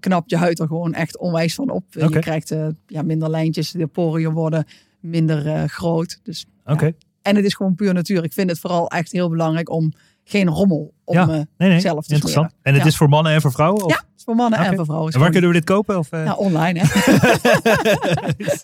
knapt 0.00 0.30
je 0.30 0.36
huid 0.36 0.58
er 0.58 0.66
gewoon 0.66 0.94
echt 0.94 1.18
onwijs 1.18 1.54
van 1.54 1.70
op. 1.70 1.84
Je 1.90 2.08
krijgt 2.18 2.50
eh, 2.50 2.66
ja, 2.86 3.02
minder 3.02 3.30
lijntjes, 3.30 3.70
de 3.70 3.86
poriën 3.86 4.32
worden 4.32 4.64
minder 5.00 5.46
eh, 5.46 5.64
groot. 5.64 6.20
Dus, 6.22 6.46
Oké. 6.64 6.84
ja. 6.84 6.92
En 7.22 7.36
het 7.36 7.44
is 7.44 7.54
gewoon 7.54 7.74
puur 7.74 7.94
natuur. 7.94 8.24
Ik 8.24 8.32
vind 8.32 8.50
het 8.50 8.58
vooral 8.58 8.88
echt 8.90 9.12
heel 9.12 9.28
belangrijk 9.28 9.70
om 9.70 9.92
geen 10.24 10.48
rommel 10.48 10.94
om 11.04 11.14
Ja. 11.14 11.26
me 11.26 11.46
Nee, 11.56 11.68
nee. 11.68 11.80
zelf 11.80 12.06
te 12.06 12.12
Interessant. 12.14 12.46
smeren. 12.50 12.64
En 12.66 12.72
het 12.72 12.82
Ja. 12.82 12.88
is 12.88 12.96
voor 12.96 13.08
mannen 13.08 13.32
en 13.32 13.40
voor 13.40 13.52
vrouwen? 13.52 13.84
Of? 13.84 13.90
Ja, 13.90 13.96
het 13.96 14.06
is 14.16 14.24
voor 14.24 14.34
mannen 14.34 14.58
en 14.58 14.74
voor 14.76 14.84
vrouwen. 14.84 15.12
En 15.12 15.20
waar 15.20 15.30
kunnen 15.30 15.50
we 15.50 15.56
dit 15.56 15.64
kopen? 15.64 15.98
Of, 15.98 16.12
eh? 16.12 16.24
Nou, 16.24 16.38
online 16.38 16.80
hè. 16.82 16.86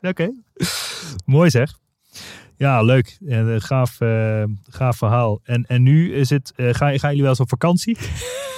Oké. 0.11 0.31
Mooi 1.25 1.51
zeg. 1.51 1.79
Ja, 2.61 2.83
leuk. 2.83 3.19
En, 3.27 3.55
eh, 3.55 3.61
gaaf, 3.61 4.01
eh, 4.01 4.45
gaaf 4.69 4.97
verhaal. 4.97 5.41
En, 5.45 5.65
en 5.69 5.83
nu 5.83 6.15
is 6.15 6.31
het, 6.31 6.53
ga, 6.57 6.73
gaan 6.73 6.99
jullie 6.99 7.21
wel 7.21 7.31
eens 7.31 7.41
op 7.41 7.49
vakantie? 7.49 7.97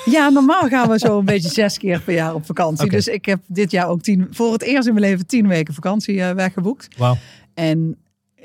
Ja, 0.04 0.28
normaal 0.28 0.68
gaan 0.68 0.88
we 0.88 0.98
zo 0.98 1.18
een 1.18 1.24
beetje 1.24 1.48
zes 1.48 1.78
keer 1.78 2.00
per 2.00 2.14
jaar 2.14 2.34
op 2.34 2.46
vakantie. 2.46 2.90
Dus 2.90 3.06
ik 3.08 3.24
heb 3.24 3.40
dit 3.46 3.70
jaar 3.70 3.88
ook 3.88 4.02
tien, 4.02 4.26
voor 4.30 4.52
het 4.52 4.62
eerst 4.62 4.88
in 4.88 4.94
mijn 4.94 5.06
leven 5.06 5.26
tien 5.26 5.48
weken 5.48 5.74
vakantie 5.74 6.24
weggeboekt. 6.24 6.96
Wauw. 6.96 7.16
En 7.54 7.98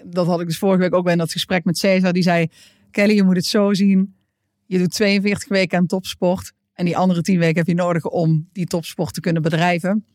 dat 0.04 0.26
had 0.28 0.40
ik 0.42 0.48
dus 0.48 0.58
vorige 0.58 0.82
week 0.82 0.94
ook 0.94 1.04
bij 1.04 1.12
in 1.14 1.18
dat 1.20 1.32
gesprek 1.32 1.64
met 1.66 1.78
Cesar. 1.78 2.14
Die 2.14 2.24
zei, 2.24 2.48
Kelly, 2.92 3.16
je 3.16 3.24
moet 3.24 3.36
het 3.36 3.46
zo 3.46 3.74
zien. 3.74 4.16
Je 4.66 4.78
doet 4.78 4.92
42 4.92 5.50
weken 5.50 5.78
aan 5.78 5.86
topsport. 5.86 6.52
En 6.74 6.86
die 6.86 6.98
andere 6.98 7.22
10 7.22 7.40
weken 7.40 7.58
heb 7.58 7.68
je 7.68 7.74
nodig 7.74 8.06
om 8.06 8.50
die 8.54 8.66
topsport 8.66 9.14
te 9.14 9.20
kunnen 9.20 9.42
bedrijven. 9.42 10.06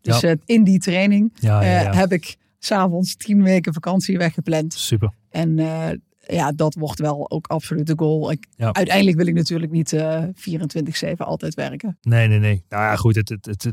Dus 0.00 0.20
Ja. 0.20 0.34
in 0.44 0.64
die 0.64 0.78
training 0.78 1.32
Ja, 1.40 1.62
ja, 1.62 1.80
ja. 1.80 1.94
heb 1.94 2.12
ik 2.12 2.36
s'avonds 2.58 3.16
10 3.16 3.42
weken 3.42 3.72
vakantie 3.72 4.18
weggepland. 4.18 4.74
Super. 4.74 5.12
En 5.30 5.58
eh, 5.58 5.88
ja, 6.26 6.52
dat 6.52 6.74
wordt 6.74 6.98
wel 6.98 7.30
ook 7.30 7.46
absoluut 7.46 7.86
de 7.86 7.92
goal. 7.96 8.30
Ik, 8.30 8.46
Ja. 8.56 8.72
Uiteindelijk 8.72 9.16
wil 9.16 9.26
ik 9.26 9.34
natuurlijk 9.34 9.72
niet 9.72 9.92
eh 9.92 10.24
24-7 10.24 11.16
altijd 11.16 11.54
werken. 11.54 11.98
Nee, 12.00 12.28
nee, 12.28 12.38
nee. 12.38 12.64
Nou 12.68 12.82
ja, 12.82 12.96
goed. 12.96 13.14
Het, 13.14 13.28
het, 13.28 13.46
het 13.46 13.72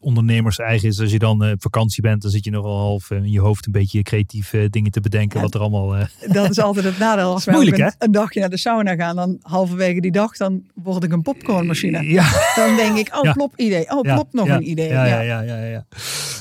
ondernemers 0.00 0.58
eigen 0.58 0.88
is. 0.88 1.00
Als 1.00 1.10
je 1.10 1.18
dan 1.18 1.44
eh, 1.44 1.50
op 1.50 1.62
vakantie 1.62 2.02
bent, 2.02 2.22
dan 2.22 2.30
zit 2.30 2.44
je 2.44 2.50
nogal 2.50 2.78
half 2.78 3.10
eh, 3.10 3.18
in 3.18 3.30
je 3.30 3.40
hoofd 3.40 3.66
een 3.66 3.72
beetje 3.72 4.02
creatieve 4.02 4.70
dingen 4.70 4.90
te 4.90 5.00
bedenken. 5.00 5.36
Ja. 5.36 5.44
wat 5.44 5.54
er 5.54 5.60
allemaal... 5.60 5.96
eh, 5.96 6.06
Dat 6.32 6.50
is 6.50 6.58
altijd 6.58 6.84
het 6.84 6.98
nadeel. 6.98 7.32
Als 7.32 7.44
we 7.44 7.50
Moeilijk, 7.50 7.78
een, 7.78 7.92
een 7.98 8.12
dagje 8.12 8.40
naar 8.40 8.50
de 8.50 8.58
sauna 8.58 8.94
gaan, 8.94 9.16
dan 9.16 9.38
halverwege 9.42 10.00
die 10.00 10.12
dag, 10.12 10.36
dan 10.36 10.62
word 10.74 11.04
ik 11.04 11.12
een 11.12 11.22
popcornmachine. 11.22 12.04
ja, 12.04 12.52
Dan 12.54 12.76
denk 12.76 12.96
ik, 12.96 13.16
oh, 13.16 13.32
plop 13.32 13.52
idee. 13.56 13.90
Oh, 13.90 14.00
plop 14.00 14.32
nog 14.32 14.48
een 14.48 14.70
idee. 14.70 14.88
ja, 14.88 15.06
Ja, 15.06 15.20
ja, 15.20 15.40
ja, 15.40 15.56
ja, 15.56 15.64
ja. 15.64 15.86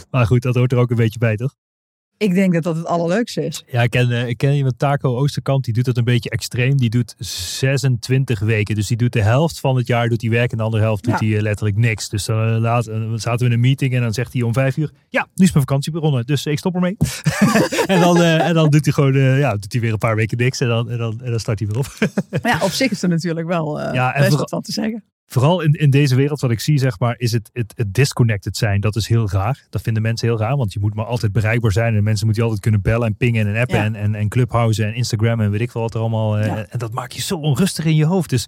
Maar 0.09 0.25
goed, 0.25 0.41
dat 0.41 0.55
hoort 0.55 0.71
er 0.71 0.77
ook 0.77 0.89
een 0.89 0.95
beetje 0.95 1.19
bij, 1.19 1.35
toch? 1.35 1.53
Ik 2.19 2.33
denk 2.33 2.53
dat 2.53 2.63
dat 2.63 2.75
het 2.75 2.85
allerleukste 2.85 3.45
is. 3.45 3.63
Ja, 3.71 3.81
ik 3.81 3.89
ken, 3.89 4.11
eh, 4.11 4.27
ik 4.27 4.37
ken 4.37 4.53
iemand, 4.53 4.79
Taco 4.79 5.17
Oosterkamp, 5.17 5.63
die 5.63 5.73
doet 5.73 5.85
dat 5.85 5.97
een 5.97 6.03
beetje 6.03 6.29
extreem. 6.29 6.77
Die 6.77 6.89
doet 6.89 7.15
26 7.17 8.39
weken. 8.39 8.75
Dus 8.75 8.87
die 8.87 8.97
doet 8.97 9.13
de 9.13 9.21
helft 9.21 9.59
van 9.59 9.75
het 9.75 9.87
jaar 9.87 10.09
doet 10.09 10.21
hij 10.21 10.29
werk 10.29 10.51
en 10.51 10.57
de 10.57 10.63
andere 10.63 10.83
helft 10.83 11.03
doet 11.03 11.19
Ja. 11.19 11.25
hij 11.25 11.35
eh, 11.35 11.41
letterlijk 11.41 11.77
niks. 11.77 12.09
Dus 12.09 12.25
dan 12.25 12.53
eh, 12.53 12.59
laat, 12.59 12.83
zaten 13.15 13.39
we 13.39 13.45
in 13.45 13.51
een 13.51 13.59
meeting 13.59 13.93
en 13.93 14.01
dan 14.01 14.13
zegt 14.13 14.33
hij 14.33 14.41
om 14.41 14.53
vijf 14.53 14.77
uur, 14.77 14.91
ja, 15.09 15.27
nu 15.35 15.45
is 15.45 15.51
mijn 15.53 15.65
vakantie 15.65 15.91
begonnen, 15.91 16.25
dus 16.25 16.45
ik 16.45 16.57
stop 16.57 16.75
ermee. 16.75 16.97
en, 17.85 17.99
dan, 17.99 18.21
en 18.21 18.53
dan 18.53 18.69
doet 18.69 18.85
hij 18.85 18.93
gewoon, 18.93 19.37
ja, 19.37 19.51
doet 19.55 19.71
hij 19.71 19.81
weer 19.81 19.91
een 19.91 19.97
paar 19.97 20.15
weken 20.15 20.37
niks 20.37 20.59
en 20.59 20.67
dan, 20.67 20.89
en 20.89 20.97
dan, 20.97 21.21
en 21.23 21.31
dan 21.31 21.39
start 21.39 21.59
hij 21.59 21.67
weer 21.67 21.77
op. 21.77 21.87
Maar 22.41 22.51
ja, 22.51 22.59
op 22.65 22.71
zich 22.71 22.91
is 22.91 23.03
er 23.03 23.09
natuurlijk 23.09 23.47
wel 23.47 23.79
Ja, 23.93 24.13
best 24.17 24.35
wat 24.35 24.49
van 24.49 24.61
te 24.61 24.71
zeggen. 24.71 25.03
Vooral 25.31 25.61
in, 25.61 25.71
in 25.71 25.89
deze 25.89 26.15
wereld 26.15 26.39
wat 26.41 26.51
ik 26.51 26.59
zie, 26.59 26.77
zeg 26.77 26.99
maar, 26.99 27.15
is 27.17 27.31
het, 27.31 27.49
het, 27.53 27.73
het 27.75 27.93
disconnected 27.93 28.57
zijn. 28.57 28.81
Dat 28.81 28.95
is 28.95 29.07
heel 29.07 29.29
raar. 29.29 29.65
Dat 29.69 29.81
vinden 29.81 30.01
mensen 30.01 30.27
heel 30.27 30.37
raar, 30.37 30.57
want 30.57 30.73
je 30.73 30.79
moet 30.79 30.93
maar 30.93 31.05
altijd 31.05 31.31
bereikbaar 31.31 31.71
zijn. 31.71 31.95
En 31.95 32.03
mensen 32.03 32.25
moeten 32.25 32.43
je 32.43 32.49
altijd 32.49 32.61
kunnen 32.69 32.81
bellen 32.91 33.07
en 33.07 33.15
pingen 33.15 33.47
en 33.47 33.61
appen 33.61 33.77
Ja. 33.77 33.83
en, 33.83 33.95
en, 33.95 34.15
en 34.15 34.27
Clubhouse 34.29 34.83
en 34.85 34.93
Instagram 34.93 35.39
en 35.41 35.51
weet 35.51 35.61
ik 35.61 35.71
veel 35.71 35.81
wat 35.81 35.93
er 35.93 35.99
allemaal. 35.99 36.37
eh, 36.37 36.45
Ja. 36.45 36.65
En 36.69 36.79
dat 36.79 36.93
maakt 36.93 37.15
je 37.15 37.21
zo 37.21 37.35
onrustig 37.35 37.85
in 37.85 37.95
je 37.95 38.05
hoofd. 38.05 38.29
Dus 38.29 38.45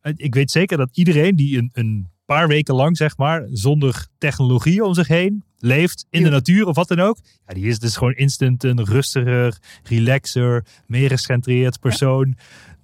eh, 0.00 0.12
ik 0.16 0.34
weet 0.34 0.50
zeker 0.50 0.76
dat 0.76 0.88
iedereen 0.92 1.36
die 1.36 1.58
een, 1.58 1.70
een 1.72 2.08
paar 2.24 2.48
weken 2.48 2.74
lang, 2.74 2.96
zeg 2.96 3.16
maar, 3.16 3.44
zonder 3.52 4.06
technologie 4.18 4.84
om 4.84 4.94
zich 4.94 5.08
heen 5.08 5.44
leeft 5.58 6.06
in 6.10 6.22
de 6.22 6.28
Ja. 6.28 6.34
natuur 6.34 6.66
of 6.66 6.74
wat 6.76 6.88
dan 6.88 7.00
ook. 7.00 7.18
Ja, 7.46 7.54
die 7.54 7.66
is 7.66 7.78
dus 7.78 7.96
gewoon 7.96 8.12
instant 8.14 8.64
een 8.64 8.84
rustiger, 8.84 9.58
relaxer, 9.82 10.64
meer 10.86 11.08
gecentreerd 11.10 11.80
persoon 11.80 12.36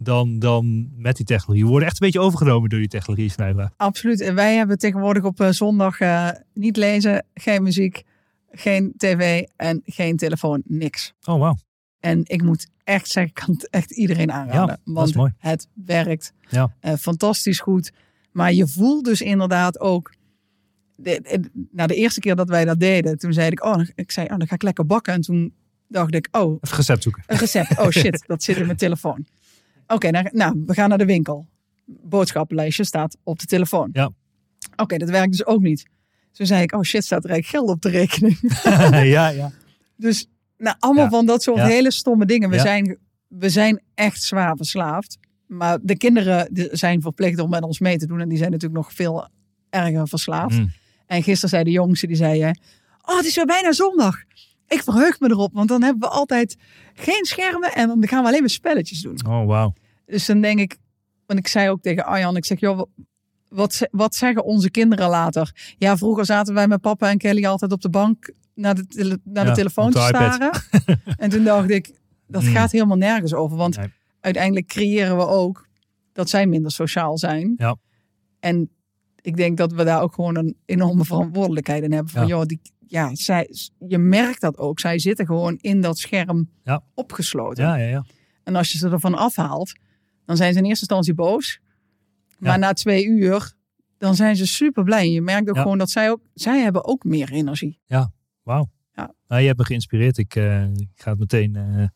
dan, 0.02 0.38
dan 0.38 0.88
met 0.96 1.16
die 1.16 1.26
technologie. 1.26 1.64
We 1.64 1.70
worden 1.70 1.88
echt 1.88 2.00
een 2.00 2.06
beetje 2.06 2.20
overgenomen 2.26 2.68
door 2.68 2.78
die 2.78 2.88
technologie, 2.88 3.32
vraag. 3.32 3.70
Absoluut. 3.76 4.20
En 4.20 4.34
wij 4.34 4.56
hebben 4.56 4.78
tegenwoordig 4.78 5.24
op 5.24 5.40
eh, 5.40 5.48
zondag 5.50 6.00
eh, 6.00 6.28
niet 6.54 6.76
lezen, 6.76 7.24
geen 7.34 7.62
muziek, 7.62 8.02
geen 8.50 8.92
tv 8.96 9.44
en 9.56 9.82
geen 9.84 10.16
telefoon. 10.16 10.62
Niks. 10.64 11.14
Oh, 11.24 11.38
wauw. 11.38 11.56
En 12.00 12.20
ik 12.24 12.42
moet 12.42 12.66
echt 12.84 13.08
zeggen, 13.08 13.32
ik 13.36 13.44
kan 13.44 13.54
het 13.54 13.70
echt 13.70 13.90
iedereen 13.90 14.32
aanraden. 14.32 14.80
want 14.84 15.14
mooi. 15.14 15.32
het 15.38 15.68
werkt 15.74 16.32
Ja. 16.48 16.74
eh, 16.80 16.94
fantastisch 16.94 17.60
goed. 17.60 17.92
Maar 18.32 18.52
je 18.52 18.66
voelt 18.66 19.04
dus 19.04 19.20
inderdaad 19.20 19.80
ook... 19.80 20.12
De, 20.96 21.20
de- 21.22 21.66
nou, 21.72 21.88
de 21.88 21.94
eerste 21.94 22.20
keer 22.20 22.36
dat 22.36 22.48
wij 22.48 22.64
dat 22.64 22.80
deden, 22.80 23.18
toen 23.18 23.32
zei 23.32 23.50
ik, 23.50 23.64
oh, 23.64 23.80
ik 23.94 24.10
zei, 24.12 24.26
oh, 24.30 24.38
dan 24.38 24.46
ga 24.46 24.54
ik 24.54 24.62
lekker 24.62 24.86
bakken. 24.86 25.12
En 25.14 25.20
toen 25.20 25.54
dacht 25.88 26.14
ik, 26.14 26.28
oh, 26.30 26.58
Even 26.60 26.76
recept 26.76 27.02
zoeken. 27.02 27.22
een 27.26 27.36
recept. 27.38 27.78
Oh 27.78 27.88
shit, 28.00 28.22
dat 28.26 28.42
zit 28.42 28.56
in 28.56 28.66
mijn 28.66 28.76
telefoon. 28.78 29.26
Oké, 29.92 30.10
nou, 30.10 30.28
nou, 30.32 30.62
we 30.66 30.74
gaan 30.74 30.88
naar 30.88 30.98
de 30.98 31.04
winkel. 31.04 31.46
Boodschappenlijstje 31.86 32.84
staat 32.84 33.16
op 33.22 33.38
de 33.38 33.46
telefoon. 33.46 33.88
Ja. 33.92 34.10
Oké, 34.76 34.96
dat 34.96 35.10
werkt 35.10 35.30
dus 35.30 35.46
ook 35.46 35.60
niet. 35.60 35.86
Toen 36.32 36.46
zei 36.46 36.62
ik, 36.62 36.72
oh 36.74 36.82
shit, 36.82 37.04
staat 37.04 37.24
er 37.24 37.30
eigenlijk 37.30 37.64
geld 37.64 37.76
op 37.76 37.82
de 37.82 37.88
rekening. 37.98 38.38
ja, 39.16 39.28
ja. 39.28 39.50
Dus 39.96 40.26
nou, 40.58 40.76
allemaal 40.78 41.04
Ja. 41.04 41.10
van 41.10 41.26
dat 41.26 41.42
soort 41.42 41.56
Ja. 41.56 41.66
hele 41.66 41.90
stomme 41.92 42.26
dingen. 42.26 42.48
We, 42.50 42.56
Ja. 42.56 42.62
zijn, 42.62 42.98
we 43.28 43.48
zijn 43.48 43.80
echt 43.94 44.22
zwaar 44.22 44.56
verslaafd. 44.56 45.18
Maar 45.46 45.78
de 45.82 45.96
kinderen 45.96 46.48
zijn 46.72 47.00
verplicht 47.00 47.38
om 47.38 47.50
met 47.50 47.62
ons 47.62 47.78
mee 47.78 47.98
te 47.98 48.06
doen. 48.06 48.20
En 48.20 48.28
die 48.28 48.38
zijn 48.38 48.50
natuurlijk 48.50 48.80
nog 48.82 48.92
veel 48.92 49.28
erger 49.70 50.08
verslaafd. 50.08 50.58
Mm. 50.58 50.72
En 51.06 51.22
gisteren 51.22 51.48
zei 51.50 51.64
de 51.64 51.70
jongste, 51.70 52.06
die 52.06 52.16
zei... 52.16 52.42
eh, 52.42 52.50
Oh, 53.04 53.16
het 53.16 53.26
is 53.26 53.34
weer 53.36 53.46
bijna 53.46 53.72
zondag. 53.72 54.16
Ik 54.68 54.82
verheug 54.82 55.20
me 55.20 55.30
erop, 55.30 55.52
want 55.52 55.68
dan 55.68 55.82
hebben 55.82 56.08
we 56.08 56.14
altijd 56.14 56.56
geen 56.94 57.24
schermen. 57.24 57.72
En 57.74 57.88
dan 57.88 58.08
gaan 58.08 58.22
we 58.22 58.28
alleen 58.28 58.40
maar 58.40 58.50
spelletjes 58.50 59.00
doen. 59.00 59.18
Oh, 59.26 59.46
wauw. 59.46 59.74
Dus 60.06 60.26
dan 60.26 60.40
denk 60.40 60.58
ik... 60.58 60.76
Want 61.26 61.38
ik 61.38 61.48
zei 61.48 61.70
ook 61.70 61.82
tegen 61.82 62.04
Arjan, 62.04 62.36
ik 62.36 62.44
zeg... 62.44 62.60
Joh, 62.60 62.82
wat, 63.48 63.88
wat 63.90 64.14
zeggen 64.14 64.44
onze 64.44 64.70
kinderen 64.70 65.08
later? 65.08 65.74
Ja, 65.78 65.96
vroeger 65.96 66.24
zaten 66.26 66.54
wij 66.54 66.68
met 66.68 66.80
papa 66.80 67.10
en 67.10 67.18
Kelly 67.18 67.44
altijd 67.46 67.72
op 67.72 67.80
de 67.80 67.90
bank... 67.90 68.32
naar 68.54 68.74
de, 68.74 68.86
tele- 68.86 69.18
naar 69.24 69.44
de 69.44 69.52
telefoon 69.52 69.90
te 69.90 70.00
staren. 70.00 70.50
en 71.16 71.30
toen 71.30 71.44
dacht 71.44 71.70
ik, 71.70 72.00
dat 72.26 72.42
Mm. 72.42 72.48
gaat 72.48 72.72
helemaal 72.72 72.96
nergens 72.96 73.34
over. 73.34 73.56
Want 73.56 73.76
Nee. 73.76 73.92
uiteindelijk 74.20 74.66
creëren 74.66 75.16
we 75.16 75.26
ook 75.26 75.68
dat 76.12 76.28
zij 76.30 76.46
minder 76.46 76.70
sociaal 76.70 77.18
zijn. 77.18 77.54
Ja. 77.56 77.76
En 78.40 78.70
ik 79.20 79.36
denk 79.36 79.56
dat 79.56 79.72
we 79.72 79.84
daar 79.84 80.02
ook 80.02 80.14
gewoon 80.14 80.36
een 80.36 80.56
enorme 80.64 81.04
verantwoordelijkheid 81.04 81.82
in 81.82 81.92
hebben. 81.92 82.12
Van, 82.12 82.22
Ja. 82.22 82.28
joh, 82.28 82.44
die, 82.44 82.60
ja, 82.86 83.14
zij, 83.14 83.48
je 83.88 83.98
merkt 83.98 84.40
dat 84.40 84.58
ook. 84.58 84.80
Zij 84.80 84.98
zitten 84.98 85.26
gewoon 85.26 85.56
in 85.60 85.80
dat 85.80 85.98
scherm 85.98 86.50
Ja. 86.64 86.82
opgesloten. 86.94 87.64
Ja, 87.64 87.74
ja, 87.76 87.86
ja. 87.88 88.04
En 88.44 88.56
als 88.56 88.72
je 88.72 88.78
ze 88.78 88.88
ervan 88.88 89.14
afhaalt, 89.14 89.72
dan 90.24 90.36
zijn 90.36 90.52
ze 90.52 90.58
in 90.58 90.64
eerste 90.64 90.80
instantie 90.80 91.14
boos. 91.14 91.60
Maar 92.38 92.50
Ja. 92.52 92.56
na 92.56 92.72
twee 92.72 93.06
uur, 93.06 93.52
dan 93.98 94.14
zijn 94.14 94.36
ze 94.36 94.46
super 94.46 94.84
blij. 94.84 95.10
Je 95.10 95.20
merkt 95.20 95.48
ook 95.48 95.56
Ja. 95.56 95.62
gewoon 95.62 95.78
dat 95.78 95.90
zij 95.90 96.10
ook, 96.10 96.20
zij 96.34 96.60
hebben 96.62 96.84
ook 96.84 97.04
meer 97.04 97.32
energie. 97.32 97.80
Wauw. 98.42 98.70
Ja. 98.94 99.14
Nou, 99.28 99.40
je 99.40 99.46
hebt 99.46 99.58
me 99.58 99.64
geïnspireerd. 99.64 100.18
Ik, 100.18 100.34
eh, 100.36 100.62
ik 100.64 100.88
ga 100.94 101.10
het 101.10 101.18
meteen 101.18 101.56
eh, 101.56 101.86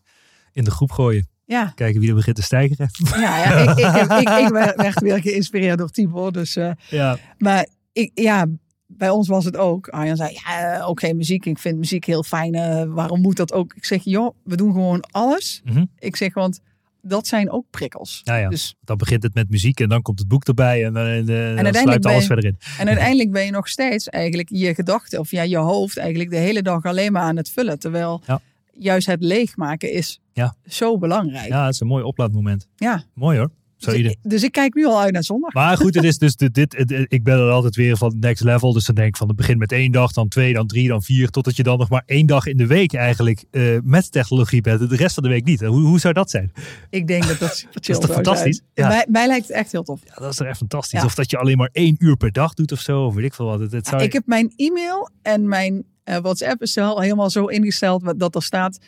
in 0.52 0.64
de 0.64 0.70
groep 0.70 0.90
gooien. 0.90 1.28
Ja, 1.44 1.72
Kijken 1.74 2.00
wie 2.00 2.08
er 2.08 2.14
begint 2.14 2.36
te 2.36 2.42
stijgen. 2.42 2.88
ja, 3.16 3.38
ja 3.38 3.70
ik, 3.70 3.78
ik, 3.78 3.84
heb, 3.84 4.10
ik, 4.10 4.28
ik 4.28 4.48
werd 4.48 4.76
werd 4.76 5.00
weer 5.00 5.20
geïnspireerd 5.22 5.78
door 5.78 5.90
Tibor. 5.90 6.32
Dus, 6.32 6.56
eh, 6.56 6.70
ja. 6.90 7.18
maar 7.38 7.66
ik, 7.92 8.10
ja, 8.14 8.46
bij 8.86 9.10
ons 9.10 9.28
was 9.28 9.44
het 9.44 9.56
ook. 9.56 9.88
Arjan 9.88 10.16
zei, 10.16 10.38
ja, 10.46 10.80
ook 10.82 11.00
geen 11.00 11.16
muziek. 11.16 11.46
Ik 11.46 11.58
vind 11.58 11.78
muziek 11.78 12.04
heel 12.04 12.22
fijn. 12.22 12.52
waarom 12.94 13.20
moet 13.20 13.36
dat 13.36 13.52
ook? 13.52 13.74
Ik 13.74 13.84
zeg, 13.84 14.04
joh, 14.04 14.36
we 14.44 14.56
doen 14.56 14.72
gewoon 14.72 15.00
alles. 15.10 15.60
Mhm. 15.64 15.84
Ik 15.98 16.16
zeg, 16.16 16.34
want 16.34 16.60
dat 17.08 17.26
zijn 17.26 17.50
ook 17.50 17.64
prikkels. 17.70 18.20
Ja, 18.24 18.36
ja. 18.36 18.48
Dus, 18.48 18.74
Dan 18.80 18.96
begint 18.96 19.22
het 19.22 19.34
met 19.34 19.50
muziek 19.50 19.80
en 19.80 19.88
dan 19.88 20.02
komt 20.02 20.18
het 20.18 20.28
boek 20.28 20.44
erbij. 20.44 20.84
En, 20.84 20.92
dan 20.92 21.06
eh, 21.06 21.62
dan 21.62 21.74
sluit 21.74 22.06
alles 22.06 22.20
je- 22.20 22.26
verder 22.26 22.44
in. 22.44 22.58
en 22.78 22.86
uiteindelijk 22.86 23.30
ben 23.30 23.44
je 23.44 23.50
nog 23.50 23.68
steeds 23.68 24.08
eigenlijk 24.08 24.48
je 24.52 24.74
gedachten 24.74 25.18
of 25.18 25.30
ja, 25.30 25.42
je 25.42 25.56
hoofd 25.56 25.96
eigenlijk 25.96 26.30
de 26.30 26.36
hele 26.36 26.62
dag 26.62 26.84
alleen 26.84 27.12
maar 27.12 27.22
aan 27.22 27.36
het 27.36 27.50
vullen. 27.50 27.78
Terwijl 27.78 28.22
Ja. 28.26 28.40
juist 28.72 29.06
het 29.06 29.22
leegmaken 29.22 29.92
is 29.92 30.20
Ja. 30.32 30.54
zo 30.66 30.98
belangrijk. 30.98 31.48
Ja, 31.48 31.64
het 31.64 31.74
is 31.74 31.80
een 31.80 31.86
mooi 31.86 32.04
oplaadmoment. 32.04 32.68
Ja. 32.76 33.04
Mooi 33.14 33.38
hoor. 33.38 33.50
Zo 33.76 33.90
Dus, 33.90 34.00
ik, 34.00 34.16
dus 34.22 34.42
ik 34.42 34.52
kijk 34.52 34.74
nu 34.74 34.86
al 34.86 35.00
uit 35.00 35.12
naar 35.12 35.24
zondag. 35.24 35.52
Maar 35.52 35.76
goed, 35.76 35.94
het 35.94 36.04
is 36.04 36.18
dus 36.18 36.36
dit, 36.36 36.84
ik 37.08 37.24
ben 37.24 37.38
er 37.38 37.50
altijd 37.50 37.76
weer 37.76 37.96
van 37.96 38.16
next 38.20 38.44
level. 38.44 38.72
Dus 38.72 38.84
dan 38.84 38.94
denk 38.94 39.08
ik 39.08 39.16
van 39.16 39.28
het 39.28 39.36
begint 39.36 39.58
met 39.58 39.72
één 39.72 39.92
dag, 39.92 40.12
dan 40.12 40.28
twee, 40.28 40.52
dan 40.52 40.66
drie, 40.66 40.88
dan 40.88 41.02
vier. 41.02 41.30
Totdat 41.30 41.56
je 41.56 41.62
dan 41.62 41.78
nog 41.78 41.88
maar 41.88 42.02
één 42.06 42.26
dag 42.26 42.46
in 42.46 42.56
de 42.56 42.66
week 42.66 42.94
eigenlijk 42.94 43.44
eh, 43.50 43.78
met 43.82 44.12
technologie 44.12 44.60
bent. 44.60 44.90
De 44.90 44.96
rest 44.96 45.14
van 45.14 45.22
de 45.22 45.28
week 45.28 45.44
niet. 45.44 45.60
Hoe, 45.60 45.80
hoe 45.80 46.00
zou 46.00 46.14
dat 46.14 46.30
zijn? 46.30 46.52
Ik 46.90 47.06
denk 47.06 47.26
dat 47.26 47.38
dat 47.38 47.56
super 47.56 47.80
chill 47.82 47.94
toch 47.94 48.04
zou 48.04 48.14
fantastisch? 48.14 48.60
Ja. 48.74 48.88
Mij, 48.88 49.06
mij 49.08 49.26
lijkt 49.26 49.46
het 49.46 49.56
echt 49.56 49.72
heel 49.72 49.82
tof. 49.82 50.00
Ja, 50.04 50.14
dat 50.14 50.30
is 50.30 50.36
toch 50.36 50.46
echt 50.46 50.58
fantastisch. 50.58 51.00
Ja. 51.00 51.06
Of 51.06 51.14
dat 51.14 51.30
je 51.30 51.38
alleen 51.38 51.56
maar 51.56 51.70
één 51.72 51.96
uur 51.98 52.16
per 52.16 52.32
dag 52.32 52.54
doet 52.54 52.72
of 52.72 52.80
zo. 52.80 53.04
Of 53.04 53.14
weet 53.14 53.24
ik 53.24 53.34
veel 53.34 53.46
wat. 53.46 53.60
Het, 53.60 53.72
het 53.72 53.86
zou... 53.86 54.02
Ik 54.02 54.12
heb 54.12 54.26
mijn 54.26 54.52
e-mail 54.56 55.10
en 55.22 55.48
mijn 55.48 55.84
eh, 56.04 56.16
WhatsApp 56.16 56.62
is 56.62 56.78
al 56.78 57.00
helemaal 57.00 57.30
zo 57.30 57.44
ingesteld 57.44 58.18
dat 58.18 58.34
er 58.34 58.42
staat. 58.42 58.78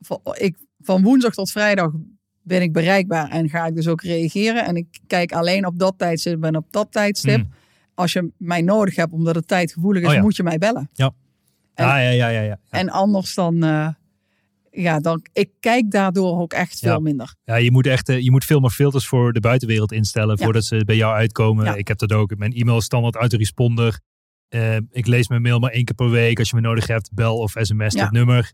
Van, 0.00 0.20
ik, 0.32 0.56
van 0.80 1.02
woensdag 1.02 1.34
tot 1.34 1.50
vrijdag 1.50 1.92
ben 2.44 2.62
ik 2.62 2.72
bereikbaar 2.72 3.30
en 3.30 3.48
ga 3.48 3.66
ik 3.66 3.74
dus 3.74 3.88
ook 3.88 4.02
reageren. 4.02 4.64
En 4.64 4.76
ik 4.76 4.86
kijk 5.06 5.32
alleen 5.32 5.66
op 5.66 5.78
dat 5.78 5.94
tijdstip 5.98 6.44
en 6.44 6.56
op 6.56 6.66
dat 6.70 6.92
tijdstip. 6.92 7.34
Hmm. 7.40 7.50
Als 7.94 8.12
je 8.12 8.30
mij 8.38 8.62
nodig 8.62 8.96
hebt 8.96 9.12
omdat 9.12 9.34
het 9.34 9.48
tijdgevoelig 9.48 10.02
is, 10.02 10.08
Oh 10.08 10.14
ja. 10.14 10.20
moet 10.20 10.36
je 10.36 10.42
mij 10.42 10.58
bellen. 10.58 10.90
en- 10.96 11.12
ja, 11.74 11.98
ja, 11.98 12.10
ja, 12.10 12.28
ja, 12.28 12.40
ja. 12.40 12.58
En 12.70 12.90
anders 12.90 13.34
dan, 13.34 13.62
eh, 13.64 13.88
ja, 14.70 15.00
dan, 15.00 15.24
ik 15.32 15.50
kijk 15.60 15.90
daardoor 15.90 16.40
ook 16.40 16.52
echt 16.52 16.78
veel 16.78 16.90
Ja. 16.92 16.98
minder. 16.98 17.34
Ja, 17.44 17.56
je 17.56 17.70
moet 17.70 17.86
echt, 17.86 18.08
eh, 18.08 18.20
je 18.20 18.30
moet 18.30 18.44
veel 18.44 18.60
meer 18.60 18.70
filters 18.70 19.06
voor 19.06 19.32
de 19.32 19.40
buitenwereld 19.40 19.92
instellen 19.92 20.36
Ja. 20.38 20.44
voordat 20.44 20.64
ze 20.64 20.82
bij 20.84 20.96
jou 20.96 21.14
uitkomen. 21.14 21.64
Ja. 21.64 21.74
Ik 21.74 21.88
heb 21.88 21.98
dat 21.98 22.12
ook. 22.12 22.36
Mijn 22.36 22.52
e-mail 22.52 22.76
is 22.78 22.84
standaard 22.84 23.14
autoresponder. 23.14 24.00
Eh 24.48 24.76
ik 24.90 25.06
lees 25.06 25.28
mijn 25.28 25.42
mail 25.42 25.58
maar 25.58 25.70
één 25.70 25.84
keer 25.84 25.94
per 25.94 26.10
week. 26.10 26.38
Als 26.38 26.48
je 26.50 26.56
me 26.56 26.60
nodig 26.62 26.86
hebt, 26.86 27.10
bel 27.12 27.36
of 27.38 27.54
sms 27.60 27.94
Ja. 27.94 28.02
dit 28.02 28.12
nummer. 28.12 28.52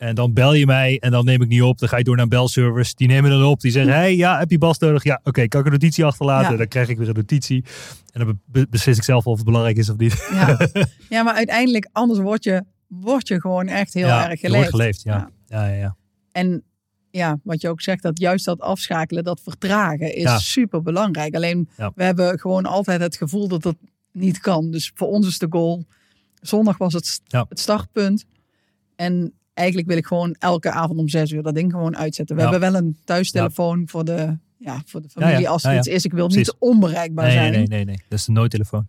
En 0.00 0.14
dan 0.14 0.32
bel 0.32 0.54
je 0.54 0.66
mij 0.66 0.98
en 0.98 1.10
dan 1.10 1.24
neem 1.24 1.42
ik 1.42 1.48
niet 1.48 1.62
op. 1.62 1.78
Dan 1.78 1.88
ga 1.88 1.96
je 1.96 2.04
door 2.04 2.14
naar 2.14 2.24
een 2.24 2.30
belservice. 2.30 2.92
Die 2.96 3.08
nemen 3.08 3.30
dan 3.30 3.44
op. 3.44 3.60
Die 3.60 3.70
zeggen, 3.70 3.92
hey, 3.92 4.16
ja, 4.16 4.38
heb 4.38 4.50
je 4.50 4.58
Bas 4.58 4.78
nodig? 4.78 5.04
Ja, 5.04 5.20
oké, 5.24 5.48
kan 5.48 5.60
ik 5.60 5.66
een 5.66 5.72
notitie 5.72 6.04
achterlaten? 6.04 6.50
Ja. 6.50 6.56
Dan 6.56 6.68
krijg 6.68 6.88
ik 6.88 6.98
weer 6.98 7.08
een 7.08 7.14
notitie. 7.14 7.64
En 8.12 8.24
dan 8.24 8.40
be- 8.44 8.66
beslis 8.70 8.96
ik 8.96 9.02
zelf 9.02 9.26
of 9.26 9.36
het 9.36 9.44
belangrijk 9.44 9.76
is 9.76 9.88
of 9.90 9.96
niet. 9.96 10.28
Ja, 10.32 10.68
ja 11.08 11.22
maar 11.22 11.34
uiteindelijk, 11.34 11.88
anders 11.92 12.20
word 12.20 12.44
je, 12.44 12.64
word 12.86 13.28
je 13.28 13.40
gewoon 13.40 13.66
echt 13.66 13.94
heel 13.94 14.06
ja, 14.06 14.30
erg 14.30 14.42
er 14.42 14.50
wordt 14.50 14.68
geleefd. 14.68 14.70
geleefd, 14.70 15.02
ja. 15.02 15.30
Ja, 15.46 15.66
ja, 15.66 15.74
ja. 15.74 15.96
En 16.32 16.62
ja, 17.10 17.38
wat 17.42 17.60
je 17.60 17.68
ook 17.68 17.80
zegt, 17.80 18.02
dat 18.02 18.18
juist 18.18 18.44
dat 18.44 18.60
afschakelen, 18.60 19.24
dat 19.24 19.40
vertragen 19.40 20.14
is 20.16 20.52
super 20.52 20.82
belangrijk. 20.82 21.34
Alleen 21.34 21.68
we 21.94 22.02
hebben 22.02 22.38
gewoon 22.38 22.64
altijd 22.64 23.00
het 23.00 23.16
gevoel 23.16 23.48
dat 23.48 23.62
dat 23.62 23.76
niet 24.12 24.38
kan. 24.38 24.70
Dus 24.70 24.92
voor 24.94 25.08
ons 25.08 25.26
is 25.26 25.38
de 25.38 25.46
goal. 25.50 25.84
Zondag 26.40 26.78
was 26.78 26.92
het, 26.92 27.20
het 27.48 27.60
startpunt. 27.60 28.24
En 28.96 29.32
eigenlijk 29.60 29.88
wil 29.88 29.96
ik 29.96 30.06
gewoon 30.06 30.36
elke 30.38 30.70
avond 30.70 30.98
om 30.98 31.08
zes 31.08 31.30
uur 31.30 31.42
dat 31.42 31.54
ding 31.54 31.72
gewoon 31.72 31.96
uitzetten. 31.96 32.36
We 32.36 32.42
Ja. 32.42 32.50
hebben 32.50 32.72
wel 32.72 32.80
een 32.80 32.96
thuistelefoon 33.04 33.82
voor, 33.86 34.04
de, 34.04 34.38
ja, 34.58 34.82
voor 34.86 35.02
de 35.02 35.08
familie 35.08 35.34
Ja, 35.34 35.40
ja. 35.40 35.48
als 35.48 35.62
er 35.62 35.68
Ja, 35.68 35.74
ja. 35.74 35.80
iets 35.80 35.88
is. 35.88 36.04
Ik 36.04 36.12
wil 36.12 36.26
Precies. 36.26 36.46
niet 36.46 36.56
onbereikbaar 36.58 37.24
Nee, 37.26 37.34
zijn. 37.34 37.52
nee, 37.52 37.66
nee, 37.66 37.84
nee. 37.84 38.00
Dat 38.08 38.18
is 38.18 38.24
de 38.24 38.32
noodtelefoon. 38.32 38.86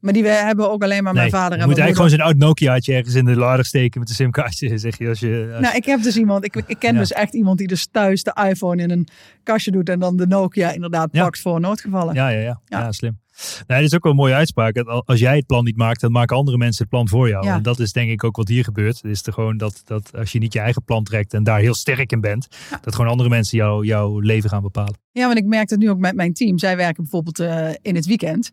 Maar 0.00 0.12
die 0.12 0.22
we 0.22 0.28
hebben 0.28 0.70
ook 0.70 0.82
alleen 0.82 1.02
maar 1.02 1.12
Nee, 1.12 1.20
mijn 1.22 1.34
vader 1.34 1.58
en 1.58 1.66
moet 1.66 1.76
mijn 1.76 1.86
eigenlijk 1.86 1.96
gewoon 1.96 2.10
zo'n 2.10 2.40
oud 2.42 2.48
Nokiaatje 2.48 2.94
ergens 2.94 3.14
in 3.14 3.24
de 3.24 3.36
lader 3.36 3.64
steken 3.64 4.00
met 4.00 4.08
een 4.08 4.14
simkaartje. 4.14 4.78
Zeg 4.78 4.98
je 4.98 5.08
als 5.08 5.20
je. 5.20 5.48
Als 5.52 5.62
Nou, 5.62 5.76
ik 5.76 5.84
heb 5.84 6.02
dus 6.02 6.16
iemand, 6.16 6.44
ik, 6.44 6.56
ik 6.66 6.78
ken 6.78 6.92
Ja. 6.94 6.98
dus 6.98 7.12
echt 7.12 7.34
iemand 7.34 7.58
die 7.58 7.66
dus 7.66 7.86
thuis 7.90 8.22
de 8.22 8.36
iPhone 8.48 8.82
in 8.82 8.90
een 8.90 9.08
kastje 9.42 9.70
doet 9.70 9.88
en 9.88 9.98
dan 9.98 10.16
de 10.16 10.26
Nokia 10.26 10.70
inderdaad 10.72 11.08
Ja. 11.12 11.22
pakt 11.22 11.40
voor 11.40 11.60
noodgevallen. 11.60 12.14
Ja, 12.14 12.28
ja, 12.28 12.40
ja. 12.40 12.60
Ja. 12.66 12.78
ja. 12.78 12.92
slim. 12.92 13.18
Nee, 13.66 13.78
dit 13.80 13.86
is 13.88 13.94
ook 13.94 14.02
wel 14.02 14.12
een 14.12 14.18
mooie 14.18 14.34
uitspraak. 14.34 14.74
Dat 14.74 14.86
al- 14.86 15.02
Als 15.06 15.18
jij 15.20 15.36
het 15.36 15.46
plan 15.46 15.64
niet 15.64 15.76
maakt, 15.76 16.00
dan 16.00 16.12
maken 16.12 16.36
andere 16.36 16.56
mensen 16.56 16.80
het 16.82 16.90
plan 16.90 17.08
voor 17.08 17.28
jou. 17.28 17.44
Ja. 17.44 17.54
En 17.54 17.62
dat 17.62 17.78
is 17.78 17.92
denk 17.92 18.10
ik 18.10 18.24
ook 18.24 18.36
wat 18.36 18.48
hier 18.48 18.64
gebeurt. 18.64 18.96
Het 19.02 19.10
is 19.10 19.26
er 19.26 19.32
gewoon 19.32 19.56
dat, 19.56 19.82
dat 19.84 20.16
als 20.16 20.32
je 20.32 20.38
niet 20.38 20.52
je 20.52 20.60
eigen 20.60 20.84
plan 20.84 21.04
trekt 21.04 21.34
en 21.34 21.44
daar 21.44 21.60
heel 21.60 21.74
sterk 21.74 22.12
in 22.12 22.20
bent, 22.20 22.48
dat 22.80 22.94
gewoon 22.94 23.10
andere 23.10 23.28
mensen 23.28 23.58
jou, 23.58 23.84
jouw 23.86 24.18
leven 24.18 24.50
gaan 24.50 24.62
bepalen. 24.62 24.94
Ja, 25.12 25.26
want 25.26 25.38
ik 25.38 25.44
merk 25.44 25.70
het 25.70 25.78
nu 25.78 25.90
ook 25.90 25.98
met 25.98 26.14
mijn 26.14 26.32
team. 26.32 26.58
Zij 26.58 26.76
werken 26.76 27.02
bijvoorbeeld 27.02 27.38
eh, 27.38 27.68
in 27.82 27.94
het 27.94 28.06
weekend. 28.06 28.50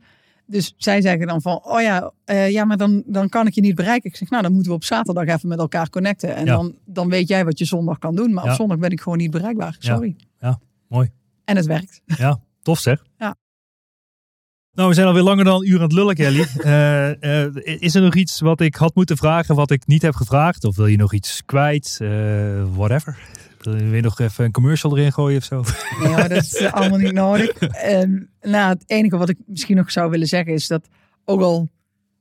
Dus 0.47 0.73
zij 0.77 1.01
zeggen 1.01 1.27
dan 1.27 1.41
van, 1.41 1.59
oh 1.63 1.81
ja, 1.81 2.11
eh, 2.25 2.49
ja 2.51 2.65
maar 2.65 2.77
dan, 2.77 3.03
dan 3.05 3.29
kan 3.29 3.47
ik 3.47 3.53
je 3.53 3.61
niet 3.61 3.75
bereiken. 3.75 4.09
Ik 4.09 4.15
zeg, 4.15 4.29
nou 4.29 4.43
dan 4.43 4.51
moeten 4.51 4.71
we 4.71 4.77
op 4.77 4.83
zaterdag 4.83 5.25
even 5.27 5.49
met 5.49 5.59
elkaar 5.59 5.89
connecten. 5.89 6.35
En 6.35 6.45
Ja. 6.45 6.55
dan, 6.55 6.75
dan 6.85 7.09
weet 7.09 7.27
jij 7.27 7.45
wat 7.45 7.59
je 7.59 7.65
zondag 7.65 7.97
kan 7.97 8.15
doen. 8.15 8.33
Maar 8.33 8.43
op 8.43 8.49
zondag 8.51 8.77
ben 8.77 8.89
ik 8.89 9.01
gewoon 9.01 9.17
niet 9.17 9.31
bereikbaar. 9.31 9.75
Sorry. 9.79 10.15
Ja, 10.39 10.59
mooi. 10.87 11.09
En 11.45 11.55
het 11.55 11.65
werkt. 11.65 12.01
Ja, 12.05 12.39
tof 12.61 12.79
zeg. 12.79 13.03
Ja. 13.17 13.35
Nou, 14.75 14.89
we 14.89 14.95
zijn 14.95 15.07
alweer 15.07 15.23
langer 15.23 15.43
dan 15.43 15.55
een 15.55 15.69
uur 15.69 15.77
aan 15.77 15.83
het 15.83 15.91
lullen, 15.91 16.15
Kelly. 16.15 16.45
Eh, 16.57 17.45
eh, 17.45 17.53
is 17.79 17.95
er 17.95 18.01
nog 18.01 18.15
iets 18.15 18.39
wat 18.39 18.61
ik 18.61 18.75
had 18.75 18.95
moeten 18.95 19.17
vragen, 19.17 19.55
wat 19.55 19.71
ik 19.71 19.87
niet 19.87 20.01
heb 20.01 20.15
gevraagd? 20.15 20.63
Of 20.63 20.75
wil 20.75 20.85
je 20.85 20.97
nog 20.97 21.13
iets 21.13 21.45
kwijt? 21.45 21.97
Eh, 22.01 22.09
whatever. 22.75 23.17
Wil 23.61 23.93
je 23.93 24.01
nog 24.01 24.19
even 24.19 24.45
een 24.45 24.51
commercial 24.51 24.97
erin 24.97 25.11
gooien 25.11 25.37
of 25.37 25.43
zo? 25.43 25.63
Nee, 26.03 26.15
dat 26.15 26.31
is 26.31 26.65
allemaal 26.71 26.97
niet 26.97 27.13
nodig. 27.13 27.57
En, 27.59 28.29
nou, 28.41 28.69
het 28.69 28.83
enige 28.85 29.17
wat 29.17 29.29
ik 29.29 29.37
misschien 29.45 29.75
nog 29.75 29.91
zou 29.91 30.09
willen 30.09 30.27
zeggen 30.27 30.53
is 30.53 30.67
dat 30.67 30.87
ook 31.25 31.41
al 31.41 31.69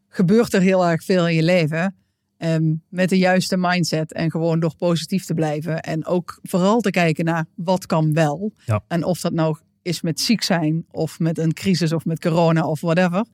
gebeurt 0.08 0.54
er 0.54 0.60
heel 0.60 0.86
erg 0.86 1.04
veel 1.04 1.28
in 1.28 1.34
je 1.34 1.42
leven, 1.42 1.96
ehm, 2.38 2.74
met 2.88 3.08
de 3.08 3.18
juiste 3.18 3.56
mindset 3.56 4.12
en 4.12 4.30
gewoon 4.30 4.60
door 4.60 4.74
positief 4.76 5.24
te 5.24 5.34
blijven 5.34 5.80
en 5.80 6.06
ook 6.06 6.38
vooral 6.42 6.80
te 6.80 6.90
kijken 6.90 7.24
naar 7.24 7.46
wat 7.54 7.86
kan 7.86 8.12
wel. 8.12 8.52
Ja. 8.64 8.84
En 8.88 9.04
of 9.04 9.20
dat 9.20 9.32
nou 9.32 9.56
is 9.84 10.00
met 10.00 10.20
ziek 10.20 10.42
zijn 10.42 10.84
of 10.90 11.18
met 11.18 11.38
een 11.38 11.52
crisis 11.52 11.92
of 11.92 12.04
met 12.04 12.20
corona 12.20 12.66
of 12.66 12.80
whatever. 12.80 13.24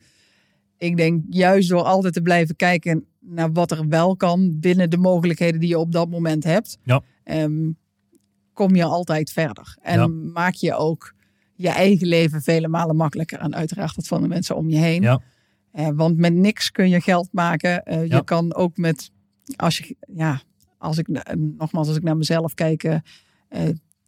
Ik 0.78 0.96
denk 0.96 1.24
juist 1.28 1.68
door 1.68 1.82
altijd 1.82 2.14
te 2.14 2.22
blijven 2.22 2.56
kijken 2.56 3.04
naar 3.20 3.52
wat 3.52 3.70
er 3.70 3.88
wel 3.88 4.16
kan 4.16 4.60
binnen 4.60 4.90
de 4.90 4.96
mogelijkheden 4.96 5.60
die 5.60 5.68
je 5.68 5.78
op 5.78 5.92
dat 5.92 6.10
moment 6.10 6.44
hebt. 6.44 6.78
Ja. 6.84 7.02
ehm, 7.24 7.70
kom 8.52 8.74
je 8.74 8.84
altijd 8.84 9.30
verder. 9.30 9.76
En 9.82 9.98
Ja. 9.98 10.06
maak 10.06 10.54
je 10.54 10.74
ook 10.74 11.14
je 11.54 11.68
eigen 11.68 12.06
leven 12.06 12.42
vele 12.42 12.68
malen 12.68 12.96
makkelijker. 12.96 13.38
En 13.38 13.54
uiteraard 13.54 13.94
dat 13.94 14.06
van 14.06 14.22
de 14.22 14.28
mensen 14.28 14.56
om 14.56 14.68
je 14.70 14.76
heen. 14.78 15.02
Ja. 15.02 15.20
Eh, 15.72 15.88
want 15.94 16.16
met 16.16 16.34
niks 16.34 16.70
kun 16.70 16.88
je 16.88 17.00
geld 17.00 17.28
maken. 17.32 17.84
Eh. 17.84 18.06
Je 18.06 18.24
kan 18.24 18.54
ook 18.54 18.76
met, 18.76 19.10
als 19.56 19.78
je, 19.78 19.96
ja, 20.14 20.40
als 20.78 20.98
ik, 20.98 21.08
nogmaals, 21.36 21.88
als 21.88 21.96
ik 21.96 22.02
naar 22.02 22.16
mezelf 22.16 22.54
kijk, 22.54 22.84
eh, 22.84 23.00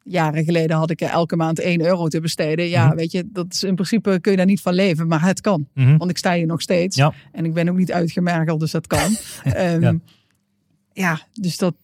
jaren 0.05 0.45
geleden 0.45 0.77
had 0.77 0.91
ik 0.91 1.01
elke 1.01 1.37
maand 1.37 1.61
1 1.61 1.81
euro 1.81 2.09
te 2.09 2.21
besteden. 2.21 2.69
Ja, 2.69 2.87
Mhm. 2.87 2.97
weet 2.97 3.13
je, 3.13 3.29
dat 3.33 3.47
is 3.53 3.63
in 3.65 3.75
principe 3.75 4.19
kun 4.21 4.31
je 4.31 4.37
daar 4.37 4.47
niet 4.47 4.61
van 4.61 4.75
leven, 4.75 5.07
maar 5.09 5.23
het 5.25 5.41
kan. 5.41 5.69
Mhm. 5.75 5.97
Want 5.97 6.11
ik 6.11 6.19
sta 6.19 6.35
hier 6.35 6.47
nog 6.47 6.61
steeds. 6.61 6.97
Ja. 6.97 7.13
En 7.33 7.45
ik 7.45 7.55
ben 7.55 7.69
ook 7.69 7.77
niet 7.77 7.93
uitgemergeld, 7.93 8.61
dus 8.61 8.71
dat 8.71 8.87
kan. 8.87 9.17
Ehm, 9.45 9.81
Ja. 9.83 9.95
ja. 10.93 11.21
dus 11.33 11.57
dat, 11.57 11.75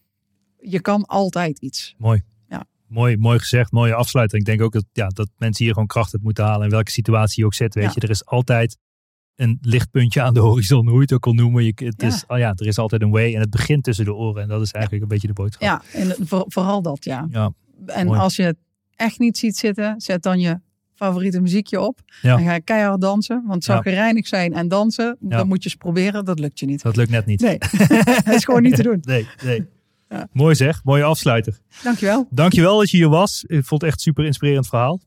je 0.59 0.79
kan 0.81 1.05
altijd 1.05 1.59
iets. 1.59 1.95
Mooi. 1.97 2.21
Ja. 2.49 2.65
Mooi, 2.87 3.17
mooi 3.17 3.39
gezegd, 3.39 3.71
mooie 3.71 3.93
afsluiting. 3.93 4.41
Ik 4.41 4.47
denk 4.47 4.61
ook 4.61 4.73
dat, 4.73 4.85
ja, 4.93 5.07
dat 5.07 5.29
mensen 5.37 5.63
hier 5.63 5.73
gewoon 5.73 5.87
kracht 5.87 6.13
uit 6.13 6.23
moeten 6.23 6.43
halen. 6.43 6.63
In 6.63 6.69
welke 6.71 6.91
situatie 6.91 7.39
je 7.39 7.45
ook 7.45 7.53
zit, 7.53 7.73
weet 7.73 7.83
Ja. 7.83 7.91
je. 7.93 8.01
Er 8.01 8.09
is 8.09 8.25
altijd 8.25 8.77
een 9.35 9.57
lichtpuntje 9.61 10.21
aan 10.21 10.33
de 10.33 10.39
horizon, 10.49 10.85
hoe 10.87 10.95
je 10.95 11.01
het 11.01 11.13
ook 11.13 11.21
kon 11.21 11.35
noemen. 11.35 11.63
Je, 11.63 11.71
het 11.75 12.01
Ja. 12.01 12.07
is, 12.07 12.23
oh 12.27 12.37
ja, 12.37 12.53
er 12.55 12.67
is 12.67 12.77
altijd 12.77 13.01
een 13.01 13.09
way 13.09 13.33
en 13.33 13.39
het 13.39 13.49
begint 13.49 13.83
tussen 13.83 14.05
de 14.05 14.13
oren. 14.13 14.41
En 14.41 14.47
dat 14.47 14.61
is 14.61 14.71
eigenlijk 14.71 15.03
een 15.03 15.09
beetje 15.09 15.27
de 15.27 15.33
boodschap. 15.33 15.61
Ja, 15.61 15.81
en 15.93 16.15
voor- 16.27 16.45
vooral 16.47 16.81
dat, 16.81 17.03
ja. 17.05 17.27
Ja, 17.31 17.51
En 17.85 18.05
Mooi. 18.07 18.19
als 18.19 18.35
je 18.35 18.43
het 18.43 18.57
echt 18.95 19.19
niet 19.19 19.37
ziet 19.37 19.57
zitten, 19.57 20.01
zet 20.01 20.23
dan 20.23 20.39
je 20.39 20.59
favoriete 20.95 21.41
muziekje 21.41 21.79
op. 21.81 21.99
Ja. 22.21 22.35
Dan 22.35 22.45
ga 22.45 22.53
je 22.53 22.61
keihard 22.61 23.01
dansen. 23.01 23.43
Want 23.47 23.63
zou 23.63 23.77
Ja. 23.83 23.91
gereinigd 23.91 24.27
zijn 24.27 24.53
en 24.53 24.67
dansen, 24.67 25.17
Ja. 25.29 25.37
dan 25.37 25.47
moet 25.47 25.63
je 25.63 25.69
eens 25.69 25.77
proberen. 25.77 26.25
Dat 26.25 26.39
lukt 26.39 26.59
je 26.59 26.65
niet. 26.65 26.81
dat 26.81 26.95
lukt 26.95 27.09
net 27.09 27.25
niet. 27.25 27.41
Nee, 27.41 27.57
dat 28.25 28.27
is 28.35 28.45
gewoon 28.45 28.61
niet 28.61 28.75
te 28.75 28.83
doen. 28.83 28.97
Nee, 29.01 29.27
nee. 29.43 29.67
Ja. 30.09 30.27
Mooi 30.31 30.55
zeg, 30.55 30.83
mooie 30.83 31.03
afsluiter. 31.03 31.59
Dankjewel. 31.83 32.27
Dankjewel 32.29 32.77
dat 32.77 32.89
je 32.89 32.97
hier 32.97 33.09
was. 33.09 33.43
Ik 33.47 33.65
vond 33.65 33.81
het 33.81 33.89
echt 33.89 33.93
een 33.93 33.99
super 34.03 34.25
inspirerend 34.25 34.67
verhaal. 34.67 34.99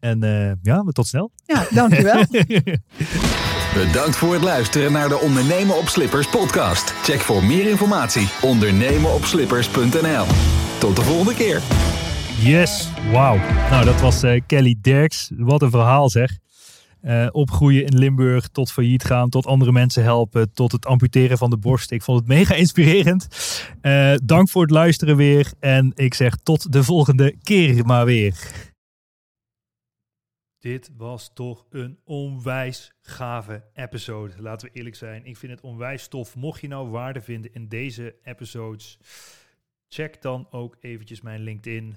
En 0.00 0.22
eh, 0.22 0.52
ja, 0.62 0.82
tot 0.82 1.06
snel. 1.06 1.30
Ja, 1.46 1.66
dankjewel. 1.70 2.24
Bedankt 3.74 4.16
voor 4.16 4.32
het 4.32 4.42
luisteren 4.42 4.92
naar 4.92 5.08
de 5.08 5.18
Ondernemen 5.18 5.78
op 5.78 5.88
Slippers 5.88 6.28
podcast. 6.28 6.90
Check 7.02 7.20
voor 7.20 7.44
meer 7.44 7.68
informatie 7.68 8.28
ondernemenopslippers.nl. 8.42 10.24
Tot 10.78 10.96
de 10.96 11.02
volgende 11.02 11.34
keer. 11.34 11.60
Yes, 12.42 12.90
wauw. 13.10 13.36
Nou, 13.70 13.84
dat 13.84 14.00
was 14.00 14.22
eh, 14.22 14.40
Kelly 14.46 14.76
Derks. 14.80 15.30
Wat 15.36 15.62
een 15.62 15.70
verhaal 15.70 16.10
zeg. 16.10 16.38
Eh, 17.00 17.28
opgroeien 17.32 17.84
in 17.84 17.98
Limburg, 17.98 18.48
tot 18.48 18.72
failliet 18.72 19.04
gaan, 19.04 19.30
tot 19.30 19.46
andere 19.46 19.72
mensen 19.72 20.02
helpen, 20.02 20.52
tot 20.52 20.72
het 20.72 20.86
amputeren 20.86 21.38
van 21.38 21.50
de 21.50 21.56
borst. 21.56 21.90
Ik 21.90 22.02
vond 22.02 22.18
het 22.18 22.28
mega 22.28 22.54
inspirerend. 22.54 23.28
Eh, 23.80 24.14
dank 24.24 24.48
voor 24.48 24.62
het 24.62 24.70
luisteren 24.70 25.16
weer. 25.16 25.52
En 25.60 25.92
ik 25.94 26.14
zeg 26.14 26.36
tot 26.36 26.72
de 26.72 26.84
volgende 26.84 27.36
keer 27.42 27.86
maar 27.86 28.04
weer. 28.04 28.66
Dit 30.58 30.90
was 30.96 31.30
toch 31.34 31.66
een 31.70 31.98
onwijs 32.04 32.92
gave 33.00 33.64
episode. 33.74 34.32
Laten 34.38 34.68
we 34.68 34.74
eerlijk 34.74 34.96
zijn. 34.96 35.24
Ik 35.24 35.36
vind 35.36 35.52
het 35.52 35.60
onwijs 35.60 36.08
tof. 36.08 36.34
Mocht 36.36 36.60
je 36.60 36.68
nou 36.68 36.88
waarde 36.88 37.20
vinden 37.20 37.52
in 37.54 37.68
deze 37.68 38.14
episodes, 38.22 38.98
check 39.88 40.22
dan 40.22 40.46
ook 40.50 40.76
eventjes 40.80 41.20
mijn 41.20 41.40
LinkedIn, 41.40 41.96